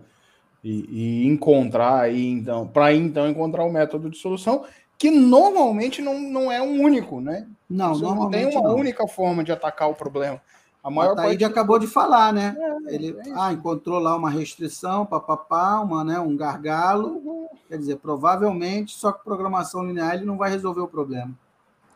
e, 0.63 1.23
e 1.23 1.27
encontrar 1.27 2.01
aí, 2.01 2.27
então, 2.27 2.67
para 2.67 2.93
então 2.93 3.27
encontrar 3.27 3.63
o 3.63 3.71
método 3.71 4.09
de 4.09 4.17
solução 4.17 4.63
que 4.97 5.09
normalmente 5.09 5.99
não, 5.99 6.19
não 6.19 6.51
é 6.51 6.61
um 6.61 6.79
único, 6.79 7.19
né? 7.19 7.47
Não, 7.67 7.95
Você 7.95 8.03
normalmente 8.03 8.43
não 8.43 8.51
tem 8.51 8.59
uma 8.59 8.69
não. 8.69 8.75
única 8.75 9.07
forma 9.07 9.43
de 9.43 9.51
atacar 9.51 9.89
o 9.89 9.95
problema. 9.95 10.39
A 10.83 10.91
maior 10.91 11.15
parte... 11.15 11.29
parte... 11.29 11.43
acabou 11.43 11.79
de 11.79 11.87
falar, 11.87 12.31
né? 12.31 12.55
É, 12.87 12.93
ele 12.93 13.17
é 13.17 13.31
ah, 13.35 13.51
encontrou 13.51 13.97
lá 13.97 14.15
uma 14.15 14.29
restrição, 14.29 15.03
papapá, 15.03 15.79
uma, 15.79 16.03
né, 16.03 16.19
um 16.19 16.37
gargalo. 16.37 17.17
Uhum. 17.17 17.47
Quer 17.67 17.79
dizer, 17.79 17.95
provavelmente, 17.97 18.95
só 18.95 19.11
que 19.11 19.23
programação 19.23 19.83
linear 19.83 20.13
ele 20.13 20.25
não 20.25 20.37
vai 20.37 20.51
resolver 20.51 20.81
o 20.81 20.87
problema. 20.87 21.31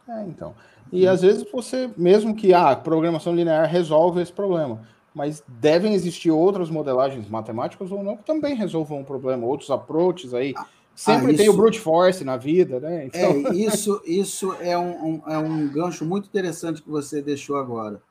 É, 0.10 0.24
então. 0.24 0.56
E 0.92 1.08
às 1.08 1.22
vezes 1.22 1.46
você, 1.52 1.90
mesmo 1.98 2.36
que 2.36 2.54
a 2.54 2.72
ah, 2.72 2.76
programação 2.76 3.36
linear 3.36 3.70
resolve 3.70 4.22
esse 4.22 4.32
problema, 4.32 4.82
mas 5.14 5.44
devem 5.48 5.94
existir 5.94 6.32
outras 6.32 6.70
modelagens 6.70 7.28
matemáticas 7.30 7.92
ou 7.92 8.04
não 8.04 8.18
que 8.18 8.24
também 8.24 8.56
resolvam 8.56 9.02
o 9.02 9.06
problema, 9.06 9.46
outros 9.46 9.72
approaches 9.72 10.34
aí. 10.34 10.54
Ah, 10.56 10.66
Sempre 10.96 11.28
ah, 11.28 11.30
isso... 11.32 11.38
tem 11.38 11.50
o 11.50 11.54
brute 11.54 11.80
force 11.80 12.24
na 12.24 12.38
vida, 12.38 12.80
né? 12.80 13.06
Então... 13.06 13.52
É, 13.52 13.56
isso, 13.56 14.02
isso 14.06 14.54
é 14.62 14.78
um, 14.78 15.06
um, 15.06 15.22
é 15.28 15.38
um 15.38 15.68
gancho 15.68 16.06
muito 16.06 16.28
interessante 16.28 16.82
que 16.82 16.90
você 16.90 17.22
deixou 17.22 17.58
agora. 17.58 18.02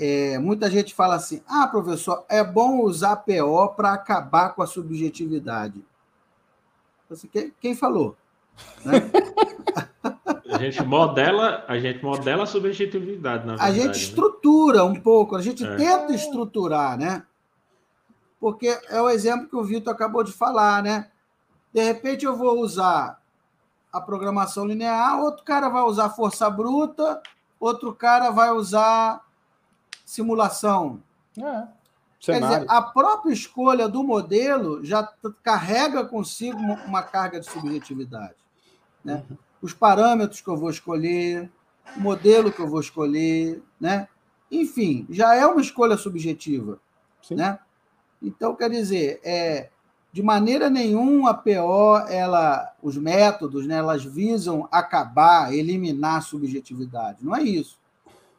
É, 0.00 0.38
muita 0.38 0.68
gente 0.68 0.92
fala 0.92 1.14
assim: 1.14 1.40
ah, 1.46 1.68
professor, 1.68 2.24
é 2.28 2.42
bom 2.42 2.82
usar 2.82 3.16
PO 3.16 3.68
para 3.76 3.92
acabar 3.92 4.50
com 4.50 4.62
a 4.62 4.66
subjetividade. 4.66 5.84
Assim, 7.08 7.28
quem, 7.28 7.52
quem 7.60 7.74
falou? 7.76 8.16
Né? 8.84 8.94
A 10.50 10.58
gente 10.58 10.82
modela, 10.82 11.64
a 11.68 11.78
gente 11.78 12.02
modela 12.02 12.44
a 12.44 12.46
subjetividade, 12.46 13.46
na 13.46 13.56
verdade. 13.56 13.70
A 13.70 13.72
gente 13.72 13.98
né? 13.98 14.02
estrutura 14.02 14.84
um 14.84 14.94
pouco, 14.94 15.36
a 15.36 15.42
gente 15.42 15.64
é. 15.64 15.76
tenta 15.76 16.12
estruturar, 16.14 16.96
né? 16.98 17.24
Porque 18.40 18.78
é 18.88 19.00
o 19.00 19.10
exemplo 19.10 19.48
que 19.48 19.56
o 19.56 19.64
Vitor 19.64 19.92
acabou 19.92 20.24
de 20.24 20.32
falar, 20.32 20.82
né? 20.82 21.10
De 21.72 21.82
repente 21.82 22.24
eu 22.24 22.36
vou 22.36 22.60
usar 22.60 23.20
a 23.92 24.00
programação 24.00 24.64
linear, 24.64 25.20
outro 25.20 25.44
cara 25.44 25.68
vai 25.68 25.82
usar 25.82 26.10
força 26.10 26.48
bruta, 26.48 27.20
outro 27.60 27.94
cara 27.94 28.30
vai 28.30 28.50
usar 28.50 29.24
simulação. 30.04 31.02
É. 31.36 31.66
Quer 32.20 32.40
dizer, 32.40 32.64
a 32.68 32.82
própria 32.82 33.32
escolha 33.32 33.88
do 33.88 34.02
modelo 34.02 34.84
já 34.84 35.08
carrega 35.42 36.04
consigo 36.04 36.58
uma 36.58 37.02
carga 37.02 37.38
de 37.38 37.48
subjetividade. 37.48 38.34
Né? 39.04 39.24
Uhum. 39.30 39.36
Os 39.60 39.72
parâmetros 39.72 40.40
que 40.40 40.48
eu 40.48 40.56
vou 40.56 40.70
escolher, 40.70 41.50
o 41.96 42.00
modelo 42.00 42.52
que 42.52 42.60
eu 42.60 42.68
vou 42.68 42.80
escolher, 42.80 43.62
né? 43.80 44.08
enfim, 44.50 45.06
já 45.10 45.34
é 45.34 45.46
uma 45.46 45.60
escolha 45.60 45.96
subjetiva. 45.96 46.78
Né? 47.30 47.58
Então, 48.22 48.54
quer 48.54 48.70
dizer, 48.70 49.20
é, 49.22 49.68
de 50.12 50.22
maneira 50.22 50.70
nenhuma 50.70 51.30
a 51.30 51.34
PO, 51.34 51.98
ela, 52.08 52.74
os 52.82 52.96
métodos, 52.96 53.66
né, 53.66 53.76
elas 53.76 54.04
visam 54.04 54.66
acabar, 54.70 55.52
eliminar 55.52 56.16
a 56.16 56.22
subjetividade. 56.22 57.24
Não 57.24 57.36
é 57.36 57.42
isso. 57.42 57.78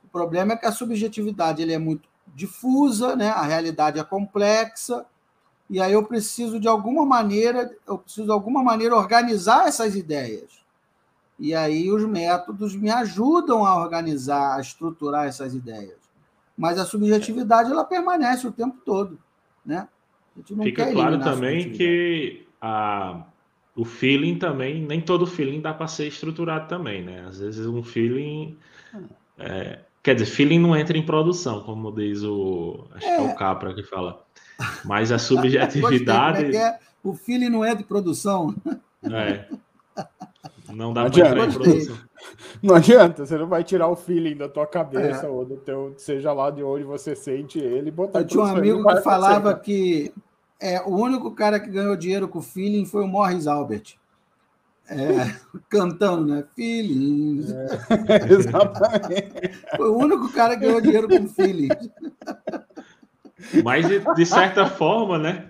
O 0.04 0.08
problema 0.08 0.54
é 0.54 0.58
que 0.58 0.66
a 0.66 0.72
subjetividade 0.72 1.62
ele 1.62 1.74
é 1.74 1.78
muito 1.78 2.10
difusa, 2.34 3.16
né? 3.16 3.30
a 3.30 3.44
realidade 3.44 4.00
é 4.00 4.04
complexa, 4.04 5.06
e 5.70 5.80
aí 5.80 5.94
eu 5.94 6.04
preciso 6.04 6.60
de 6.60 6.68
alguma 6.68 7.06
maneira, 7.06 7.72
eu 7.88 7.98
preciso 8.00 8.26
de 8.26 8.32
alguma 8.32 8.64
maneira 8.64 8.96
organizar 8.96 9.68
essas 9.68 9.96
ideias. 9.96 10.60
E 11.40 11.56
aí 11.56 11.90
os 11.92 12.06
métodos 12.06 12.76
me 12.76 12.90
ajudam 12.90 13.66
a 13.66 13.80
organizar, 13.80 14.58
a 14.58 14.62
estruturar 14.62 15.28
essas 15.28 15.54
ideias. 15.54 15.98
Mas 16.58 16.78
a 16.78 16.86
subjetividade 16.86 17.72
ela 17.72 17.86
permanece 17.86 18.46
o 18.46 18.52
tempo 18.52 18.78
todo, 18.86 19.18
né? 19.66 19.88
Fica 20.64 20.92
claro 20.92 21.20
também 21.20 21.72
que 21.72 22.46
a, 22.62 23.24
o 23.76 23.86
feeling 23.86 24.38
também, 24.38 24.86
nem 24.86 25.02
todo 25.02 25.26
feeling 25.26 25.62
dá 25.62 25.74
para 25.74 25.88
ser 25.88 26.08
estruturado 26.08 26.68
também, 26.68 27.04
né? 27.04 27.26
Às 27.28 27.40
vezes 27.40 27.66
um 27.66 27.82
feeling 27.82 28.58
é, 29.38 29.80
Quer 30.02 30.16
dizer, 30.16 30.28
feeling 30.28 30.60
não 30.60 30.76
entra 30.76 30.98
em 30.98 31.06
produção, 31.06 31.62
como 31.62 31.92
diz 31.92 32.24
o. 32.24 32.88
Acho 32.96 33.06
é. 33.06 33.16
que 33.16 33.22
é 33.22 33.26
o 33.26 33.30
é. 33.30 33.36
Capra 33.36 33.74
que 33.74 33.84
fala. 33.84 34.24
Mas 34.86 35.12
a 35.12 35.20
subjetividade. 35.20 36.56
é 36.56 36.58
é? 36.58 36.80
O 37.04 37.14
feeling 37.14 37.50
não 37.50 37.66
entra 37.66 37.82
em 37.82 37.86
produção. 37.86 38.56
É. 39.04 39.46
Não 40.74 40.94
dá 40.94 41.10
para 41.10 41.30
entrar 41.30 41.48
em 41.48 41.52
produção. 41.52 41.98
Não 42.62 42.76
adianta, 42.76 43.26
você 43.26 43.38
não 43.38 43.48
vai 43.48 43.64
tirar 43.64 43.88
o 43.88 43.96
feeling 43.96 44.36
da 44.36 44.50
tua 44.50 44.68
cabeça 44.68 45.26
é. 45.26 45.30
ou 45.30 45.46
do 45.46 45.58
teu, 45.58 45.94
seja 45.98 46.34
lá 46.34 46.52
de 46.52 46.64
onde 46.64 46.84
você 46.84 47.16
sente 47.16 47.60
ele 47.60 47.88
e 47.88 47.92
botar. 47.92 48.20
Eu 48.20 48.28
tinha 48.28 48.44
um 48.44 48.48
amigo 48.48 48.84
que 48.86 49.02
falava 49.02 49.54
que 49.58 50.14
é, 50.60 50.82
o 50.82 50.90
único 50.90 51.32
cara 51.32 51.60
que 51.60 51.70
ganhou 51.70 51.96
dinheiro 51.96 52.28
com 52.28 52.42
feeling 52.42 52.86
foi 52.86 53.04
o 53.04 53.08
Morris 53.08 53.48
Albert. 53.48 53.98
É, 54.90 55.36
cantando, 55.70 56.34
né? 56.34 56.44
Feelings. 56.56 57.52
É, 57.52 58.34
exatamente. 58.34 59.58
Foi 59.78 59.90
o 59.90 59.98
único 59.98 60.32
cara 60.34 60.56
que 60.56 60.66
ganhou 60.66 60.82
dinheiro 60.82 61.08
com 61.08 61.28
feelings. 61.28 61.90
Mas, 63.64 63.88
de, 63.88 64.00
de, 64.16 64.26
certa 64.26 64.66
forma, 64.66 65.18
né? 65.18 65.50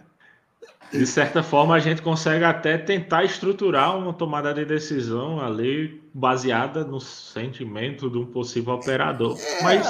De 0.91 1.05
certa 1.05 1.43
forma, 1.43 1.75
a 1.75 1.79
gente 1.79 2.01
consegue 2.01 2.43
até 2.43 2.77
tentar 2.77 3.23
estruturar 3.23 3.97
uma 3.97 4.13
tomada 4.13 4.53
de 4.53 4.65
decisão 4.65 5.39
ali 5.39 6.01
baseada 6.13 6.83
no 6.83 6.99
sentimento 6.99 8.09
de 8.09 8.17
um 8.17 8.25
possível 8.25 8.73
operador. 8.73 9.37
É, 9.39 9.63
mas 9.63 9.87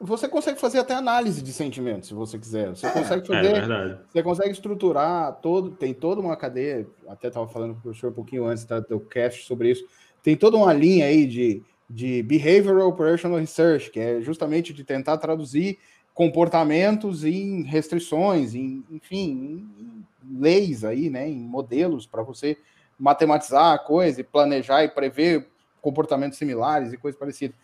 você 0.00 0.26
consegue 0.28 0.60
fazer 0.60 0.80
até 0.80 0.94
análise 0.94 1.40
de 1.40 1.52
sentimentos, 1.52 2.08
se 2.08 2.14
você 2.14 2.36
quiser. 2.36 2.70
Você 2.70 2.86
é, 2.86 2.90
consegue 2.90 3.32
é 3.32 3.36
fazer. 3.36 3.56
É 3.56 3.98
você 4.12 4.22
consegue 4.22 4.50
estruturar 4.50 5.34
todo. 5.40 5.70
Tem 5.70 5.94
toda 5.94 6.20
uma 6.20 6.36
cadeia. 6.36 6.84
Até 7.08 7.28
estava 7.28 7.46
falando 7.46 7.74
com 7.74 7.78
o 7.78 7.82
professor 7.82 8.10
um 8.10 8.14
pouquinho 8.14 8.44
antes 8.44 8.64
tá, 8.64 8.80
do 8.80 8.98
cast 8.98 9.46
sobre 9.46 9.70
isso. 9.70 9.84
Tem 10.20 10.36
toda 10.36 10.56
uma 10.56 10.72
linha 10.72 11.06
aí 11.06 11.24
de, 11.24 11.62
de 11.88 12.22
Behavioral 12.24 12.88
Operational 12.88 13.38
Research, 13.38 13.90
que 13.92 14.00
é 14.00 14.20
justamente 14.20 14.72
de 14.72 14.82
tentar 14.82 15.18
traduzir 15.18 15.78
comportamentos 16.12 17.24
em 17.24 17.62
restrições, 17.62 18.54
em, 18.54 18.84
enfim, 18.90 19.66
em 19.78 19.91
leis 20.30 20.84
aí, 20.84 21.10
né, 21.10 21.28
em 21.28 21.38
modelos 21.38 22.06
para 22.06 22.22
você 22.22 22.56
matematizar 22.98 23.72
a 23.72 23.78
coisa 23.78 24.20
e 24.20 24.24
planejar 24.24 24.84
e 24.84 24.88
prever 24.88 25.48
comportamentos 25.80 26.38
similares 26.38 26.92
e 26.92 26.96
coisas 26.96 27.18
parecidas. 27.18 27.56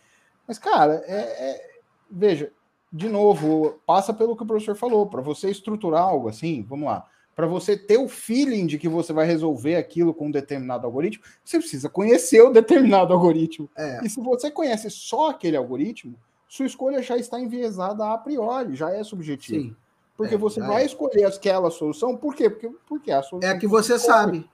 Mas, 0.47 0.57
cara, 0.57 1.03
é, 1.05 1.15
é 1.15 1.69
veja, 2.09 2.51
de 2.91 3.07
novo, 3.07 3.79
passa 3.85 4.13
pelo 4.13 4.35
que 4.35 4.43
o 4.43 4.45
professor 4.45 4.75
falou, 4.75 5.07
para 5.07 5.21
você 5.21 5.49
estruturar 5.49 6.01
algo 6.01 6.27
assim, 6.27 6.63
vamos 6.63 6.87
lá, 6.87 7.07
para 7.35 7.47
você 7.47 7.77
ter 7.77 7.97
o 7.97 8.09
feeling 8.09 8.65
de 8.65 8.77
que 8.77 8.89
você 8.89 9.13
vai 9.13 9.25
resolver 9.25 9.75
aquilo 9.75 10.13
com 10.13 10.27
um 10.27 10.31
determinado 10.31 10.85
algoritmo, 10.85 11.23
você 11.41 11.57
precisa 11.57 11.87
conhecer 11.87 12.41
o 12.41 12.51
determinado 12.51 13.13
algoritmo. 13.13 13.69
É. 13.77 14.03
E 14.03 14.09
se 14.09 14.19
você 14.19 14.51
conhece 14.51 14.89
só 14.89 15.29
aquele 15.29 15.55
algoritmo, 15.55 16.15
sua 16.49 16.65
escolha 16.65 17.01
já 17.01 17.15
está 17.15 17.39
enviesada 17.39 18.11
a 18.11 18.17
priori, 18.17 18.75
já 18.75 18.89
é 18.89 19.03
subjetiva. 19.03 19.61
Sim. 19.61 19.75
Porque 20.19 20.35
é, 20.35 20.37
você 20.37 20.59
vai 20.59 20.81
é. 20.81 20.85
escolher 20.85 21.23
aquela 21.23 21.71
solução, 21.71 22.17
por 22.17 22.35
quê? 22.35 22.49
Porque, 22.49 22.69
porque 22.85 23.09
a 23.09 23.23
solução. 23.23 23.49
É 23.49 23.53
a 23.53 23.57
que 23.57 23.65
você 23.65 23.97
sabe. 23.97 24.45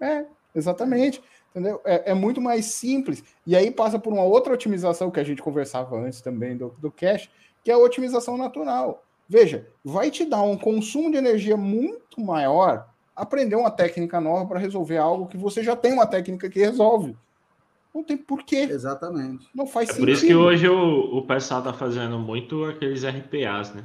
É, 0.00 0.24
exatamente. 0.52 1.22
Entendeu? 1.52 1.80
É, 1.84 2.10
é, 2.10 2.14
muito 2.14 2.40
mais 2.40 2.66
simples. 2.66 3.22
E 3.46 3.54
aí 3.54 3.70
passa 3.70 4.00
por 4.00 4.12
uma 4.12 4.24
outra 4.24 4.52
otimização 4.52 5.12
que 5.12 5.20
a 5.20 5.22
gente 5.22 5.40
conversava 5.40 5.96
antes 5.96 6.20
também 6.20 6.56
do, 6.56 6.74
do 6.80 6.90
cache, 6.90 7.30
que 7.62 7.70
é 7.70 7.74
a 7.74 7.78
otimização 7.78 8.36
natural. 8.36 9.04
Veja, 9.28 9.68
vai 9.84 10.10
te 10.10 10.24
dar 10.24 10.42
um 10.42 10.58
consumo 10.58 11.08
de 11.08 11.18
energia 11.18 11.56
muito 11.56 12.20
maior 12.20 12.88
aprender 13.14 13.54
uma 13.54 13.70
técnica 13.70 14.20
nova 14.20 14.44
para 14.44 14.58
resolver 14.58 14.96
algo 14.96 15.28
que 15.28 15.36
você 15.36 15.62
já 15.62 15.76
tem 15.76 15.92
uma 15.92 16.06
técnica 16.06 16.50
que 16.50 16.58
resolve. 16.58 17.16
Não 17.94 18.02
tem 18.02 18.16
porquê. 18.16 18.66
Exatamente. 18.68 19.48
Não 19.54 19.68
faz 19.68 19.88
é 19.88 19.92
sentido. 19.92 20.04
Por 20.04 20.12
isso 20.12 20.26
que 20.26 20.34
hoje 20.34 20.68
o, 20.68 21.18
o 21.18 21.22
pessoal 21.24 21.60
está 21.60 21.72
fazendo 21.72 22.18
muito 22.18 22.64
aqueles 22.64 23.04
RPAs, 23.04 23.72
né? 23.72 23.84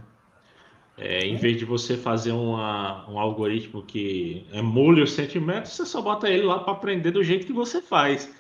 É, 0.98 1.20
em 1.26 1.36
vez 1.36 1.58
de 1.58 1.66
você 1.66 1.96
fazer 1.96 2.32
uma, 2.32 3.08
um 3.08 3.20
algoritmo 3.20 3.84
que 3.84 4.48
emule 4.52 5.02
os 5.02 5.12
sentimentos, 5.12 5.74
você 5.74 5.86
só 5.86 6.02
bota 6.02 6.28
ele 6.28 6.44
lá 6.44 6.60
para 6.60 6.74
aprender 6.74 7.12
do 7.12 7.24
jeito 7.24 7.46
que 7.46 7.54
você 7.54 7.82
faz. 7.82 8.34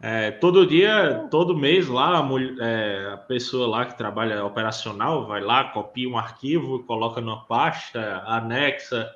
É, 0.00 0.30
todo 0.32 0.66
dia, 0.66 1.26
todo 1.30 1.56
mês 1.56 1.88
lá, 1.88 2.18
a, 2.18 2.22
mulher, 2.22 2.56
é, 2.60 3.12
a, 3.14 3.16
pessoa 3.16 3.66
lá 3.66 3.86
que 3.86 3.96
trabalha 3.96 4.44
operacional 4.44 5.26
vai 5.26 5.40
lá, 5.40 5.64
copia 5.64 6.06
um 6.06 6.18
arquivo, 6.18 6.82
coloca 6.84 7.22
numa 7.22 7.42
pasta, 7.46 8.22
anexa, 8.26 9.10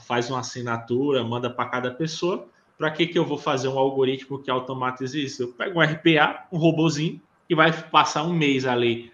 faz 0.00 0.30
uma 0.30 0.40
assinatura, 0.40 1.22
manda 1.22 1.50
para 1.50 1.68
cada 1.68 1.90
pessoa. 1.90 2.48
Para 2.78 2.90
que, 2.90 3.06
que 3.06 3.18
eu 3.18 3.26
vou 3.26 3.36
fazer 3.36 3.68
um 3.68 3.78
algoritmo 3.78 4.38
que 4.42 4.50
automatize 4.50 5.22
isso? 5.22 5.42
Eu 5.42 5.48
pego 5.48 5.78
um 5.78 5.82
RPA, 5.82 6.46
um 6.50 6.56
robozinho, 6.56 7.20
que 7.46 7.54
vai 7.54 7.70
passar 7.70 8.22
um 8.22 8.32
mês 8.32 8.64
ali 8.64 9.11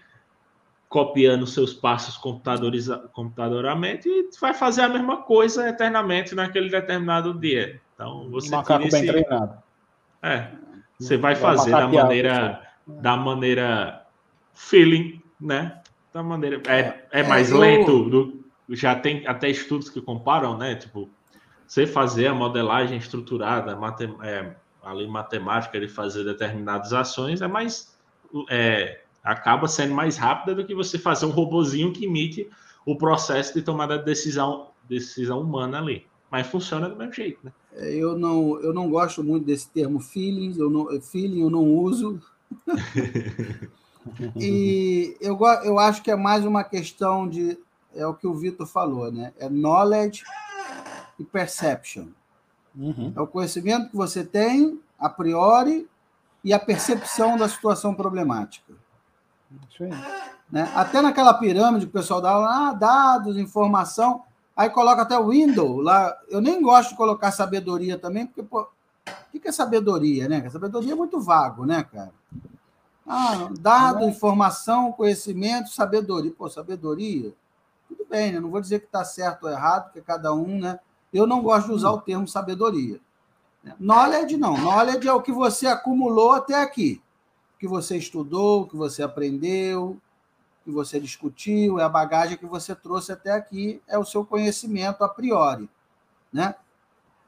copiando 0.89 1.45
seus 1.45 1.71
passos 1.71 2.17
computadoramente 3.13 4.09
e 4.09 4.27
vai 4.41 4.55
fazer 4.55 4.81
a 4.81 4.89
mesma 4.89 5.17
coisa 5.17 5.69
eternamente 5.69 6.33
naquele 6.33 6.67
determinado 6.67 7.31
dia. 7.31 7.79
Então 7.93 8.27
você 8.31 8.49
macaco 8.49 8.87
esse... 8.87 8.97
bem 8.97 9.05
treinado. 9.05 9.61
É, 10.23 10.47
você 10.99 11.15
vai 11.15 11.35
fazer 11.35 11.69
da 11.69 11.87
maneira 11.87 12.67
da 12.87 13.15
maneira 13.15 14.03
feeling, 14.55 15.21
né? 15.39 15.79
Da 16.11 16.23
maneira 16.23 16.59
é, 16.67 17.05
é 17.11 17.23
mais 17.23 17.51
é, 17.51 17.53
eu... 17.53 17.59
lento. 17.59 18.09
Do... 18.09 18.43
já 18.69 18.95
tem 18.95 19.27
até 19.27 19.47
estudos 19.47 19.91
que 19.91 20.01
comparam, 20.01 20.57
né? 20.57 20.73
Tipo, 20.73 21.07
você 21.67 21.85
fazer 21.85 22.27
a 22.27 22.33
modelagem 22.33 22.97
estruturada, 22.97 23.75
matem... 23.75 24.17
é, 24.23 24.55
ali 24.83 25.07
matemática 25.07 25.79
de 25.79 25.87
fazer 25.87 26.23
determinadas 26.23 26.93
ações 26.93 27.43
é 27.43 27.47
mais 27.47 27.95
é, 28.49 29.01
acaba 29.23 29.67
sendo 29.67 29.93
mais 29.93 30.17
rápida 30.17 30.55
do 30.55 30.65
que 30.65 30.73
você 30.73 30.97
fazer 30.97 31.25
um 31.25 31.31
robozinho 31.31 31.93
que 31.93 32.05
imite 32.05 32.49
o 32.85 32.97
processo 32.97 33.53
de 33.53 33.61
tomada 33.61 33.97
de 33.97 34.05
decisão, 34.05 34.69
decisão 34.87 35.41
humana 35.41 35.77
ali. 35.77 36.05
Mas 36.31 36.47
funciona 36.47 36.87
do 36.87 36.95
mesmo 36.95 37.13
jeito, 37.13 37.39
né? 37.43 37.51
É, 37.73 37.93
eu 37.93 38.17
não, 38.17 38.59
eu 38.61 38.73
não 38.73 38.89
gosto 38.89 39.23
muito 39.23 39.45
desse 39.45 39.69
termo 39.69 39.99
feelings, 39.99 40.57
eu 40.57 40.69
não, 40.69 41.01
feeling 41.01 41.41
eu 41.41 41.49
não 41.49 41.63
uso. 41.63 42.21
e 44.35 45.17
eu, 45.19 45.37
eu 45.63 45.79
acho 45.79 46.01
que 46.03 46.11
é 46.11 46.15
mais 46.15 46.45
uma 46.45 46.63
questão 46.63 47.27
de. 47.27 47.57
É 47.95 48.05
o 48.05 48.13
que 48.13 48.27
o 48.27 48.35
Vitor 48.35 48.67
falou, 48.67 49.11
né? 49.11 49.33
É 49.39 49.49
knowledge 49.49 50.23
e 51.19 51.23
perception. 51.23 52.07
Uhum. 52.75 53.11
É 53.15 53.19
o 53.19 53.27
conhecimento 53.27 53.89
que 53.89 53.95
você 53.95 54.23
tem 54.23 54.79
a 54.99 55.09
priori 55.09 55.87
e 56.43 56.53
a 56.53 56.59
percepção 56.59 57.37
da 57.37 57.49
situação 57.49 57.95
problemática. 57.95 58.73
Né? 60.51 60.71
Até 60.75 61.01
naquela 61.01 61.33
pirâmide 61.33 61.85
que 61.85 61.89
o 61.89 61.93
pessoal 61.93 62.21
dá 62.21 62.37
lá, 62.37 62.69
ah, 62.69 62.73
dados, 62.73 63.37
informação, 63.37 64.23
aí 64.55 64.69
coloca 64.69 65.01
até 65.01 65.17
o 65.17 65.29
window 65.29 65.79
lá. 65.79 66.15
Eu 66.27 66.41
nem 66.41 66.61
gosto 66.61 66.89
de 66.89 66.95
colocar 66.95 67.31
sabedoria 67.31 67.97
também, 67.97 68.25
porque, 68.25 68.43
pô, 68.43 68.67
o 69.33 69.39
que 69.39 69.47
é 69.47 69.51
sabedoria, 69.51 70.27
né? 70.27 70.47
sabedoria 70.49 70.93
é 70.93 70.95
muito 70.95 71.19
vago, 71.19 71.65
né, 71.65 71.83
cara? 71.83 72.11
Ah, 73.07 73.49
dado, 73.59 74.03
informação, 74.03 74.91
conhecimento, 74.91 75.69
sabedoria. 75.69 76.31
Pô, 76.37 76.47
sabedoria, 76.49 77.33
tudo 77.87 78.05
bem, 78.07 78.31
né? 78.31 78.39
Não 78.39 78.51
vou 78.51 78.61
dizer 78.61 78.79
que 78.79 78.85
está 78.85 79.03
certo 79.03 79.43
ou 79.43 79.49
errado, 79.49 79.85
porque 79.85 80.01
cada 80.01 80.33
um, 80.33 80.59
né? 80.59 80.79
Eu 81.11 81.25
não 81.25 81.41
gosto 81.41 81.67
de 81.67 81.73
usar 81.73 81.89
o 81.89 82.01
termo 82.01 82.27
sabedoria. 82.27 82.99
Knowledge 83.79 84.37
não. 84.37 84.55
Knowledge 84.55 85.07
é 85.07 85.13
o 85.13 85.21
que 85.21 85.31
você 85.31 85.65
acumulou 85.65 86.33
até 86.33 86.61
aqui 86.61 87.01
que 87.59 87.67
você 87.67 87.97
estudou, 87.97 88.65
que 88.65 88.75
você 88.75 89.03
aprendeu, 89.03 89.97
que 90.63 90.71
você 90.71 90.99
discutiu, 90.99 91.79
é 91.79 91.83
a 91.83 91.89
bagagem 91.89 92.37
que 92.37 92.45
você 92.45 92.73
trouxe 92.73 93.11
até 93.11 93.31
aqui, 93.31 93.81
é 93.87 93.97
o 93.97 94.05
seu 94.05 94.25
conhecimento 94.25 95.03
a 95.03 95.09
priori, 95.09 95.69
né? 96.31 96.55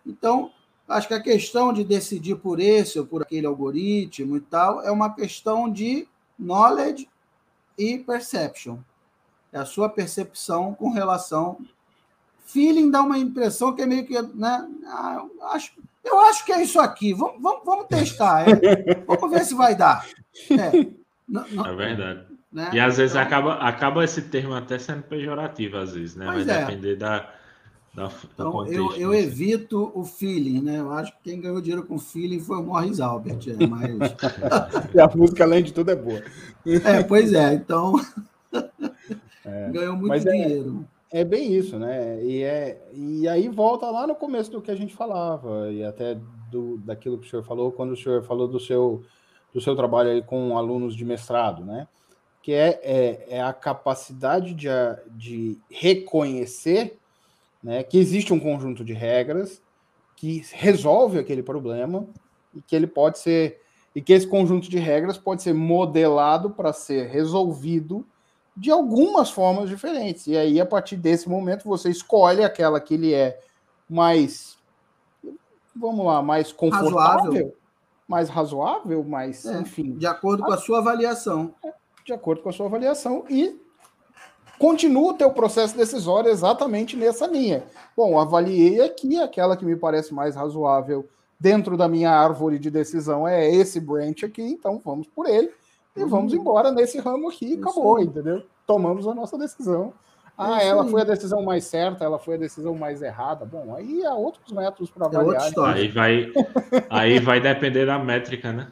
Então, 0.05 0.51
acho 0.87 1.07
que 1.07 1.13
a 1.13 1.21
questão 1.21 1.73
de 1.73 1.83
decidir 1.83 2.35
por 2.35 2.59
esse 2.59 2.97
ou 2.97 3.05
por 3.05 3.21
aquele 3.21 3.45
algoritmo 3.45 4.37
e 4.37 4.41
tal 4.41 4.81
é 4.81 4.89
uma 4.89 5.13
questão 5.13 5.71
de 5.71 6.07
knowledge 6.39 7.09
e 7.77 7.97
perception. 7.97 8.77
É 9.51 9.59
a 9.59 9.65
sua 9.65 9.89
percepção 9.89 10.73
com 10.73 10.91
relação. 10.91 11.59
Feeling 12.45 12.89
dá 12.89 13.01
uma 13.01 13.17
impressão 13.17 13.73
que 13.75 13.81
é 13.81 13.85
meio 13.85 14.05
que. 14.05 14.19
Né? 14.21 14.69
Ah, 14.85 15.25
acho, 15.51 15.73
eu 16.03 16.19
acho 16.21 16.45
que 16.45 16.51
é 16.51 16.63
isso 16.63 16.79
aqui. 16.79 17.13
Vamos, 17.13 17.41
vamos, 17.41 17.61
vamos 17.65 17.87
testar. 17.87 18.47
É. 18.47 19.03
Vamos 19.05 19.31
ver 19.31 19.45
se 19.45 19.53
vai 19.53 19.75
dar. 19.75 20.05
É, 20.49 20.87
não, 21.27 21.45
não, 21.49 21.65
é 21.65 21.75
verdade. 21.75 22.25
Né? 22.51 22.69
E 22.73 22.79
às 22.79 22.97
vezes 22.97 23.15
então, 23.15 23.25
acaba, 23.25 23.53
acaba 23.55 24.03
esse 24.03 24.23
termo 24.23 24.53
até 24.53 24.77
sendo 24.77 25.03
pejorativo, 25.03 25.77
às 25.77 25.93
vezes, 25.93 26.15
né? 26.15 26.25
Vai 26.25 26.41
é. 26.41 26.43
depender 26.43 26.95
da, 26.97 27.29
da, 27.93 28.11
então, 28.33 28.51
contexto, 28.51 28.93
eu, 28.93 28.95
eu 28.95 29.13
evito 29.13 29.91
o 29.95 30.03
feeling, 30.03 30.61
né? 30.61 30.79
Eu 30.79 30.91
acho 30.91 31.11
que 31.13 31.29
quem 31.31 31.39
ganhou 31.39 31.61
dinheiro 31.61 31.85
com 31.85 31.97
feeling 31.97 32.41
foi 32.41 32.57
o 32.57 32.63
Morris 32.63 32.99
Albert, 32.99 33.39
é, 33.47 33.67
mas... 33.67 33.91
e 34.93 34.99
a 34.99 35.07
música, 35.15 35.43
além 35.45 35.63
de 35.63 35.73
tudo, 35.73 35.91
é 35.91 35.95
boa. 35.95 36.21
É, 36.65 37.03
pois 37.03 37.33
é, 37.33 37.53
então 37.53 37.95
é, 39.45 39.69
ganhou 39.71 39.95
muito 39.95 40.15
é 40.15 40.19
dinheiro. 40.31 40.85
É, 41.11 41.23
bem 41.23 41.53
isso, 41.53 41.77
né? 41.77 42.23
E, 42.23 42.41
é, 42.41 42.81
e 42.93 43.27
aí 43.27 43.49
volta 43.49 43.89
lá 43.89 44.07
no 44.07 44.15
começo 44.15 44.49
do 44.49 44.61
que 44.61 44.71
a 44.71 44.75
gente 44.75 44.93
falava, 44.95 45.71
e 45.71 45.83
até 45.83 46.17
do, 46.49 46.77
daquilo 46.77 47.17
que 47.17 47.27
o 47.27 47.29
senhor 47.29 47.43
falou, 47.43 47.71
quando 47.71 47.91
o 47.91 47.97
senhor 47.97 48.23
falou 48.23 48.47
do 48.47 48.59
seu, 48.59 49.03
do 49.53 49.59
seu 49.59 49.75
trabalho 49.75 50.09
aí 50.09 50.21
com 50.21 50.57
alunos 50.57 50.95
de 50.95 51.03
mestrado, 51.03 51.65
né? 51.65 51.87
que 52.41 52.53
é, 52.53 52.79
é, 52.83 53.25
é 53.37 53.41
a 53.41 53.53
capacidade 53.53 54.53
de, 54.53 54.67
de 55.11 55.59
reconhecer 55.69 56.97
né, 57.63 57.83
que 57.83 57.97
existe 57.97 58.33
um 58.33 58.39
conjunto 58.39 58.83
de 58.83 58.93
regras 58.93 59.61
que 60.15 60.43
resolve 60.53 61.19
aquele 61.19 61.43
problema 61.43 62.07
e 62.53 62.61
que 62.61 62.75
ele 62.75 62.87
pode 62.87 63.19
ser 63.19 63.61
e 63.93 64.01
que 64.01 64.13
esse 64.13 64.25
conjunto 64.25 64.69
de 64.69 64.79
regras 64.79 65.17
pode 65.17 65.43
ser 65.43 65.53
modelado 65.53 66.51
para 66.51 66.71
ser 66.71 67.09
resolvido 67.09 68.05
de 68.55 68.69
algumas 68.71 69.31
formas 69.31 69.69
diferentes. 69.69 70.27
E 70.27 70.37
aí, 70.37 70.59
a 70.59 70.65
partir 70.65 70.97
desse 70.97 71.29
momento, 71.29 71.63
você 71.63 71.89
escolhe 71.89 72.43
aquela 72.43 72.79
que 72.79 72.93
ele 72.93 73.13
é 73.13 73.39
mais, 73.89 74.57
vamos 75.75 76.05
lá, 76.05 76.21
mais 76.21 76.51
confortável, 76.51 76.97
razoável. 76.97 77.55
mais 78.07 78.29
razoável, 78.29 79.03
mais, 79.03 79.45
é, 79.45 79.59
enfim. 79.59 79.93
De 79.93 80.07
acordo 80.07 80.43
com 80.43 80.51
a 80.51 80.57
sua 80.57 80.79
avaliação. 80.79 81.53
É, 81.63 81.73
de 82.05 82.13
acordo 82.13 82.41
com 82.41 82.49
a 82.49 82.53
sua 82.53 82.65
avaliação 82.65 83.25
e 83.29 83.59
continua 84.57 85.11
o 85.11 85.17
teu 85.17 85.31
processo 85.31 85.75
decisório 85.75 86.29
exatamente 86.29 86.95
nessa 86.95 87.27
linha. 87.27 87.63
Bom, 87.95 88.19
avaliei 88.19 88.81
aqui 88.81 89.19
aquela 89.19 89.55
que 89.57 89.65
me 89.65 89.75
parece 89.75 90.13
mais 90.13 90.35
razoável 90.35 91.07
dentro 91.39 91.75
da 91.75 91.87
minha 91.87 92.11
árvore 92.11 92.59
de 92.59 92.69
decisão 92.69 93.27
é 93.27 93.49
esse 93.49 93.79
branch 93.79 94.23
aqui, 94.23 94.43
então 94.43 94.79
vamos 94.83 95.07
por 95.07 95.27
ele 95.27 95.51
e 95.95 96.03
uhum. 96.03 96.09
vamos 96.09 96.33
embora 96.33 96.71
nesse 96.71 96.99
ramo 96.99 97.29
aqui, 97.29 97.53
Isso 97.53 97.61
acabou, 97.61 97.97
aí. 97.97 98.05
entendeu? 98.05 98.43
Tomamos 98.65 99.07
a 99.07 99.13
nossa 99.13 99.37
decisão. 99.37 99.93
Ah, 100.37 100.63
ela 100.63 100.85
foi 100.87 101.01
a 101.01 101.05
decisão 101.05 101.43
mais 101.43 101.65
certa, 101.65 102.03
ela 102.03 102.17
foi 102.17 102.35
a 102.35 102.37
decisão 102.37 102.73
mais 102.73 103.01
errada. 103.01 103.45
Bom, 103.45 103.75
aí 103.75 104.03
há 104.03 104.15
outros 104.15 104.51
métodos 104.51 104.89
para 104.89 105.05
é 105.05 105.09
avaliar. 105.09 105.51
É 105.51 105.73
aí 105.73 105.87
vai, 105.89 106.33
aí 106.89 107.19
vai 107.19 107.39
depender 107.39 107.85
da 107.85 107.99
métrica, 107.99 108.51
né? 108.51 108.71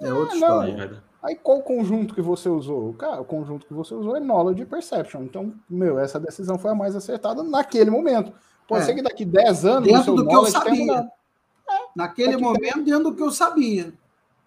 É 0.00 0.12
outra 0.12 0.34
ah, 0.34 0.36
história. 0.36 1.02
Aí 1.22 1.34
qual 1.34 1.60
conjunto 1.62 2.14
que 2.14 2.22
você 2.22 2.48
usou? 2.48 2.92
Cara, 2.94 3.20
o 3.20 3.24
conjunto 3.24 3.66
que 3.66 3.74
você 3.74 3.94
usou 3.94 4.16
é 4.16 4.20
knowledge 4.20 4.62
e 4.62 4.66
perception. 4.66 5.22
Então, 5.22 5.52
meu, 5.68 5.98
essa 5.98 6.20
decisão 6.20 6.56
foi 6.56 6.70
a 6.70 6.74
mais 6.74 6.94
acertada 6.94 7.42
naquele 7.42 7.90
momento. 7.90 8.32
Pode 8.68 8.82
é. 8.82 8.86
ser 8.86 8.94
que 8.94 9.02
daqui 9.02 9.24
10 9.24 9.64
anos 9.64 9.88
dentro 9.88 10.14
do 10.14 10.26
que 10.26 10.34
eu 10.34 10.44
sabia. 10.44 10.98
É. 11.00 11.78
Naquele 11.96 12.32
daqui 12.32 12.42
momento, 12.42 12.74
10... 12.76 12.84
dentro 12.84 13.10
do 13.10 13.16
que 13.16 13.22
eu 13.22 13.32
sabia. 13.32 13.92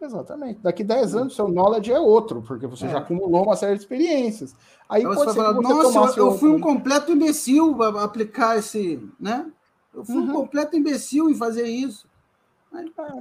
Exatamente. 0.02 0.60
Daqui 0.62 0.84
10 0.84 1.16
anos, 1.16 1.36
seu 1.36 1.48
knowledge 1.48 1.92
é 1.92 2.00
outro, 2.00 2.42
porque 2.42 2.66
você 2.66 2.86
é. 2.86 2.90
já 2.90 2.98
acumulou 2.98 3.44
uma 3.44 3.56
série 3.56 3.76
de 3.76 3.82
experiências. 3.82 4.56
Aí 4.90 5.04
pode 5.04 5.32
ser 5.32 5.36
falar, 5.36 5.54
Nossa, 5.54 6.20
eu, 6.20 6.28
eu 6.28 6.38
fui 6.38 6.50
um 6.50 6.60
completo 6.60 7.12
imbecil 7.12 7.82
aplicar 7.84 8.58
esse, 8.58 9.08
né? 9.20 9.46
Eu 9.94 10.04
fui 10.04 10.16
uhum. 10.16 10.24
um 10.24 10.34
completo 10.34 10.76
imbecil 10.76 11.30
em 11.30 11.36
fazer 11.36 11.68
isso. 11.68 12.10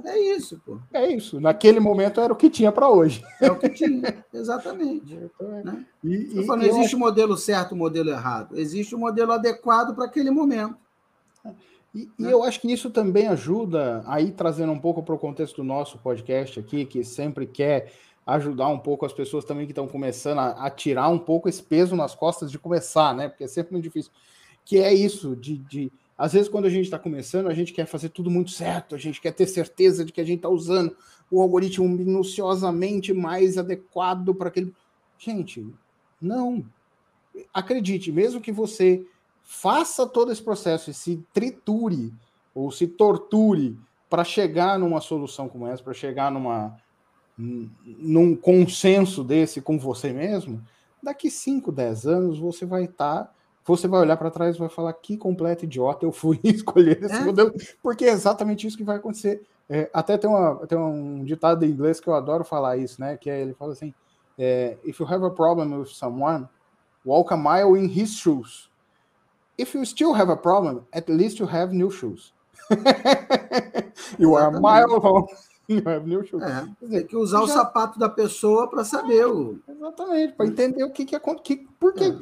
É 0.05 0.17
isso, 0.17 0.61
pô. 0.65 0.79
É 0.93 1.11
isso. 1.11 1.39
Naquele 1.41 1.79
momento 1.79 2.21
era 2.21 2.31
o 2.31 2.35
que 2.35 2.49
tinha 2.49 2.71
para 2.71 2.89
hoje. 2.89 3.21
É 3.41 3.51
o 3.51 3.59
que 3.59 3.69
tinha, 3.69 4.23
exatamente. 4.33 5.13
né? 5.63 5.85
e, 6.01 6.39
e, 6.39 6.45
não 6.45 6.61
existe 6.61 6.95
o 6.95 6.97
um 6.97 7.01
modelo 7.01 7.35
certo, 7.35 7.73
o 7.73 7.75
um 7.75 7.79
modelo 7.79 8.09
errado. 8.09 8.57
Existe 8.57 8.95
o 8.95 8.97
um 8.97 9.01
modelo 9.01 9.33
adequado 9.33 9.93
para 9.93 10.05
aquele 10.05 10.31
momento. 10.31 10.77
E, 11.93 12.09
né? 12.17 12.29
e, 12.29 12.31
eu 12.31 12.43
acho 12.43 12.59
que 12.61 12.71
isso 12.71 12.89
também 12.89 13.27
ajuda, 13.27 14.03
aí 14.05 14.31
trazendo 14.31 14.71
um 14.71 14.79
pouco 14.79 15.03
para 15.03 15.15
o 15.15 15.19
contexto 15.19 15.57
do 15.57 15.63
nosso 15.63 15.97
podcast 15.97 16.59
aqui, 16.59 16.85
que 16.85 17.03
sempre 17.03 17.45
quer 17.45 17.91
ajudar 18.25 18.67
um 18.67 18.79
pouco 18.79 19.05
as 19.05 19.13
pessoas 19.13 19.43
também 19.43 19.65
que 19.65 19.71
estão 19.71 19.87
começando 19.87 20.39
a, 20.39 20.67
a, 20.67 20.69
tirar 20.69 21.09
um 21.09 21.19
pouco 21.19 21.49
esse 21.49 21.61
peso 21.61 21.95
nas 21.95 22.15
costas 22.15 22.51
de 22.51 22.59
começar, 22.59 23.15
né? 23.15 23.27
Porque 23.27 23.43
é 23.43 23.47
sempre 23.47 23.73
muito 23.73 23.83
difícil. 23.83 24.11
Que 24.63 24.77
é 24.77 24.93
isso, 24.93 25.35
de, 25.35 25.57
de 25.57 25.91
às 26.21 26.33
vezes, 26.33 26.47
quando 26.47 26.65
a 26.65 26.69
gente 26.69 26.83
está 26.83 26.99
começando, 26.99 27.47
a 27.47 27.53
gente 27.55 27.73
quer 27.73 27.87
fazer 27.87 28.09
tudo 28.09 28.29
muito 28.29 28.51
certo, 28.51 28.93
a 28.93 28.97
gente 28.99 29.19
quer 29.19 29.31
ter 29.31 29.47
certeza 29.47 30.05
de 30.05 30.11
que 30.11 30.21
a 30.21 30.23
gente 30.23 30.37
está 30.37 30.49
usando 30.49 30.95
o 31.31 31.41
algoritmo 31.41 31.89
minuciosamente 31.89 33.11
mais 33.11 33.57
adequado 33.57 34.35
para 34.35 34.49
aquele. 34.49 34.71
Gente, 35.17 35.65
não. 36.21 36.63
Acredite, 37.51 38.11
mesmo 38.11 38.39
que 38.39 38.51
você 38.51 39.03
faça 39.43 40.05
todo 40.07 40.31
esse 40.31 40.41
processo 40.41 40.89
e 40.89 40.93
se 40.93 41.23
triture 41.33 42.13
ou 42.53 42.71
se 42.71 42.87
torture 42.87 43.77
para 44.09 44.23
chegar 44.23 44.77
numa 44.77 45.01
solução 45.01 45.47
como 45.47 45.67
essa, 45.67 45.83
para 45.83 45.93
chegar 45.93 46.31
numa 46.31 46.77
num 47.37 48.35
consenso 48.35 49.23
desse 49.23 49.61
com 49.61 49.79
você 49.79 50.13
mesmo, 50.13 50.61
daqui 51.01 51.31
5, 51.31 51.71
10 51.71 52.05
anos 52.05 52.39
você 52.39 52.65
vai 52.65 52.83
estar 52.83 53.23
tá 53.23 53.33
você 53.65 53.87
vai 53.87 54.01
olhar 54.01 54.17
para 54.17 54.31
trás 54.31 54.55
e 54.55 54.59
vai 54.59 54.69
falar 54.69 54.91
que 54.93 55.17
completo 55.17 55.65
idiota 55.65 56.05
eu 56.05 56.11
fui 56.11 56.39
escolher 56.43 57.01
esse 57.03 57.15
é. 57.15 57.23
modelo, 57.23 57.53
porque 57.81 58.05
é 58.05 58.09
exatamente 58.09 58.65
isso 58.65 58.77
que 58.77 58.83
vai 58.83 58.97
acontecer. 58.97 59.43
É, 59.69 59.89
até 59.93 60.17
tem, 60.17 60.29
uma, 60.29 60.55
tem 60.67 60.77
um 60.77 61.23
ditado 61.23 61.63
em 61.63 61.69
inglês 61.69 61.99
que 61.99 62.07
eu 62.07 62.13
adoro 62.13 62.43
falar 62.43 62.77
isso, 62.77 62.99
né? 62.99 63.15
Que 63.17 63.29
é, 63.29 63.41
ele 63.41 63.53
fala 63.53 63.73
assim: 63.73 63.93
é, 64.37 64.77
If 64.83 64.99
you 64.99 65.07
have 65.07 65.23
a 65.23 65.29
problem 65.29 65.73
with 65.75 65.87
someone, 65.87 66.47
walk 67.05 67.33
a 67.33 67.37
mile 67.37 67.77
in 67.77 67.85
his 67.85 68.15
shoes. 68.15 68.69
If 69.61 69.75
you 69.75 69.85
still 69.85 70.13
have 70.13 70.31
a 70.31 70.35
problem, 70.35 70.87
at 70.91 71.07
least 71.07 71.39
you 71.39 71.45
have 71.45 71.71
new 71.71 71.91
shoes. 71.91 72.33
you 74.17 74.33
are 74.33 74.47
a 74.47 74.59
mile 74.59 74.97
long. 74.97 75.27
You 75.67 75.83
have 75.85 76.07
new 76.07 76.25
shoes. 76.25 76.41
É, 76.41 76.67
tem 76.89 77.05
que 77.05 77.15
usar 77.15 77.37
já... 77.37 77.43
o 77.43 77.47
sapato 77.47 77.99
da 77.99 78.09
pessoa 78.09 78.67
para 78.67 78.83
saber 78.83 79.27
o. 79.27 79.59
Exatamente, 79.69 80.33
para 80.33 80.47
entender 80.47 80.83
o 80.83 80.89
que, 80.89 81.05
que 81.05 81.15
acontece. 81.15 81.67
Por 81.79 81.93
que, 81.93 82.05
é 82.05 82.17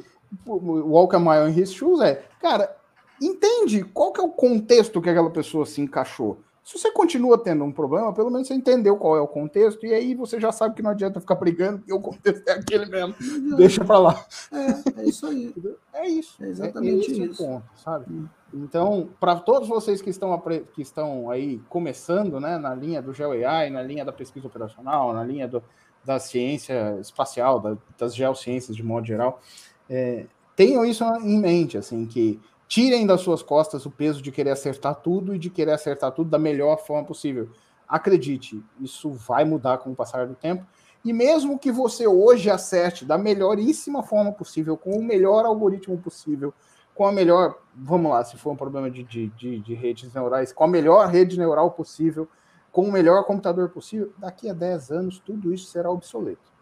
walk 0.46 1.16
a 1.16 1.18
mile 1.18 1.50
in 1.50 1.58
his 1.58 1.72
shoes 1.72 2.00
é, 2.02 2.22
cara, 2.40 2.76
entende 3.20 3.82
qual 3.84 4.12
que 4.12 4.20
é 4.20 4.24
o 4.24 4.28
contexto 4.28 5.00
que 5.00 5.08
aquela 5.08 5.30
pessoa 5.30 5.64
se 5.64 5.80
encaixou. 5.80 6.38
Se 6.70 6.78
você 6.78 6.92
continua 6.92 7.36
tendo 7.36 7.64
um 7.64 7.72
problema, 7.72 8.12
pelo 8.14 8.30
menos 8.30 8.46
você 8.46 8.54
entendeu 8.54 8.96
qual 8.96 9.16
é 9.16 9.20
o 9.20 9.26
contexto, 9.26 9.84
e 9.84 9.92
aí 9.92 10.14
você 10.14 10.38
já 10.38 10.52
sabe 10.52 10.76
que 10.76 10.82
não 10.82 10.92
adianta 10.92 11.20
ficar 11.20 11.34
brigando, 11.34 11.78
porque 11.78 11.92
o 11.92 12.00
contexto 12.00 12.46
é 12.46 12.52
aquele 12.52 12.86
mesmo. 12.86 13.12
Deixa 13.56 13.84
para 13.84 13.98
lá. 13.98 14.24
É, 14.52 15.00
é 15.00 15.04
isso 15.04 15.26
aí. 15.26 15.52
É 15.92 16.08
isso. 16.08 16.40
É 16.40 16.46
exatamente 16.46 17.10
é 17.10 17.24
isso. 17.26 17.44
Ponto, 17.44 17.64
sabe? 17.74 18.04
Hum. 18.08 18.28
Então, 18.54 19.08
para 19.18 19.34
todos 19.34 19.68
vocês 19.68 20.00
que 20.00 20.10
estão, 20.10 20.40
que 20.72 20.80
estão 20.80 21.28
aí 21.28 21.60
começando 21.68 22.38
né, 22.38 22.56
na 22.56 22.72
linha 22.72 23.02
do 23.02 23.12
GeoAI, 23.12 23.68
na 23.68 23.82
linha 23.82 24.04
da 24.04 24.12
pesquisa 24.12 24.46
operacional, 24.46 25.12
na 25.12 25.24
linha 25.24 25.48
do, 25.48 25.60
da 26.04 26.20
ciência 26.20 26.96
espacial, 27.00 27.58
da, 27.58 27.76
das 27.98 28.14
geociências 28.14 28.76
de 28.76 28.84
modo 28.84 29.08
geral, 29.08 29.40
é, 29.88 30.26
tenham 30.54 30.84
isso 30.84 31.02
em 31.24 31.40
mente, 31.40 31.76
assim, 31.76 32.06
que 32.06 32.38
tirem 32.70 33.04
das 33.04 33.22
suas 33.22 33.42
costas 33.42 33.84
o 33.84 33.90
peso 33.90 34.22
de 34.22 34.30
querer 34.30 34.52
acertar 34.52 34.94
tudo 34.94 35.34
e 35.34 35.38
de 35.40 35.50
querer 35.50 35.72
acertar 35.72 36.12
tudo 36.12 36.30
da 36.30 36.38
melhor 36.38 36.76
forma 36.78 37.04
possível. 37.04 37.50
Acredite, 37.86 38.64
isso 38.80 39.10
vai 39.10 39.44
mudar 39.44 39.78
com 39.78 39.90
o 39.90 39.96
passar 39.96 40.28
do 40.28 40.36
tempo. 40.36 40.64
E 41.04 41.12
mesmo 41.12 41.58
que 41.58 41.72
você 41.72 42.06
hoje 42.06 42.48
acerte 42.48 43.04
da 43.04 43.18
melhoríssima 43.18 44.04
forma 44.04 44.30
possível, 44.30 44.76
com 44.76 44.92
o 44.92 45.02
melhor 45.02 45.44
algoritmo 45.44 45.98
possível, 45.98 46.54
com 46.94 47.04
a 47.08 47.10
melhor, 47.10 47.58
vamos 47.74 48.12
lá, 48.12 48.22
se 48.22 48.36
for 48.36 48.52
um 48.52 48.56
problema 48.56 48.88
de, 48.88 49.02
de, 49.02 49.26
de, 49.30 49.58
de 49.58 49.74
redes 49.74 50.14
neurais, 50.14 50.52
com 50.52 50.62
a 50.62 50.68
melhor 50.68 51.08
rede 51.08 51.36
neural 51.36 51.72
possível, 51.72 52.28
com 52.70 52.82
o 52.82 52.92
melhor 52.92 53.24
computador 53.24 53.70
possível, 53.70 54.12
daqui 54.16 54.48
a 54.48 54.52
10 54.52 54.92
anos 54.92 55.18
tudo 55.18 55.52
isso 55.52 55.66
será 55.72 55.90
obsoleto. 55.90 56.52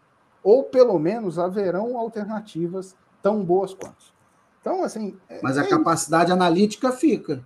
Ou 0.41 0.63
pelo 0.63 0.97
menos 0.97 1.37
haverão 1.37 1.99
alternativas 1.99 2.95
tão 3.21 3.43
boas 3.43 3.75
quanto. 3.75 4.17
Então, 4.61 4.83
assim. 4.83 5.17
É, 5.29 5.39
mas 5.41 5.57
a 5.57 5.63
é 5.63 5.67
capacidade 5.67 6.31
analítica 6.31 6.91
fica. 6.91 7.43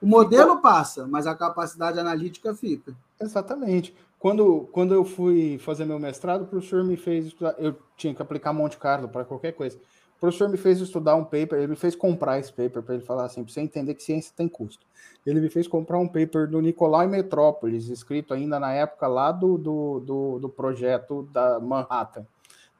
O 0.00 0.06
modelo 0.06 0.60
passa, 0.60 1.06
mas 1.06 1.26
a 1.26 1.34
capacidade 1.34 1.98
analítica 1.98 2.54
fica. 2.54 2.94
Exatamente. 3.20 3.94
quando, 4.18 4.68
quando 4.72 4.92
eu 4.92 5.04
fui 5.04 5.58
fazer 5.58 5.84
meu 5.84 5.98
mestrado, 5.98 6.42
o 6.42 6.46
professor 6.46 6.84
me 6.84 6.96
fez 6.96 7.26
estudar, 7.26 7.54
eu 7.58 7.74
tinha 7.96 8.14
que 8.14 8.20
aplicar 8.20 8.52
Monte 8.52 8.76
Carlo 8.76 9.08
para 9.08 9.24
qualquer 9.24 9.52
coisa. 9.52 9.78
O 10.16 10.20
professor 10.20 10.48
me 10.48 10.56
fez 10.56 10.80
estudar 10.80 11.14
um 11.16 11.24
paper, 11.24 11.58
ele 11.58 11.68
me 11.68 11.76
fez 11.76 11.94
comprar 11.94 12.38
esse 12.38 12.52
paper 12.52 12.82
para 12.82 12.94
ele 12.94 13.04
falar 13.04 13.24
assim, 13.24 13.42
para 13.42 13.52
você 13.52 13.60
entender 13.60 13.94
que 13.94 14.02
ciência 14.02 14.32
tem 14.36 14.48
custo. 14.48 14.86
Ele 15.24 15.40
me 15.40 15.48
fez 15.48 15.66
comprar 15.66 15.98
um 15.98 16.06
paper 16.06 16.48
do 16.48 16.60
Nicolai 16.60 17.06
Metrópolis, 17.06 17.88
escrito 17.88 18.34
ainda 18.34 18.60
na 18.60 18.72
época 18.72 19.06
lá 19.06 19.32
do, 19.32 19.56
do, 19.56 20.00
do, 20.00 20.38
do 20.38 20.48
projeto 20.48 21.28
da 21.32 21.58
Manhattan, 21.58 22.26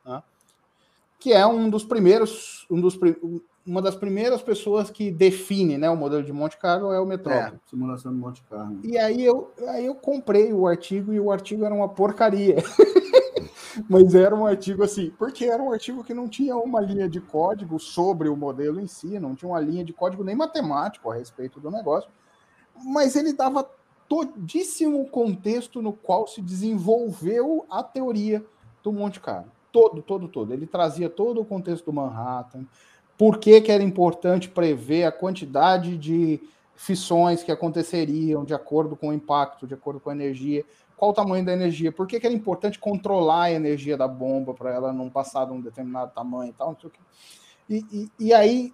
tá? 0.05 0.23
que 1.19 1.33
é 1.33 1.47
um 1.47 1.71
dos 1.71 1.85
primeiros, 1.85 2.67
um 2.71 2.81
dos, 2.81 2.99
uma 3.67 3.81
das 3.81 3.95
primeiras 3.95 4.43
pessoas 4.43 4.91
que 4.91 5.11
define 5.11 5.79
né, 5.79 5.89
o 5.89 5.97
modelo 5.97 6.23
de 6.23 6.33
Monte 6.33 6.59
Carlo 6.59 6.93
é 6.93 7.01
o 7.01 7.07
Metrópole. 7.07 7.57
É, 7.57 7.69
simulação 7.69 8.13
de 8.13 8.19
Monte 8.19 8.43
Carlo. 8.43 8.81
E 8.85 8.99
aí 8.99 9.25
eu, 9.25 9.51
aí 9.69 9.87
eu 9.87 9.95
comprei 9.95 10.53
o 10.53 10.67
artigo 10.67 11.13
e 11.13 11.21
o 11.21 11.33
artigo 11.33 11.65
era 11.65 11.75
uma 11.75 11.89
porcaria. 11.89 12.57
Mas 13.89 14.15
era 14.15 14.35
um 14.35 14.47
artigo 14.47 14.85
assim, 14.85 15.11
porque 15.19 15.47
era 15.47 15.63
um 15.63 15.73
artigo 15.73 16.05
que 16.05 16.15
não 16.15 16.29
tinha 16.29 16.57
uma 16.57 16.81
linha 16.81 17.09
de 17.09 17.21
código 17.21 17.79
sobre 17.81 18.29
o 18.29 18.37
modelo 18.37 18.81
em 18.81 18.87
si, 18.87 19.19
não 19.19 19.35
tinha 19.35 19.51
uma 19.51 19.61
linha 19.61 19.85
de 19.85 19.93
código 19.93 20.23
nem 20.23 20.37
matemático 20.37 21.11
a 21.11 21.15
respeito 21.15 21.59
do 21.59 21.71
negócio, 21.71 22.09
mas 22.85 23.17
ele 23.17 23.33
dava 23.33 23.69
todíssimo 24.09 25.09
contexto 25.09 25.83
no 25.83 25.93
qual 25.93 26.27
se 26.27 26.41
desenvolveu 26.41 27.67
a 27.71 27.83
teoria 27.83 28.45
do 28.83 28.93
Monte 28.93 29.21
Carlo. 29.21 29.51
Todo, 29.73 30.03
todo, 30.03 30.29
todo. 30.29 30.53
Ele 30.53 30.67
trazia 30.67 31.11
todo 31.11 31.41
o 31.41 31.45
contexto 31.45 31.87
do 31.87 31.93
Manhattan, 31.93 32.65
por 33.17 33.39
que, 33.39 33.61
que 33.61 33.71
era 33.71 33.83
importante 33.83 34.49
prever 34.49 35.05
a 35.05 35.13
quantidade 35.13 35.97
de 35.97 36.41
fissões 36.75 37.43
que 37.43 37.53
aconteceriam 37.53 38.45
de 38.45 38.53
acordo 38.55 38.97
com 38.97 39.09
o 39.09 39.13
impacto, 39.13 39.67
de 39.67 39.75
acordo 39.75 40.01
com 40.01 40.11
a 40.11 40.13
energia, 40.13 40.65
qual 40.97 41.11
o 41.11 41.15
tamanho 41.15 41.45
da 41.45 41.53
energia, 41.53 41.93
por 41.93 42.07
que, 42.07 42.19
que 42.19 42.27
era 42.27 42.35
importante 42.35 42.79
controlar 42.79 43.45
a 43.45 43.53
energia 43.53 43.97
da 43.97 44.09
bomba 44.09 44.55
para 44.55 44.73
ela 44.73 44.93
não 44.93 45.09
passar 45.09 45.45
de 45.45 45.53
um 45.53 45.61
determinado 45.61 46.13
tamanho 46.13 46.51
e 46.51 46.53
tal, 46.53 46.69
não 46.69 46.79
sei 46.81 46.89
o 46.89 46.93
quê. 46.93 47.01
E, 47.69 47.85
e, 47.93 48.27
e, 48.27 48.35
aí, 48.35 48.73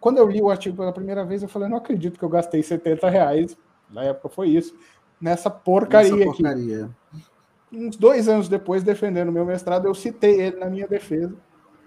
quando 0.00 0.18
eu 0.18 0.28
li 0.28 0.40
o 0.40 0.50
artigo 0.50 0.76
pela 0.76 0.92
primeira 0.92 1.24
vez, 1.24 1.42
eu 1.42 1.48
falei, 1.48 1.68
não 1.68 1.78
acredito 1.78 2.18
que 2.18 2.24
eu 2.24 2.28
gastei 2.28 2.62
70 2.62 3.08
reais, 3.08 3.56
na 3.90 4.04
época 4.04 4.28
foi 4.28 4.48
isso, 4.48 4.76
nessa 5.20 5.50
porcaria, 5.50 6.14
nessa 6.14 6.24
porcaria. 6.24 6.84
aqui. 7.12 7.26
Uns 7.72 7.96
dois 7.96 8.28
anos 8.28 8.48
depois, 8.48 8.82
defendendo 8.82 9.32
meu 9.32 9.44
mestrado, 9.44 9.86
eu 9.86 9.94
citei 9.94 10.40
ele 10.40 10.56
na 10.56 10.70
minha 10.70 10.86
defesa, 10.86 11.34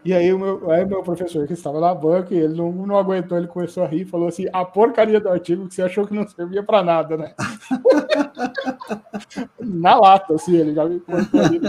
e 0.04 0.14
aí 0.14 0.34
o 0.34 0.40
meu, 0.40 0.72
aí 0.72 0.86
meu 0.86 1.04
professor 1.04 1.46
que 1.46 1.54
estava 1.54 1.80
na 1.80 1.94
banca, 1.94 2.34
ele 2.34 2.56
não, 2.56 2.72
não 2.72 2.98
aguentou, 2.98 3.38
ele 3.38 3.48
começou 3.48 3.84
a 3.84 3.88
rir 3.88 4.02
e 4.02 4.06
falou 4.06 4.30
assim: 4.30 4.48
a 4.54 4.64
porcaria 4.64 5.20
do 5.20 5.28
artigo 5.28 5.68
que 5.68 5.76
você 5.76 5.82
achou 5.82 6.08
que 6.08 6.14
não 6.14 6.28
servia 6.28 6.64
para 6.64 6.82
nada, 6.82 7.18
né? 7.18 7.34
na 9.60 10.00
lata, 10.00 10.36
assim, 10.36 10.56
ele 10.56 10.74
já 10.74 10.86
me 10.86 11.02
contou 11.02 11.42
ali. 11.42 11.60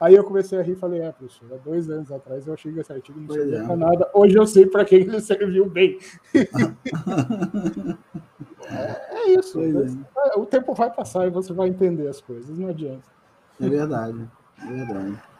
Aí 0.00 0.16
eu 0.16 0.24
comecei 0.24 0.58
a 0.58 0.62
rir 0.62 0.72
e 0.72 0.76
falei, 0.76 1.00
é, 1.00 1.12
professor, 1.12 1.46
há 1.52 1.56
dois 1.58 1.88
anos 1.88 2.10
atrás 2.10 2.44
eu 2.44 2.54
achei 2.54 2.72
que 2.72 2.80
esse 2.80 2.92
artigo 2.92 3.20
não 3.20 3.32
servia 3.32 3.58
é. 3.58 3.64
para 3.64 3.76
nada, 3.76 4.10
hoje 4.12 4.36
eu 4.36 4.46
sei 4.46 4.66
para 4.66 4.84
que 4.84 4.96
ele 4.96 5.20
serviu 5.20 5.68
bem. 5.68 5.96
é, 8.68 9.00
é, 9.14 9.38
isso. 9.38 9.60
É. 9.60 10.38
O 10.38 10.44
tempo 10.44 10.74
vai 10.74 10.90
passar 10.90 11.28
e 11.28 11.30
você 11.30 11.52
vai 11.52 11.68
entender 11.68 12.08
as 12.08 12.20
coisas, 12.20 12.58
não 12.58 12.70
adianta. 12.70 13.06
É 13.60 13.68
verdade, 13.68 14.28
é 14.60 14.66
verdade. 14.66 15.31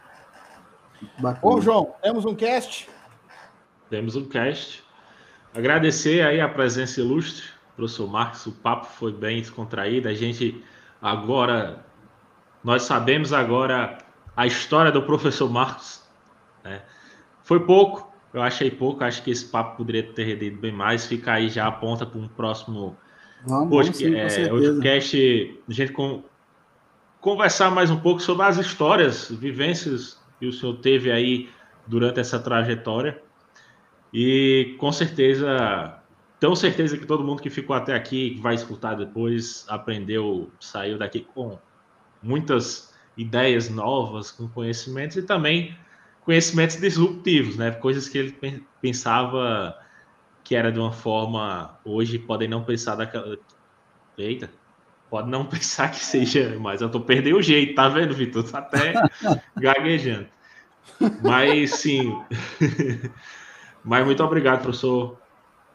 Bacana. 1.19 1.39
Ô, 1.41 1.61
João, 1.61 1.95
temos 2.01 2.25
um 2.25 2.35
cast? 2.35 2.89
Temos 3.89 4.15
um 4.15 4.25
cast. 4.25 4.83
Agradecer 5.53 6.25
aí 6.25 6.41
a 6.41 6.49
presença 6.49 6.99
ilustre, 6.99 7.43
professor 7.75 8.07
Marcos. 8.07 8.45
O 8.47 8.51
papo 8.51 8.85
foi 8.85 9.11
bem 9.11 9.39
descontraído. 9.39 10.07
A 10.07 10.13
gente 10.13 10.63
agora, 11.01 11.85
nós 12.63 12.83
sabemos 12.83 13.31
agora 13.31 13.97
a 14.35 14.47
história 14.47 14.91
do 14.91 15.03
professor 15.03 15.49
Marcos. 15.49 16.01
Né? 16.63 16.81
Foi 17.43 17.59
pouco, 17.59 18.11
eu 18.33 18.41
achei 18.41 18.71
pouco. 18.71 19.03
Acho 19.03 19.21
que 19.21 19.31
esse 19.31 19.45
papo 19.45 19.77
poderia 19.77 20.03
ter 20.03 20.23
rendido 20.23 20.59
bem 20.59 20.71
mais. 20.71 21.05
Fica 21.05 21.33
aí 21.33 21.49
já 21.49 21.67
a 21.67 21.71
ponta 21.71 22.05
para 22.05 22.19
um 22.19 22.27
próximo 22.27 22.97
vamos, 23.45 23.69
vamos 23.69 23.97
sim, 23.97 24.15
é, 24.15 24.47
podcast. 24.47 25.61
A 25.69 25.71
gente 25.71 25.91
com, 25.91 26.23
conversar 27.21 27.69
mais 27.69 27.91
um 27.91 27.99
pouco 27.99 28.21
sobre 28.21 28.45
as 28.45 28.57
histórias, 28.57 29.29
vivências 29.29 30.17
que 30.43 30.47
o 30.47 30.51
senhor 30.51 30.75
teve 30.79 31.09
aí 31.09 31.49
durante 31.87 32.19
essa 32.19 32.37
trajetória. 32.37 33.21
E 34.13 34.75
com 34.77 34.91
certeza, 34.91 36.01
tenho 36.37 36.53
certeza 36.53 36.97
que 36.97 37.05
todo 37.05 37.23
mundo 37.23 37.41
que 37.41 37.49
ficou 37.49 37.73
até 37.73 37.95
aqui, 37.95 38.31
que 38.31 38.41
vai 38.41 38.53
escutar 38.53 38.95
depois, 38.95 39.65
aprendeu, 39.69 40.51
saiu 40.59 40.97
daqui 40.97 41.21
com 41.33 41.57
muitas 42.21 42.93
ideias 43.15 43.69
novas, 43.69 44.31
com 44.31 44.49
conhecimentos 44.49 45.15
e 45.15 45.23
também 45.23 45.77
conhecimentos 46.25 46.75
disruptivos, 46.75 47.55
né? 47.55 47.71
Coisas 47.71 48.09
que 48.09 48.17
ele 48.17 48.37
pensava 48.81 49.77
que 50.43 50.55
era 50.55 50.73
de 50.73 50.79
uma 50.79 50.91
forma, 50.91 51.79
hoje 51.85 52.19
podem 52.19 52.49
não 52.49 52.65
pensar 52.65 52.95
daquela. 52.95 53.37
Eita, 54.17 54.51
pode 55.13 55.29
não 55.29 55.45
pensar 55.45 55.91
que 55.91 55.99
seja, 55.99 56.57
mas 56.59 56.81
eu 56.81 56.89
tô 56.89 56.99
perdendo 56.99 57.37
o 57.37 57.41
jeito, 57.41 57.75
tá 57.75 57.87
vendo, 57.87 58.15
Vitor? 58.15 58.43
Tá 58.49 58.57
até 58.57 58.93
gaguejando. 59.55 60.25
Mas 61.21 61.75
sim. 61.75 62.19
mas 63.85 64.03
muito 64.03 64.23
obrigado, 64.23 64.63
professor. 64.63 65.19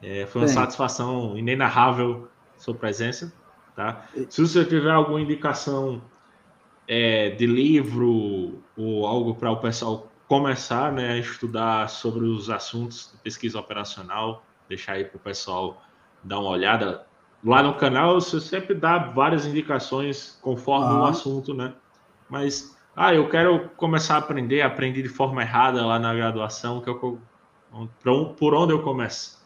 É, 0.02 0.26
foi 0.26 0.40
uma 0.40 0.46
Bem. 0.46 0.54
satisfação 0.56 1.38
inenarrável 1.38 2.28
sua 2.56 2.74
presença. 2.74 3.32
Tá? 3.76 4.08
Se 4.28 4.40
você 4.40 4.64
tiver 4.64 4.90
alguma 4.90 5.20
indicação 5.20 6.02
é, 6.88 7.30
de 7.30 7.46
livro 7.46 8.60
ou 8.76 9.06
algo 9.06 9.36
para 9.36 9.52
o 9.52 9.58
pessoal 9.58 10.10
começar 10.26 10.90
né, 10.92 11.12
a 11.12 11.16
estudar 11.18 11.88
sobre 11.88 12.26
os 12.26 12.50
assuntos 12.50 13.12
de 13.12 13.18
pesquisa 13.18 13.60
operacional, 13.60 14.44
deixar 14.68 14.94
aí 14.94 15.04
para 15.04 15.16
o 15.16 15.20
pessoal 15.20 15.80
dar 16.24 16.40
uma 16.40 16.50
olhada. 16.50 17.06
Lá 17.44 17.62
no 17.62 17.76
canal 17.76 18.20
você 18.20 18.40
sempre 18.40 18.74
dá 18.74 18.98
várias 18.98 19.46
indicações 19.46 20.38
conforme 20.42 20.86
ah. 20.86 21.00
o 21.00 21.04
assunto, 21.04 21.54
né? 21.54 21.74
Mas 22.28 22.76
ah, 22.96 23.14
eu 23.14 23.28
quero 23.28 23.68
começar 23.70 24.16
a 24.16 24.18
aprender, 24.18 24.60
aprendi 24.60 25.02
de 25.02 25.08
forma 25.08 25.42
errada 25.42 25.86
lá 25.86 25.98
na 25.98 26.12
graduação, 26.12 26.80
que 26.80 26.90
eu, 26.90 27.20
por 28.36 28.54
onde 28.54 28.72
eu 28.72 28.82
começo? 28.82 29.38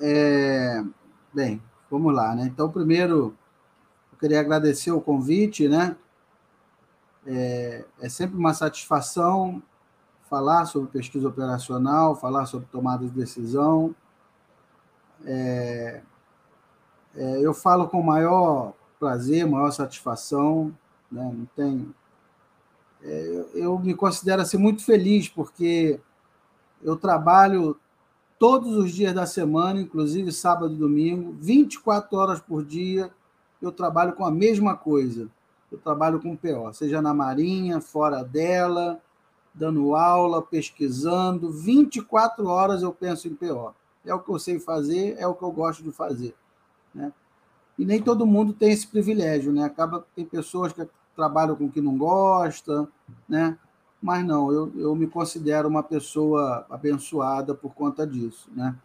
É, 0.00 0.82
bem, 1.32 1.62
vamos 1.88 2.12
lá, 2.12 2.34
né? 2.34 2.46
Então, 2.46 2.68
primeiro, 2.68 3.36
eu 4.12 4.18
queria 4.18 4.40
agradecer 4.40 4.90
o 4.90 5.00
convite, 5.00 5.68
né? 5.68 5.96
É, 7.24 7.84
é 8.00 8.08
sempre 8.08 8.36
uma 8.36 8.52
satisfação 8.52 9.62
falar 10.28 10.66
sobre 10.66 10.90
pesquisa 10.90 11.28
operacional, 11.28 12.16
falar 12.16 12.46
sobre 12.46 12.66
tomada 12.72 13.04
de 13.04 13.12
decisão. 13.12 13.94
É, 15.24 16.02
é, 17.16 17.40
eu 17.40 17.54
falo 17.54 17.88
com 17.88 18.02
maior 18.02 18.72
prazer, 18.98 19.46
maior 19.46 19.70
satisfação 19.70 20.74
né? 21.14 21.32
Não 21.32 21.46
tem. 21.56 21.94
É, 23.02 23.44
eu 23.54 23.78
me 23.78 23.94
considero 23.94 24.42
assim, 24.42 24.56
muito 24.56 24.84
feliz, 24.84 25.28
porque 25.28 26.00
eu 26.82 26.96
trabalho 26.96 27.78
todos 28.38 28.76
os 28.76 28.92
dias 28.92 29.14
da 29.14 29.24
semana, 29.24 29.80
inclusive 29.80 30.32
sábado 30.32 30.74
e 30.74 30.76
domingo, 30.76 31.34
24 31.40 32.16
horas 32.18 32.40
por 32.40 32.64
dia, 32.64 33.10
eu 33.62 33.70
trabalho 33.70 34.14
com 34.14 34.24
a 34.24 34.30
mesma 34.30 34.76
coisa. 34.76 35.28
Eu 35.70 35.78
trabalho 35.78 36.20
com 36.20 36.36
PO, 36.36 36.72
seja 36.72 37.00
na 37.00 37.14
Marinha, 37.14 37.80
fora 37.80 38.22
dela, 38.22 39.00
dando 39.52 39.94
aula, 39.94 40.42
pesquisando, 40.42 41.50
24 41.50 42.46
horas 42.46 42.82
eu 42.82 42.92
penso 42.92 43.28
em 43.28 43.34
PO. 43.34 43.74
É 44.04 44.14
o 44.14 44.20
que 44.20 44.30
eu 44.30 44.38
sei 44.38 44.58
fazer, 44.58 45.16
é 45.18 45.26
o 45.26 45.34
que 45.34 45.42
eu 45.42 45.50
gosto 45.50 45.82
de 45.82 45.90
fazer. 45.90 46.34
Né? 46.94 47.12
E 47.78 47.84
nem 47.84 48.00
todo 48.00 48.26
mundo 48.26 48.52
tem 48.52 48.70
esse 48.72 48.86
privilégio, 48.86 49.52
né? 49.52 49.64
Acaba 49.64 50.06
tem 50.14 50.24
pessoas 50.24 50.72
que 50.72 50.86
trabalha 51.14 51.54
com 51.54 51.64
o 51.64 51.70
que 51.70 51.80
não 51.80 51.96
gosta, 51.96 52.88
né? 53.28 53.58
Mas 54.00 54.24
não, 54.24 54.52
eu, 54.52 54.72
eu 54.76 54.94
me 54.94 55.06
considero 55.06 55.68
uma 55.68 55.82
pessoa 55.82 56.66
abençoada 56.68 57.54
por 57.54 57.74
conta 57.74 58.06
disso, 58.06 58.50
né? 58.54 58.76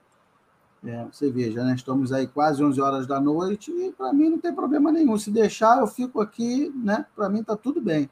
É, 0.84 1.06
você 1.12 1.30
veja, 1.30 1.62
né? 1.62 1.76
estamos 1.76 2.14
aí 2.14 2.26
quase 2.26 2.64
11 2.64 2.80
horas 2.80 3.06
da 3.06 3.20
noite 3.20 3.70
e 3.70 3.92
para 3.92 4.14
mim 4.14 4.30
não 4.30 4.40
tem 4.40 4.54
problema 4.56 4.92
nenhum. 4.92 5.18
Se 5.18 5.30
deixar, 5.30 5.80
eu 5.80 5.88
fico 5.88 6.22
aqui, 6.22 6.72
né? 6.74 7.06
Para 7.16 7.28
mim 7.28 7.42
está 7.42 7.56
tudo 7.58 7.82
bem. 7.82 8.10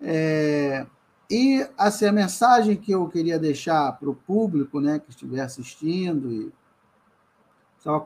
É, 0.00 0.86
e 1.30 1.66
assim, 1.76 2.06
a 2.06 2.12
mensagem 2.12 2.76
que 2.76 2.92
eu 2.92 3.08
queria 3.08 3.38
deixar 3.38 3.92
para 3.98 4.08
o 4.08 4.14
público 4.14 4.80
né, 4.80 4.98
que 4.98 5.10
estiver 5.10 5.40
assistindo, 5.40 6.32
e 6.32 6.52
estava 7.84 8.00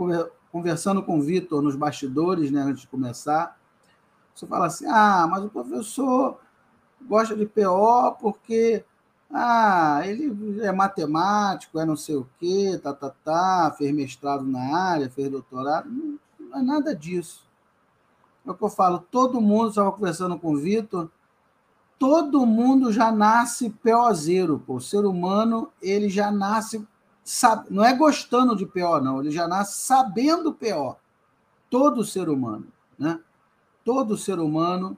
conversando 0.50 1.04
com 1.04 1.18
o 1.18 1.22
Vitor 1.22 1.62
nos 1.62 1.76
bastidores 1.76 2.50
né, 2.50 2.62
antes 2.62 2.82
de 2.82 2.88
começar, 2.88 3.56
você 4.34 4.44
fala 4.44 4.66
assim, 4.66 4.86
ah, 4.86 5.26
mas 5.30 5.44
o 5.44 5.48
professor 5.48 6.40
gosta 7.06 7.36
de 7.36 7.46
PO 7.46 8.16
porque 8.20 8.84
ah, 9.30 10.00
ele 10.04 10.60
é 10.62 10.72
matemático, 10.72 11.78
é 11.78 11.84
não 11.84 11.96
sei 11.96 12.16
o 12.16 12.28
quê, 12.38 12.78
tá, 12.82 12.92
tá, 12.92 13.10
tá, 13.24 13.74
fez 13.76 13.94
mestrado 13.94 14.44
na 14.44 14.76
área, 14.76 15.10
fez 15.10 15.30
doutorado. 15.30 15.88
Não, 15.88 16.18
não 16.40 16.58
é 16.58 16.62
nada 16.62 16.94
disso. 16.94 17.46
é 18.44 18.50
o 18.50 18.54
que 18.54 18.64
eu 18.64 18.70
falo, 18.70 19.04
todo 19.10 19.40
mundo, 19.40 19.68
estava 19.68 19.92
conversando 19.92 20.38
com 20.38 20.54
o 20.54 20.56
Vitor, 20.56 21.10
todo 21.98 22.46
mundo 22.46 22.92
já 22.92 23.12
nasce 23.12 23.70
PO0, 23.84 24.60
pô. 24.64 24.74
O 24.74 24.80
ser 24.80 25.04
humano, 25.04 25.70
ele 25.82 26.08
já 26.08 26.30
nasce, 26.30 26.86
sabe, 27.28 27.66
não 27.70 27.84
é 27.84 27.94
gostando 27.94 28.56
de 28.56 28.64
PO, 28.64 29.00
não, 29.02 29.20
ele 29.20 29.30
já 29.30 29.46
nasce 29.46 29.82
sabendo 29.82 30.54
PO. 30.54 30.96
Todo 31.68 32.02
ser 32.02 32.30
humano, 32.30 32.66
né? 32.98 33.20
Todo 33.84 34.16
ser 34.16 34.38
humano 34.38 34.96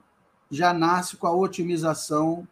já 0.49 0.73
nasce 0.73 1.17
com 1.17 1.27
a 1.27 1.35
otimização 1.35 2.47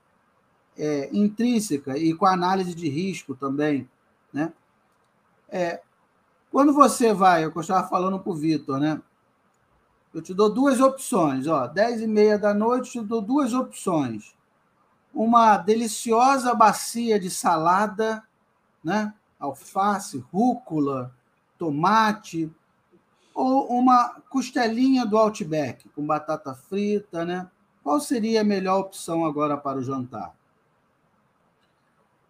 é, 0.77 1.09
intrínseca 1.13 1.97
e 1.97 2.13
com 2.13 2.25
a 2.25 2.33
análise 2.33 2.75
de 2.75 2.89
risco 2.89 3.33
também, 3.33 3.89
né? 4.33 4.51
É, 5.47 5.81
quando 6.51 6.73
você 6.73 7.13
vai, 7.13 7.45
eu 7.45 7.53
estava 7.57 7.87
falando 7.87 8.19
para 8.19 8.31
o 8.31 8.35
Vitor, 8.35 8.79
né? 8.79 9.01
Eu 10.13 10.21
te 10.21 10.33
dou 10.33 10.49
duas 10.49 10.81
opções, 10.81 11.47
ó, 11.47 11.67
10 11.67 12.01
e 12.01 12.07
meia 12.07 12.37
da 12.37 12.53
noite, 12.53 12.91
te 12.91 13.01
dou 13.01 13.21
duas 13.21 13.53
opções. 13.53 14.35
Uma 15.13 15.57
deliciosa 15.57 16.53
bacia 16.53 17.17
de 17.17 17.29
salada, 17.29 18.21
né? 18.83 19.13
Alface, 19.39 20.23
rúcula, 20.31 21.13
tomate, 21.57 22.51
ou 23.33 23.67
uma 23.67 24.21
costelinha 24.29 25.05
do 25.05 25.17
Outback 25.17 25.87
com 25.89 26.05
batata 26.05 26.53
frita, 26.53 27.23
né? 27.23 27.49
Qual 27.83 27.99
seria 27.99 28.41
a 28.41 28.43
melhor 28.43 28.79
opção 28.79 29.25
agora 29.25 29.55
para 29.57 29.77
o 29.77 29.81
jantar? 29.81 30.35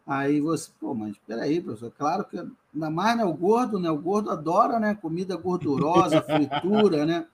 Aí 0.06 0.42
você, 0.42 0.72
pô, 0.80 0.94
mas 0.94 1.16
peraí, 1.28 1.62
professor, 1.62 1.92
claro 1.96 2.26
que 2.26 2.38
ainda 2.38 2.90
mais 2.90 3.18
né, 3.18 3.24
o 3.24 3.34
gordo, 3.34 3.80
né? 3.80 3.90
O 3.92 3.98
gordo 3.98 4.32
adora, 4.32 4.80
né? 4.80 4.96
Comida 4.96 5.36
gordurosa, 5.36 6.22
fritura, 6.26 7.06
né? 7.06 7.28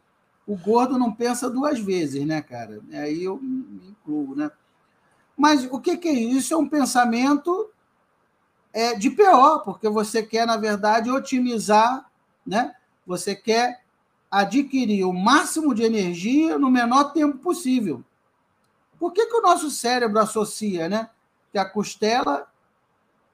O 0.45 0.57
gordo 0.57 0.97
não 0.97 1.11
pensa 1.13 1.49
duas 1.49 1.79
vezes, 1.79 2.25
né, 2.25 2.41
cara? 2.41 2.81
Aí 2.91 3.23
eu 3.23 3.37
me 3.37 3.89
incluo, 3.89 4.35
né? 4.35 4.51
Mas 5.37 5.65
o 5.71 5.79
que, 5.79 5.97
que 5.97 6.07
é 6.07 6.13
isso? 6.13 6.37
Isso 6.37 6.53
é 6.53 6.57
um 6.57 6.67
pensamento 6.67 7.69
é, 8.75 8.93
de 8.93 9.09
PO, 9.09 9.61
porque 9.63 9.87
você 9.87 10.21
quer, 10.21 10.45
na 10.45 10.57
verdade, 10.57 11.09
otimizar, 11.09 12.11
né? 12.45 12.75
Você 13.07 13.33
quer 13.33 13.81
adquirir 14.29 15.05
o 15.05 15.13
máximo 15.13 15.73
de 15.73 15.81
energia 15.81 16.59
no 16.59 16.69
menor 16.69 17.13
tempo 17.13 17.37
possível. 17.37 18.03
Por 18.99 19.13
que, 19.13 19.27
que 19.27 19.37
o 19.37 19.41
nosso 19.41 19.71
cérebro 19.71 20.19
associa, 20.19 20.89
né? 20.89 21.09
Que 21.53 21.57
a 21.57 21.63
costela 21.63 22.51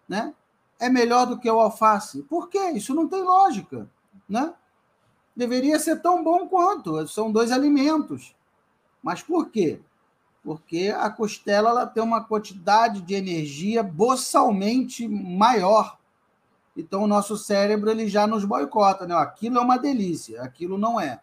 né, 0.07 0.31
é 0.79 0.87
melhor 0.89 1.25
do 1.25 1.39
que 1.39 1.49
o 1.49 1.59
alface. 1.59 2.21
Por 2.21 2.47
quê? 2.47 2.73
Isso 2.75 2.93
não 2.93 3.07
tem 3.07 3.23
lógica. 3.23 3.89
Né? 4.29 4.53
Deveria 5.35 5.79
ser 5.79 6.03
tão 6.03 6.23
bom 6.23 6.47
quanto, 6.47 7.07
são 7.07 7.31
dois 7.31 7.51
alimentos. 7.51 8.35
Mas 9.01 9.23
por 9.23 9.49
quê? 9.49 9.81
Porque 10.43 10.93
a 10.97 11.09
costela 11.09 11.69
ela 11.69 11.85
tem 11.85 12.01
uma 12.01 12.23
quantidade 12.23 13.01
de 13.01 13.13
energia 13.13 13.83
boçalmente 13.83 15.07
maior. 15.07 15.97
Então 16.75 17.03
o 17.03 17.07
nosso 17.07 17.37
cérebro 17.37 17.89
ele 17.89 18.07
já 18.07 18.25
nos 18.25 18.43
boicota, 18.43 19.05
né? 19.05 19.15
Aquilo 19.15 19.57
é 19.57 19.61
uma 19.61 19.77
delícia, 19.77 20.41
aquilo 20.41 20.77
não 20.77 20.99
é. 20.99 21.21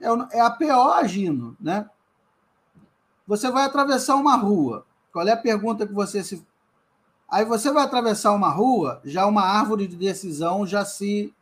É, 0.00 0.38
é 0.38 0.40
a 0.40 0.50
PO 0.50 0.92
agindo, 0.92 1.56
né? 1.60 1.88
Você 3.26 3.50
vai 3.50 3.64
atravessar 3.64 4.14
uma 4.14 4.36
rua. 4.36 4.86
Qual 5.12 5.26
é 5.26 5.32
a 5.32 5.36
pergunta 5.36 5.86
que 5.86 5.92
você 5.92 6.22
se 6.22 6.46
Aí 7.28 7.44
você 7.44 7.70
vai 7.70 7.84
atravessar 7.84 8.32
uma 8.32 8.48
rua, 8.48 9.02
já 9.04 9.26
uma 9.26 9.42
árvore 9.42 9.86
de 9.86 9.96
decisão 9.96 10.66
já 10.66 10.82
se, 10.82 11.34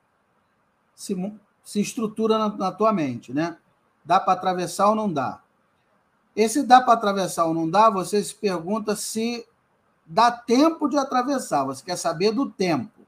se, 0.96 1.14
se 1.62 1.80
estrutura 1.80 2.38
na, 2.38 2.48
na 2.48 2.72
tua 2.72 2.92
mente, 2.92 3.32
né? 3.32 3.56
Dá 4.04 4.18
para 4.18 4.32
atravessar 4.32 4.88
ou 4.88 4.96
não 4.96 5.12
dá? 5.12 5.40
Esse 6.36 6.62
dá 6.62 6.80
para 6.80 6.92
atravessar 6.92 7.46
ou 7.46 7.54
não 7.54 7.68
dá, 7.68 7.90
você 7.90 8.22
se 8.22 8.34
pergunta 8.34 8.94
se 8.94 9.44
dá 10.04 10.30
tempo 10.30 10.88
de 10.88 10.98
atravessar. 10.98 11.64
Você 11.64 11.82
quer 11.82 11.96
saber 11.96 12.30
do 12.30 12.48
tempo. 12.48 13.06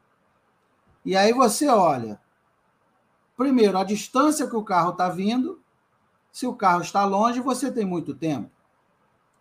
E 1.04 1.14
aí 1.14 1.32
você 1.32 1.68
olha, 1.68 2.18
primeiro, 3.36 3.78
a 3.78 3.84
distância 3.84 4.48
que 4.48 4.56
o 4.56 4.64
carro 4.64 4.90
está 4.90 5.08
vindo. 5.08 5.60
Se 6.32 6.46
o 6.46 6.54
carro 6.54 6.82
está 6.82 7.04
longe, 7.04 7.40
você 7.40 7.70
tem 7.70 7.84
muito 7.84 8.14
tempo. 8.14 8.50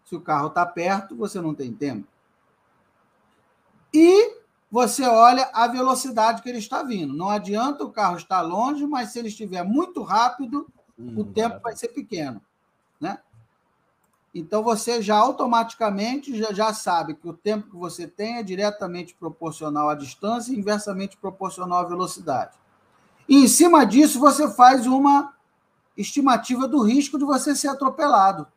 Se 0.03 0.15
o 0.15 0.21
carro 0.21 0.47
está 0.47 0.65
perto, 0.65 1.15
você 1.15 1.39
não 1.39 1.55
tem 1.55 1.73
tempo 1.73 2.07
e 3.93 4.37
você 4.69 5.03
olha 5.05 5.49
a 5.53 5.67
velocidade 5.67 6.41
que 6.41 6.49
ele 6.49 6.57
está 6.59 6.83
vindo. 6.83 7.13
Não 7.13 7.29
adianta 7.29 7.83
o 7.83 7.91
carro 7.91 8.17
estar 8.17 8.41
longe, 8.41 8.85
mas 8.85 9.09
se 9.09 9.19
ele 9.19 9.29
estiver 9.29 9.63
muito 9.63 10.03
rápido, 10.03 10.67
hum, 10.99 11.19
o 11.19 11.25
tempo 11.25 11.59
vai 11.61 11.75
ser 11.75 11.89
pequeno, 11.89 12.41
né? 12.99 13.19
Então 14.39 14.63
você 14.63 15.01
já 15.01 15.15
automaticamente 15.15 16.37
já, 16.37 16.53
já 16.53 16.73
sabe 16.73 17.15
que 17.15 17.27
o 17.27 17.33
tempo 17.33 17.69
que 17.69 17.75
você 17.75 18.07
tem 18.07 18.37
é 18.37 18.43
diretamente 18.43 19.15
proporcional 19.15 19.89
à 19.89 19.95
distância 19.95 20.53
e 20.53 20.59
inversamente 20.59 21.17
proporcional 21.17 21.79
à 21.79 21.83
velocidade. 21.83 22.57
E 23.27 23.35
em 23.35 23.47
cima 23.47 23.85
disso 23.85 24.19
você 24.19 24.49
faz 24.49 24.85
uma 24.85 25.33
estimativa 25.97 26.67
do 26.67 26.83
risco 26.83 27.17
de 27.17 27.25
você 27.25 27.55
ser 27.55 27.69
atropelado. 27.69 28.47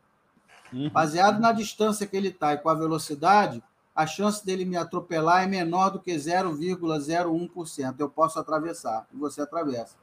Uhum. 0.72 0.90
Baseado 0.90 1.40
na 1.40 1.50
distância 1.50 2.06
que 2.06 2.16
ele 2.16 2.28
está 2.28 2.52
e 2.52 2.58
com 2.58 2.68
a 2.68 2.74
velocidade, 2.74 3.62
a 3.94 4.06
chance 4.06 4.44
dele 4.44 4.64
me 4.64 4.76
atropelar 4.76 5.42
é 5.42 5.46
menor 5.46 5.90
do 5.90 5.98
que 5.98 6.14
0,01%. 6.14 7.94
Eu 7.98 8.08
posso 8.08 8.38
atravessar 8.38 9.06
e 9.12 9.16
você 9.16 9.40
atravessa. 9.40 9.96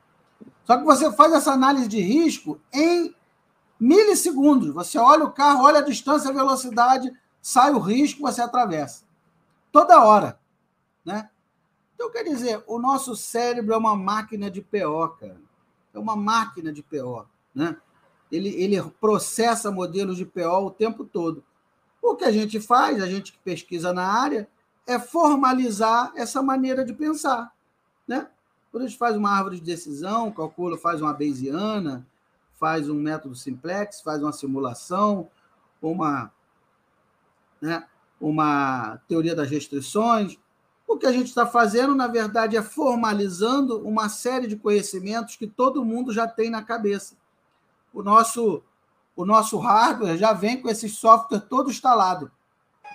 Só 0.65 0.77
que 0.77 0.83
você 0.83 1.11
faz 1.11 1.33
essa 1.33 1.51
análise 1.51 1.87
de 1.87 2.01
risco 2.01 2.59
em 2.73 3.15
milissegundos. 3.79 4.73
Você 4.73 4.97
olha 4.97 5.25
o 5.25 5.31
carro, 5.31 5.63
olha 5.63 5.79
a 5.79 5.83
distância, 5.83 6.29
a 6.29 6.33
velocidade, 6.33 7.11
sai 7.41 7.71
o 7.71 7.79
risco, 7.79 8.21
você 8.21 8.41
atravessa. 8.41 9.03
Toda 9.71 10.03
hora. 10.03 10.39
Né? 11.05 11.29
Então, 11.95 12.11
quer 12.11 12.23
dizer, 12.23 12.63
o 12.67 12.79
nosso 12.79 13.15
cérebro 13.15 13.73
é 13.73 13.77
uma 13.77 13.95
máquina 13.95 14.51
de 14.51 14.61
PO, 14.61 15.09
cara. 15.19 15.41
É 15.93 15.99
uma 15.99 16.15
máquina 16.15 16.71
de 16.71 16.83
PO. 16.83 17.25
Né? 17.53 17.75
Ele, 18.31 18.49
ele 18.49 18.81
processa 18.99 19.71
modelos 19.71 20.17
de 20.17 20.25
PO 20.25 20.65
o 20.65 20.71
tempo 20.71 21.03
todo. 21.03 21.43
O 22.01 22.15
que 22.15 22.25
a 22.25 22.31
gente 22.31 22.59
faz, 22.59 23.01
a 23.01 23.07
gente 23.07 23.31
que 23.31 23.39
pesquisa 23.39 23.93
na 23.93 24.05
área, 24.05 24.47
é 24.85 24.97
formalizar 24.97 26.13
essa 26.15 26.41
maneira 26.41 26.85
de 26.85 26.93
pensar. 26.93 27.51
Né? 28.07 28.27
Quando 28.71 28.83
a 28.83 28.87
gente 28.87 28.97
faz 28.97 29.15
uma 29.15 29.31
árvore 29.31 29.57
de 29.57 29.63
decisão, 29.63 30.31
calcula, 30.31 30.77
faz 30.77 31.01
uma 31.01 31.13
Bayesiana, 31.13 32.05
faz 32.59 32.89
um 32.89 32.95
método 32.95 33.35
simplex, 33.35 34.01
faz 34.01 34.21
uma 34.21 34.33
simulação, 34.33 35.29
uma, 35.81 36.31
né, 37.61 37.85
uma 38.19 38.99
teoria 39.07 39.35
das 39.35 39.49
restrições. 39.49 40.37
O 40.87 40.97
que 40.97 41.05
a 41.05 41.11
gente 41.11 41.27
está 41.27 41.45
fazendo, 41.45 41.93
na 41.93 42.07
verdade, 42.07 42.57
é 42.57 42.61
formalizando 42.61 43.85
uma 43.87 44.09
série 44.09 44.47
de 44.47 44.55
conhecimentos 44.55 45.35
que 45.35 45.47
todo 45.47 45.85
mundo 45.85 46.13
já 46.13 46.27
tem 46.27 46.49
na 46.49 46.63
cabeça. 46.63 47.15
O 47.93 48.01
nosso 48.01 48.63
o 49.17 49.25
nosso 49.25 49.57
hardware 49.57 50.15
já 50.15 50.31
vem 50.31 50.61
com 50.61 50.69
esse 50.69 50.87
software 50.87 51.39
todo 51.39 51.71
instalado. 51.71 52.31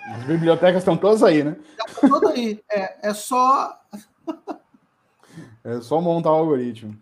As 0.07 0.23
bibliotecas 0.23 0.81
estão 0.81 0.95
todas 0.95 1.21
aí, 1.21 1.43
né? 1.43 1.57
Está 1.71 2.07
tudo 2.07 2.29
aí. 2.29 2.63
É, 2.71 3.09
é 3.09 3.13
só. 3.13 3.77
é 5.65 5.81
só 5.81 5.99
montar 5.99 6.31
o 6.31 6.35
algoritmo. 6.35 6.97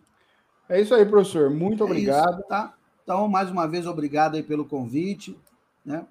É 0.71 0.79
isso 0.79 0.95
aí, 0.95 1.05
professor. 1.05 1.49
Muito 1.49 1.83
é 1.83 1.85
obrigado. 1.85 2.39
Isso, 2.39 2.47
tá? 2.47 2.73
Então, 3.03 3.27
mais 3.27 3.51
uma 3.51 3.67
vez, 3.67 3.85
obrigado 3.85 4.35
aí 4.35 4.43
pelo 4.43 4.63
convite. 4.63 5.37
Né? 5.85 6.05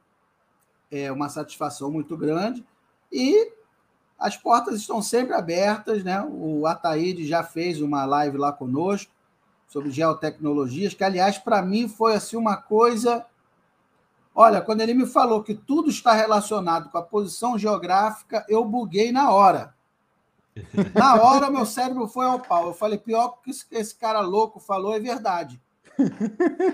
É 0.91 1.11
uma 1.11 1.31
satisfação 1.31 1.91
muito 1.91 2.15
grande. 2.15 2.63
E 3.11 3.53
as 4.19 4.37
portas 4.37 4.75
estão 4.75 5.01
sempre 5.01 5.33
abertas, 5.33 6.05
né? 6.05 6.23
O 6.31 6.67
Ataíde 6.67 7.27
já 7.27 7.43
fez 7.43 7.81
uma 7.81 8.05
live 8.05 8.37
lá 8.37 8.53
conosco 8.53 9.11
sobre 9.67 9.91
geotecnologias, 9.91 10.93
que, 10.93 11.05
aliás, 11.05 11.39
para 11.39 11.63
mim 11.63 11.89
foi 11.89 12.15
assim 12.15 12.37
uma 12.37 12.59
coisa. 12.59 13.25
Olha, 14.35 14.61
quando 14.61 14.83
ele 14.83 14.93
me 14.93 15.07
falou 15.07 15.43
que 15.43 15.55
tudo 15.55 15.89
está 15.89 16.13
relacionado 16.13 16.91
com 16.91 16.99
a 16.99 17.03
posição 17.03 17.59
geográfica, 17.59 18.45
eu 18.47 18.63
buguei 18.63 19.11
na 19.11 19.33
hora. 19.33 19.75
Na 20.95 21.23
hora, 21.23 21.51
meu 21.51 21.65
cérebro 21.65 22.09
foi 22.09 22.27
ao 22.27 22.41
pau. 22.41 22.69
Eu 22.69 22.75
falei, 22.75 22.99
pior 22.99 23.41
que 23.43 23.51
esse 23.71 23.95
cara 23.95 24.21
louco 24.21 24.59
falou 24.59 24.95
é 24.95 25.01
verdade. 25.01 25.61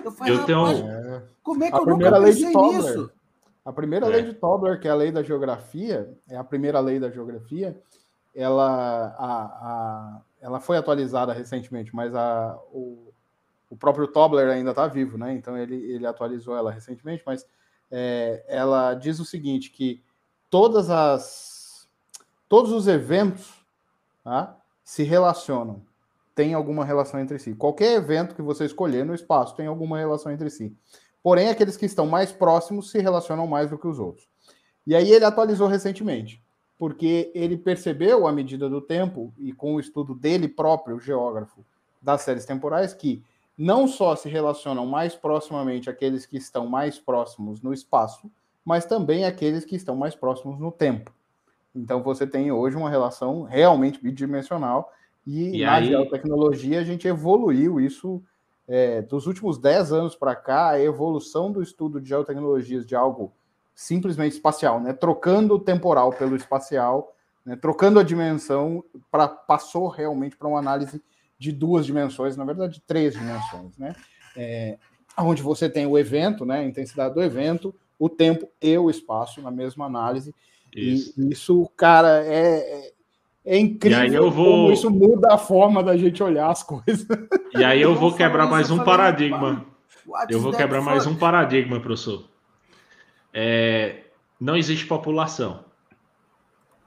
Eu 0.04 0.12
falei, 0.12 0.34
eu 0.34 0.44
tenho... 0.44 1.22
como 1.42 1.64
é 1.64 1.70
que 1.70 1.76
a 1.76 1.80
eu 1.80 1.86
nunca 1.86 2.20
pensei 2.20 2.54
nisso? 2.54 3.10
A 3.64 3.72
primeira 3.72 4.06
é. 4.06 4.08
lei 4.08 4.22
de 4.22 4.34
Tobler, 4.34 4.80
que 4.80 4.86
é 4.86 4.90
a 4.92 4.94
lei 4.94 5.10
da 5.10 5.22
geografia, 5.22 6.16
é 6.28 6.36
a 6.36 6.44
primeira 6.44 6.78
lei 6.78 7.00
da 7.00 7.10
geografia, 7.10 7.76
ela, 8.32 9.14
a, 9.18 9.44
a, 9.44 10.20
ela 10.40 10.60
foi 10.60 10.76
atualizada 10.76 11.32
recentemente, 11.32 11.94
mas 11.94 12.14
a, 12.14 12.56
o, 12.70 13.12
o 13.68 13.76
próprio 13.76 14.06
Tobler 14.06 14.48
ainda 14.50 14.70
está 14.70 14.86
vivo, 14.86 15.18
né? 15.18 15.34
Então 15.34 15.58
ele, 15.58 15.74
ele 15.74 16.06
atualizou 16.06 16.56
ela 16.56 16.70
recentemente, 16.70 17.24
mas 17.26 17.44
é, 17.90 18.44
ela 18.46 18.94
diz 18.94 19.18
o 19.18 19.24
seguinte: 19.24 19.70
que 19.70 20.00
todas 20.48 20.90
as 20.90 21.88
todos 22.48 22.70
os 22.70 22.86
eventos 22.86 23.65
tá, 24.26 24.56
se 24.82 25.04
relacionam. 25.04 25.80
têm 26.34 26.52
alguma 26.52 26.84
relação 26.84 27.20
entre 27.20 27.38
si. 27.38 27.54
Qualquer 27.54 27.92
evento 27.92 28.34
que 28.34 28.42
você 28.42 28.64
escolher 28.64 29.06
no 29.06 29.14
espaço 29.14 29.54
tem 29.54 29.68
alguma 29.68 29.96
relação 29.96 30.32
entre 30.32 30.50
si. 30.50 30.76
Porém, 31.22 31.48
aqueles 31.48 31.76
que 31.76 31.86
estão 31.86 32.06
mais 32.06 32.32
próximos 32.32 32.90
se 32.90 32.98
relacionam 32.98 33.46
mais 33.46 33.70
do 33.70 33.78
que 33.78 33.86
os 33.86 33.98
outros. 34.00 34.28
E 34.86 34.94
aí 34.94 35.10
ele 35.10 35.24
atualizou 35.24 35.66
recentemente, 35.68 36.42
porque 36.76 37.30
ele 37.34 37.56
percebeu, 37.56 38.26
à 38.26 38.32
medida 38.32 38.68
do 38.68 38.80
tempo, 38.80 39.32
e 39.38 39.52
com 39.52 39.76
o 39.76 39.80
estudo 39.80 40.14
dele 40.14 40.48
próprio, 40.48 41.00
geógrafo, 41.00 41.64
das 42.02 42.22
séries 42.22 42.44
temporais, 42.44 42.92
que 42.92 43.24
não 43.56 43.88
só 43.88 44.14
se 44.14 44.28
relacionam 44.28 44.84
mais 44.86 45.14
proximamente 45.14 45.88
aqueles 45.88 46.26
que 46.26 46.36
estão 46.36 46.66
mais 46.66 46.98
próximos 46.98 47.62
no 47.62 47.72
espaço, 47.72 48.30
mas 48.64 48.84
também 48.84 49.24
aqueles 49.24 49.64
que 49.64 49.76
estão 49.76 49.96
mais 49.96 50.14
próximos 50.14 50.58
no 50.58 50.70
tempo. 50.70 51.15
Então 51.76 52.02
você 52.02 52.26
tem 52.26 52.50
hoje 52.50 52.76
uma 52.76 52.90
relação 52.90 53.42
realmente 53.42 54.02
bidimensional, 54.02 54.92
e, 55.26 55.60
e 55.60 55.64
na 55.64 55.74
aí... 55.74 55.88
geotecnologia 55.88 56.80
a 56.80 56.84
gente 56.84 57.06
evoluiu 57.06 57.80
isso 57.80 58.22
é, 58.68 59.02
dos 59.02 59.26
últimos 59.26 59.58
10 59.58 59.92
anos 59.92 60.16
para 60.16 60.34
cá, 60.34 60.70
a 60.70 60.80
evolução 60.80 61.52
do 61.52 61.62
estudo 61.62 62.00
de 62.00 62.08
geotecnologias 62.08 62.86
de 62.86 62.96
algo 62.96 63.32
simplesmente 63.74 64.32
espacial, 64.32 64.80
né? 64.80 64.92
Trocando 64.92 65.54
o 65.54 65.60
temporal 65.60 66.10
pelo 66.10 66.34
espacial, 66.34 67.14
né? 67.44 67.56
trocando 67.56 68.00
a 68.00 68.02
dimensão, 68.02 68.82
para 69.10 69.28
passou 69.28 69.88
realmente 69.88 70.36
para 70.36 70.48
uma 70.48 70.58
análise 70.58 71.02
de 71.38 71.52
duas 71.52 71.84
dimensões, 71.84 72.36
na 72.36 72.44
verdade, 72.44 72.82
três 72.86 73.14
dimensões, 73.14 73.76
né? 73.76 73.94
É, 74.34 74.78
onde 75.18 75.42
você 75.42 75.68
tem 75.68 75.86
o 75.86 75.98
evento, 75.98 76.44
né? 76.44 76.60
A 76.60 76.64
intensidade 76.64 77.14
do 77.14 77.22
evento, 77.22 77.74
o 77.98 78.08
tempo 78.08 78.48
e 78.60 78.76
o 78.76 78.90
espaço 78.90 79.40
na 79.42 79.50
mesma 79.50 79.86
análise. 79.86 80.34
Isso. 80.76 81.14
E 81.16 81.32
isso, 81.32 81.70
cara, 81.76 82.22
é, 82.24 82.92
é 83.44 83.58
incrível 83.58 84.30
vou... 84.30 84.44
como 84.44 84.72
isso 84.72 84.90
muda 84.90 85.32
a 85.32 85.38
forma 85.38 85.82
da 85.82 85.96
gente 85.96 86.22
olhar 86.22 86.50
as 86.50 86.62
coisas. 86.62 87.06
E 87.56 87.64
aí 87.64 87.80
eu 87.80 87.94
vou 87.94 88.14
quebrar 88.14 88.46
mais 88.46 88.70
um 88.70 88.84
paradigma. 88.84 89.64
Eu 90.28 90.40
vou 90.40 90.52
quebrar 90.52 90.82
mais 90.82 91.06
um 91.06 91.16
paradigma, 91.16 91.80
professor. 91.80 92.24
É, 93.32 94.02
não 94.40 94.56
existe 94.56 94.86
população. 94.86 95.64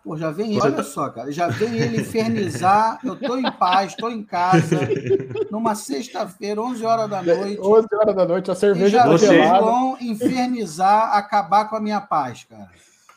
Pô, 0.04 0.18
já 0.18 0.32
vem 0.32 0.52
ele, 0.52 0.62
olha 0.62 0.72
tá... 0.72 0.84
só, 0.84 1.10
cara, 1.10 1.32
já 1.32 1.48
vem 1.50 1.78
ele 1.78 2.02
infernizar. 2.02 3.00
Eu 3.04 3.16
tô 3.16 3.38
em 3.38 3.52
paz, 3.52 3.96
tô 3.96 4.10
em 4.10 4.24
casa, 4.24 4.80
numa 5.52 5.76
sexta-feira, 5.76 6.62
11 6.62 6.86
horas 6.86 7.10
da 7.10 7.22
noite. 7.22 7.60
11 7.60 7.88
horas 7.94 8.16
da 8.16 8.26
noite, 8.26 8.50
a 8.52 8.56
cerveja 8.56 8.98
já 8.98 9.08
Você... 9.08 9.38
vão 9.38 9.98
infernizar, 10.00 11.16
acabar 11.16 11.66
com 11.66 11.76
a 11.76 11.82
minha 11.82 12.00
paz, 12.00 12.46
cara. 12.46 12.70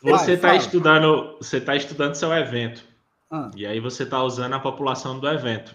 Você 0.03 0.33
está 0.33 0.55
estudando, 0.55 1.37
você 1.37 1.61
tá 1.61 1.75
estudando 1.75 2.15
seu 2.15 2.31
evento. 2.33 2.83
Ah. 3.31 3.49
E 3.55 3.65
aí 3.65 3.79
você 3.79 4.03
está 4.03 4.21
usando 4.21 4.53
a 4.53 4.59
população 4.59 5.19
do 5.19 5.27
evento 5.27 5.73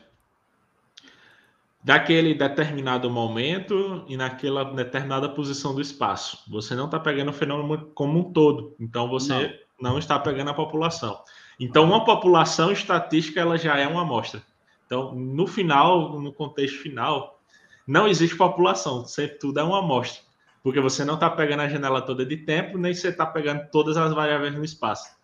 daquele 1.83 2.35
determinado 2.35 3.09
momento 3.09 4.05
e 4.09 4.17
naquela 4.17 4.65
determinada 4.65 5.29
posição 5.29 5.75
do 5.75 5.81
espaço. 5.81 6.45
Você 6.51 6.75
não 6.75 6.85
está 6.85 7.01
pegando 7.01 7.31
o 7.31 7.33
fenômeno 7.33 7.91
como 7.95 8.19
um 8.19 8.33
todo, 8.33 8.75
então 8.79 9.09
você 9.09 9.59
não, 9.81 9.93
não 9.93 9.99
está 9.99 10.19
pegando 10.19 10.51
a 10.51 10.55
população. 10.55 11.23
Então, 11.59 11.85
uma 11.85 12.05
população 12.05 12.71
estatística 12.71 13.41
ela 13.41 13.57
já 13.57 13.79
é 13.79 13.87
uma 13.87 14.03
amostra. 14.03 14.43
Então, 14.87 15.15
no 15.15 15.47
final, 15.47 16.21
no 16.21 16.33
contexto 16.33 16.79
final, 16.79 17.41
não 17.87 18.07
existe 18.07 18.37
população, 18.37 19.07
sempre 19.07 19.39
tudo 19.39 19.59
é 19.59 19.63
uma 19.63 19.79
amostra, 19.79 20.23
porque 20.63 20.81
você 20.81 21.05
não 21.05 21.15
está 21.15 21.31
pegando 21.31 21.61
a 21.61 21.69
janela 21.69 22.03
toda 22.03 22.25
de 22.25 22.37
tempo, 22.37 22.79
nem 22.79 22.93
você 22.93 23.09
está 23.09 23.25
pegando 23.27 23.69
todas 23.71 23.97
as 23.97 24.13
variáveis 24.13 24.55
no 24.55 24.65
espaço. 24.65 25.19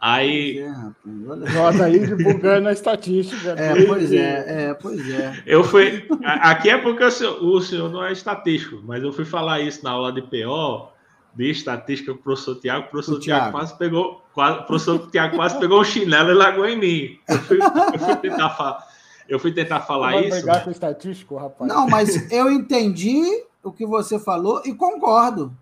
Aí. 0.00 0.64
Nós 1.04 1.78
aí 1.78 1.98
divulgando 1.98 2.68
a 2.68 2.72
estatística. 2.72 3.50
É, 3.50 3.84
pois 3.84 4.10
é, 4.10 4.70
é, 4.70 4.74
pois 4.74 5.10
é. 5.10 5.42
Eu 5.44 5.62
fui. 5.62 6.08
Aqui 6.24 6.70
é 6.70 6.78
porque 6.78 7.04
o 7.04 7.10
senhor, 7.10 7.44
o 7.44 7.60
senhor 7.60 7.92
não 7.92 8.02
é 8.02 8.10
estatístico, 8.10 8.80
mas 8.82 9.02
eu 9.02 9.12
fui 9.12 9.26
falar 9.26 9.60
isso 9.60 9.84
na 9.84 9.90
aula 9.90 10.10
de 10.10 10.22
PO, 10.22 10.88
de 11.34 11.50
estatística 11.50 12.14
com 12.14 12.18
o 12.18 12.22
professor 12.22 12.58
Tiago. 12.58 12.86
O 12.86 12.90
professor 12.90 13.20
Tiago 13.20 13.52
quase 13.52 13.76
pegou. 13.76 14.24
Quase, 14.32 14.60
o 14.60 14.62
professor 14.64 15.10
Tiago 15.10 15.36
quase 15.36 15.58
pegou 15.58 15.80
um 15.82 15.84
chinelo 15.84 16.30
e 16.30 16.34
largou 16.34 16.66
em 16.66 16.78
mim. 16.78 17.18
Eu 17.28 17.38
fui, 17.40 17.58
eu 17.58 17.98
fui 17.98 18.16
tentar 18.16 18.50
falar. 18.50 18.88
Eu 19.28 19.38
fui 19.38 19.52
tentar 19.52 19.80
falar 19.80 20.12
vai 20.12 20.24
isso. 20.24 20.40
Pegar 20.40 20.64
com 20.64 20.70
estatístico, 20.70 21.36
rapaz. 21.36 21.70
Não, 21.70 21.86
mas 21.86 22.32
eu 22.32 22.50
entendi 22.50 23.22
o 23.62 23.72
que 23.72 23.86
você 23.86 24.18
falou 24.18 24.62
e 24.64 24.74
concordo. 24.74 25.56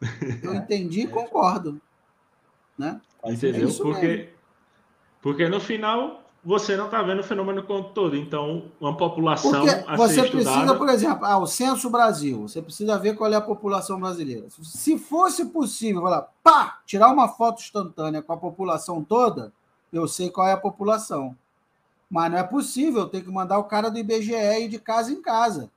Eu 0.42 0.54
entendi 0.54 1.02
e 1.02 1.08
concordo. 1.08 1.80
Né? 2.78 3.00
Entendeu? 3.24 3.68
É 3.68 3.72
porque, 3.72 4.28
porque 5.20 5.48
no 5.48 5.60
final 5.60 6.22
você 6.42 6.74
não 6.74 6.86
está 6.86 7.02
vendo 7.02 7.20
o 7.20 7.24
fenômeno 7.24 7.62
como 7.62 7.84
todo. 7.84 8.16
Então, 8.16 8.70
uma 8.80 8.96
população. 8.96 9.50
Porque 9.50 9.96
você 9.96 10.22
precisa, 10.22 10.50
estudada... 10.50 10.74
por 10.78 10.88
exemplo, 10.88 11.26
ah, 11.26 11.38
o 11.38 11.46
Censo 11.46 11.90
Brasil. 11.90 12.48
Você 12.48 12.62
precisa 12.62 12.98
ver 12.98 13.14
qual 13.14 13.30
é 13.30 13.36
a 13.36 13.40
população 13.40 14.00
brasileira. 14.00 14.46
Se 14.62 14.98
fosse 14.98 15.44
possível, 15.46 16.00
falar, 16.00 16.28
pá, 16.42 16.80
tirar 16.86 17.12
uma 17.12 17.28
foto 17.28 17.60
instantânea 17.60 18.22
com 18.22 18.32
a 18.32 18.38
população 18.38 19.04
toda, 19.04 19.52
eu 19.92 20.08
sei 20.08 20.30
qual 20.30 20.46
é 20.46 20.52
a 20.52 20.56
população. 20.56 21.36
Mas 22.08 22.32
não 22.32 22.38
é 22.38 22.42
possível, 22.42 23.02
eu 23.02 23.08
tenho 23.08 23.24
que 23.24 23.30
mandar 23.30 23.58
o 23.58 23.64
cara 23.64 23.90
do 23.90 23.98
IBGE 23.98 24.32
ir 24.32 24.68
de 24.68 24.78
casa 24.78 25.12
em 25.12 25.20
casa. 25.20 25.70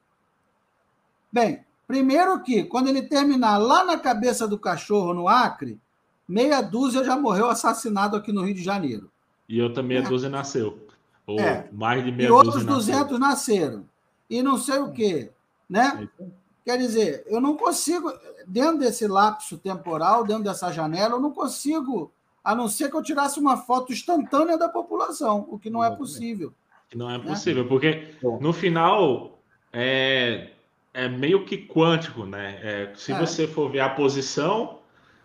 Bem, 1.34 1.65
primeiro 1.88 2.43
que, 2.43 2.64
quando 2.64 2.89
ele 2.89 3.01
terminar 3.01 3.57
lá 3.57 3.84
na 3.84 3.97
cabeça 3.97 4.47
do 4.47 4.60
cachorro, 4.60 5.15
no 5.15 5.27
Acre, 5.27 5.80
meia 6.27 6.61
dúzia 6.61 7.03
já 7.03 7.18
morreu 7.18 7.49
assassinado 7.49 8.15
aqui 8.15 8.31
no 8.31 8.43
Rio 8.43 8.53
de 8.53 8.64
Janeiro. 8.64 9.11
E 9.49 9.60
outra 9.60 9.81
meia 9.81 9.99
é. 9.99 10.03
dúzia 10.03 10.30
nasceu. 10.30 10.88
Ou 11.26 11.39
é. 11.39 11.68
mais 11.72 12.05
de 12.05 12.11
meia 12.11 12.27
e 12.27 12.30
dúzia. 12.30 12.43
E 12.43 12.47
outros 12.47 12.64
200 12.64 13.19
nasceram. 13.19 13.85
E 14.30 14.43
não 14.43 14.57
sei 14.57 14.77
o 14.77 14.91
quê. 14.91 15.31
Né? 15.68 16.07
É 16.19 16.43
Quer 16.65 16.77
dizer, 16.77 17.23
eu 17.27 17.41
não 17.41 17.57
consigo, 17.57 18.11
dentro 18.47 18.80
desse 18.80 19.05
lapso 19.05 19.57
temporal, 19.57 20.23
dentro 20.23 20.43
dessa 20.43 20.72
janela, 20.72 21.15
eu 21.15 21.19
não 21.19 21.31
consigo, 21.31 22.10
a 22.41 22.55
não 22.55 22.69
ser 22.69 22.89
que 22.89 22.95
eu 22.95 23.03
tirasse 23.03 23.38
uma 23.38 23.57
foto 23.57 23.91
instantânea 23.91 24.57
da 24.57 24.69
população, 24.69 25.45
o 25.49 25.60
que 25.60 25.69
não 25.69 25.84
é 25.84 25.93
possível. 25.93 26.53
Não 26.95 27.10
é 27.10 27.18
né? 27.18 27.23
possível, 27.26 27.64
né? 27.64 27.69
porque 27.69 28.15
no 28.39 28.53
final 28.53 29.39
é, 29.73 30.51
é 30.94 31.10
meio 31.10 31.45
que 31.45 31.57
quântico, 31.57 32.26
né? 32.26 32.60
É, 32.61 32.94
se 32.95 33.11
é. 33.11 33.20
você 33.20 33.48
for 33.48 33.70
ver 33.70 33.80
a 33.80 33.90
posição, 33.90 34.80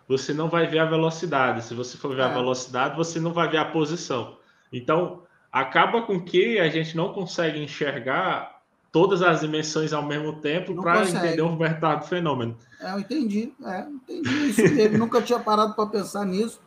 você 0.07 0.33
não 0.33 0.49
vai 0.49 0.65
ver 0.65 0.79
a 0.79 0.85
velocidade. 0.85 1.63
Se 1.63 1.73
você 1.73 1.97
for 1.97 2.15
ver 2.15 2.23
é. 2.23 2.25
a 2.25 2.29
velocidade, 2.33 2.97
você 2.97 3.19
não 3.19 3.31
vai 3.31 3.47
ver 3.47 3.57
a 3.57 3.65
posição. 3.65 4.37
Então, 4.73 5.23
acaba 5.51 6.01
com 6.01 6.19
que 6.19 6.59
a 6.59 6.69
gente 6.69 6.97
não 6.97 7.13
consegue 7.13 7.59
enxergar 7.59 8.59
todas 8.91 9.21
as 9.21 9.41
dimensões 9.41 9.93
ao 9.93 10.03
mesmo 10.03 10.41
tempo 10.41 10.73
para 10.81 11.07
entender 11.07 11.41
um 11.43 11.55
verdadeiro 11.55 12.05
fenômeno. 12.05 12.57
É, 12.81 12.91
eu 12.91 12.99
entendi. 12.99 13.53
É, 13.63 13.81
entendi 13.81 14.49
isso 14.49 14.61
mesmo. 14.73 14.97
nunca 14.99 15.21
tinha 15.21 15.39
parado 15.39 15.75
para 15.75 15.85
pensar 15.85 16.25
nisso. 16.25 16.59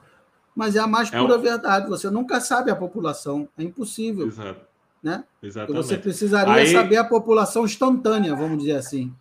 Mas 0.54 0.76
é 0.76 0.80
a 0.80 0.86
mais 0.86 1.12
é 1.12 1.18
pura 1.18 1.34
é 1.34 1.38
verdade. 1.38 1.88
Você 1.88 2.10
nunca 2.10 2.40
sabe 2.40 2.70
a 2.70 2.76
população. 2.76 3.48
É 3.58 3.62
impossível. 3.62 4.26
Exato. 4.26 4.71
Né? 5.02 5.24
Exatamente. 5.42 5.84
Você 5.84 5.98
precisaria 5.98 6.52
Aí... 6.52 6.68
saber 6.68 6.96
a 6.96 7.04
população 7.04 7.64
instantânea, 7.64 8.34
vamos 8.36 8.58
dizer 8.58 8.76
assim. 8.76 9.12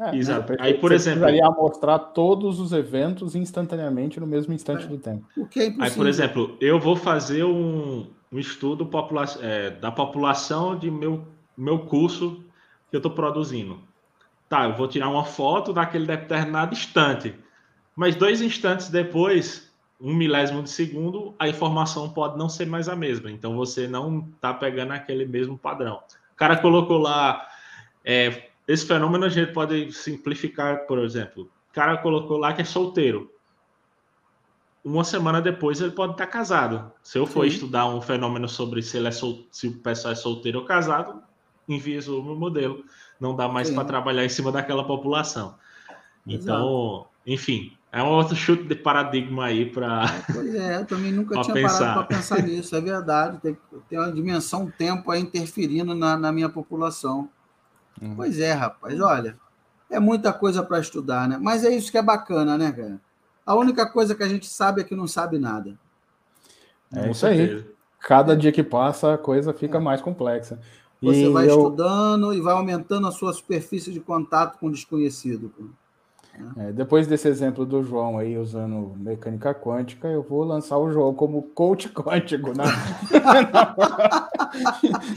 É, 0.00 0.16
Exato. 0.16 0.54
Aí, 0.60 0.74
por 0.74 0.92
exemplo. 0.92 1.22
precisaria 1.22 1.50
mostrar 1.50 1.98
todos 1.98 2.60
os 2.60 2.72
eventos 2.72 3.34
instantaneamente 3.34 4.20
no 4.20 4.26
mesmo 4.26 4.52
instante 4.52 4.84
é. 4.84 4.88
do 4.88 4.96
tempo. 4.96 5.26
O 5.36 5.46
que 5.46 5.60
é 5.60 5.66
impossível. 5.66 5.84
Aí, 5.84 5.96
por 5.96 6.06
exemplo, 6.06 6.56
eu 6.60 6.78
vou 6.78 6.94
fazer 6.94 7.44
um, 7.44 8.06
um 8.32 8.38
estudo 8.38 8.86
popula 8.86 9.24
é, 9.40 9.70
da 9.70 9.90
população 9.90 10.78
de 10.78 10.90
meu, 10.90 11.26
meu 11.56 11.80
curso 11.80 12.44
que 12.90 12.96
eu 12.96 12.98
estou 12.98 13.10
produzindo. 13.10 13.80
Tá, 14.48 14.64
eu 14.64 14.76
vou 14.76 14.86
tirar 14.86 15.08
uma 15.08 15.24
foto 15.24 15.72
daquele 15.72 16.06
determinado 16.06 16.72
instante. 16.72 17.34
Mas 17.94 18.14
dois 18.14 18.40
instantes 18.40 18.88
depois, 18.88 19.67
um 20.00 20.14
milésimo 20.14 20.62
de 20.62 20.70
segundo, 20.70 21.34
a 21.38 21.48
informação 21.48 22.08
pode 22.10 22.38
não 22.38 22.48
ser 22.48 22.66
mais 22.66 22.88
a 22.88 22.94
mesma. 22.94 23.30
Então 23.30 23.56
você 23.56 23.88
não 23.88 24.28
está 24.34 24.54
pegando 24.54 24.92
aquele 24.92 25.26
mesmo 25.26 25.58
padrão. 25.58 26.02
O 26.32 26.36
cara 26.36 26.56
colocou 26.56 26.98
lá. 26.98 27.46
É, 28.04 28.50
esse 28.66 28.86
fenômeno 28.86 29.24
a 29.24 29.28
gente 29.28 29.52
pode 29.52 29.90
simplificar, 29.92 30.86
por 30.86 31.00
exemplo. 31.00 31.50
O 31.70 31.74
cara 31.74 31.96
colocou 31.98 32.36
lá 32.38 32.52
que 32.52 32.62
é 32.62 32.64
solteiro. 32.64 33.32
Uma 34.84 35.02
semana 35.02 35.42
depois 35.42 35.80
ele 35.80 35.90
pode 35.90 36.12
estar 36.12 36.26
casado. 36.26 36.92
Se 37.02 37.18
eu 37.18 37.26
for 37.26 37.44
Sim. 37.44 37.54
estudar 37.54 37.86
um 37.86 38.00
fenômeno 38.00 38.48
sobre 38.48 38.80
se, 38.82 38.96
ele 38.96 39.08
é 39.08 39.10
sol... 39.10 39.44
se 39.50 39.66
o 39.66 39.78
pessoal 39.78 40.12
é 40.12 40.16
solteiro 40.16 40.60
ou 40.60 40.64
casado, 40.64 41.20
envieso 41.68 42.20
o 42.20 42.24
meu 42.24 42.36
modelo. 42.36 42.84
Não 43.18 43.34
dá 43.34 43.48
mais 43.48 43.68
para 43.68 43.84
trabalhar 43.84 44.24
em 44.24 44.28
cima 44.28 44.52
daquela 44.52 44.86
população. 44.86 45.56
Então, 46.28 47.06
Exato. 47.06 47.08
enfim, 47.26 47.72
é 47.90 48.02
um 48.02 48.08
outro 48.08 48.36
chute 48.36 48.64
de 48.64 48.74
paradigma 48.74 49.46
aí 49.46 49.64
para. 49.64 50.04
Pois 50.32 50.54
é, 50.54 50.76
eu 50.76 50.84
também 50.84 51.10
nunca 51.10 51.40
tinha 51.42 51.54
pensar. 51.54 51.78
parado 51.78 52.06
para 52.06 52.16
pensar 52.16 52.42
nisso, 52.46 52.76
é 52.76 52.80
verdade. 52.80 53.38
Tem, 53.38 53.56
tem 53.88 53.98
uma 53.98 54.12
dimensão 54.12 54.70
tempo 54.70 55.10
aí 55.10 55.22
interferindo 55.22 55.94
na, 55.94 56.16
na 56.16 56.30
minha 56.30 56.50
população. 56.50 57.30
Uhum. 58.00 58.14
Pois 58.14 58.38
é, 58.38 58.52
rapaz, 58.52 59.00
olha, 59.00 59.38
é 59.90 59.98
muita 59.98 60.32
coisa 60.32 60.62
para 60.62 60.78
estudar, 60.78 61.26
né? 61.26 61.38
Mas 61.40 61.64
é 61.64 61.74
isso 61.74 61.90
que 61.90 61.98
é 61.98 62.02
bacana, 62.02 62.58
né, 62.58 62.70
cara? 62.70 63.00
A 63.44 63.54
única 63.54 63.90
coisa 63.90 64.14
que 64.14 64.22
a 64.22 64.28
gente 64.28 64.46
sabe 64.46 64.82
é 64.82 64.84
que 64.84 64.94
não 64.94 65.06
sabe 65.06 65.38
nada. 65.38 65.78
É 66.94 67.10
isso 67.10 67.26
aí. 67.26 67.66
Cada 68.00 68.36
dia 68.36 68.52
que 68.52 68.62
passa 68.62 69.14
a 69.14 69.18
coisa 69.18 69.54
fica 69.54 69.78
é. 69.78 69.80
mais 69.80 70.02
complexa. 70.02 70.60
Você 71.00 71.26
e 71.26 71.32
vai 71.32 71.48
eu... 71.48 71.56
estudando 71.56 72.34
e 72.34 72.40
vai 72.40 72.54
aumentando 72.54 73.06
a 73.06 73.12
sua 73.12 73.32
superfície 73.32 73.92
de 73.92 74.00
contato 74.00 74.58
com 74.58 74.66
o 74.66 74.72
desconhecido. 74.72 75.52
É, 76.56 76.72
depois 76.72 77.06
desse 77.06 77.28
exemplo 77.28 77.64
do 77.64 77.82
João 77.82 78.18
aí 78.18 78.36
usando 78.36 78.94
mecânica 78.96 79.54
quântica, 79.54 80.08
eu 80.08 80.22
vou 80.22 80.44
lançar 80.44 80.78
o 80.78 80.90
João 80.90 81.14
como 81.14 81.42
coach 81.42 81.88
quântico 81.94 82.52
na... 82.54 82.64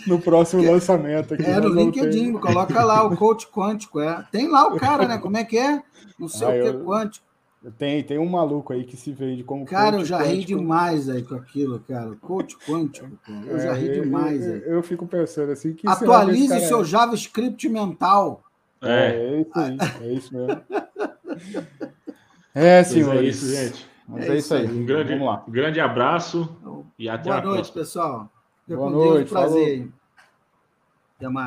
no 0.07 0.19
próximo 0.19 0.63
lançamento. 0.63 1.33
Aqui 1.33 1.43
é, 1.43 1.59
no 1.59 1.69
LinkedIn, 1.69 2.33
coloca 2.33 2.83
lá 2.83 3.03
o 3.03 3.15
coach 3.15 3.47
quântico. 3.47 3.99
É. 3.99 4.25
Tem 4.31 4.47
lá 4.47 4.67
o 4.67 4.77
cara, 4.77 5.07
né? 5.07 5.17
Como 5.17 5.37
é 5.37 5.43
que 5.43 5.57
é? 5.57 5.81
Não 6.19 6.27
sei 6.27 6.47
ah, 6.47 6.49
o 6.49 6.53
que 6.53 6.77
eu... 6.77 6.85
quântico. 6.85 7.31
Tem, 7.77 8.03
tem 8.03 8.17
um 8.17 8.27
maluco 8.27 8.73
aí 8.73 8.83
que 8.83 8.97
se 8.97 9.11
vende 9.11 9.43
como 9.43 9.65
Cara, 9.65 9.97
eu 9.97 10.05
já 10.05 10.17
quântico. 10.17 10.35
ri 10.35 10.45
demais 10.45 11.07
aí 11.07 11.21
com 11.21 11.35
aquilo, 11.35 11.79
cara. 11.81 12.15
Coach 12.15 12.57
quântico, 12.67 13.07
cara. 13.23 13.45
Eu 13.45 13.57
é, 13.57 13.59
já 13.59 13.73
ri 13.73 13.89
é, 13.89 14.01
demais 14.01 14.43
eu, 14.43 14.53
aí. 14.53 14.63
Eu, 14.65 14.81
fico 14.81 15.05
pensando 15.05 15.51
assim 15.51 15.73
que. 15.73 15.87
Atualize 15.87 16.59
seu 16.61 16.83
JavaScript 16.83 17.69
mental. 17.69 18.43
É, 18.81 19.15
é 19.15 19.41
isso 19.41 19.59
aí, 19.59 19.77
é 20.01 20.13
isso 20.13 20.33
mesmo. 20.35 20.63
É, 22.53 22.83
senhores. 22.83 23.21
É 23.21 23.23
isso, 23.23 23.55
gente. 23.55 23.89
Mas 24.07 24.25
é, 24.25 24.27
é 24.29 24.37
isso 24.37 24.53
aí. 24.53 24.67
Um 24.67 24.85
grande, 24.85 25.13
um 25.13 25.51
grande 25.51 25.79
abraço 25.79 26.57
e 26.99 27.07
até 27.07 27.29
Boa 27.29 27.37
a 27.37 27.41
noite, 27.41 27.71
próxima. 27.71 27.75
pessoal. 27.75 28.29
Boa 28.67 28.89
noite, 28.89 29.17
Deus, 29.17 29.29
prazer. 29.31 29.77
Falou. 29.77 29.93
Até 31.17 31.29
mais. 31.29 31.35